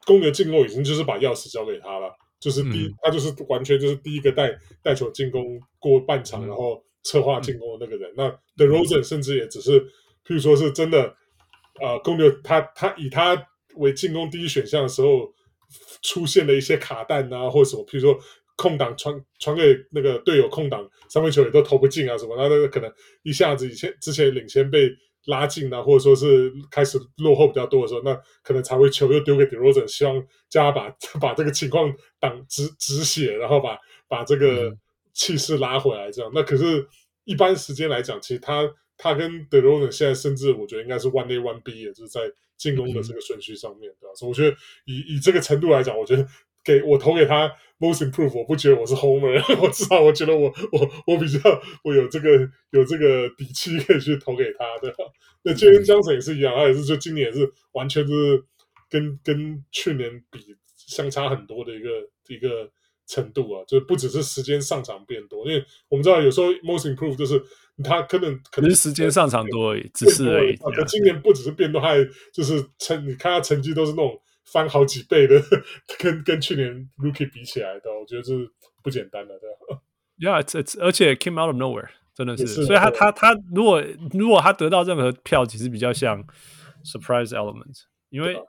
[0.05, 2.15] 公牛进攻已经就是把钥匙交给他了。
[2.39, 8.13] 就是第，嗯、他就是完全就是第一个带带球进攻过半场，嗯、然后策划进攻的那个人。
[8.15, 9.81] 嗯、那 DeRozan 甚至也只是，
[10.23, 11.15] 譬如说是真的，
[11.81, 13.35] 呃，公牛他他以他
[13.77, 15.33] 为进攻第一选项的时候，
[16.01, 18.17] 出现了一些卡弹啊，或者什么，譬如说
[18.55, 22.91] 空档传传给那个队友空档三分球也都投不进啊，什么，那那可能
[23.23, 24.89] 一下子以前之前领先被。
[25.25, 33.77] 拉近啊，或者说是开始落后比较多的时候，那可能才会球又丢给 DeRozan，希望叫他把 把这个情况挡止止血，然后把
[34.07, 34.73] 把这个
[35.11, 36.09] 气势拉回来。
[36.09, 36.87] 这样，那可是，
[37.25, 38.63] 一般时间来讲，其实他
[38.97, 42.21] 他跟 DeRozan 现在甚至我觉得应该是 one A one B，也就是在
[42.57, 44.15] 进攻的这个顺序上面，嗯、对吧？
[44.15, 46.27] 所以我觉得以以这个程度来讲，我觉得
[46.63, 47.47] 给我投给他
[47.79, 51.39] ，most improved，我不觉得我是 homer， 我至少我觉得我我我比较
[51.83, 54.97] 我有这个有这个底气可以去投给他对吧。
[55.43, 58.43] 那 Jalen Johnson 也是一样，他也是就今年也是完全就是
[58.89, 60.39] 跟跟去年比
[60.75, 61.89] 相差很多的一个
[62.27, 62.69] 一个
[63.07, 67.41] 程度啊，就是不只是时间上场变多，因为我们知道有时候 most improved 就是
[67.83, 70.55] 他可能可能时间上场多而已，只是而已。
[70.57, 71.97] 他今年不只是变多，他还
[72.31, 74.21] 就是成你看他成绩都是那种。
[74.49, 75.43] 翻好几倍的，
[75.99, 78.49] 跟跟去年 Rookie 比起来的，我觉得是
[78.81, 79.81] 不简单的，对吧
[80.17, 82.47] ？Yeah，it's, it's, 而且 came out of nowhere，真的是。
[82.47, 86.25] 是所以他他他，如果如果他得到任何票，其实比较像
[86.85, 88.45] surprise element，因为、yeah,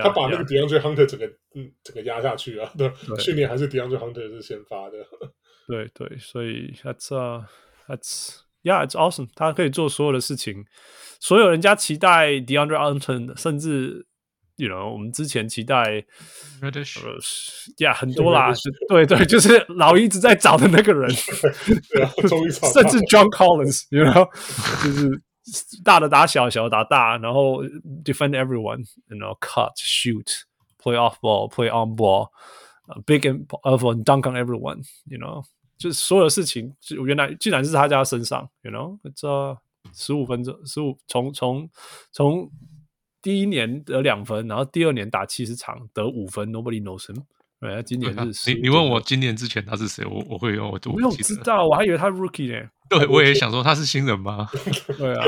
[0.00, 2.70] 他把那个 DeAndre Hunter 整个嗯整个压下去啊。
[2.78, 4.96] 对，对去年还是 DeAndre Hunter 是先发的。
[5.66, 7.44] 对对，所以 that's uh
[7.86, 10.64] that's yeah，it's awesome，他可以做所有的事情，
[11.20, 14.06] 所有人家期待 DeAndre Hunter，甚至。
[14.56, 16.04] You know, 我们之前期待
[16.60, 17.00] ，Reddish，
[17.78, 18.52] 呀，很多啦，
[18.86, 21.10] 对对，就是老一直在找的那个人，
[21.90, 24.28] 对啊，终于找甚至 John Collins，You know，
[24.84, 25.22] 就是
[25.84, 27.64] 大的打小，小的打大，然后
[28.04, 35.44] defend everyone，You know，cut，shoot，play off ball，play on ball，big and of dunk on everyone，You know，
[35.78, 39.58] 就是所有的事情，就原来竟然是他家身上，You know，这
[39.94, 41.70] 十五分钟，十五从从
[42.10, 42.50] 从。
[43.24, 47.22] 第一年得两分，然后第二年打七十场得五分，Nobody knows him。
[47.60, 52.68] 对，今年是你你问我今年之前他是谁，我我会用我我没有知道，我还以为他 Rookie 呢。
[52.98, 54.48] 对，我也想说他是新人吗？
[54.98, 55.24] 对啊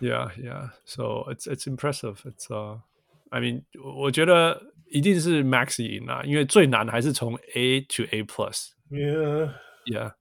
[0.00, 0.70] ，Yeah Yeah。
[0.84, 2.16] So it's it's impressive.
[2.24, 2.80] It's uh,
[3.30, 3.62] I mean，
[3.98, 8.70] 我觉得一定是 Maxey 赢啊，因为最难还是从 A to A plus。
[8.90, 9.50] Yeah
[9.86, 10.12] Yeah。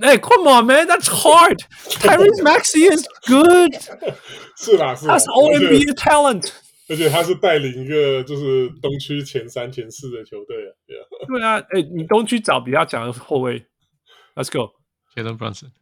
[0.00, 1.58] 哎，Come on, man, that's hard.
[1.84, 3.74] Tyrese Maxey is good.
[4.56, 6.48] 是啦，是啦，他是 All NBA talent，
[6.88, 10.70] 而且他是带领一个就是东区前三、前四的球队啊。
[11.26, 13.66] 对啊，哎，你东区找比较强的后卫
[14.35, 14.73] ，Let's go,
[15.15, 15.71] Jalen Brunson.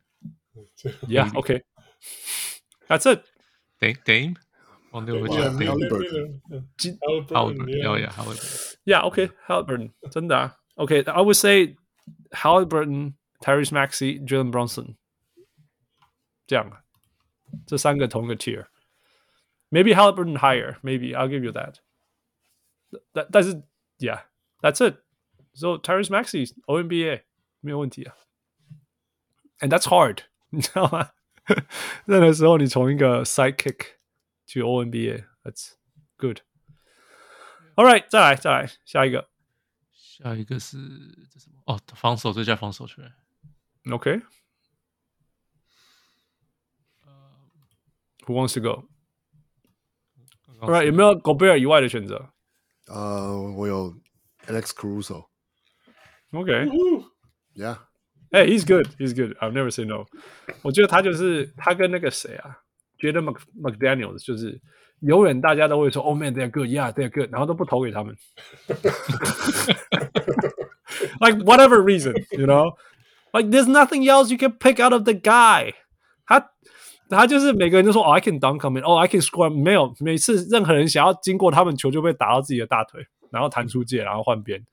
[1.08, 1.62] Yeah, OK.
[2.88, 3.24] That's it.
[3.80, 4.36] Dame, Dame.
[4.92, 6.42] 哦，那我记得 Halliburton.
[6.45, 8.78] Yeah, Halliburton.
[8.86, 9.30] Yeah, OK.
[9.48, 9.92] Halliburton.
[10.12, 10.58] 真的啊。
[10.76, 11.76] OK, I would say
[12.32, 13.16] Halliburton.
[13.44, 14.95] Tyrese Maxey, Jalen Brunson，
[16.48, 16.82] 这样，
[17.68, 21.82] 这三个同一个 tier。Maybe Halliburton higher, maybe I'll give you that。
[23.12, 23.62] 但但是，
[24.00, 27.24] Yeah，that's it。So Tyrese Maxey All NBA
[27.60, 28.16] 没有问题啊。
[29.60, 31.12] And that's hard，你知道吗？
[32.06, 33.95] 那个时候你从一个 sidekick
[34.45, 35.74] 去 All NBA，that's
[36.18, 39.30] good。All right，再来再来下一个，
[39.94, 40.78] 下一个是
[41.32, 41.62] 这什么？
[41.66, 43.14] 哦，防守最佳防守球员。
[43.86, 44.22] Okay.
[48.26, 48.88] Who wants to go?
[50.62, 52.30] All right，有没有戈贝尔以外的选择？
[52.88, 53.94] 呃，我有
[54.45, 56.70] Alex Caruso。Okay.
[57.53, 57.80] Yeah.
[58.32, 58.88] Hey, he's good.
[58.98, 59.36] He's good.
[59.40, 60.06] I've never say no.
[60.64, 62.58] 我觉得他就是他跟那个谁啊，
[63.00, 64.60] Jaden Mc McDaniels，就是
[65.02, 66.68] 永远大家都会说，Oh man, they're good.
[66.68, 67.32] Yeah, they're good.
[67.32, 68.16] 然后都不投给他们。
[71.20, 72.76] like whatever reason, you know.
[73.32, 75.74] Like there's nothing else you can pick out of the guy
[76.26, 76.40] 他。
[76.40, 76.50] 他
[77.10, 79.48] 他就是每个人都说哦、oh,，I can dunk him，哦、oh,，I can score。
[79.50, 84.66] 没有，每次任何人想要经过他们球就被打到自己的大腿，然后弹出界，然后换边，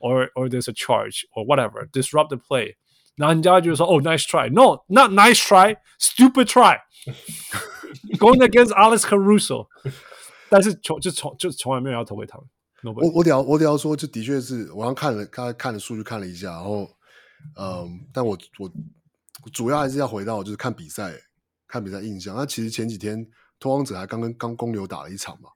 [0.00, 2.74] or or there's a charge or whatever disrupt the play。
[3.21, 6.77] 然后人家就说哦、oh,，nice try，no，not nice try，stupid try。
[8.17, 9.67] Going against Alex Caruso，
[10.49, 12.47] 但是从就从就从来没有要投给他们。
[12.95, 16.89] 我我得要我得要说，就的确是我刚看了刚看了数据看了一下，然后。
[17.57, 18.71] 嗯，但我我
[19.51, 21.11] 主要还是要回到就是看比赛，
[21.67, 22.35] 看比赛印象。
[22.35, 23.27] 那其实前几天
[23.59, 25.49] 拓荒者还刚跟刚公牛打了一场嘛，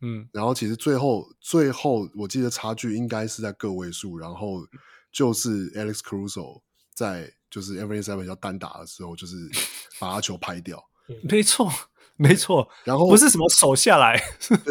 [0.00, 4.66] 嗯，然后其实最后最后我记得差距应该是在个位数，然后
[5.12, 6.62] 就是 Alex Caruso
[6.96, 9.36] 在就是 Every Seven 要单打的时候，就是
[10.00, 10.82] 把他球拍掉。
[11.22, 11.70] 没错，
[12.16, 12.68] 没错。
[12.84, 14.20] 然后不是什么手下来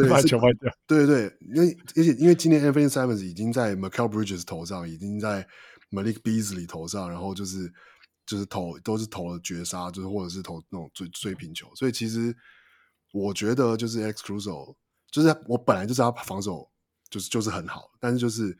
[0.09, 5.47] 把球拍掉，对对对，因为而且因为今年 Every Seven 已经在 Mikal Bridges 头上，已经在。
[5.91, 7.71] Malik Beasley 头上，然后就是
[8.25, 12.35] 就是投都是投了绝杀，就是或者是投那种追追平球，所以其实
[13.13, 14.75] 我觉得就是 Alex Caruso，
[15.11, 16.69] 就是我本来就是他防守
[17.09, 18.53] 就是就是很好，但是就是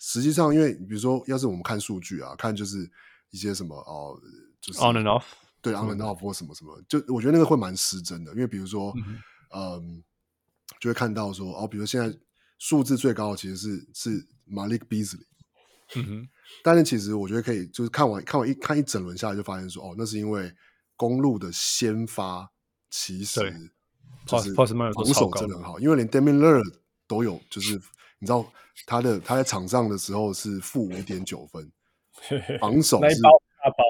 [0.00, 2.90] 实际上因为比如说要是我们看数据啊，看就是
[3.30, 4.18] 一些什么哦，
[4.60, 5.22] 就是 on and off
[5.62, 9.20] 对 on and off 或什么什么，就我觉得那个会蛮失真的，因为比如说嗯，
[9.54, 10.02] 嗯，
[10.80, 12.18] 就会看到说哦，比如现在
[12.58, 15.26] 数字最高的其实是是 Malik Beasley。
[15.96, 16.28] 嗯哼，
[16.62, 20.54] 但是其实我觉得可以，就是看完看完一看一整轮下来，就发现说，哦，那是因为
[20.96, 22.48] 公路的先发
[22.88, 23.70] 其实
[24.24, 24.66] 就是防
[25.12, 26.74] 守真的很好，因为连 Damian Lillard
[27.08, 27.80] 都有就是
[28.20, 28.46] 你知道
[28.86, 31.72] 他的他在场上的时候是负五点九分，
[32.60, 33.30] 防守是大
[33.70, 33.84] 包，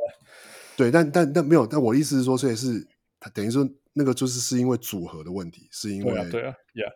[0.76, 2.86] 对，但但但没有，但我的意思是说，所以是
[3.18, 6.54] 他等于说那个就是是因为组合的问题，是因为对啊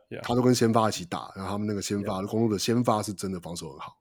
[0.08, 3.96] ，Yeah，他都跟先发一起打，然后他们那个先发公路的先发是真的防守很好，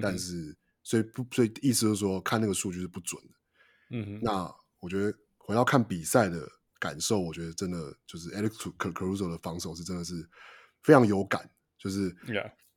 [0.00, 3.34] 但是所以不所以意思就是说看那个数据是不准的，
[3.90, 10.28] 嗯哼，那我觉得回到看比赛的感受，我觉得真的就是 Alex Caruso 的防守是真的是
[10.84, 11.50] 非常有感。
[11.78, 12.14] 就是.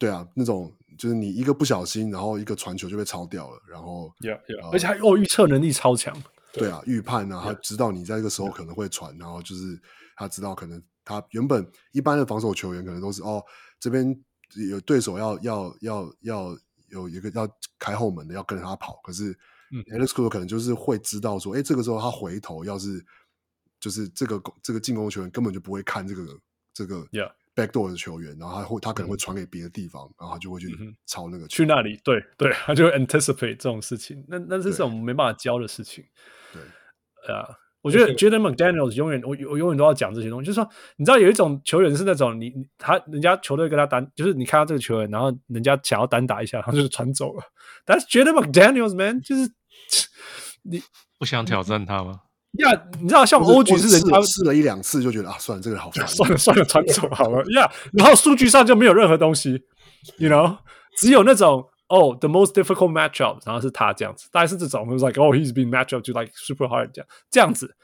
[0.04, 4.62] 对啊，那种就是你一个不小心，然后一个传球就被抄掉了，然后，Yeah, yeah.
[4.66, 6.14] 呃、而且他哦预测能力超强，
[6.52, 9.80] 对啊，预判啊，他知道你在这个时候可能会传，然后就是
[10.18, 13.42] 他知道可能他原本一般的防守球员可能都是哦
[13.80, 14.14] 这边
[14.70, 16.58] 有对手要要要要
[16.90, 17.48] 有一个要
[17.80, 19.34] 开后门的要跟着他跑，可是
[19.94, 23.02] Alex Caruso 可能就是会知道说，哎，这个时候他回头要是
[23.80, 26.28] 就是这个这个进攻球员根本就不会看这个
[26.74, 27.32] 这个，Yeah.
[27.56, 30.68] Backdoor 的球员，然后他会他可能会传给别的地方，嗯、然后他就会去
[31.06, 34.24] 抄那个去那里，对对，他就会 anticipate 这种事情。
[34.28, 36.04] 那那是这种没办法教的事情。
[36.52, 37.48] 对啊，
[37.82, 47.44] 我觉得 Jaden McDaniels 永远我我永远都要讲这些东西，就是说，你知道有一种球员是那种你他人家球队跟他单，就是你看到这个球员，然后人家想要单打一下，然后就是传走了。
[47.86, 49.52] 但是 Jaden McDaniels man 就是
[50.64, 50.82] 你
[51.20, 52.22] 不想挑战他吗？
[52.60, 57.68] 呀，yeah, 你知道像欧局是人家试了一两次就觉得啊，算了，这个好烦，算了算了，传走好了呀。
[57.68, 59.64] Yeah, 然后数据上就没有任何东西
[60.18, 60.58] ，you know，
[60.98, 67.76] 只有那种哦、oh,，the most difficult matchup，然后是他这样子，大概是这种，was like oh he's been matched up to like super hard 这样这样子。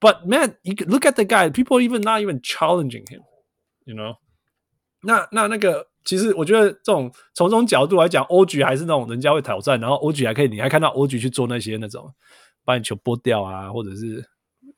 [0.00, 4.16] But man, you look at the guy, people even not even challenging him，you know
[5.02, 5.28] 那。
[5.32, 12.12] 那那那个，其实我觉得这种从这种角度来讲，欧局还是那种人家会挑战，然后欧局还可以，你还看到欧局去做那些那种。
[12.65, 14.21] 把你球拨掉啊，或者是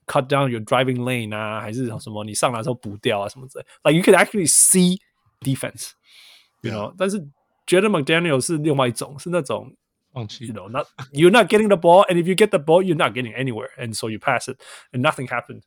[0.05, 3.89] cut down your driving lane 啊，还是什么你上来之后补掉啊什么之类的。
[3.89, 4.99] Like you could actually see
[5.41, 6.95] defense，you know。Yeah.
[6.97, 7.19] 但是
[7.67, 9.75] Jaden McDaniel 是另外一种，是那种
[10.11, 14.09] 放弃，you know，not you're not getting the ball，and if you get the ball，you're not getting anywhere，and so
[14.09, 15.61] you pass it，and nothing happened。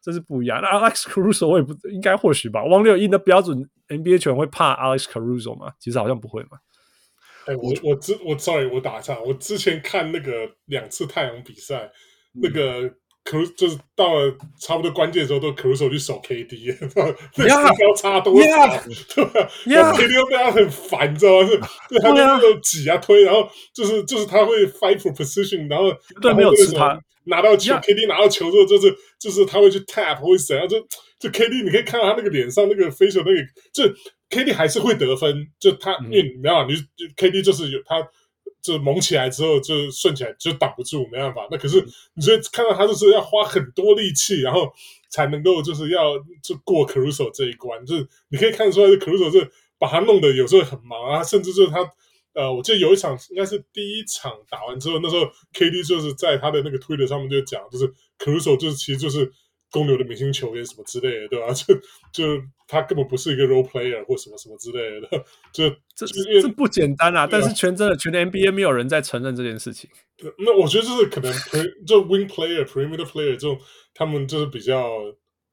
[0.00, 0.60] 这是不一样。
[0.60, 2.64] 那 Alex Caruso 我也不应该或许吧。
[2.64, 5.74] 汪六一的标准 NBA 球员会怕 Alex Caruso 吗？
[5.78, 6.58] 其实好像不会嘛。
[7.47, 9.17] 哎，我我之我 sorry，我打岔。
[9.21, 11.89] 我之前看那个两次太阳比赛，
[12.35, 12.81] 嗯、那个
[13.23, 16.75] Caruso 就是到了差不多关键的时候，都 Caruso 去守 KD，
[17.37, 18.83] 那身高差多少？Yeah,
[19.15, 21.47] 对吧？KD 又被他很烦，你知道吗？
[21.47, 21.57] 是，
[21.89, 25.85] 对他那种挤啊推，然后就是就是他会 fight for position，然后
[26.21, 30.79] 对没有吃他拿到球 Yeah.，KD 拿到球之后，就是就是他会去 tap 或者怎样，就
[31.19, 33.41] 就 KD 你可以看到他那个脸上那个 facial 那个
[33.73, 33.93] 就。
[34.29, 36.75] KD 还是会得分，就他，因为没办法，你
[37.15, 37.95] KD 就是有他，
[38.61, 41.47] 就猛起来之后就顺起来就挡不住，没办法。
[41.49, 41.81] 那可是
[42.15, 44.69] 你就看到他就是要花很多力气，然后
[45.09, 49.49] 才能够就是要就过 Caruso 这一关，就是你可以看得出来，Caruso 是
[49.79, 51.79] 把他弄得有时候很忙啊，甚至就是他，
[52.33, 59.31] 呃，我记得有一场应该是第一场打完之后，那时候 KD 就是在他的那个 Twitter 上面就讲，就是 Caruso 就是其实就是。
[59.71, 61.51] 公牛的明星球员什么之类的，对吧？
[61.53, 61.75] 就
[62.11, 65.07] 就他根本不是一个 role player 或什么什么之类的，
[65.51, 67.21] 就 这这这不简单啊！
[67.21, 69.89] 啊但是全真的全 NBA 没有人在承认这件事情。
[70.39, 71.31] 那我觉得就是可能
[71.85, 73.59] 就 wing player、perimeter player 这种，
[73.93, 74.89] 他们就是比较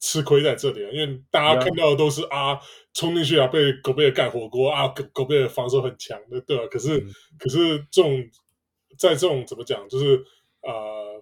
[0.00, 2.58] 吃亏在这里啊，因为大家看到的都是.啊，
[2.94, 6.64] 冲进去啊，被狗贝尔干火锅啊，狗狗贝尔防守很强的，对吧？
[6.70, 8.24] 可是、嗯、可是这种
[8.98, 10.24] 在这种怎么讲，就是
[10.62, 11.13] 呃。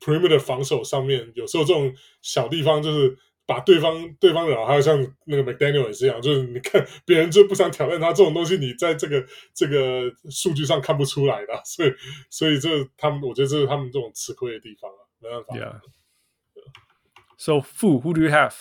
[0.00, 4.96] Perimeter 防守上面，有时候这种小地方就是把对方对方惹，还有像
[5.26, 11.92] 那个 McDaniel 也是一样，就是你看别人就不想挑战他这种东西，你在这个这个数据上看不出来的，所以
[12.30, 15.56] 所以这他们，我觉得这是他们这种吃亏的地方啊，没办法。
[15.56, 15.80] Yeah.
[17.36, 18.54] So Fu, who do you have？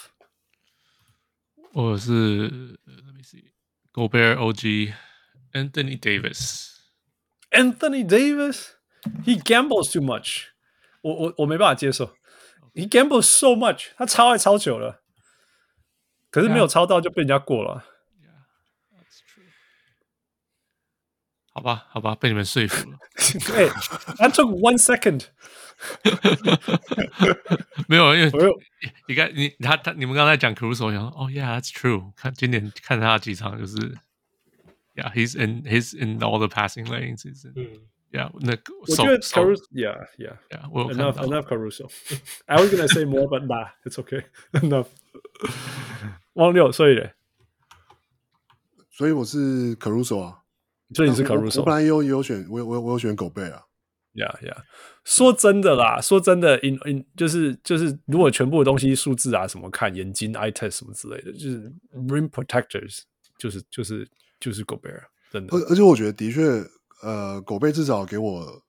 [1.72, 2.50] 我是
[2.88, 3.52] Let me see,
[3.94, 4.94] Gobert, OG,
[5.54, 6.80] Anthony Davis.
[7.52, 8.76] Anthony Davis,
[9.24, 10.48] he gambles too much.
[11.02, 12.16] 我我我没办法接受
[12.74, 15.02] ，He gambles so much，他超爱超久了，
[16.30, 17.86] 可是没有超到就被人家过了。
[18.22, 18.44] Yeah,
[18.94, 19.46] that's true.
[21.54, 22.98] 好吧，好吧，被你们说服了。
[23.48, 23.70] 对
[24.18, 25.26] ，I took one second。
[27.88, 28.32] 没有，因为
[29.08, 32.12] 你看你他他你们刚才讲 Caruso，我想说哦，Yeah，that's true。
[32.18, 33.78] 看今年看他几场就是
[34.96, 37.24] ，Yeah，he's in he's in all the passing lanes。
[37.56, 37.88] 嗯。
[38.12, 41.90] Yeah，那个我觉得 Caruso，Yeah，Yeah，Yeah，Enough enough Caruso。
[42.48, 44.24] I was gonna say more, but nah, it's okay.
[44.54, 44.88] Enough。
[46.34, 47.14] 汪六，所以嘞，
[48.90, 50.40] 所以我是 Caruso 啊，
[50.96, 51.60] 所以你是 Caruso。
[51.60, 53.64] 我本来有有选，我我我有选狗贝啊。
[54.16, 54.64] Yeah，Yeah。
[55.04, 63.02] 说真的啦，说真的，in in 就是就是，如果全部的东西数字啊什么看眼睛 eye test 什么之类的，就是 rim protectors，
[63.38, 65.56] 就是就是就是狗贝尔，真的。
[65.56, 66.42] 而而且我觉得的确，
[67.02, 68.64] 呃，狗贝至少给我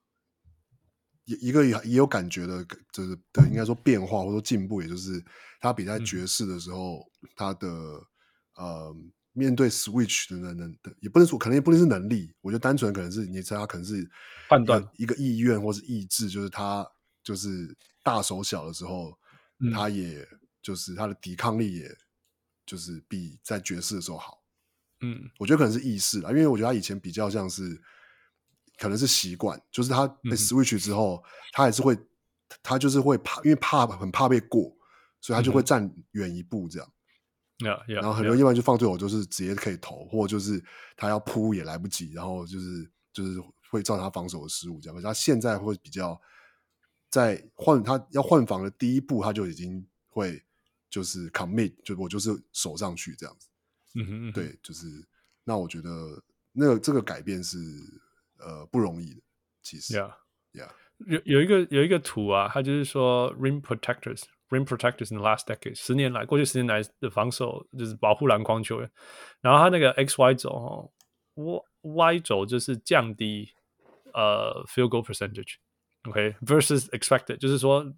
[1.25, 5.23] 一一个也也有感觉的，就是的应该说变化或者说进步，也就是
[5.61, 7.69] 他比在爵士的时候，嗯、他的
[8.57, 8.97] 呃
[9.33, 14.09] 面对 switch 的能能的，也不能说可能也不能是能力，我觉得单纯可能是你知道他可能是
[14.49, 16.87] 判断一个意愿或是意志，就是他
[17.23, 19.19] 就是大手小的时候，
[19.59, 20.27] 嗯、他也
[20.63, 21.97] 就是他的抵抗力也。
[22.67, 24.45] 就是比在爵士的时候好，
[25.01, 27.83] 嗯，我觉得可能是意识啦，因为我觉得他以前比较像是，
[28.81, 31.97] 可能是习惯，就是他被 switch 之后，嗯、他还是会，
[32.63, 34.75] 他就是会怕，因为怕很怕被过，
[35.21, 36.93] 所以他就会站远一步这样，
[37.61, 40.61] 嗯、然后很多一般就放对我就是直接可以投，或者就是
[40.97, 43.39] 他要扑也来不及，然后就是就是
[43.71, 46.21] 会造成他防守的失误这样，可是他现在会比较
[47.11, 50.43] 在换他要换防的第一步，他就已经会。
[50.93, 53.47] 就是 commit，就我就是守上去这样子，
[53.95, 54.89] 嗯哼，嗯哼，对，就是
[55.45, 57.57] 那我觉得那个这个改变是
[58.41, 59.21] 呃不容易的，
[59.63, 60.71] 其实，Yeah，Yeah，
[61.07, 68.91] 有有一个有一个图啊，它就是说 rim protectors，rim protectors in the last decade，十年来过去十年来的防守就是保护篮筐球员，
[69.41, 70.91] 然后它那个 X Y 轴哦
[71.35, 73.49] ，Y Y 轴就是降低
[74.13, 77.93] 呃 field goal percentage，OK，versus expected，就是说。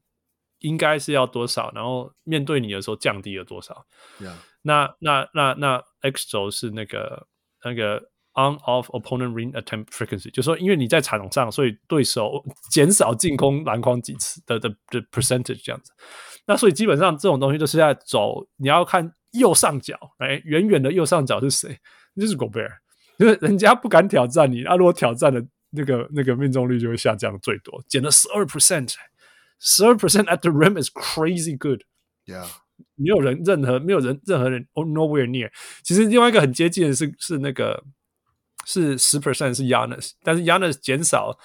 [0.65, 3.85] 应该是要多少，然后面对你的时候降低了多少
[4.21, 4.37] ？Yeah.
[4.63, 7.27] 那那那那 X 轴是那个
[7.65, 8.01] 那个
[8.35, 15.93] on off opponent ring attempt frequency，就是说因为你在场上，所以对手减少进攻篮筐几次的的的 percentage 这样子。
[16.47, 21.79] 那所以基本上这种东西都是在走，你要看右上角，哎，远远的右上角是谁？
[22.17, 22.73] 就是 Gobert，
[23.19, 28.95] 就是人家不敢挑战你，那、啊、如果挑战的那个那个命中率就会下降最多，减了十二 percent。
[29.65, 31.83] 十二 percent at the rim is crazy good.
[32.27, 32.49] Yeah，
[32.97, 35.53] 没有人任何没有人任何人 nowhere near。
[35.85, 37.85] 其实另外一个很接近的是是那个
[38.65, 41.37] 是十 percent 是 Giannis，但是 Giannis 减少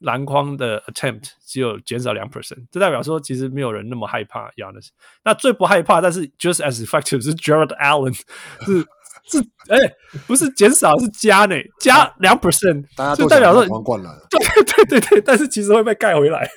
[0.00, 4.88] 篮筐的 attempt 只有减少两 percent，这代表说其实没有人那么害怕 Giannis。
[5.24, 8.86] 那最不害怕但是 just as effective 是 Jarrett Allen，是
[9.28, 9.38] 是
[9.68, 9.96] 哎、欸、
[10.26, 12.84] 不是减少是加呢加两 percent，
[13.16, 16.48] 就代表说对对对对，但是其实会被盖回来。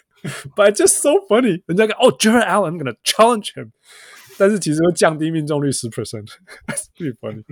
[0.56, 3.72] But just so funny，人家讲哦，Jarrett Allen，I'm gonna challenge him，
[4.38, 7.46] 但是其实会降低命中率十 percent，That's pretty funny。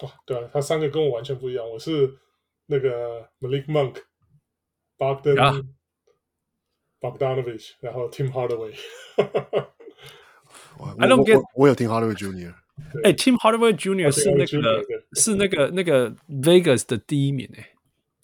[0.00, 1.68] 哦，对啊，他三个跟我完全不一样。
[1.68, 2.16] 我是
[2.66, 3.96] 那个 Malik Monk、
[4.98, 5.64] Bogdan、
[7.00, 8.74] Bogdanovich，然后 Tim Hardaway。
[10.98, 11.42] I don't get。
[11.54, 12.54] 我有 Tim Hardaway Junior。
[13.04, 14.84] 哎，Tim Hardaway Junior 是那个
[15.14, 17.70] 是那个那个 Vegas 的第一名哎。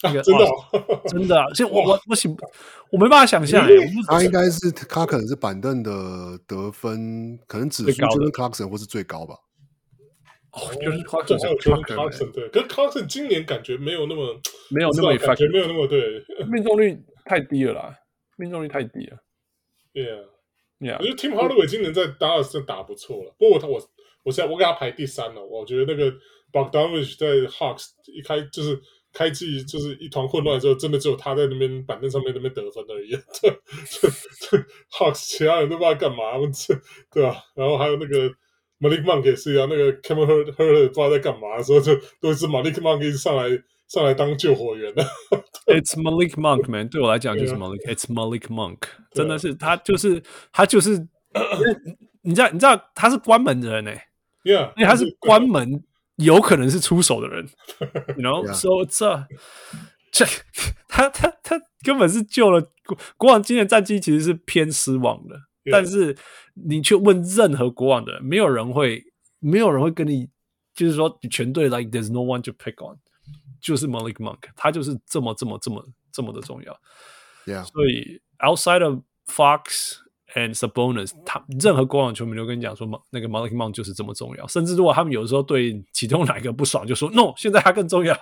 [0.02, 2.36] 啊、真的、哦，真的、啊，其实我我我想，
[2.90, 3.64] 我没办法想象，
[4.08, 9.36] 他应该是他可能是板凳的得分，可能指数就是 Clarkson 或是最高吧。
[10.52, 14.38] 哦，就是 Clarkson，对，可是 Clarkson 今年感觉没有那么
[14.70, 17.98] 没有那么感觉没有那么对，命中率太低了啦，
[18.36, 19.16] 命中率太低了。
[19.94, 20.98] Yeah，Yeah.
[20.98, 23.90] 我觉得 Tim Hardaway 今年在 Dallas 真打不错了，不过我我
[24.24, 25.42] 我现在我给他排第三了。
[25.42, 26.12] 我觉得那个
[26.52, 28.78] Bogdanovich 在 Hawks 一开就是
[29.12, 33.10] 开季就是一团混乱的时候，真的只有他在那边板凳上面那边得分而已。
[33.32, 33.48] 这
[33.88, 34.08] 这
[34.40, 34.58] 这
[34.90, 36.74] Hawks 其他人都不知道干嘛，这
[37.10, 37.36] 对吧、啊？
[37.54, 38.30] 然后还有那个
[38.82, 43.62] Malik Monk 也是一样，那个 Kevin Huerter 不知道在干嘛的时候，就都是 Malik Monk 一直上来。
[43.88, 45.04] 上来当救火员的，
[45.68, 48.78] It's Malik Monk man，对我来讲就是 Malik，It's Malik Monk，
[49.12, 50.96] 真的是他就是他就是，
[52.24, 54.02] 你知道你知道他是关门的人呢、欸
[54.44, 55.84] ，Yeah，因为他是关门，
[56.16, 57.46] 有可能是出手的人，
[58.16, 59.26] You know，So 这
[60.10, 60.24] 这
[60.88, 65.36] 他他他根本是救了国国王，今年战绩其实是偏失望的，
[65.71, 66.15] 但是
[66.53, 69.03] 你去问任何国王的人，没有人会
[69.39, 70.29] 没有人会跟你
[70.73, 72.97] 就是说全队 like there's no one to pick on。
[73.59, 76.79] 就是 Malik Monk，他就是这么这么这么这么的重要。
[77.45, 77.65] Yeah.
[77.65, 79.95] 所以 outside of Fox
[80.35, 84.47] and Sabonis，他任何国王球迷都跟你讲说，那个 Malik Monk 就是这么重要。
[84.47, 88.13] 甚至如果他们有时候对其中哪一个不爽，就说 No，现在他更重要。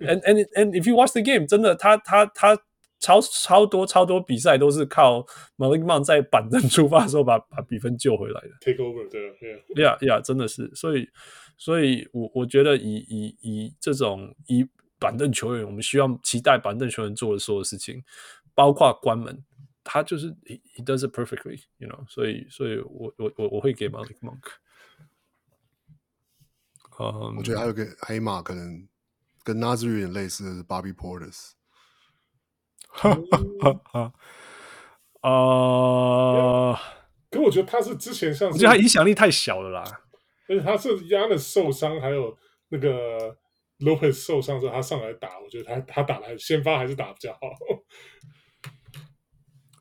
[0.00, 2.58] and and and if you watch the game，真的他他他
[2.99, 5.21] 超超多超多比赛都是靠
[5.57, 8.49] Malik Monk 在板凳出发的时候把把比分救回来的。
[8.61, 9.31] Take over，对
[9.75, 11.09] ，Yeah Yeah，真的是，所以。
[11.59, 14.63] 所以我，我我觉得以以以这种以
[14.99, 18.03] 板凳球员，我们需要期待板凳球员做的所有事情，
[18.53, 19.43] 包括关门，
[19.83, 22.07] 他就是 he, he does it perfectly，you know。
[22.07, 24.37] 所以，所以我我我我会给 Malik Monk。
[26.99, 28.87] 嗯，我觉得还有个黑马，可能
[29.43, 31.53] 跟 Naz 有点类似的是 Bobby Portis。
[32.97, 33.17] 哈
[33.61, 34.13] 哈哈。
[35.21, 36.79] 啊，
[37.29, 39.83] 可我觉得他是之前像是，我觉得他影响力太小了啦。
[40.47, 42.37] 而且他是 Giannis 受伤，还有
[42.69, 43.35] 那个
[43.79, 47.39] Lopez 受伤之后，他上来打，我觉得他他打的先发还是打比较好。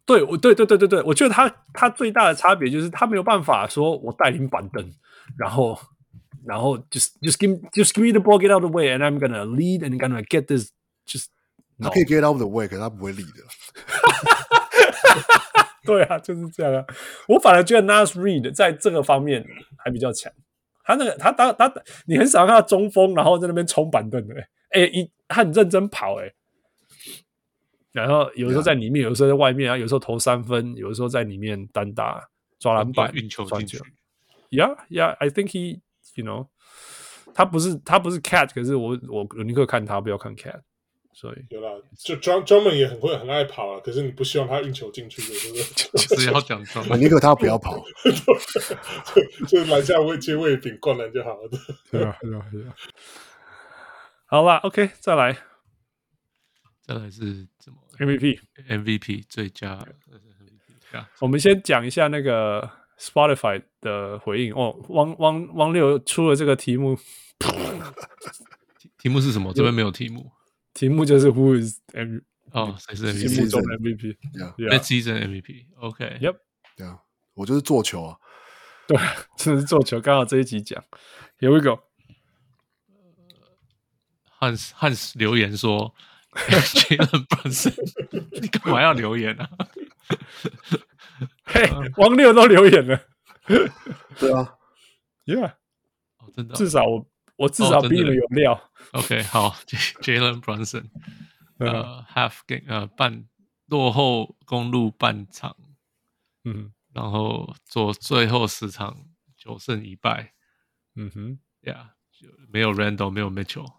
[0.04, 4.92] 对，我对对对对对，我觉得他他最大的差别就是他没有办法说我带领板凳，
[5.38, 5.78] 然后
[6.44, 9.20] 然后 just just give just give me the ball get out of the way and I'm
[9.20, 10.72] gonna lead and gonna get this
[11.06, 11.26] just。
[11.78, 13.42] 他可以 get out of the way，可是他不会 lead 的。
[15.84, 16.84] 对啊，就是这样啊。
[17.28, 19.44] 我反而觉得 Nas Reed 在这个方面
[19.78, 20.32] 还比较强。
[20.84, 24.34] 他那个，他当他，他，你很少看到中锋，然后在那边冲板凳的，
[24.70, 26.32] 哎，一他很认真跑，哎，
[27.92, 32.22] 然后有的时候在里面，有的时候在外面啊，有时候投三分，有的时候在里面单打、
[32.58, 33.78] 抓篮板、运球进去。
[34.50, 35.80] Yeah, yeah, I think he,
[36.14, 36.48] you know，
[37.34, 40.60] 他不是他不是 cat，可是我我我宁可看他，不要看 cat。
[41.18, 45.62] 所以有啦，就专专门也很会很爱跑啊，可是你不希望他运球进去，对不对？
[46.08, 47.82] 就 是要讲专门，宁可他不要跑，
[49.48, 51.48] 就篮下位接位饼灌篮就好了。
[51.90, 52.74] 对啊，对啊，对啊。
[54.26, 55.38] 好啦，OK，再来，
[56.82, 59.76] 再来是怎么？MVP，MVP 最佳
[60.12, 61.06] MVP。
[61.20, 64.78] 我们先讲一下那个 Spotify 的回应哦。
[64.90, 66.98] 汪汪汪六出了这个题目，
[68.98, 69.50] 题目是什么？
[69.54, 70.30] 这边没有题目。
[70.76, 72.18] 题目就是 Who is M
[72.50, 76.36] 哦，谁是心目中 MVP？That season MVP，OK，Yup。
[76.76, 77.00] 对啊，
[77.32, 78.18] 我就是做球啊。
[78.86, 78.98] 对，
[79.38, 79.98] 就是做球。
[79.98, 80.84] 刚好这一集讲
[81.38, 81.78] 有一个
[84.28, 85.94] 汉斯汉斯留言说，
[86.74, 87.72] 确认不是
[88.42, 89.48] 你干嘛要留言呢？
[91.46, 93.00] 嘿，王六都留言了，
[94.18, 94.54] 对啊
[95.24, 95.52] ，Yeah，
[96.18, 97.08] 哦，真的，至少我。
[97.36, 98.70] 我至少比你们有料。
[98.92, 99.50] OK， 好
[100.02, 100.86] ，Jalen Brunson，
[101.58, 103.26] 呃，half game，呃，半
[103.66, 105.56] 落后公路半场，
[106.44, 109.06] 嗯，然后做最后十场
[109.36, 110.32] 九胜一败，
[110.94, 113.72] 嗯哼，Yeah，就没有 Randle，没有 Mitchell，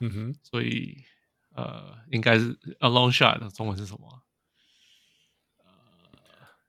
[0.00, 1.04] 嗯哼，所以
[1.54, 4.22] 呃，应该是 a long shot，中文是什么？
[5.64, 5.70] 呃，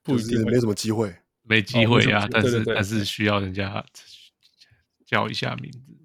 [0.02, 3.86] 不一定，没什么机会，没机会呀，但是但是需要人家
[5.06, 5.99] 叫一下名字。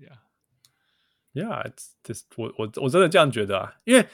[1.35, 1.73] Yeah，
[2.03, 4.09] 这我我我真的这样觉得啊，因为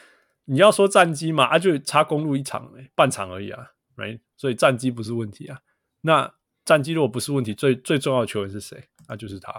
[0.46, 4.20] 你要说战绩嘛，啊就差公路一场，欸，半场而已啊，right？
[4.36, 5.60] 所以战绩不是问题啊。
[6.00, 6.34] 那
[6.64, 8.88] 战绩如果不是问题，最最重要的球员是谁？
[9.06, 9.52] 那就是他。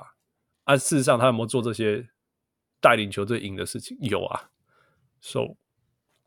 [0.64, 2.10] 啊，事实上他有没有做这些
[2.80, 3.96] 带领球队赢的事情？
[4.02, 4.50] 有啊。
[5.22, 5.58] So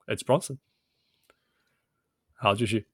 [0.07, 0.59] it's Bronson。
[2.35, 2.87] 好，继续。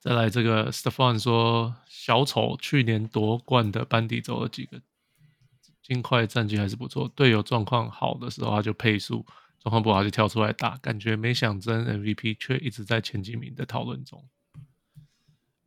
[0.00, 4.80] 再来这个 Stefan 说，小丑去年夺冠的班底走了几个。
[5.84, 9.26] 金块战绩还是不错，队友状况好的时候他就配速，
[9.60, 14.24] 状况不好就跳出来打，感觉没想争 MVP 却一直在前几名的讨论中。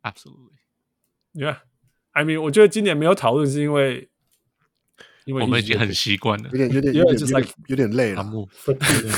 [0.02, 4.10] Absolutely，yeah，I mean，我觉得今年没有讨论是因为
[5.24, 8.48] 因为我们已经很习惯了，有点有点有点有点有点累了，有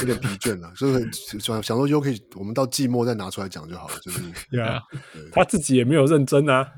[0.04, 4.20] 点疲倦了，所以想想说 U 可以，我们到季末再拿出来讲就好了，就是
[4.50, 4.82] 对啊，
[5.32, 6.72] 他自己也没有认真啊，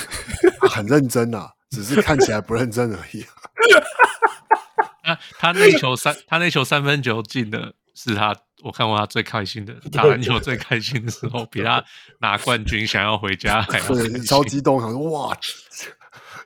[0.68, 3.24] 很认真啊，只是看起来不认真而已。
[5.04, 11.84] 他他那球三他那球三分球进的是他，我看过他最开心的 打篮球最开心的时候，比他
[12.20, 13.84] 拿冠军想要回家还要
[14.24, 15.36] 超激动，想说哇。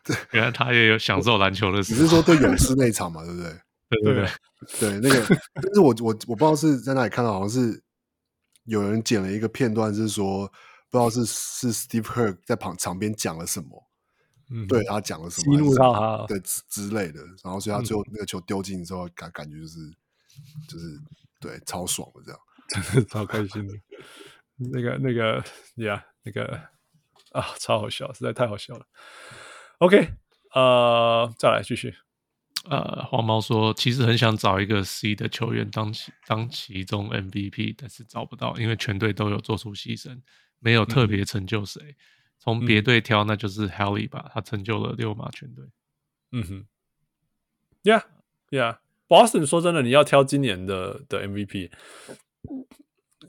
[0.05, 1.99] 对， 原来他也有享受篮球的时候。
[1.99, 3.51] 只是说对勇士那一场嘛，对不对？
[3.91, 4.29] 对对对，
[4.79, 7.83] 对那个，但是我我我不知道是在哪里看到，好像是
[8.65, 10.47] 有人剪了一个片段，是说
[10.91, 13.90] 不知道是是 Steve Kerr 在旁场边讲了什么，
[14.51, 19.79] 嗯，对他讲了什么，激怒到他，对之之类的，然后所以他最后那个球丢进之后，感感觉就是
[20.69, 21.01] 就是
[21.41, 22.41] 对超爽的这样，
[22.93, 23.75] 真的超开心的，
[24.57, 25.43] 那个那个
[25.77, 26.61] 呀，那个
[27.33, 28.87] 啊，超好笑，实在太好笑了。
[29.79, 30.15] OK，
[30.53, 31.95] 呃，再来继续。
[32.69, 40.21] 呃，黄毛说，其实很想找一个 C 的球员当其当其中 MVP，但是找不到，因为全队都有做出牺牲，
[40.59, 41.97] 没有特别成就谁。
[42.41, 45.67] 从别队挑，那就是 Hallie 吧，他成就了六马全队。
[46.33, 46.67] 嗯哼
[47.85, 51.71] ，Yeah，Yeah，Boston 说真的，你要挑今年的的 MVP，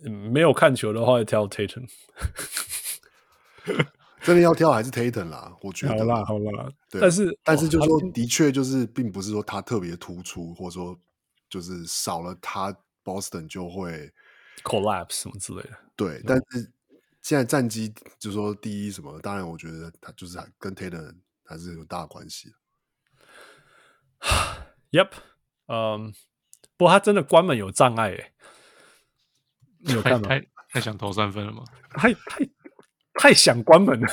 [0.03, 1.88] 嗯，没有看球的话，挑 Tatum。
[4.23, 5.98] 真的要挑还是 Tatum 啦，我觉得。
[5.98, 7.01] 好啦好啦，对。
[7.01, 10.95] 但是但是就是说，的确就是，并不是说他特别突出，或者说
[11.49, 12.72] 就是少了他
[13.03, 14.11] ，Boston 就会
[14.64, 15.72] collapse 什么之类的。
[15.95, 16.72] 对，嗯、但是
[17.22, 22.53] 现在战绩就是说第一什么，当然我觉得他就是跟 Tatum 还是有大关系。
[24.91, 25.09] Yep，
[25.67, 26.11] 嗯、um,，
[26.77, 28.33] 不过他真的关门有障碍诶，
[29.80, 30.27] 你有看吗？
[30.27, 31.64] 太太想投三分了吗？
[31.95, 32.50] 太太。
[33.16, 34.08] 太想关门了，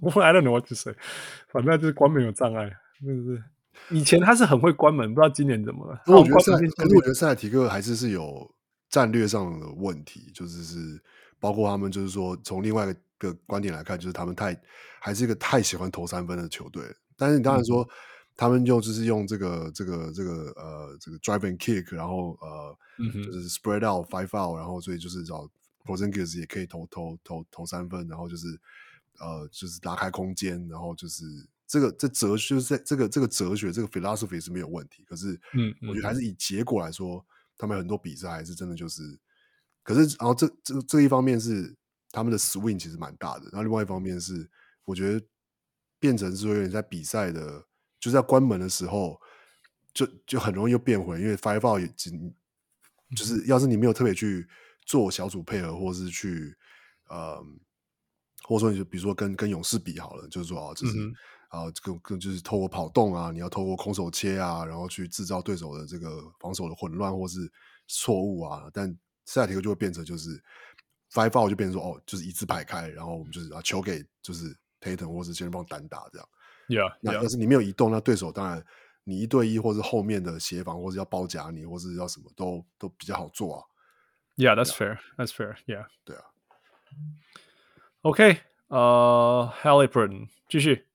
[0.00, 0.94] 我 I don't know what to say，
[1.52, 2.70] 反正就是关门有障碍，
[3.00, 3.42] 是不是？
[3.90, 6.00] 以前他是很会关门，不知道今年怎么了。
[6.06, 8.54] 我觉得塞，可是我觉得塞尔提克还是是有
[8.88, 11.02] 战略上的问题，就是是
[11.44, 14.58] 包括他们就是说从另外一个观点来看，就是他们太
[14.98, 16.82] 还是一个太喜欢投三分的球队。
[17.18, 17.88] 但是你当然说、嗯、
[18.34, 25.46] 他们就就是用这个这个这个呃这个 drive and kick，然后呃、嗯、就是 spread out five out，然后所以就是找。
[25.86, 28.46] Porzingis 也可以投投投投三分，然后就是
[29.18, 31.26] 呃，就是拉开空间，然后就是
[31.66, 35.04] 这个这哲学，就是在这个这个哲学，这个 philosophy 是没有问题。
[35.06, 37.24] 可是，嗯，我觉得还是以结果来说，嗯、
[37.58, 39.02] 他们很多比赛还是真的就是，
[39.84, 41.72] 可是然后这这这一方面是
[42.10, 44.50] 他们的 swing 其实蛮大的，然后另外一方面是
[44.84, 45.24] 我觉得
[46.00, 47.64] 变成是说有点在比赛的，
[48.00, 49.20] 就是在关门的时候，
[49.92, 51.86] 就就很容易又变回，因为 five out 也
[53.14, 54.48] 就是要是你没有特别去。
[54.86, 56.54] 做小组配合，或是去，
[57.08, 57.42] 呃，
[58.42, 61.10] 或者说你就比如说跟跟勇士比好了，就是说啊，就是、嗯、
[61.48, 67.50] 啊，跟跟就是透过跑动啊，你要透过空手切啊，然后去制造对手的这个防守的混乱或是
[67.86, 68.68] 错误啊。
[68.74, 70.30] 但塞尔提克就会变成就是
[71.12, 76.28] five out 就变成说哦，就是一字排开，然后我们就是啊球给就是 Tatum 或是先锋单打这样。
[76.68, 78.64] Yeah，那要是你没有移动，那对手当然
[79.04, 83.62] 你一对一或是后面的协防或是要包夹你或是要什么都都比较好做啊。
[84.36, 84.98] Yeah, that's fair.
[85.16, 85.56] That's fair.
[85.66, 85.86] Yeah.
[86.04, 86.22] 对啊。
[88.02, 90.86] OK，呃、uh,，Haliburton 继续。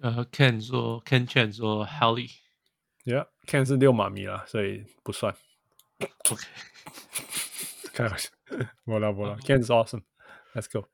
[0.00, 2.30] 呃、uh,，Ken 说，Ken Chen 说，Hallie。
[3.04, 5.34] Yeah，Ken 是六马迷啦，所以不算。
[6.30, 6.46] OK，
[7.92, 8.30] 开玩笑，
[8.84, 9.36] 不了不了。
[9.38, 10.02] Ken is awesome.
[10.54, 10.88] Let's go。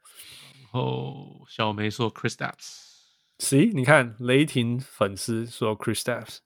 [0.62, 2.90] 然后小梅说，Kristaps。
[3.38, 6.38] See，你看雷霆粉丝说 Kristaps。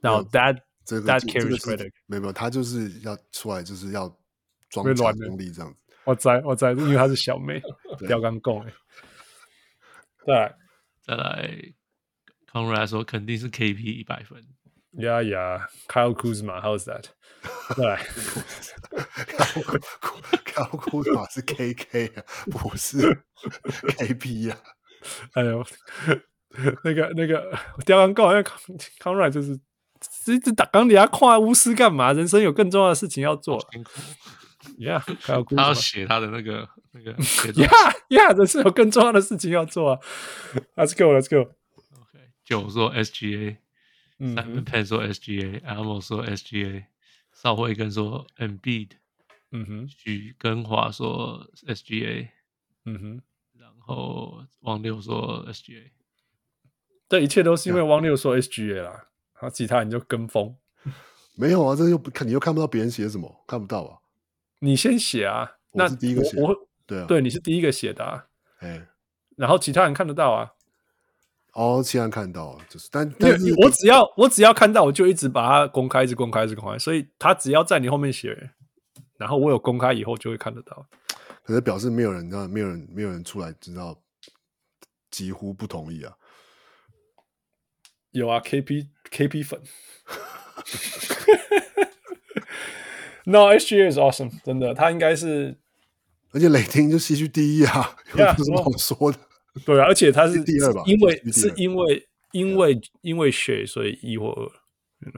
[0.00, 0.62] 然后 That。
[0.86, 4.14] 这个 That carries credit，没有没有，他就是要出来，就是要
[4.68, 5.78] 装假功力这样子。
[6.04, 7.58] 我在我在，因为他是小妹，
[8.06, 8.62] 吊钢贡。
[10.26, 10.54] 再来
[11.00, 11.58] 再来
[12.52, 14.46] ，Conrad 说肯定是 KP 一百分。
[14.96, 17.06] Yeah yeah，Kyle Kuzma，How's that？
[17.76, 17.96] 再来
[20.44, 23.22] ，Kyle Kuzma 是 KK 啊，不是
[23.98, 24.58] KP 啊。
[25.34, 25.64] 哎呦，
[26.84, 29.60] 那个那个吊钢贡，因为 Conrad 就是。
[30.26, 32.12] 一直打钢底下跨巫师干嘛？
[32.12, 33.58] 人生有更重要的事情要做。
[34.78, 37.14] Yeah，他要写他的那个那个。
[37.14, 40.00] Yeah，Yeah，人生有更重要的事情要做啊。
[40.76, 41.52] Let's go，Let's go。
[41.94, 43.56] OK，九说 SGA，
[44.18, 46.84] 三分 Pen 说 SGA，Amo 说 SGA，
[47.32, 48.90] 邵慧根说 Embiid，
[49.50, 52.28] 嗯哼，许根华说 SGA，
[52.84, 53.20] 嗯哼，
[53.58, 55.90] 然后汪六说 SGA。
[57.08, 59.08] 这一切都是因为汪六说 SGA 啦。
[59.34, 60.56] 然后其他人就跟风，
[61.36, 63.98] 没有啊，这又不看，你又看不到别人写什么，看不到啊。
[64.60, 66.54] 你先写啊，那我是第一个写，我
[66.86, 68.26] 对啊，对，你是第一个写的啊，
[68.60, 68.86] 哎，
[69.36, 70.52] 然后其他人看得到啊。
[71.54, 78.50] 哦，现在看到就是，但但是我只要我只要看到，我就一直把它公开，一直公开，一直公开，所以他只要在你后面写，
[79.16, 80.86] 然后我有公开以后就会看得到。
[81.44, 83.96] 可是表示没有人知道，没有人没有人出来知道，
[85.10, 86.12] 几乎不同意啊。
[88.10, 89.60] 有啊，KP KP 粉。
[93.24, 95.58] No，SGA is awesome，真的，他应该是，
[96.32, 99.18] 而且雷霆就西区第一啊， 有什么好说的？
[99.65, 104.51] 对啊，而且他是第二吧，因为是因为因为因为血，所以一或二。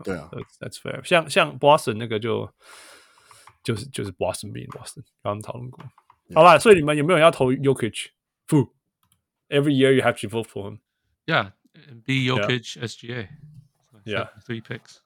[0.03, 1.03] 对啊，That's fair。
[1.03, 2.49] 像像 Boston 那个就
[3.63, 5.83] 就是就是 Boston being Boston，刚刚讨论过。
[6.33, 14.97] 好啦，所以你们有没有人要投 Jokic？Who？Every year you have to vote for him。Yeah，be Jokic SGA。Yeah，three picks。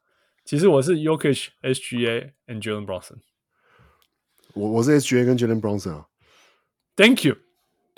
[0.43, 3.21] 其实我是 Jokic SGA and Jalen Brunson。
[4.53, 6.07] 我我是 SGA 跟 Jalen Brunson 啊。
[6.95, 7.37] Thank you。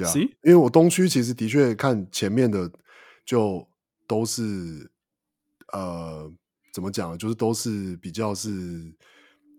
[0.03, 2.71] 对啊，因为我东区其实的确看前面的
[3.25, 3.67] 就
[4.07, 4.91] 都是
[5.73, 6.33] 呃，
[6.73, 8.51] 怎么讲，就是都是比较是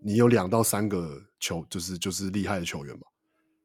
[0.02, 3.02] 你有两到三个球，就是就是厉害的球员嘛。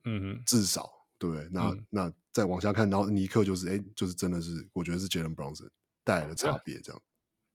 [0.05, 1.47] 嗯哼，至少对不对？
[1.51, 5.69] 那、嗯、那再往下看，然后尼克就是哎，就是真的是我觉得是杰伦布朗森
[6.03, 7.01] 带来的差 别这样。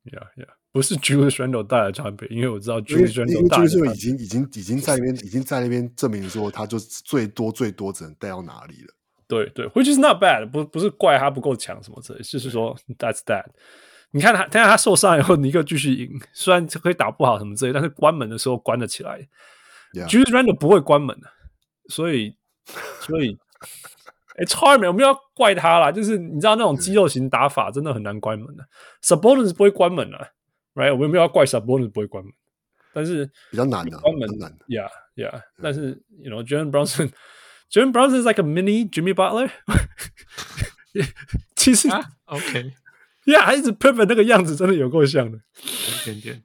[0.05, 8.95] Yeah, yeah，不是 Julius Randle 带来的差别，因为我知道 Julius Randle 带来的已经已经已经在那边已经在那边证明说，他就最多最多只能带到哪里了。
[9.27, 13.45] 对对，which is not bad，不不是怪他不够强什么之类，就是说 that's that。
[14.11, 19.19] 你看他，看他受伤以后，尼克继续赢，虽然可以打不好什么之类，但是关门的时候关得起来。
[19.93, 20.09] Yeah.
[20.09, 21.27] Julius Randle 不会关门的，
[21.89, 22.37] 所以
[23.01, 23.39] 所以。
[24.37, 25.93] 哎，超二没有，我们要怪他啦。
[25.93, 28.67] 就是你知道那种肌肉型打法真的很难关门的。
[29.01, 30.19] Sabonis 不会关门的
[30.75, 30.93] ，right？
[30.93, 32.33] 我们没有要怪 Sabonis 不会关门，
[32.93, 34.65] 但是比较难的，关门难的。
[34.67, 35.41] Yeah, yeah。
[35.63, 37.13] 但是，you know，Jalen Brunson，Jalen Brunson
[37.74, 39.50] is like a mini Jimmy Butler。
[41.56, 41.90] 其实，
[42.26, 46.44] OK，Yeah，他一直 pivot 那个样子真的有够像的，一点点。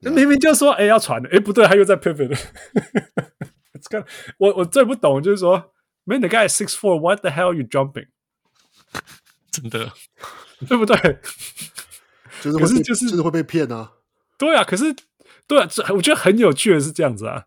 [0.00, 2.38] 那明明就说哎要传的，哎不对，他又在 pivot。
[4.38, 5.72] 我我最不懂就是说。
[6.04, 6.98] Man, the guy is six four.
[6.98, 8.06] What the hell are you jumping？
[9.50, 9.92] 真的，
[10.66, 11.18] 对不对？
[12.40, 13.92] 就是，可是就是就是会被骗啊。
[14.38, 14.96] 对啊，可是
[15.46, 17.44] 对啊，这我觉得很有趣的是这样子啊。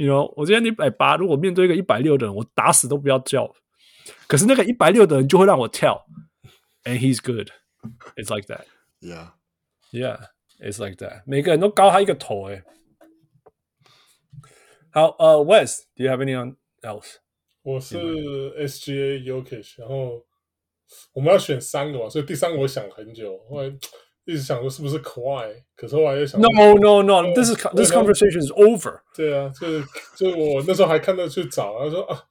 [0.00, 3.54] You know，我今天一百八，如果面对一个一百六的人，我打死都不要叫。
[4.26, 6.06] 可是那个一百六的人就会让我跳。
[6.84, 7.50] And he's good.
[8.16, 8.64] It's like that.
[9.00, 9.32] Yeah,
[9.90, 10.28] yeah.
[10.58, 11.24] It's like that.
[11.26, 12.62] 每个人都高他一个头诶。
[14.90, 17.16] 好，呃，Wes，do you have anyone else？
[17.60, 20.24] 我是 SGA Yokish，然后
[21.12, 23.70] 我们要选三个嘛，所以第三个我想很久，后来
[24.24, 29.00] 一直想说是不是 Kawhi，可是后来又想 No No No，this is this conversation is over。
[29.16, 29.84] 对啊，就是
[30.16, 32.22] 就是我那时候还看到去找，他说啊，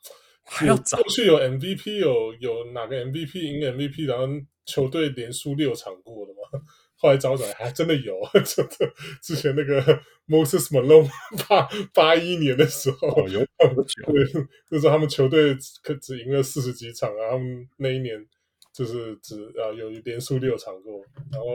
[0.43, 4.25] 还要找，过去有 MVP 有有哪个 MVP 赢 MVP，然后
[4.65, 6.61] 球队连输六场过的吗？
[7.01, 8.93] 后来找找，还真的有， 真的。
[9.23, 9.81] 之前那个
[10.27, 11.09] Moses Malone
[11.47, 17.31] 八八一年的时候，哦、有对，那时候他们球队可只赢了四十几场啊。
[17.31, 18.19] 他们那一年
[18.79, 21.01] 就是只啊有连输六场过。
[21.31, 21.47] 然后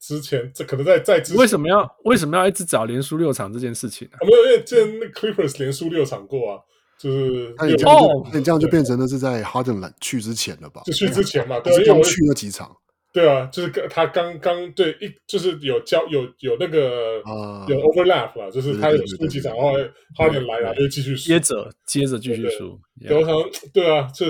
[0.00, 4.22] 之前这可能在在之前为什么要为什么要一直找连输六场这件事情呢、啊？
[4.24, 6.60] 没有，因为之前那 Clippers 连输六场过啊，
[6.98, 10.82] 就是那你这样就那你这样就变成了是在 Harden 来去之前了吧？
[10.84, 12.76] 就去之前嘛，对，就去那几场。
[13.16, 19.72] 对啊，就是他刚刚对一就是有交有有那个、uh, 有 overlap 嘛，就是他有输几场，然后
[20.14, 22.78] 哈点来了又继续输，接着接着继续输。
[23.00, 24.26] 有可能对啊，这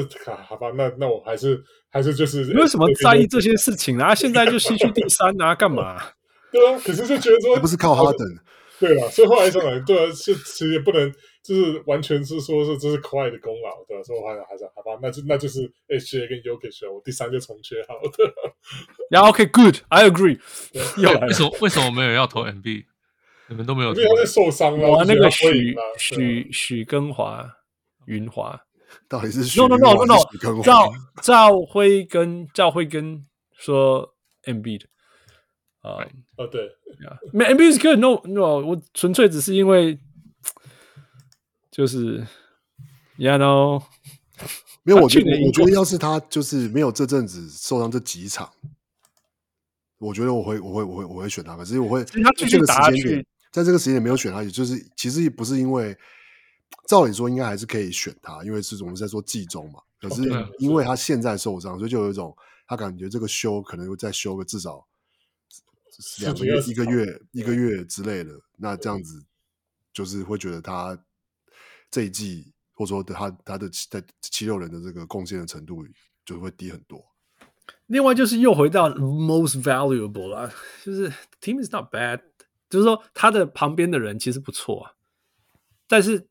[0.47, 4.15] 好吧，那那我还是还是就是你为什么在意这些事情啊？
[4.15, 6.00] 现在就西区第三啊，干嘛？
[6.52, 8.39] 对啊，可是就觉得说不是靠哈登，
[8.79, 11.13] 对啊，所以后来上来对啊，是其实也不能。
[11.47, 14.03] 就是完全是说是这是 Kawhi 的功劳，对吧？
[14.03, 18.35] 所以我还是还是好吧，那就那就是 SGA 跟 Jokic 我第三就重缺好的。
[19.11, 20.41] 然后 OK，Good，I agree。
[21.01, 22.85] 又来为什么为什么没有要投 MB？
[23.47, 24.01] 你们都没有投？
[24.01, 24.89] 因为他受伤了。
[24.89, 27.49] 我那个许许许根华
[28.07, 28.61] 云华
[29.09, 33.25] 到底是许 No No No No No 赵赵辉跟赵辉跟
[33.57, 34.89] 说 MB 的
[35.89, 36.05] 啊
[36.36, 36.70] 啊对
[37.32, 39.98] ，MB 是 Good，No No，我纯粹只是因为。
[41.68, 42.26] 就是
[43.18, 43.82] ，Yeah No，
[44.82, 48.50] 没有，我觉得，我觉得要是他就是没有这阵子受伤这几场，
[49.98, 51.55] 我觉得我会，我会，我会，我会选他。
[51.55, 55.94] 可是我会，他继续打下去，在这个时间点没有选他，也就是其实也不是因为，
[56.89, 59.81] 照理说应该还是可以选他，因为是我们在说季中嘛。
[60.00, 60.23] 可是
[60.58, 62.34] 因为他现在受伤，所以就有一种
[62.66, 64.82] 他感觉这个休可能会再休个至少
[66.20, 68.33] 两个月、一个月、一个月之类的。
[68.58, 69.25] 那这样子
[69.92, 70.99] 就是会觉得他。
[71.89, 75.86] 这一季，或者说他他的在七六人的这个贡献的程度
[76.25, 77.02] 就会低很多。
[77.86, 80.52] 另外就是又回到 most valuable 啦，
[80.84, 81.08] 就是
[81.41, 82.20] team is not bad，
[82.68, 84.92] 就是说他的旁边的人其实不错啊，
[85.86, 86.28] 但是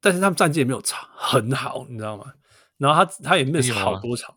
[0.00, 2.34] 但是他们战绩也没有差很好，你知道吗？
[2.76, 4.36] 然后他他也 miss 好多场，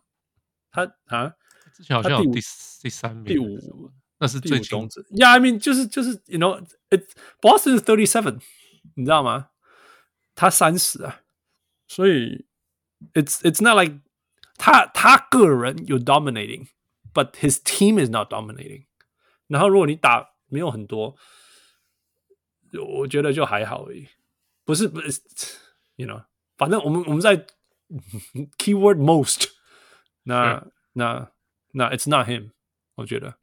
[0.70, 1.34] 他啊，
[1.74, 2.40] 之前好像有第
[2.80, 3.90] 第三名，第五，
[4.23, 5.01] 那是最终止。
[5.11, 7.03] Yeah，I mean 就是就是 you know it
[7.41, 8.39] Boston is thirty seven，
[8.95, 9.49] 你知道吗？
[10.35, 11.21] 他三十啊，
[11.87, 12.45] 所以
[13.13, 13.99] it's it's not like
[14.57, 18.85] 他他个人有 dominating，but his team is not dominating。
[19.47, 21.15] 然后如果你打没有很多，
[22.97, 24.07] 我觉得就还好而已。
[24.63, 25.21] 不是不是，
[25.95, 26.25] you know，
[26.57, 27.47] 反正我们我们在
[28.57, 29.49] keyword most，
[30.23, 31.31] 那那
[31.71, 32.51] 那 it's not him，
[32.95, 33.37] 我觉得。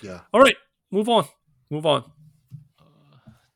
[0.00, 0.24] Yeah.
[0.30, 0.56] All right,
[0.90, 1.26] move on,
[1.68, 2.10] move on。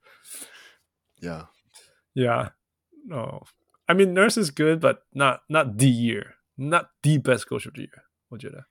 [1.20, 1.48] Yeah,
[2.14, 2.52] yeah.
[3.08, 3.48] No,
[3.88, 7.74] I mean Nurse is good, but not not the year, not the best coach of
[7.74, 8.04] the year。
[8.30, 8.66] 我觉得，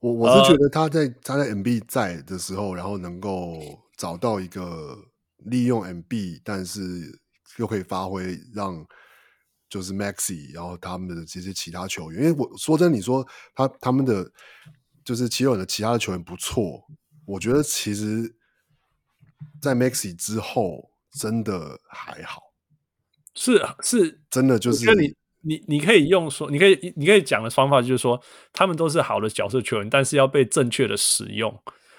[0.00, 3.58] 我我是觉得他在、uh, 他在 MB 在的时候，然后能够
[3.96, 5.06] 找到一个。
[5.44, 7.18] 利用 MB，但是
[7.56, 8.86] 又可以发挥，让
[9.70, 14.30] 就是 Maxi，然后他们的这些其他球员，因为我说真，你说他他们的
[15.02, 16.84] 就是奇洛人的其他的球员不错，
[17.24, 18.36] 我觉得其实，
[19.62, 22.42] 在 Maxi 之后真的还好，
[23.34, 28.20] 是是，真的就是你你你可以用说，你可以你可以讲的方法就是说，
[28.52, 31.52] 他们都是好的角色球员，但是要被正确的使用，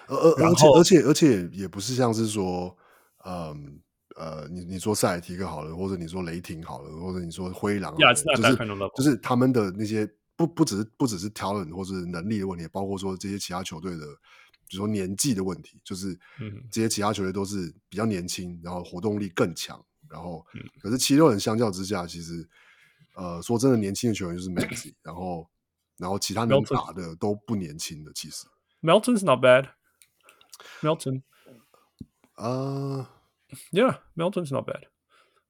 [0.08, 2.78] 而而而且而且而且也不是像是说。
[3.24, 3.80] 嗯
[4.18, 8.24] 呃，你你说塞尔提克好了，或者你说雷霆好了，或者你说灰狼就是
[8.96, 14.06] 就是他们的那些不不只是不只是 talent 或者能力的问题，包括说这些其他球队的，
[14.68, 16.18] 比如说年纪的问题，就是
[16.72, 19.80] 这些其他球队都是比较年轻，然后活动力更强，
[20.10, 20.44] 然后
[20.82, 22.48] 可是七六人相较之下，其实
[23.16, 25.50] 呃说真的，年轻的球员就是 Maxey，然后
[25.98, 28.46] 然后其他能打的都不年轻的，其实
[28.82, 31.24] Melton's not bad，Melton。
[32.38, 33.06] Uh,
[33.72, 34.88] yeah, Melton's not bad.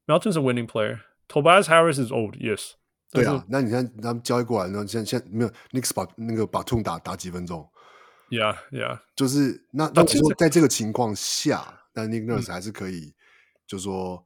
[0.07, 1.01] Melton's a winning player.
[1.29, 2.73] Tobias Harris is old, yes.
[3.11, 7.69] 对啊，那你看他们交易过来，呢，现在现在没有 Knicks 把那个把 Batum 打打几分钟
[8.29, 13.13] ？Yeah, yeah，就是那那我说在这个情况下，但 Nurse 还是可以，嗯、
[13.67, 14.25] 就是说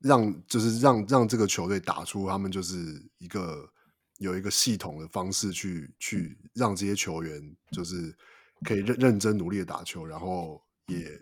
[0.00, 2.76] 让就是让让这个球队打出他们就是
[3.18, 3.70] 一个
[4.18, 8.14] 有一个系统的方式去去让这些球员就是。
[8.62, 11.18] 可以认认真努力的打球，然后也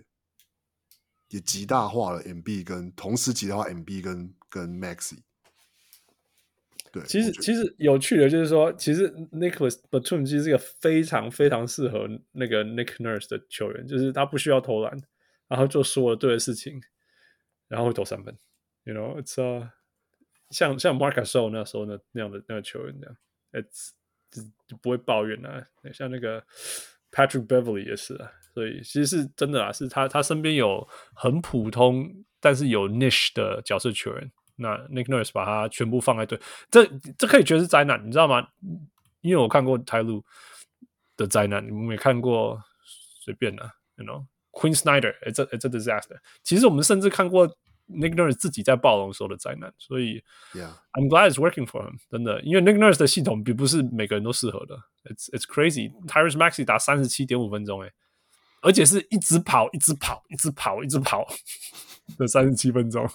[1.29, 5.19] 也极大化了 MB 跟同时极大化 MB 跟跟 Maxi。
[6.91, 15.01] 对，其实其实有趣的就是说，其实 Nicholas Batum 其实是一个非常非常适合那个 Nick Nurse 的球员，就是他不需要投篮，
[15.47, 16.81] 然后就说了对的事情，
[17.69, 18.37] 然后会投三分。
[18.89, 19.71] You know, it's a
[20.51, 23.17] 像像 Marc Gasol 那时候那那样的那个球员这样
[23.53, 23.91] ，it's
[24.33, 26.43] 就就不会抱怨啊，像那个。
[27.11, 32.07] Patrick Beverly 也是啊，所以其实是真的啊，是他他身边有很普通
[32.39, 36.39] 但是有 niche 的角色球员，那 Nick Nurse 把他全部放在队，
[36.71, 36.85] 这
[37.17, 38.47] 这可以觉得是灾难，你知道吗？
[39.23, 40.23] 因为我看过台路
[41.17, 42.63] 的灾难，你们没看过
[43.25, 46.19] 随便的，you know，Queen Snyder，it's a it's a disaster。
[46.43, 47.57] 其实我们甚至看过。
[47.89, 50.23] Nick Nurse 自己在暴龙时候的灾难，所以
[50.93, 51.99] ，I'm glad it's working for him。
[52.11, 54.77] 真的，因为 Nick Nurse 的系统并不是每个人都适合的。
[55.05, 55.91] It's it's crazy。
[56.07, 57.93] Tyrese Maxey 打三十七点五分钟，哎，
[58.61, 61.27] 而且是一直跑，一直跑，一直跑，一直跑
[62.19, 63.09] 的三十七分钟。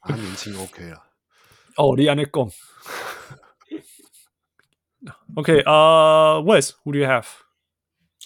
[0.00, 1.04] 他年轻 OK 啊。
[1.76, 2.50] 哦，你安尼讲。
[5.36, 7.26] OK，呃，Wes，Who do you have？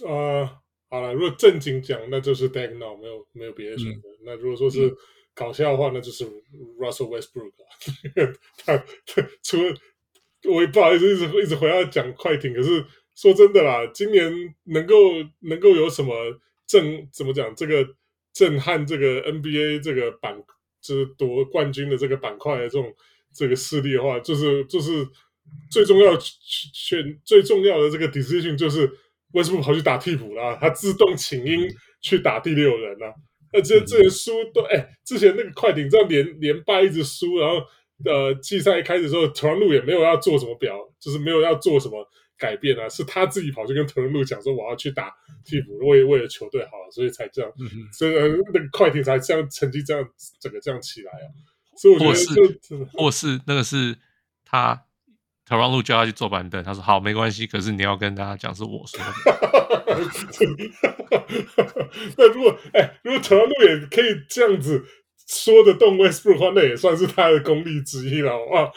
[0.06, 0.48] 呃，
[0.90, 4.08] 好了，如果正经讲，那就是 Daigneault，没有没有别的选择。
[4.24, 4.94] 那如果说是
[5.38, 6.24] 搞笑的话，那就是
[6.80, 7.70] Russell Westbrook 啊。
[8.66, 8.76] 他
[9.06, 9.72] 他除了
[10.44, 12.84] 我也不好意思一直一直回来讲快艇，可是
[13.14, 14.32] 说真的啦，今年
[14.64, 14.94] 能够
[15.40, 16.12] 能够有什么
[16.66, 17.86] 震怎么讲这个
[18.32, 20.36] 震撼这个 NBA 这个板
[20.80, 22.92] 就是夺冠军的这个板块的这种
[23.32, 25.06] 这个势力的话，就是就是
[25.70, 28.90] 最重要选最重要的这个 decision 就是
[29.32, 31.68] Westbrook 跑去打替补啦，他自动请缨
[32.00, 33.14] 去打第六人啦。
[33.52, 37.56] 那这这些输都哎，之前那个快艇这样连连败一直输，然后
[38.04, 45.12] 呃季赛一开始的时候，特伦路也没有要做什么表，就是没有要做什么改变啊，是他自己跑去跟特伦路讲说我要去打
[45.44, 47.52] 替补，为为了球队好，所以才这样，
[47.92, 50.08] 所以那个快艇才这样成绩这样
[50.40, 51.26] 整个这样起来啊。
[51.76, 52.34] 所以我觉得是
[52.92, 53.96] 或是那个是
[54.44, 54.84] 他
[55.48, 59.06] 特伦卢叫他去坐板凳，他说好没关系，可是你要跟大家讲是我说的。
[62.18, 64.84] 那如果哎，如果特伦卢也可以这样子。
[65.30, 68.72] 说得动 Westbrook 的话，那也算是他的功力之一了，好不好？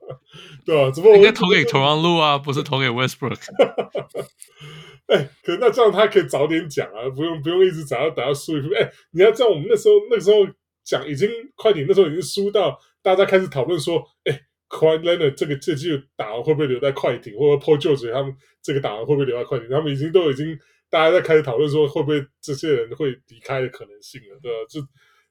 [0.64, 0.90] 对吧？
[0.90, 3.38] 只不过应该投给 Toronto 啊，不是投给 Westbrook。
[5.08, 8.54] 哎、欸，可是那这样他可以早点讲啊，不用不用一直等到等到输。
[8.74, 10.50] 哎、欸，你要知道我们那时候那时候
[10.82, 19.68] 讲已经快艇那时候已经输到大家开始讨论说，哎、欸、Kawhi Leonard 这个这季打完会不会留在快艇，或者 Paul George 他们这个打完会不会留在快艇？
[19.68, 24.58] 他们已经都已经大家在开始讨论说会不会这些人会离开的可能性了，对吧？
[24.68, 24.80] 就。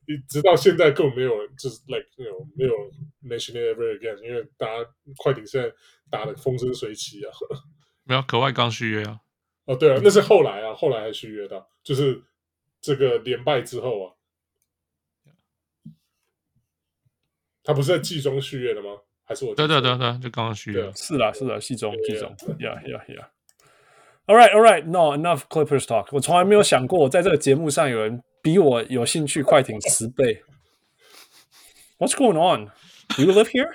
[0.06, 2.74] 一直到现在根本没有人，就是 like you know 没有
[3.24, 5.74] mention it ever again，因为大家快艇现在
[6.12, 7.32] 打的风生水起啊。
[8.04, 9.22] 没有，可外刚续约啊。
[9.64, 12.22] 哦，对啊，那是后来啊，后来还续约的，就是
[12.82, 14.14] 这个连败之后啊。
[17.64, 18.98] 他不是在季中续约的吗？
[19.25, 19.55] 还是我？
[19.55, 20.91] 对对对对，就刚刚续约。
[20.95, 26.09] 是啦是啦，季中季中，yeah yeah yeah。All right all right, no enough Clippers talk。
[26.13, 28.23] 我从来没有想过，我在这个节目上有人。
[28.41, 30.43] 比我有兴趣快艇十倍。
[31.99, 32.71] What's going on?
[33.17, 33.75] Do you live here?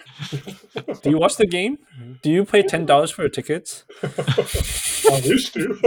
[1.04, 1.80] Do you watch the game?
[2.22, 3.84] Do you pay ten dollars for your tickets?
[5.12, 5.76] I wish to.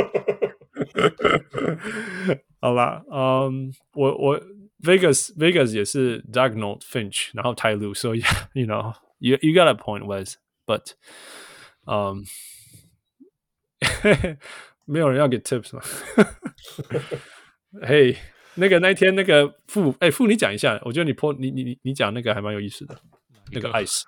[2.60, 4.38] 好吧，嗯，我我
[4.82, 8.20] Vegas Vegas 也是 Daigneault Finch，然后 Ty Lue，所以
[8.52, 10.35] you know you you got a point was
[10.65, 10.95] but
[11.85, 12.25] um
[14.85, 15.81] 没有人要给 tips 吗？
[17.81, 18.13] 嘿。
[18.13, 18.17] hey,
[18.55, 22.99] 那个那天那个傅哎傅你讲一下，我觉得你 po 你你你你讲那个还蛮有意思的，
[23.53, 24.01] 那个 ice。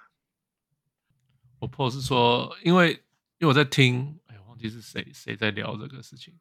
[1.60, 2.92] 我 po 是说，因为
[3.38, 6.38] 因为我在听，哎，忘记是谁谁在聊这个事情。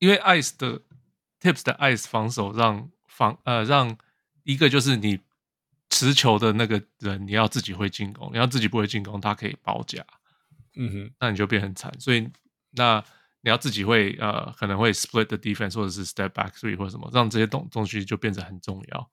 [0.00, 0.82] 因为 ice 的
[1.40, 3.96] tips 的 ice 防守让防呃让
[4.42, 5.18] 一个就是你
[5.90, 10.02] 持球的那个人你要自己会进攻，你要自己不会进攻，他可以包夹，
[10.76, 11.92] 嗯哼，那你就变很惨。
[12.00, 12.28] 所以
[12.70, 13.04] 那。
[13.42, 19.10] 你要自己会呃，可能会 split the defense 或者是 step back three 或者什么，让这些东东西就变得很重要。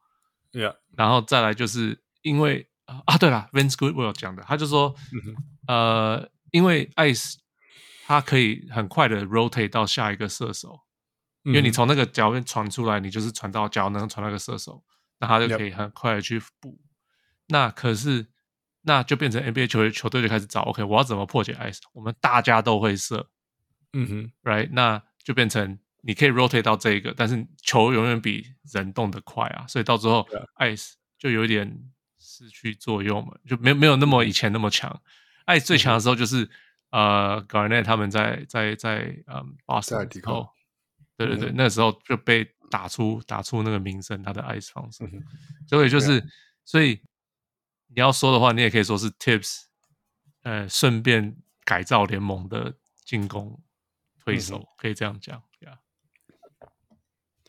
[0.52, 5.36] Yeah，然后再来就是因为啊，对了，Vince Goodwill 讲的，他就说，嗯、哼
[5.68, 7.36] 呃，因为 ice
[8.06, 10.82] 他可以很快的 rotate 到下一个射手，
[11.46, 14.84] 嗯、因为你从那个脚面传出来，你就是传到脚能传那个射手，
[15.20, 16.80] 那他就可以很快的去补。
[17.48, 18.28] 那可是
[18.82, 21.80] 那就变成 NBA 球球队就开始找，OK，我要怎么破解 ice？
[21.94, 23.30] 我们大家都会射。
[23.94, 31.74] 嗯哼，right，那就变成你可以 rotate 到这一个，但是球永远比人动得快啊，所以到最后 ice 就有点
[32.20, 35.02] 失去作用嘛，就没有没有那么以前那么强。
[35.48, 36.48] ice 最强的时候就是
[36.92, 40.50] 呃 Garnett 他们在在在嗯 Boston 以后，
[41.16, 45.04] 对对对，那时候就被打出打出那个名声，他的 ice 方式。
[45.68, 46.24] 所以就是
[46.66, 47.02] 所以
[47.88, 49.64] 你要说的话，你也可以说是 tips，
[50.44, 53.62] 呃，顺便改造联盟的进攻。
[54.28, 55.80] 推手、嗯、可以这样讲，呀，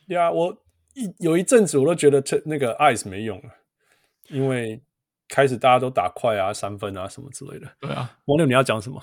[0.07, 0.57] 呀，我
[0.95, 3.51] 一有一阵子我都觉得这那个 ice 没用了，
[4.29, 4.81] 因为
[5.27, 7.77] 开始大家都打快啊、三分啊什么之类的。
[7.81, 9.03] 对啊，王六你要讲什么？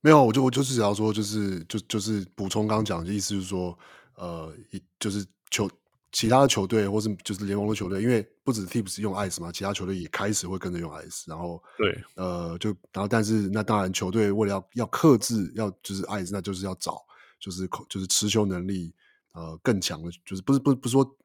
[0.00, 3.76] 没有，我就我就是想要说，就是就就是补充刚刚讲的意思，就是说，
[4.16, 5.70] 呃，一就是球。
[6.16, 17.04] 其他的球队，或是就是联盟的球队，因为不止 Tips 用 Ice 嘛，其他球队也开始会跟着用 Ice，然后对，呃，就然后但是那当然球队为了要要克制，要就是 Ice，那就是要找
[17.40, 18.94] 就是就是持球能力
[19.32, 21.16] 呃更强的，就是不是不是不是说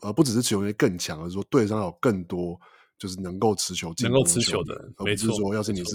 [0.00, 2.60] 呃不只是持球能力更强，而是说队上有更多
[2.98, 5.94] 就是能够持球能够持球的人，而不是说要是你是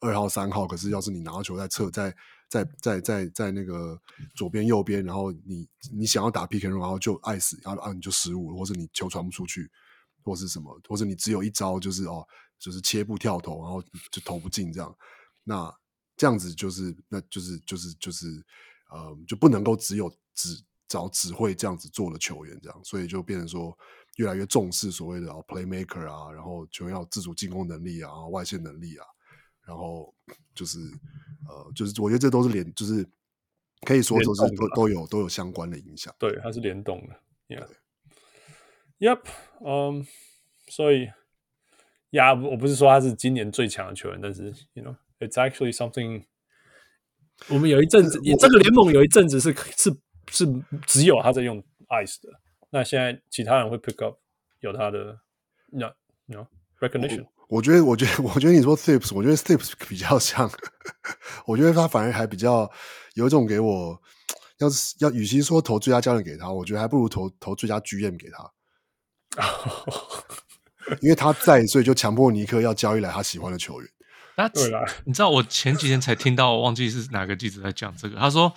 [0.00, 2.14] 二号三号，可是要是你拿到球在侧在。
[2.52, 3.98] 在在在在那个
[4.34, 9.70] 左边右边，然后你你想要打 pick and roll，然后就爱死，然后啊你就失误，或者你球传不出去，
[10.22, 12.22] 或是什么，或者你只有一招就是哦，
[12.58, 14.94] 就是切步跳投，然后就投不进这样。
[15.44, 15.74] 那
[16.14, 18.26] 这样子就是那就是就是就是
[18.90, 23.74] 呃，就不能够只有只找只会这样子做的球员这样，所以就变成说
[24.16, 29.06] 越来越重视所谓的 playmaker 啊，然后球员要自主进攻能力啊，外线能力啊。
[29.64, 30.12] 然后
[30.54, 30.78] 就是
[31.48, 33.06] 呃，就是我觉得这都是联，就是
[33.86, 36.14] 可以说都是都都有都有相关的影响。
[36.18, 37.20] 对，它是联动的。
[37.48, 37.66] Yeah.
[38.98, 39.22] Yep.
[39.64, 40.06] 嗯，
[40.68, 41.10] 所以
[42.10, 46.24] 呀，我不是说他是今年最强的球员，但是，you know，it's actually something。
[47.48, 49.90] 我们有一阵子，也这个联盟有一阵子是是
[50.30, 50.46] 是
[50.86, 52.28] 只有他在用 ice 的，
[52.70, 54.16] 那现在其他人会 pick up
[54.60, 55.18] 有他的
[55.70, 55.92] ，no
[56.26, 56.46] no
[56.78, 57.26] recognition。
[57.52, 60.50] 我觉得，我觉得， 我觉得你说 Thibs，我觉得 Thibs 比较像，
[61.44, 62.70] 我觉得他反而还比较
[63.12, 64.00] 有一种给我，
[64.58, 68.50] 要是要与其说投最佳教练给他，我觉得还不如投投最佳 GM 给他，
[71.02, 73.90] 因为他在，所以就强迫尼克要交易来他喜欢的球员。
[74.34, 78.50] 那对啦，你知道我前几天才听到，我忘记是哪个记者在讲这个，他说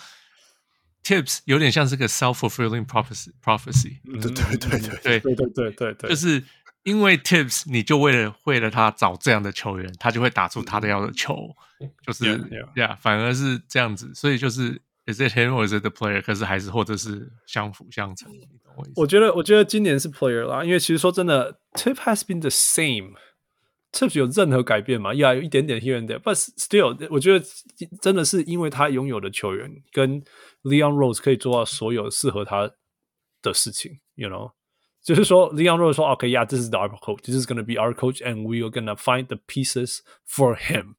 [1.04, 6.42] Thibs 有点像是个 self-fulfilling prophecy，prophecy，对对对对对对对对对对，就是。
[6.86, 11.36] 因为 Thibs，你就为了为了他找这样的球员，他就会打出他的要的球，
[12.06, 12.26] 就是
[12.76, 16.22] 呀反而是这样子，所以就是 is it him or is it the player？
[16.22, 18.32] 可是还是或者是相辅相成。
[18.78, 25.12] 我，我觉得，我觉得今年是 player 啦，因为其实说真的，Thibs has been the same，Thibs 有任何改变吗？
[25.16, 27.44] 呀，有一点点 here and there，but still，我觉得
[28.00, 30.22] 真的是因为他拥有的球员跟
[30.62, 32.70] Leon Rose 可以做到所有适合他
[33.42, 34.52] 的事情，you know。
[35.05, 39.37] 就是说，Leon Rose 说：“OK，yeah，this is our coach，this is gonna be our coach，and we are gonna find the
[39.47, 40.95] pieces for him。”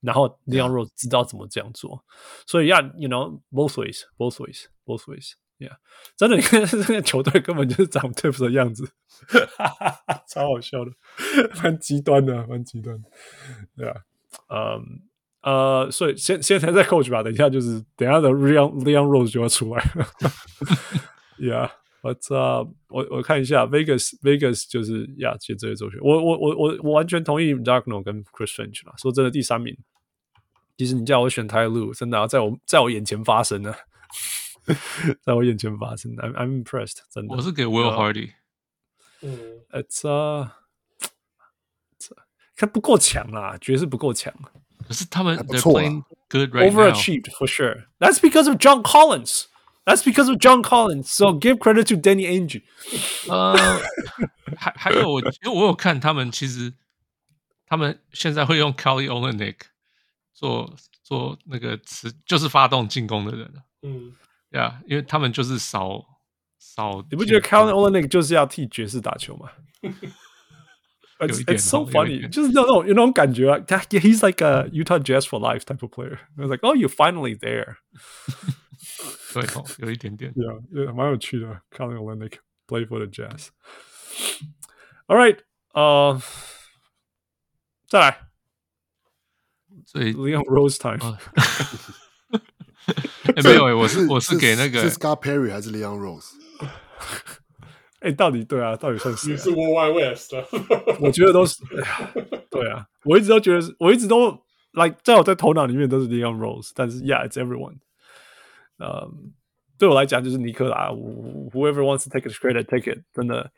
[0.00, 2.02] 然后 Leon Rose 知道怎么这样做，
[2.46, 5.76] 所以，yeah，you know，both ways，both ways，both ways，yeah，
[6.16, 8.90] 真的，你看这个球队根本就是长 Thibs 的样子，
[9.28, 10.90] 哈哈哈，超好笑的，
[11.62, 13.08] 蛮极端的，蛮极端的，
[13.76, 13.96] 对啊，
[14.48, 14.82] 嗯，
[15.42, 20.06] 呃，所以现现在在 coach 吧，等一下就是等一下的 Leon Leon Rose 就要出来了，
[21.38, 21.70] yeah。
[22.05, 22.71] 我操！
[22.89, 28.93] 我我看一下 Vegas Vegas 就是呀，其实这些周选，我我我我我完全同意 Darkno 跟 Chris Finch 啦。
[28.97, 29.75] 说真的，第三名，
[30.77, 33.73] 其实你叫我选 Ty Lue，真的啊，在我在我眼前发生呢，
[35.23, 36.15] 在我眼前发生。
[36.17, 37.35] I'm I'm impressed，真的。
[37.35, 38.33] 我是给 Will Hardy。
[39.21, 40.51] 嗯，It's a，
[42.55, 44.31] 他不够强啦，爵士不够强。
[44.87, 47.85] 可是他们 They're playing good right now，overachieved for sure。
[47.97, 49.45] That's because of John Collins。
[49.84, 51.10] That's because of John Collins.
[51.10, 52.62] So give credit to Danny Ainge.
[53.28, 53.56] 呃，
[54.56, 56.72] 还还有我，因为我有看他们，其实
[57.66, 59.56] 他们现在会用 Kelly Olynyk
[60.34, 63.52] 做做那个词，就是发动进攻的人。
[63.82, 64.12] 嗯，
[64.50, 66.04] 对啊，因为他们就是少
[66.58, 67.04] 少。
[67.10, 69.50] 你不觉得 Kelly Olynyk 就是要替爵士打球吗？
[71.20, 73.58] It's it's so funny，就是那种有那种感觉啊。
[73.66, 76.18] 他 He's like a Utah Jazz for life type of player.
[76.38, 77.76] I was like, oh, you're finally there.
[79.34, 81.62] 对哦，有一点点，Yeah，也蛮有趣的。
[81.70, 82.34] Kelly Olynyk
[82.66, 85.38] play for the Jazz。All right，
[85.72, 86.20] 呃，
[87.88, 88.28] 再来，
[89.86, 90.98] 所以 Leon Rose time。
[93.44, 96.32] 没有，我是我是给那个是 Scott Perry 还是 Leon Rose？
[98.00, 99.32] 哎，到底对啊，到底算谁？
[99.32, 100.32] 你是 World Wide West。
[101.00, 101.62] 我觉得都是，
[102.50, 104.30] 对啊，我一直都觉得，我一直都
[104.72, 107.78] like 在我在头脑里面都是 Leon Rose，但是 Yeah，it's everyone。
[108.77, 109.31] 呃、um，
[109.77, 110.89] 对我来讲就是尼克啦。
[110.89, 113.03] Whoever wants to take a credit, take it。
[113.13, 113.51] 真的，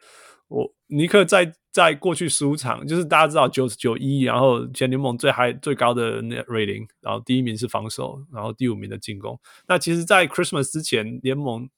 [0.47, 9.39] 我尼克在在过去十五场，就是大家知道九十九一，然后全联盟最 high 最高的 net rating，然后第一名是防守，然后第五名的进攻。
[9.67, 11.69] 那其实，在 Christmas 之前，联盟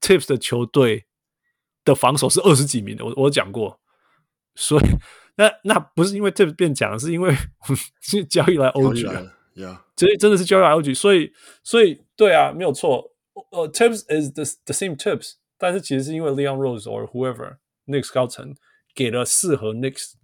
[0.00, 1.06] Thibs 的球队
[1.84, 3.04] 的防守是二十几名的。
[3.04, 3.80] 我我讲过，
[4.54, 4.84] 所以
[5.36, 7.34] 那那不是因为 Thibs 变强，是因为
[8.00, 9.30] 是交易来 OG。
[9.56, 11.32] Yeah，这真的是交易来 OG，所以
[11.64, 12.02] 所以。
[12.18, 13.12] 对啊，没有错。
[13.50, 18.54] 呃、uh,，Tips is the the same Tips，但是其实是因为 Leon Rose or whoever Knicks 高层
[18.94, 20.14] 给了适合 Knicks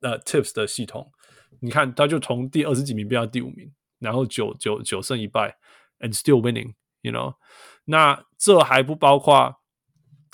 [0.00, 1.12] 呃 Thibs 的系统。
[1.60, 5.58] 你看，他就从第二十几名变到第五名，然后九九九胜一败
[6.00, 7.34] ，and still winning，you know。
[7.84, 9.56] 那这还不包括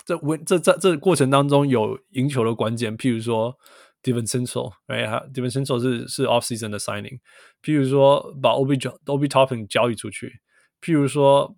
[0.04, 3.58] 这 win 这这这过程当中有赢球的关键，譬如说
[4.03, 7.19] DiVincenzo，哎哈，DiVincenzo 是是 off season 的 signing，
[7.61, 10.41] 譬如说把 Obi Obi Toppin 交易出去。
[10.81, 11.53] 譬如说，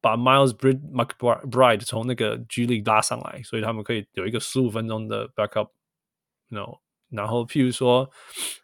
[0.00, 6.78] 把 Miles McBride 从那个 G League 拉上来，所以他们可以有一个十五分钟的 backup，no。
[7.10, 8.10] 然后，譬如说，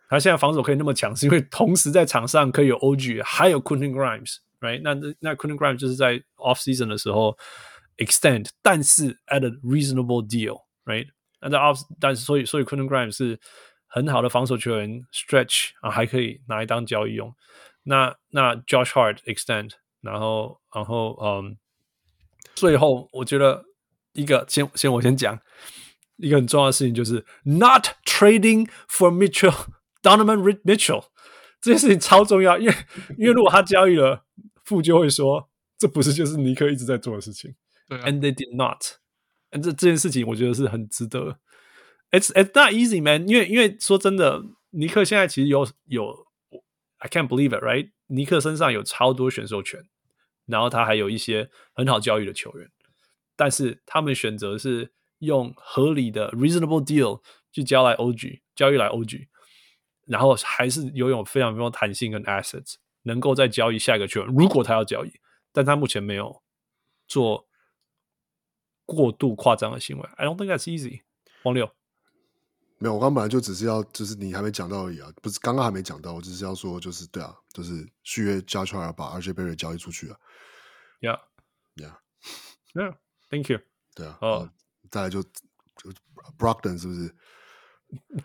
[0.08, 4.80] 他现在防守可以那么强，是因为同时在场上可以有 OG，还有 Quentin Grimes，right？
[4.82, 7.36] 那那 Quentin Grimes 就是在 off season 的时候
[7.98, 11.08] extend，但是 at a reasonable deal，right？
[11.41, 13.39] 那在 off，但是所以所以 Quentin Grimes 是
[13.87, 17.33] 很好的防守球员，stretch 啊，还可以拿来当交易用。
[17.83, 19.71] 那那 Josh Hart extend。
[20.01, 21.57] 然后，然后，嗯，
[22.53, 23.65] 最后我觉得
[24.13, 25.39] 一个先先我先讲
[26.17, 29.65] 一个很重要的事情，就是 not trading for Mitchell
[30.03, 31.05] Donovan Mitchell
[31.59, 32.75] 这件事情超重要，因为
[33.17, 34.23] 因为如果他交易了，
[34.63, 35.49] 富就会说
[35.79, 37.55] 这不是就是尼克一直在做的事情，
[37.89, 39.04] 对啊，and they did not，and
[39.61, 41.39] 这这件事情我觉得是很值得
[42.11, 43.37] it's it's not easy, man 因。
[43.37, 46.27] 为因为说真的，尼克现在其实有有
[46.97, 47.91] ，I can't believe it, right？
[48.07, 49.81] 尼克身上有超多选秀权，
[50.45, 52.69] 然后他还有一些很好交易的球员，
[53.35, 59.27] 但是他们选择是用合理的 reasonable deal 去交来 OG，交易来 OG，
[60.05, 65.11] 然后还是拥有非常非常弹性跟 assets，能够再交易下一个球员，如果他要交易，
[65.51, 66.43] 但他目前没有
[67.07, 67.47] 做
[68.85, 70.09] 过度夸张的行为。
[70.17, 71.01] I don't think that's easy。
[71.43, 71.69] 王六。
[72.77, 80.17] 没有，我刚本来就只是要，就是你还没讲到而已啊，不是刚刚还没讲到，我只是要说，就是对啊，就是续约加出来把 RJ Barrett 交易出去啊
[80.99, 83.61] ，Yeah，Yeah，Yeah，Thank you，
[83.95, 84.49] 对啊，哦，
[84.91, 85.29] 再来就就
[86.37, 87.15] Brockton 是不是？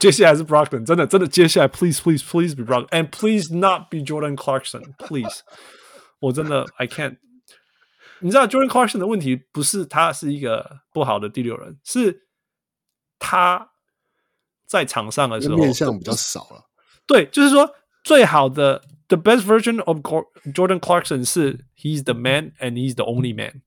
[0.00, 5.42] 接下来是 Brockton，真的真的，接下来 Please Please Please be Brockton and Please not be Jordan Clarkson，Please，
[6.18, 7.18] 我真的 I can't，
[8.20, 12.28] 你知道 Jordan Clarkson 的问题不是他是一个不好的第六人，是
[13.18, 13.68] 他。
[14.70, 16.70] 在场上的时候，面相比较少了。
[17.04, 17.74] 对，就是说，
[18.04, 19.96] 最好的 the best version of
[20.54, 23.62] Jordan Clarkson 是 he's the man and he's the only man，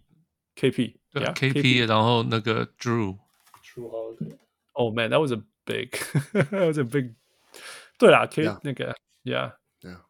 [0.54, 3.18] KP 对 KP，然后那个 Drew
[3.64, 5.90] Drew Holiday。Oh man, that was a big,
[6.32, 7.16] that was a big。
[7.98, 10.02] 对啦，K 那个 Yeah, Yeah,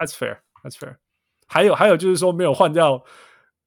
[0.00, 0.96] that's fair, that's fair。
[1.46, 3.04] 还有还有就是说没有换掉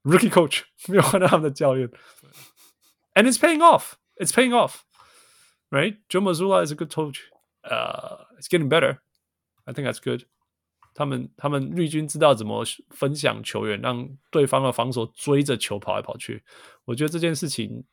[0.02, 1.90] Rookie Coach，没有换掉他们的教练。
[3.14, 4.84] And it's paying off, it's paying off,
[5.70, 5.98] right?
[6.08, 7.22] Joe Mazzulla is a good coach.
[7.64, 8.98] Uh, it's getting better.
[9.66, 10.26] I think that's good.
[10.94, 16.44] 他们他们绿军知道怎么分享球员，让对方的防守追着球跑来跑去。
[16.84, 17.84] 我觉得这件事情，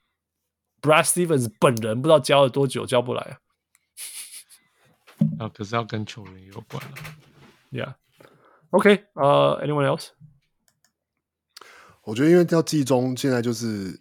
[0.82, 3.38] Brad Stevens 本人不知道教了多久教不来啊。
[5.40, 6.98] 啊，可是要跟球员有关了。
[7.72, 7.95] Yeah.
[8.72, 9.06] OK.
[9.14, 10.09] 呃，Anyone else？
[12.03, 14.00] 我觉得因为要季中，现在就是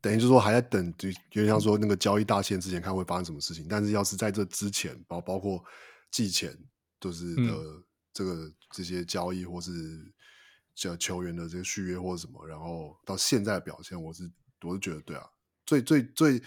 [0.00, 3.66] 等于就是说还在等，就有点像说那个交易大限之前看会发生什么事情。
[3.68, 5.64] 但是要是在这之前，包包括
[6.10, 6.56] 季前，
[7.00, 7.42] 就是的。
[7.42, 9.70] 嗯这个这些交易或是
[10.74, 14.28] 叫球员的这个续约或者什么，然后到现在的表现，我是
[14.62, 15.24] 我是觉得对啊，
[15.64, 16.42] 最最最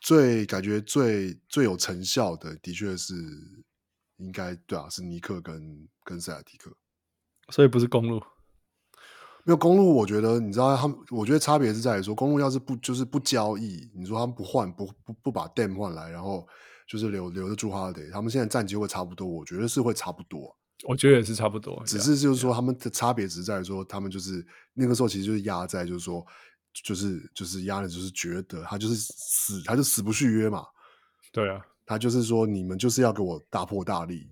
[0.00, 3.14] 最感觉最最有成效的，的确是
[4.18, 6.70] 应该对啊，是尼克跟跟塞尔提克，
[7.48, 8.22] 所以不是公鹿，
[9.44, 16.46] 没有公路，我觉得你知道他们，我觉得差别是在于说，公路要是不就是不交易，你说他们不换不不不把 Dame 换来，然后
[16.86, 20.56] 就是留留着 Jrue Holiday，他们现在战绩会差不多，我觉得是会差不多。
[20.84, 26.26] 我觉得也是差不多，只是就是说他们的差别只在于说，他们就是那个时候其实就是压在就是说，
[26.84, 30.64] 就是就是压的，就是觉得他就是死，他就死不续约嘛。
[31.32, 34.26] 对啊，他就是说你们就是要给我大破大立，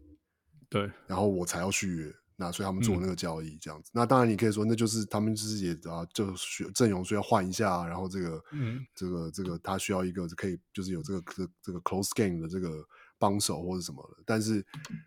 [0.70, 2.14] 对，然后我才要续约。
[2.40, 3.90] 那所以他们做那个交易这样子。
[3.90, 12.82] 嗯、那当然你可以说，那就是他们就是也啊，就需阵容需要换一下，然后这个嗯，这个这个他需要一个可以就是有这个这这个 close game 的这个。
[13.20, 14.64] 帮手或者什么的，但是，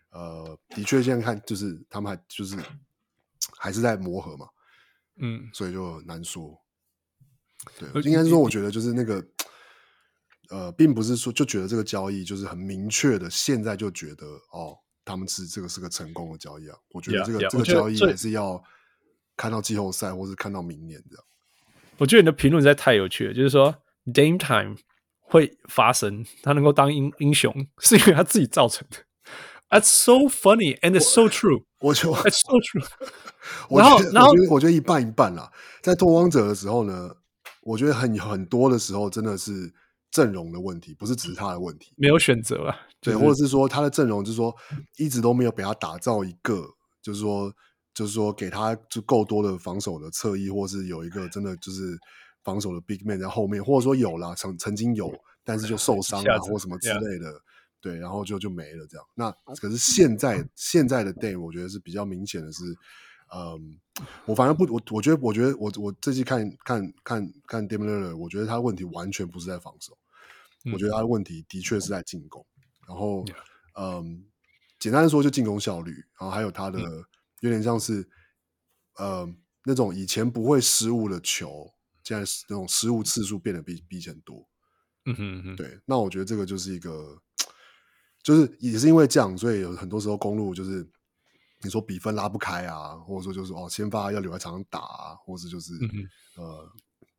[0.09, 2.57] 呃，的确现在看就是他们还就是
[3.57, 4.45] 还是在磨合嘛，
[5.21, 6.61] 嗯，所以就难说。
[7.79, 9.25] 对，应该是说，我觉得就是那个，
[10.49, 16.77] 呃，并不是说就觉得这个交易就是很明确的，现在就觉得哦，他们是这个是个成功的交易啊。
[16.93, 18.61] 我觉得这个 yeah, yeah, 这个交易还是要
[19.35, 21.25] 看到季后赛，或是看到明年这样。
[21.97, 24.77] 我觉得你的评论实在太有趣了，就是说 Dame Time。
[25.23, 27.49] 会发生，他能够当英英雄，
[27.79, 28.97] 是因为他自己造成的
[29.69, 31.63] ，That's so funny and it's so true。
[31.79, 32.85] 我就 It's so true。
[33.71, 35.49] 然后，然后我觉得我觉得一半一半啦。
[35.81, 37.15] 在拓荒者的时候呢，
[37.61, 39.73] 我觉得很很多的时候真的是
[40.11, 42.75] 阵容的问题，不是只是他的问题，没有选择啊。
[42.99, 44.53] 对，或者是说他的阵容就是说
[44.97, 46.67] 一直都没有给他打造一个，
[47.01, 47.51] 就是说
[47.93, 51.97] 就是说给他就够多的防守的侧翼，或是有一个真的就是
[52.43, 55.11] 防守的 big man 在后面，或者说有啦，曾曾经有，
[55.43, 57.41] 但是就受伤啊或什么之类的。
[57.83, 59.03] 对，然后就就没了这样。
[59.15, 62.63] 那可是现在现在的 Dame，我觉得是比较明显的是，
[63.35, 63.75] 嗯，
[64.27, 70.00] 我反正不，我我觉得我觉得我我这期看看看看 Dame Lillard，我觉得他的问题完全不是在防守，嗯、
[70.71, 72.45] 我觉得他的问题的确是在进攻。
[72.87, 73.25] 然后，
[73.79, 74.25] 嗯，
[74.79, 76.79] 简单的说就进攻效率，然后还有他的
[77.39, 78.07] 有点像是，
[78.97, 79.27] 呃，
[79.65, 81.71] 那种以前不会失误的球，
[82.03, 84.47] 现在那种失误次数变得比比以前多。
[85.05, 87.21] 嗯哼嗯哼，对，那我觉得这个就是一个。
[88.23, 90.87] 就是也是因为这样，所以有很多时候公路就是
[91.63, 95.89] 你说比分拉不开啊，或者说就是哦先发要留在场上打啊，或者就是、嗯、
[96.35, 96.71] 呃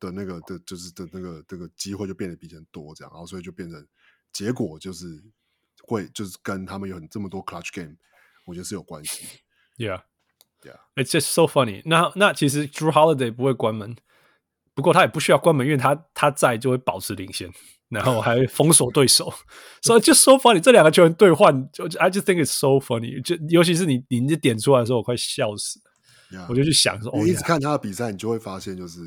[0.03, 3.87] 的那个的，就是的那个这个机会就变得比以前多这样，然后所以就变成
[4.33, 5.07] 结果就是
[5.83, 7.95] 会就是跟他们有很这么多 clutch game，
[8.45, 9.25] 我觉得是有关系。
[9.79, 12.01] Yeah，yeah，it's just so funny 那。
[12.01, 13.97] 那那其实 Drew Holiday 不会关门，
[14.75, 17.51] 不过他也不需要关门，因为他他在就会保持领先。
[17.89, 19.31] 然后还 封锁对手，
[19.83, 20.59] 所以就 so funny。
[20.59, 23.21] 这两个球员兑换，就 I just think it's so funny。
[23.23, 26.39] 就尤其是你你这点出来的时候，我快笑死了。
[26.39, 26.47] Yeah.
[26.49, 28.99] 我就去想说，你一直看他的比赛，你就会发现就是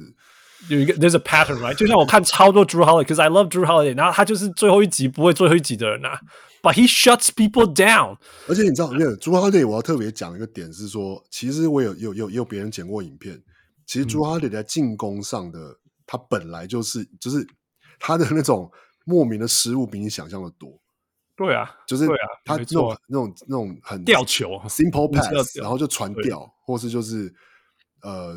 [0.69, 1.74] 有一个 there's a pattern right。
[1.76, 3.95] 就像我看超多 Drew Holiday，because I love Drew Holiday。
[3.95, 6.19] 然后他就是最后一集不会最后一集的人啊
[6.61, 8.18] ，but he shuts people down。
[8.48, 13.42] 而且你知道，因为 Drew Holiday，我要特别讲一个点是说，其实我有有有有别人剪过影片，
[13.85, 17.48] 其实 Drew Holiday 在进攻上的、嗯、他本来就是就是。
[17.98, 18.69] 他的那种
[19.06, 20.77] 莫名的失误比你想象的多，
[21.38, 27.34] 对啊，就是对啊，他那种那种那种很吊球，simple pass，然后就传掉，或是就是
[28.02, 28.35] 呃，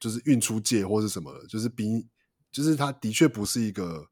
[0.00, 1.84] 就是运出界或是什么的，就是比
[2.50, 4.04] 就是他的确不是一个，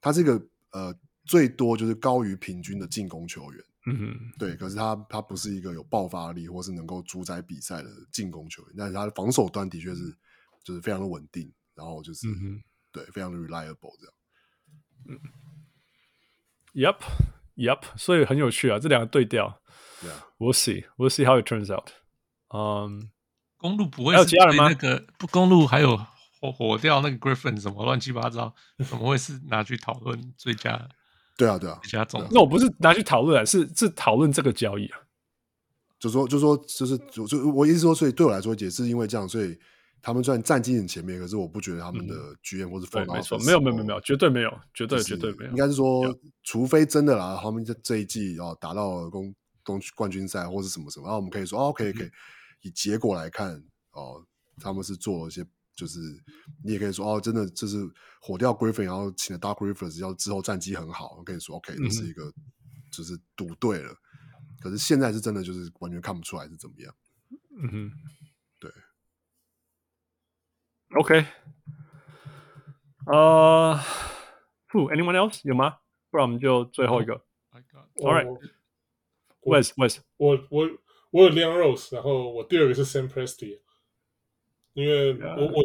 [0.00, 10.16] 他是一个呃最多就是高于平均的进攻球员，嗯哼，对，可是他他不是一个有爆发力或是能够主宰比赛的进攻球员，但是他的防守端的确是
[10.64, 12.26] 就是非常的稳定，然后就是。
[12.28, 12.62] 嗯
[12.94, 14.14] 对，非常的 reliable 这样。
[15.08, 15.18] 嗯
[16.74, 19.62] ，Yep，Yep，所以很有趣啊，这两个对调。
[20.02, 21.88] Yeah，We'll see，We'll see how it turns out。
[22.54, 23.10] 嗯，
[23.62, 25.96] 公路不会是那个不公路还有
[26.40, 28.52] 火火掉那个 Griffin 什么乱七八糟，
[28.86, 30.88] 怎么会是拿去讨论最佳？
[31.36, 32.26] 对啊，对啊，最佳总。
[32.30, 34.98] 那我不是拿去讨论啊，是是讨论这个交易啊。
[35.98, 39.56] 就说就说就是就就我意思说，所以对我来说也是因为这样，所以。
[40.04, 46.02] 他们虽然战绩很前面，可是我不觉得他们的 GM 或是 front office 没有没有没有没有绝对没有绝对绝对没有，应该是说，
[46.42, 49.32] 除非真的啦，他们这这一季哦达到了公
[49.64, 52.02] 东冠军赛或是什么什么，然后我们可以说哦可以可
[52.62, 54.26] 以以结果来看哦，
[54.58, 55.98] 他们是做了一些，就是
[56.64, 57.78] 你也可以说哦，真的就是
[58.20, 62.32] 火掉 Griffin，然后请了 Dark Rivers，要之后战绩很好，我跟你说 OK，这是一个
[62.90, 63.94] 就是赌对了，
[64.60, 66.94] 可是现在是真的就是完全看不出来是怎么样，
[67.56, 67.92] 嗯哼。
[70.94, 71.24] OK，
[73.06, 73.80] 呃、
[74.68, 75.40] uh,，Who？Anyone else？
[75.42, 75.78] 有吗？
[76.10, 77.24] 不然我们就最后一个。
[77.94, 78.12] All
[79.42, 80.68] right，Wes，Wes，我我我
[81.20, 83.58] 有 Leon Rose，然后我第二个是 Sam Presti，
[84.72, 85.62] 因为我.我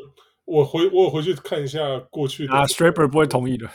[0.47, 3.69] 我回我回去看一下过去的啊、uh,，Straper 不会同意的。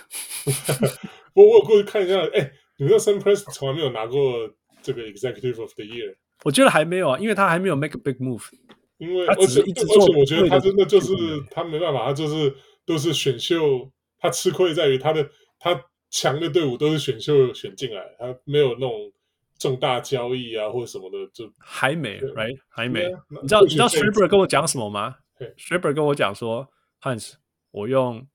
[1.37, 6.17] 我我过去看一下，哎、欸，你知道 Sam Presti 从来没有拿过这个 Executive of the Year？
[6.45, 8.45] 我觉得还没有啊，因为他还没有 make a big move。
[8.97, 11.13] 因为而且而且我觉得他真的就是
[11.51, 15.29] 他没办法，他就是都是选秀，他吃亏在于他的
[15.59, 15.79] 他
[16.09, 19.13] 强的队伍都是选秀选进来，他没有那种
[19.63, 23.09] 重大交易啊或者什么的，就还没，right 还没。
[23.41, 25.15] 你知道你知道 Schreiber 跟我讲什么吗
[25.57, 26.69] ？Schreiber 跟我讲说
[27.01, 27.35] ，Hans，
[27.71, 28.27] 我用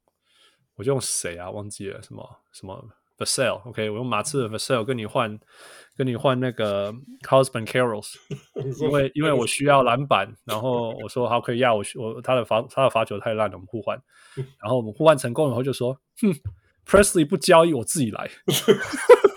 [0.76, 1.52] 我用谁啊？
[1.52, 5.38] 忘记了什么什么 Vassell，OK，我用马刺的 Vassell 跟你换。
[5.98, 8.14] 跟你换那个 Carlos Bancheros，
[8.84, 14.00] 因为因为我需要篮板，然后我说好可以要我我他的罚他的罚球太烂了，我们互换，
[14.36, 16.32] 然后我们互换成功以后就说，哼
[16.86, 18.30] ，Presley 不交易我自己来，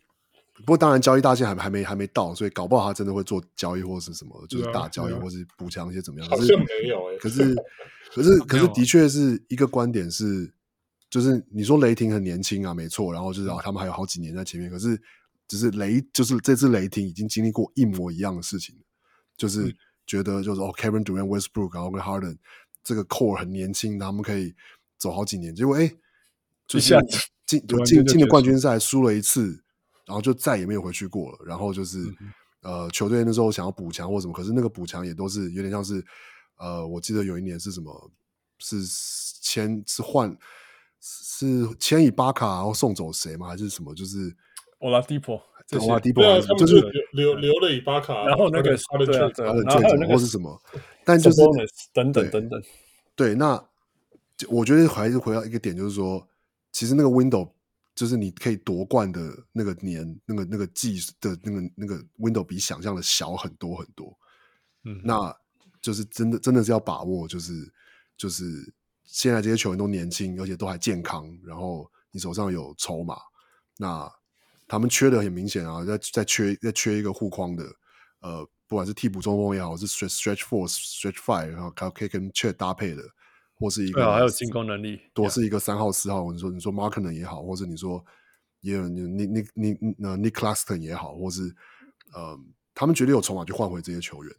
[0.61, 6.29] 不过当然交易大限还还没还没到，所以搞不好他真的会做交易或是什么，就是大交易或是补强一些怎么样？
[6.29, 7.17] 好像没有哎、欸。
[7.19, 7.55] 可是
[8.13, 10.53] 可是可是的确是一个观点是，
[11.09, 15.01] 就是你说雷霆很年轻啊，没错，然后就是啊，他们还有好几年在前面，可是
[15.47, 18.75] 只是雷就是这次雷霆已经经历过一模一样的事情，
[19.37, 19.75] 就是
[20.05, 22.37] 觉得就是哦，Kevin Durant、Westbrook 然后跟 Harden
[22.83, 24.53] 这个 core 很年轻，他们可以
[24.97, 25.91] 走好几年，结果哎，
[26.67, 26.95] 就是
[27.45, 29.63] 进进进了冠军赛输了一次。
[30.11, 31.37] 然后就再也没有回去过了。
[31.45, 31.99] 然后就是，
[32.63, 36.03] 嗯、呃，球队那时候想要补强或什么，可是那个补强也都是有点像是，
[36.57, 38.11] 呃，我记得有一年是什么，
[38.59, 38.83] 是
[39.41, 40.37] 签是换
[40.99, 43.47] 是签以巴卡，然后送走谁吗？
[43.47, 43.95] 还是什么？
[43.95, 44.35] 就是
[44.79, 45.41] 欧拉迪波，
[45.79, 50.61] 欧拉迪波，对啊，他们就留留留了以巴卡，然后那个他的对他的队长或是什么，
[51.05, 51.37] 但就是
[51.93, 52.61] 等等等等，
[53.15, 53.63] 对，那
[54.49, 56.27] 我觉得还是回到一个点，就是说，
[56.73, 57.49] 其实那个 window。
[57.93, 64.17] 就是你可以夺冠的那个年，那个那个季的那个那个 window 比想象的小很多很多，
[64.85, 65.35] 嗯，那
[65.81, 67.71] 就是真的真的是要把握，就是
[68.17, 73.17] 就是现在这些球员都年轻，而且都还健康，然后你手上有筹码，
[73.77, 74.09] 那
[74.67, 77.65] 他们缺的很明显啊，再再缺再缺一个护框的，
[78.21, 83.03] 呃，不管是替补中锋也好，是 stretch stretch four stretch five，然后可以跟 Chet 搭配的。
[83.61, 86.31] 或是一个，还有进攻能力，多是一个三号、四号。
[86.31, 88.03] 你说，你说 Markkanen 也好，或者你说
[88.61, 89.71] 也有你你你你
[90.03, 91.43] 呃 Nick Claxton 也好，或是
[92.11, 92.35] 呃，
[92.73, 94.35] 他们绝对有筹码去换回这些球员。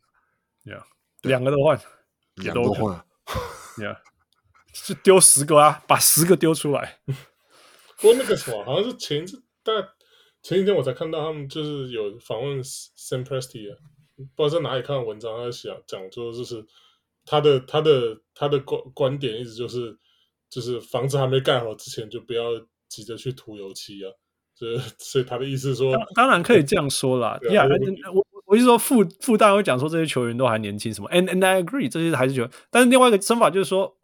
[0.65, 0.83] Yeah，
[1.23, 1.81] 两个都换，
[2.34, 3.01] 两个都换。
[3.78, 3.97] Yeah，
[4.75, 6.99] 是丢十个啊，把十个丢出来。
[7.07, 9.89] 不过那个什么，好像是前一次，但
[10.42, 13.78] 前几天我才看到他们就是有访问 Sam Presti 啊，
[14.34, 16.67] 不知道在哪里看到文章，他在想讲说就是。
[17.25, 19.97] 他的他的他的观观点一直就是，
[20.51, 22.44] 就是房子还没盖好之前就不要
[22.89, 24.10] 急着去涂油漆啊，
[24.55, 27.39] 所以所以他的意思说，当然可以这样说啦。
[27.51, 33.97] 呀、yeah，我我是说复复大会讲说这些球员都还年轻什么，and and I agree 这些还是球员，但是另外一个说法就是说，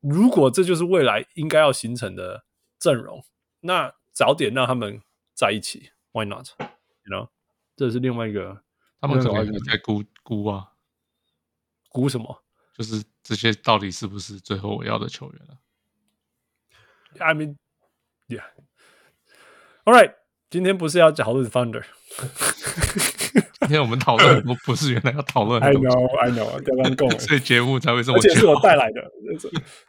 [0.00, 2.44] 如果这就是未来应该要形成的
[2.78, 3.22] 阵容，
[3.60, 5.02] 那早点让他们
[5.34, 7.28] 在一起，Why not？You know，
[7.76, 8.62] 这是另外一个，
[9.00, 10.72] 他们可能在估估啊。
[11.96, 12.42] 估什么？
[12.76, 15.56] 就是这些到底是不是最后我要的球员了
[17.18, 17.56] ？I mean,
[18.28, 18.44] yeah.
[19.84, 20.14] All right，
[20.50, 21.84] 今天不是要讨论 Thunder。
[23.60, 25.62] 今天我们讨论不不是原来要讨论。
[25.62, 28.18] I know, I know，刚刚够了， 所以节目才会这么。
[28.18, 29.00] 而且是我带来的。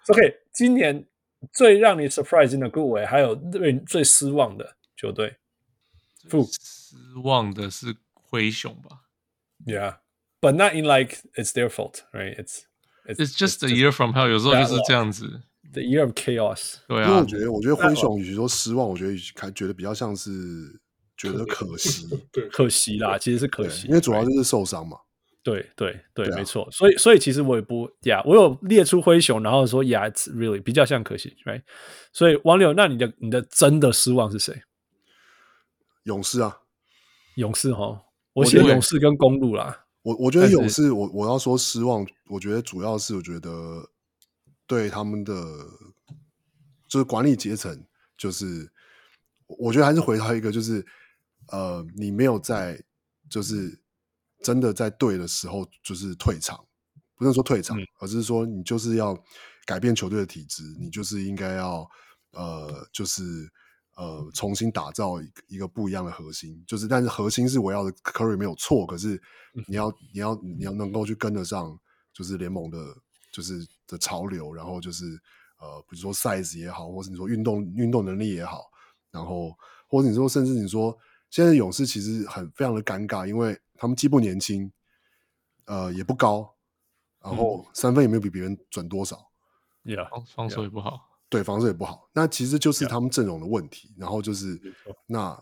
[0.08, 1.06] OK，今年
[1.52, 5.36] 最让你 surprising 的顾问，还有最最失望的球队。
[6.30, 9.02] 失望的是灰熊吧
[9.66, 9.98] ？Yeah。
[10.48, 12.34] But not in like it's their fault, right?
[12.40, 12.62] It's
[13.06, 14.30] it's, it's just a year from hell.
[14.30, 15.42] 有时候就是这样子
[15.74, 16.76] ，the year of chaos。
[16.88, 20.32] 对啊，因为我觉得，我觉得灰熊与其说失望，我觉得还觉得比较像是
[21.18, 24.96] 觉得可惜， 对，可惜啦，其实是可惜，因为主要就是受伤嘛。
[25.44, 26.66] 对对对，没错。
[26.72, 31.64] 所以所以其实我也不呀，我有列出灰熊，然后说 Yeah, it's really 比较像可惜，right？
[32.14, 34.62] 所以王柳，那你的你的真的失望是谁？
[36.04, 36.60] 勇士啊，
[37.36, 38.04] 勇士哈，
[38.34, 39.87] 我写勇士跟公路啦。
[40.08, 43.86] 我我觉得勇士，我我要说失望，我觉得主要是我觉得
[44.66, 45.34] 对他们的
[46.88, 47.86] 就是管理阶层，
[48.18, 48.72] 就是
[49.48, 50.86] 我觉得还是回到一个就是
[51.52, 52.82] 呃，你没有在
[53.30, 53.78] 就是
[54.42, 56.66] 真的在对的时候就是退场，
[57.18, 59.14] 不能说退场，而是说你就是要
[59.66, 61.86] 改变球队的体制，你就是应该要
[62.32, 63.52] 呃就是。
[63.98, 69.20] 呃，重新打造一个一个不一样的核心，就是，但是核心是我要的，Curry 没有错，可是
[69.68, 71.76] 你要你要你要能够去跟得上，
[72.14, 72.78] 就是联盟的，
[73.32, 75.20] 就是的潮流，然后就是
[75.60, 78.66] 呃，比如说 size 也好，或是你说运动运动能力也好，
[79.10, 79.52] 然后
[79.88, 80.96] 或者你说甚至你说
[81.32, 84.72] 现在勇士其实很非常的尴尬，因为他们既不年轻，
[85.66, 86.54] 呃，也不高，
[87.20, 89.18] 然后三分也没有比别人准多少
[89.84, 91.17] ，Yeah，防守也不好。
[91.30, 93.94] 对，防守也不好，那其实就是他们阵容的问题。
[93.98, 94.60] 然后就是，
[95.06, 95.38] 那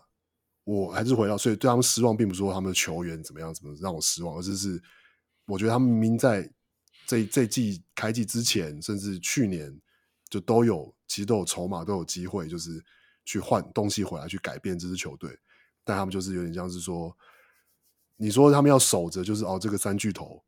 [0.64, 4.82] 我还是回到，所以对他们失望，并不是说他们的球员怎么样，怎么让我失望，而是是
[5.46, 6.50] 我觉得他们明明在
[7.06, 9.80] 这这季开季之前，甚至去年
[10.28, 12.84] 就都有，其实都有筹码，都有机会，就是
[13.24, 15.38] 去换东西回来，去改变这支球队。
[15.84, 17.16] 但他们就是有点像是说，
[18.16, 20.42] 你说他们要守着，就是哦，这个三巨头。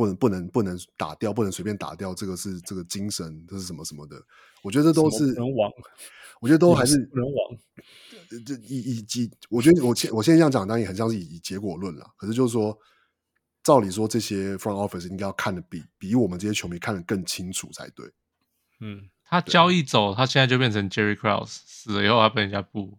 [0.00, 2.14] 不能不能不能打掉，不能随便打掉。
[2.14, 4.16] 这个是这个精神，这是什么什么的？
[4.62, 5.70] 我觉得这都是能亡。
[6.40, 7.58] 我觉得都还是能亡。
[8.46, 12.06] 这以以及，我觉得我现我现在这样讲，当然也很像是以以结果论了。
[12.16, 12.78] 可是就是说，
[13.62, 18.10] 照理说，这些 front office 应该要看的比比我们这些球迷看的更清楚才对。
[18.80, 22.96] 嗯，他交易走，他现在就变成 Jerry Krause 死了以后，还被人家布。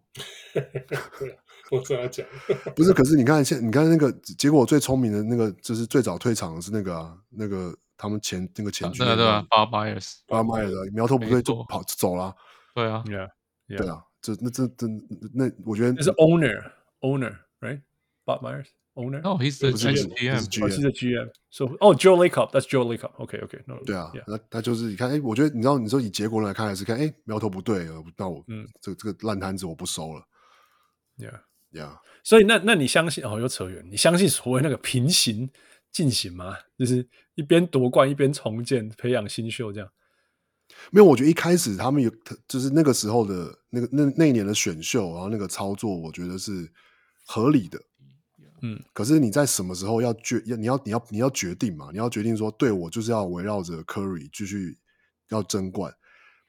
[1.72, 2.24] 我跟他讲，
[2.76, 12.36] 不是，可是你看现，你看那个结果最聪明的那个，就是最早退场的是那个啊，那个他们前那个前军，对对啊，Bob Myers，Bob Myers 苗头不对就跑走了，
[12.74, 13.30] 对啊，Yeah，
[13.68, 14.86] 对啊，这那这这
[15.34, 18.66] 那我觉得那是 Owner，Owner，Right，Bob Myers。
[18.94, 19.22] Owner?
[19.22, 20.12] No, he's the GM.
[20.18, 21.30] He's the GM.
[21.48, 22.52] So, oh, Joe Lacob.
[22.52, 23.12] That's Joe Lacob.
[23.16, 23.58] OK, OK.
[23.66, 23.78] No.
[23.86, 30.22] 对啊，那他就是你看，哎，我觉得你知道，你说以结果来看，还是看，哎，苗头不对，那我嗯，这这个烂摊子我不收了。
[31.16, 31.40] Yeah,
[31.72, 31.98] yeah.
[32.22, 33.40] 所以那那你相信哦？
[33.40, 35.50] 又扯远，你相信所谓那个平行
[35.90, 36.56] 进行吗？
[36.78, 39.90] 就是一边夺冠一边重建，培养新秀这样？
[40.90, 42.10] 没有，我觉得一开始他们有，
[42.48, 46.70] 就是那个时候的那个那那一年的选秀，然后那个操作，我觉得是
[47.26, 47.78] 合理的。
[48.62, 51.88] 嗯，可是你在什么时候要决要你要你要你要决定嘛？
[51.90, 54.78] 你要决定说，对我就是要围绕着 Curry 继续
[55.30, 55.92] 要争冠，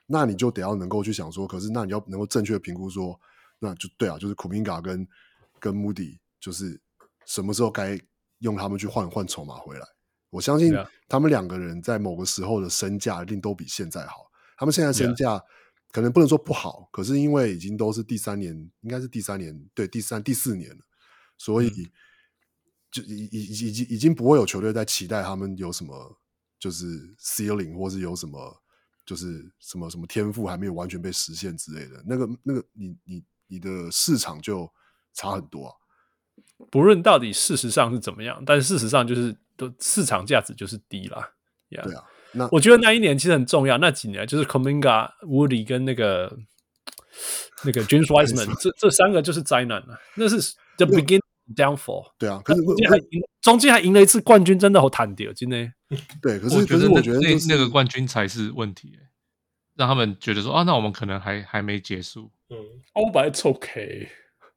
[0.06, 3.20] 那你就得要能够去想说，可是那你要能够正确的评估说，
[3.64, 5.08] 那就对啊，就是 Kuminga 跟
[5.60, 6.80] 跟 Moody 就是
[7.26, 7.98] 什么时候该
[8.40, 9.88] 用他们去换换筹码回来。
[10.30, 10.74] 我相信
[11.08, 14.30] 他们两个人在某个时候的身价一定都比现在好。
[14.58, 15.42] 他们现在身价
[15.92, 20.84] 可能不能说不好，可是因为已经都是第三年，应该是第三年，对，第三第四年了。
[21.38, 21.70] 所以，
[22.92, 26.20] 就已已已经已经不会有球队在期待他们有什么
[26.60, 28.62] 就是 ceiling，或是有什么
[29.06, 32.04] 就是什么什么天赋还没有完全被实现之类的。
[32.06, 33.24] 那个那个，你你你
[33.60, 34.72] 的市场就
[35.14, 35.74] 差很多啊。
[36.72, 41.30] 不论到底事实上是怎么样，但是事实上就是都市场价值就是低啦。
[41.70, 41.84] Yeah.
[41.84, 43.78] 对啊，那我觉得那一年其实很重要。
[43.78, 46.38] 那几年就是 Kominga、Woody 跟那个
[47.64, 50.00] 那个 James Wiseman，这这三个就是灾难了。
[50.16, 51.22] 那是 the beginning。
[51.58, 55.74] Downfall，对啊，可是中间还赢，中间还赢了一次冠军，真的好坦掉，今天。
[56.24, 58.98] 对，可是我觉得我觉得那那个冠军才是问题，
[59.76, 62.32] 让他们觉得说啊，那我们可能还还没结束。
[62.50, 62.58] 嗯
[62.94, 64.10] ，Oh but it's okay.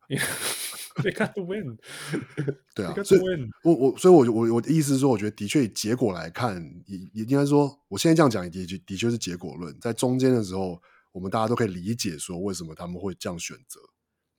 [0.09, 1.79] They got the win.
[2.75, 3.21] 对啊，所以，
[3.63, 9.79] 我我所以，我我我的意思是说，我觉得的确以结果来看，也也应该说，我现在这样讲也的的确是结果论。
[9.81, 10.81] 在中间的时候，
[11.13, 13.81] 我们大家都可以理解说，为什么他们会这样选择。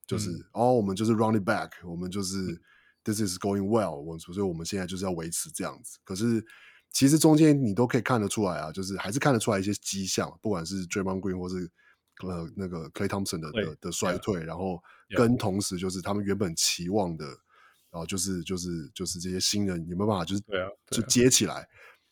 [0.08, 2.60] 就是、嗯、哦，我们就是 run it back，我们就是
[3.04, 6.00] this is going well，我所以我们现在就是要维持这样子。
[6.04, 6.44] 可是
[6.92, 11.70] 其实中间你都可以看得出来啊，就是还是看得出来一些迹象，不管是 Draymond Green 或是
[12.24, 14.82] 呃那个 Clay Thompson 的的的衰退然后
[15.16, 17.26] 跟同时就是他们原本期望的，
[17.92, 21.68] 然后就是就是就是这些新人有没有办法就是对啊，就接起来，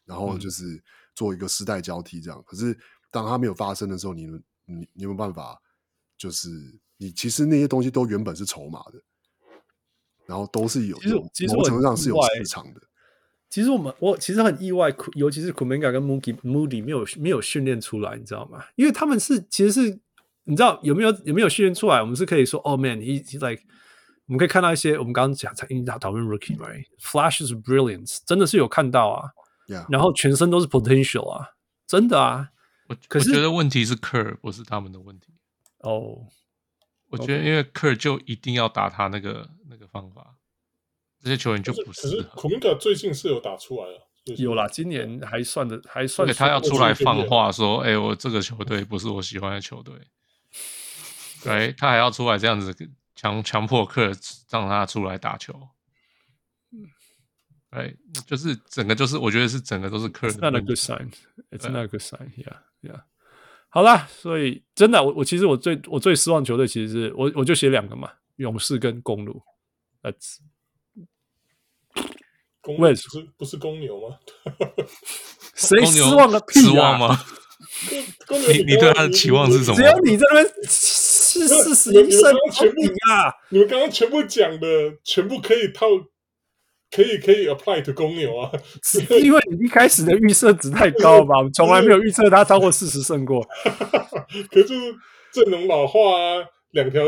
[0.05, 0.83] 然后就是
[1.15, 2.43] 做一个世代交替这样。
[2.45, 2.77] 可是
[3.09, 4.25] 当它没有发生的时候，你
[4.65, 5.59] 你你有没有办法
[6.17, 6.49] 就是？
[6.97, 9.03] 你其实那些东西都原本是筹码的，
[10.25, 12.81] 然后都是有，其实其实某种程度上是有市场的。
[13.55, 18.61] 其实我们我其实很意外，尤其是 Kuminga 跟 Moody Moody 没有没有训练出来，你知道吗？
[18.75, 19.97] 因为他们是其实是
[20.43, 22.01] 你知道有没有有没有训练出来？
[22.01, 23.63] 我们是可以说哦、oh、man，he he's like，
[24.25, 29.29] 我们可以看到一些我们刚刚讲才讨讨论 Rookie right，flashes of brilliance，真的是有看到啊
[29.69, 29.85] ，yeah.
[29.89, 31.51] 然后全身都是 potential 啊，
[31.87, 32.49] 真的啊。
[32.89, 35.27] 我可是我觉得问题是 Kerr 不是他们的问题
[35.79, 35.91] 哦。
[35.91, 36.17] Oh.
[37.11, 40.34] 我觉得，因为 Kerr 就一定要打他那个那个方法，
[41.25, 42.01] 这些球员就不是。
[42.03, 46.31] 可是库明加最近是有打出来了，有啦，今年还算的还算。
[46.35, 49.95] 他要出来放话说：“哎、欸，我这个球队不是我喜欢的球队。”
[51.43, 52.75] 对，他还要出来这样子
[53.15, 54.13] 强强迫科尔
[54.51, 55.51] 让他出来打球。
[56.71, 56.85] 嗯，
[57.71, 57.91] 哎，
[58.27, 60.35] 就是整个就是我觉得是整个都是客人。
[60.35, 61.11] It's not a good sign.
[61.49, 62.29] It's not a good sign.
[62.37, 63.01] Yeah, yeah.
[63.69, 69.41] 好啦，所以真的，我我其实我最我最失望球队其实是我我就写两个嘛，勇士跟公路。
[70.03, 70.37] That's
[72.65, 74.17] 公不是不是公牛吗？
[75.55, 76.63] 谁失望个屁啊？
[76.63, 77.19] 失望吗？
[78.49, 79.75] 你你对他的期望是什么？
[79.77, 83.31] 只要你在那边四四十一胜全部啊！
[83.49, 84.67] 你们刚刚全部讲的
[85.03, 85.87] 全部可以套。
[86.91, 88.49] 可以可以 apply to 公牛啊，
[88.83, 91.33] 是因为你一开始的预设值太高了吧？
[91.53, 93.45] 从来没有预测他超过四十胜过。
[94.49, 94.67] 可是
[95.33, 97.03] 阵容老化啊，两条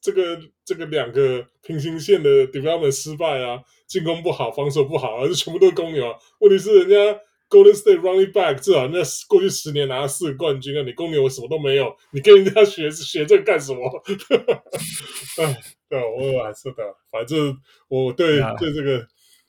[0.00, 3.58] 这个这个两个平行线的 development 失败啊，
[3.92, 6.18] 进攻不好，防守不好，啊，就全部都是公牛啊。
[6.40, 13.82] 问题是人家 Golden State running back 至少人家过去十年拿了四个冠军啊，你公牛什么都没有， 你跟人家学学这个干什么？
[15.38, 17.54] 哎，对，我还是的，反正
[17.88, 19.06] 我对对这个。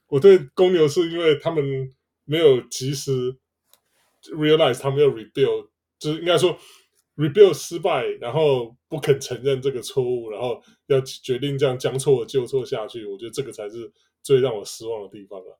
[0.09, 1.89] 我对公牛是因为他们
[2.25, 3.35] 没有及时
[4.35, 6.55] realize 他们要 rebuild，就是应该说
[7.15, 13.03] rebuild 失败，然后不肯承认这个错误，然后要决定这样将错就错下去。
[13.05, 13.91] 我觉得这个才是
[14.24, 15.53] 最让我失望的地方啊。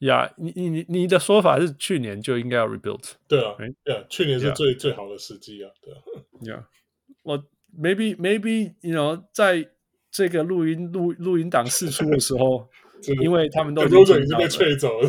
[0.00, 3.12] 呀、yeah，你你你的说法是去年就应该要 rebuild？
[3.28, 5.70] 对啊，对啊，去年是最.最好的时机啊。
[5.80, 5.98] 对啊，
[6.52, 6.66] 呀，
[7.22, 7.38] 我
[7.78, 9.70] maybe maybe you know 在。
[10.12, 12.68] 这个录音录录音档试出的时候，
[13.22, 15.08] 因为他们都已经被吹走了，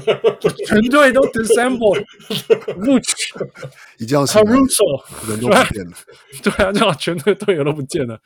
[0.68, 1.96] 全队都 disassemble，
[2.86, 5.92] 录一觉醒，Caruso 人都不见了，
[6.44, 8.22] 对啊，这样全队队友都不见了。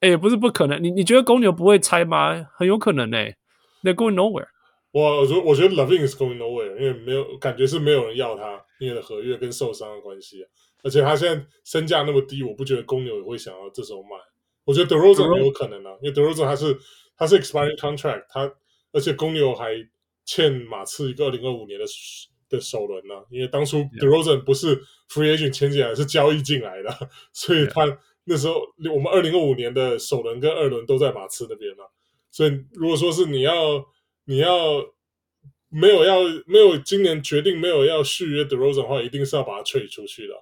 [0.00, 2.46] 哎，也不是不可能，你你觉得公牛不会拆吗？
[2.56, 3.36] 很有可能呢、欸。
[3.82, 4.48] They're going nowhere。
[4.92, 10.46] 我我觉得我觉得 Levine is going nowhere，因为没有感觉是没有人要他，因为合约跟受伤的关系、啊、
[10.82, 14.10] 而且他现在身价那么低，我不觉得公牛也会想要这时候卖。
[14.64, 16.76] 我觉得 DeRozan 很有可能啊，因为 DeRozan 他是
[17.16, 18.52] 他是 expiring contract，他
[18.92, 19.74] 而且公牛还
[20.24, 21.86] 欠马刺一个二零二五年的
[22.48, 24.76] 的首轮呢、啊，因为当初 DeRozan 不是
[25.08, 26.90] free agent 签进来，是交易进来的，
[27.32, 27.98] 所以他。
[28.24, 28.60] 那时候，
[28.94, 31.88] 我们二零二五年的首轮跟二轮都在马刺那边呢、啊，
[32.30, 33.84] 所以如果说是你要
[34.24, 34.84] 你要
[35.68, 40.34] 没有要没有今年决定没有要续约 DeRozan 的话，一定是要把他 trade 出去的。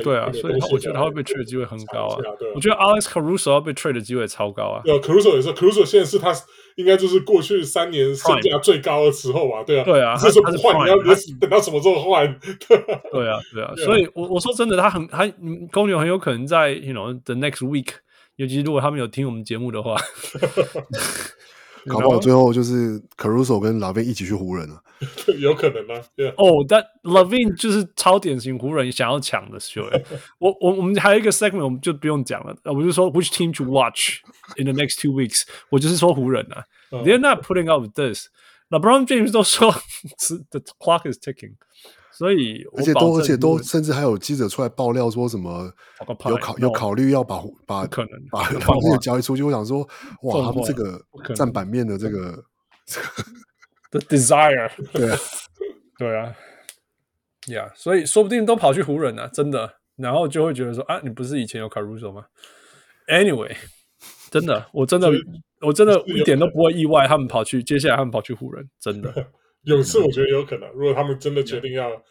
[0.00, 2.16] 对啊，所以我觉得他会被 trade 的机会很高啊。
[2.38, 4.80] 对啊，我觉得 Alex Caruso 要被 trade 的机会超高啊。
[4.84, 6.32] 对啊，Caruso 也是，Caruso 现在是他
[6.76, 9.64] 应该就是过去三年身价最高的时候吧？
[9.64, 10.96] 对啊，对啊，这是不换，你要
[11.40, 12.38] 等到什么时候换？
[12.68, 15.26] 对啊，对啊，所以我我说真的，他很他
[15.72, 17.88] 公牛很有可能在 you know the next week，
[18.41, 19.95] 尤其如果他们有听我们节目的话。
[21.87, 24.83] 搞不好最后就是 Caruso 跟 LaVine 一起去湖人了，
[25.39, 26.03] 有可能啊。
[26.35, 30.05] 哦，但 LaVine 就是超典型湖人想要抢的球员。
[30.37, 32.53] 我我我们还有一个 segment，我们就不用讲了。
[32.65, 34.17] 我就说 Which team to watch
[34.57, 35.43] in the next two weeks？
[35.69, 36.65] 我就是说湖人啊。
[36.91, 39.71] They're not putting up with this。LeBron James 都说
[40.49, 41.53] The clock is ticking。
[42.12, 45.72] 所以，而且都，而且都，甚至还有记者出来爆料说什么
[46.28, 49.42] 有考有考虑要把把可能把把这个交易出去。
[49.42, 49.80] 我想说，
[50.22, 51.00] 哇，他们这个
[51.34, 52.32] 占版面的这个
[53.90, 55.18] the desire， 对啊，
[55.98, 56.34] 对啊
[57.46, 62.26] ，，Yeah，，所以说不定都跑去湖人了，真的，然后就会觉得说啊，你不是以前有 Caruso 吗
[63.08, 63.56] ？Anyway，
[64.30, 65.10] 真的，我真的，
[65.60, 69.12] 我真的一点都不会意外，他们跑去接下来他们跑去湖人，真的。
[69.63, 72.01] 勇士我觉得有可能，如果他们真的决定要、yeah.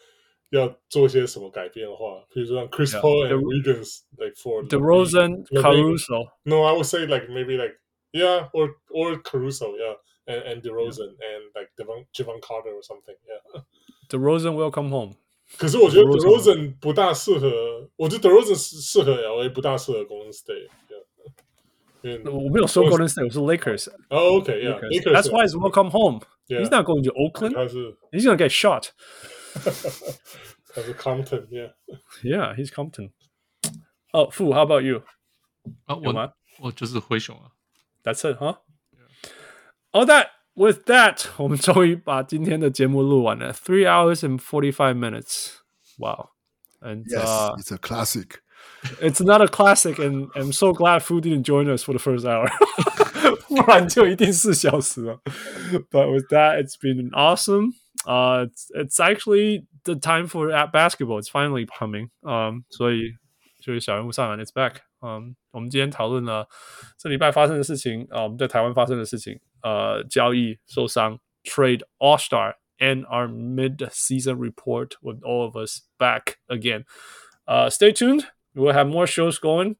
[0.51, 7.77] 要做些什么改变的话，比如说像 Chris Paul and Wiggins like for DeRozan Caruso。No, I would say like maybe like
[8.13, 9.95] yeah, or or Caruso, yeah,
[10.25, 11.35] and and DeRozan yeah.
[11.35, 13.61] and like Devon Jevon Carter or something, yeah.
[14.09, 15.15] DeRozan will come home。
[15.57, 20.69] 可是我觉得 DeRozan 不大适合，我觉得 DeRozan 适合 LA，不大适合 Golden State。
[22.25, 25.13] 我没有说 Golden State，我说 Lakers。Oh, okay, yeah, Lakers.
[25.13, 26.21] That's why he's welcome home.
[26.47, 26.61] Yeah.
[26.61, 27.55] He's not going to Oakland.
[28.11, 28.91] He's gonna get shot.
[30.73, 31.73] 他是 Compton, yeah.
[32.23, 33.11] Yeah, he's Compton.
[34.13, 35.03] Oh, Fu, how about you?
[35.85, 37.51] 啊，我我就是灰熊啊。
[38.03, 38.57] That's it, huh?
[39.91, 40.27] All that.
[40.55, 43.53] With that，我们终于把今天的节目录完了。
[43.53, 45.57] Three hours and forty-five minutes.
[45.99, 46.29] Wow.
[46.81, 48.41] And yes, uh, it's a classic.
[49.01, 52.25] It's not a classic, and I'm so glad Fu didn't join us for the first
[52.25, 52.47] hour.
[53.47, 55.19] 不然就一定四小时了。
[55.89, 57.73] But with that, it's been awesome.
[58.05, 61.19] Uh, it's, it's actually the time for at basketball.
[61.19, 62.09] It's finally coming.
[62.21, 63.15] Um, 所以
[63.61, 64.81] 就是小人物上篮，It's back.
[64.99, 66.47] Um, 我们今天讨论了
[66.97, 76.85] 这礼拜发生的事情啊，我们在台湾发生的事情，呃，交易、受伤、Trade All Star and our mid-season report with all of us back again.
[77.45, 78.25] Uh, stay tuned.
[78.54, 79.76] We'll have more shows going.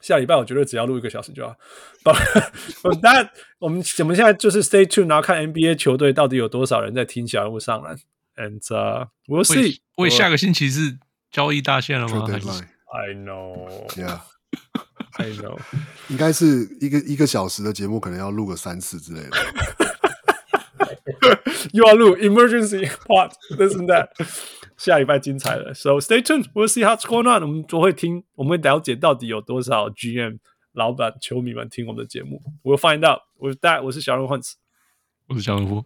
[0.00, 1.54] 下礼拜我觉得只要录一个小时就好。
[2.82, 7.96] But that 我们我们现在就是 stay tuned，然后看 NBA 球队到底有多少人在听小人物上篮。
[8.36, 9.78] And、uh, we'll see。
[9.96, 10.98] 喂，下个星期是
[11.30, 13.86] 交易大限了吗？I know。
[13.90, 14.20] Yeah。
[15.18, 15.58] I know。
[16.08, 19.30] 应该是一个一个小时的节目，可能要录个三次之类的。
[21.73, 24.09] 又要录 emergency part，this and that。
[24.77, 26.45] 下礼拜精彩了，So stay tuned.
[26.53, 27.41] We'll see what's going on.
[27.41, 30.37] 我们都会听，我们会了解到底有多少 GM
[30.73, 32.41] 老板、球迷们听我们的节目。
[32.61, 33.21] We'll find out.
[33.39, 34.53] With that，我是小人物 Hans，
[35.27, 35.83] 我是小人物，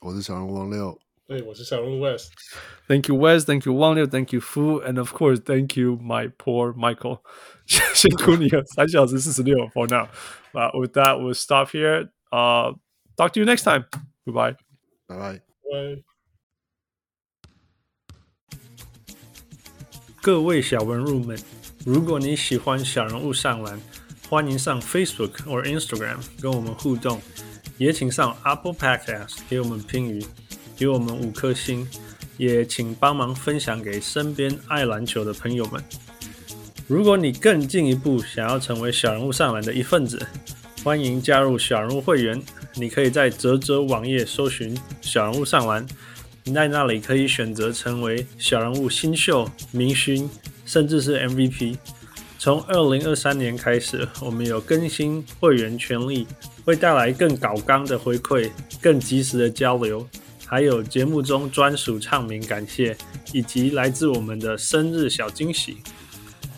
[0.00, 6.28] 我是小人物王六，对，我是小人物 West。Thank you West, thank you 王六，thank you Fu, and of course thank you my
[6.38, 7.20] poor Michael。
[7.66, 12.08] 辛苦你了，三小时四十六 for now。But with that, we'll stop here.
[12.30, 12.74] Uh,
[13.16, 13.84] talk to you next time.
[14.25, 14.55] Goodbye.
[15.07, 15.41] Bye bye.
[15.69, 16.03] Bye.
[20.21, 21.37] 各位小文入们，
[21.85, 23.77] 如果你喜欢小人物上篮，
[24.29, 27.21] 欢迎上 Facebook 或 Instagram 跟我们互动，
[27.77, 30.25] 也请上 Apple Podcast 给我们评语，
[30.77, 31.85] 给我们五颗星，
[32.37, 35.83] 也请帮忙分享给身边爱篮球的朋友们。
[36.87, 40.25] 如果你更进一步想要成为小人物上篮的一份子，
[40.85, 42.41] 欢迎加入小人物会员。
[42.75, 45.85] 你可以在啧啧网页搜寻小人物上玩”，
[46.43, 46.53] 你。
[46.53, 50.29] 在那里可以选择成为小人物新秀、明星，
[50.65, 51.77] 甚至是 MVP。
[52.37, 56.27] 从二零二三年开始，我们有更新会员权利，
[56.65, 60.05] 会带来更高刚的回馈、更及时的交流，
[60.45, 62.97] 还有节目中专属唱名感谢，
[63.31, 65.77] 以及来自我们的生日小惊喜。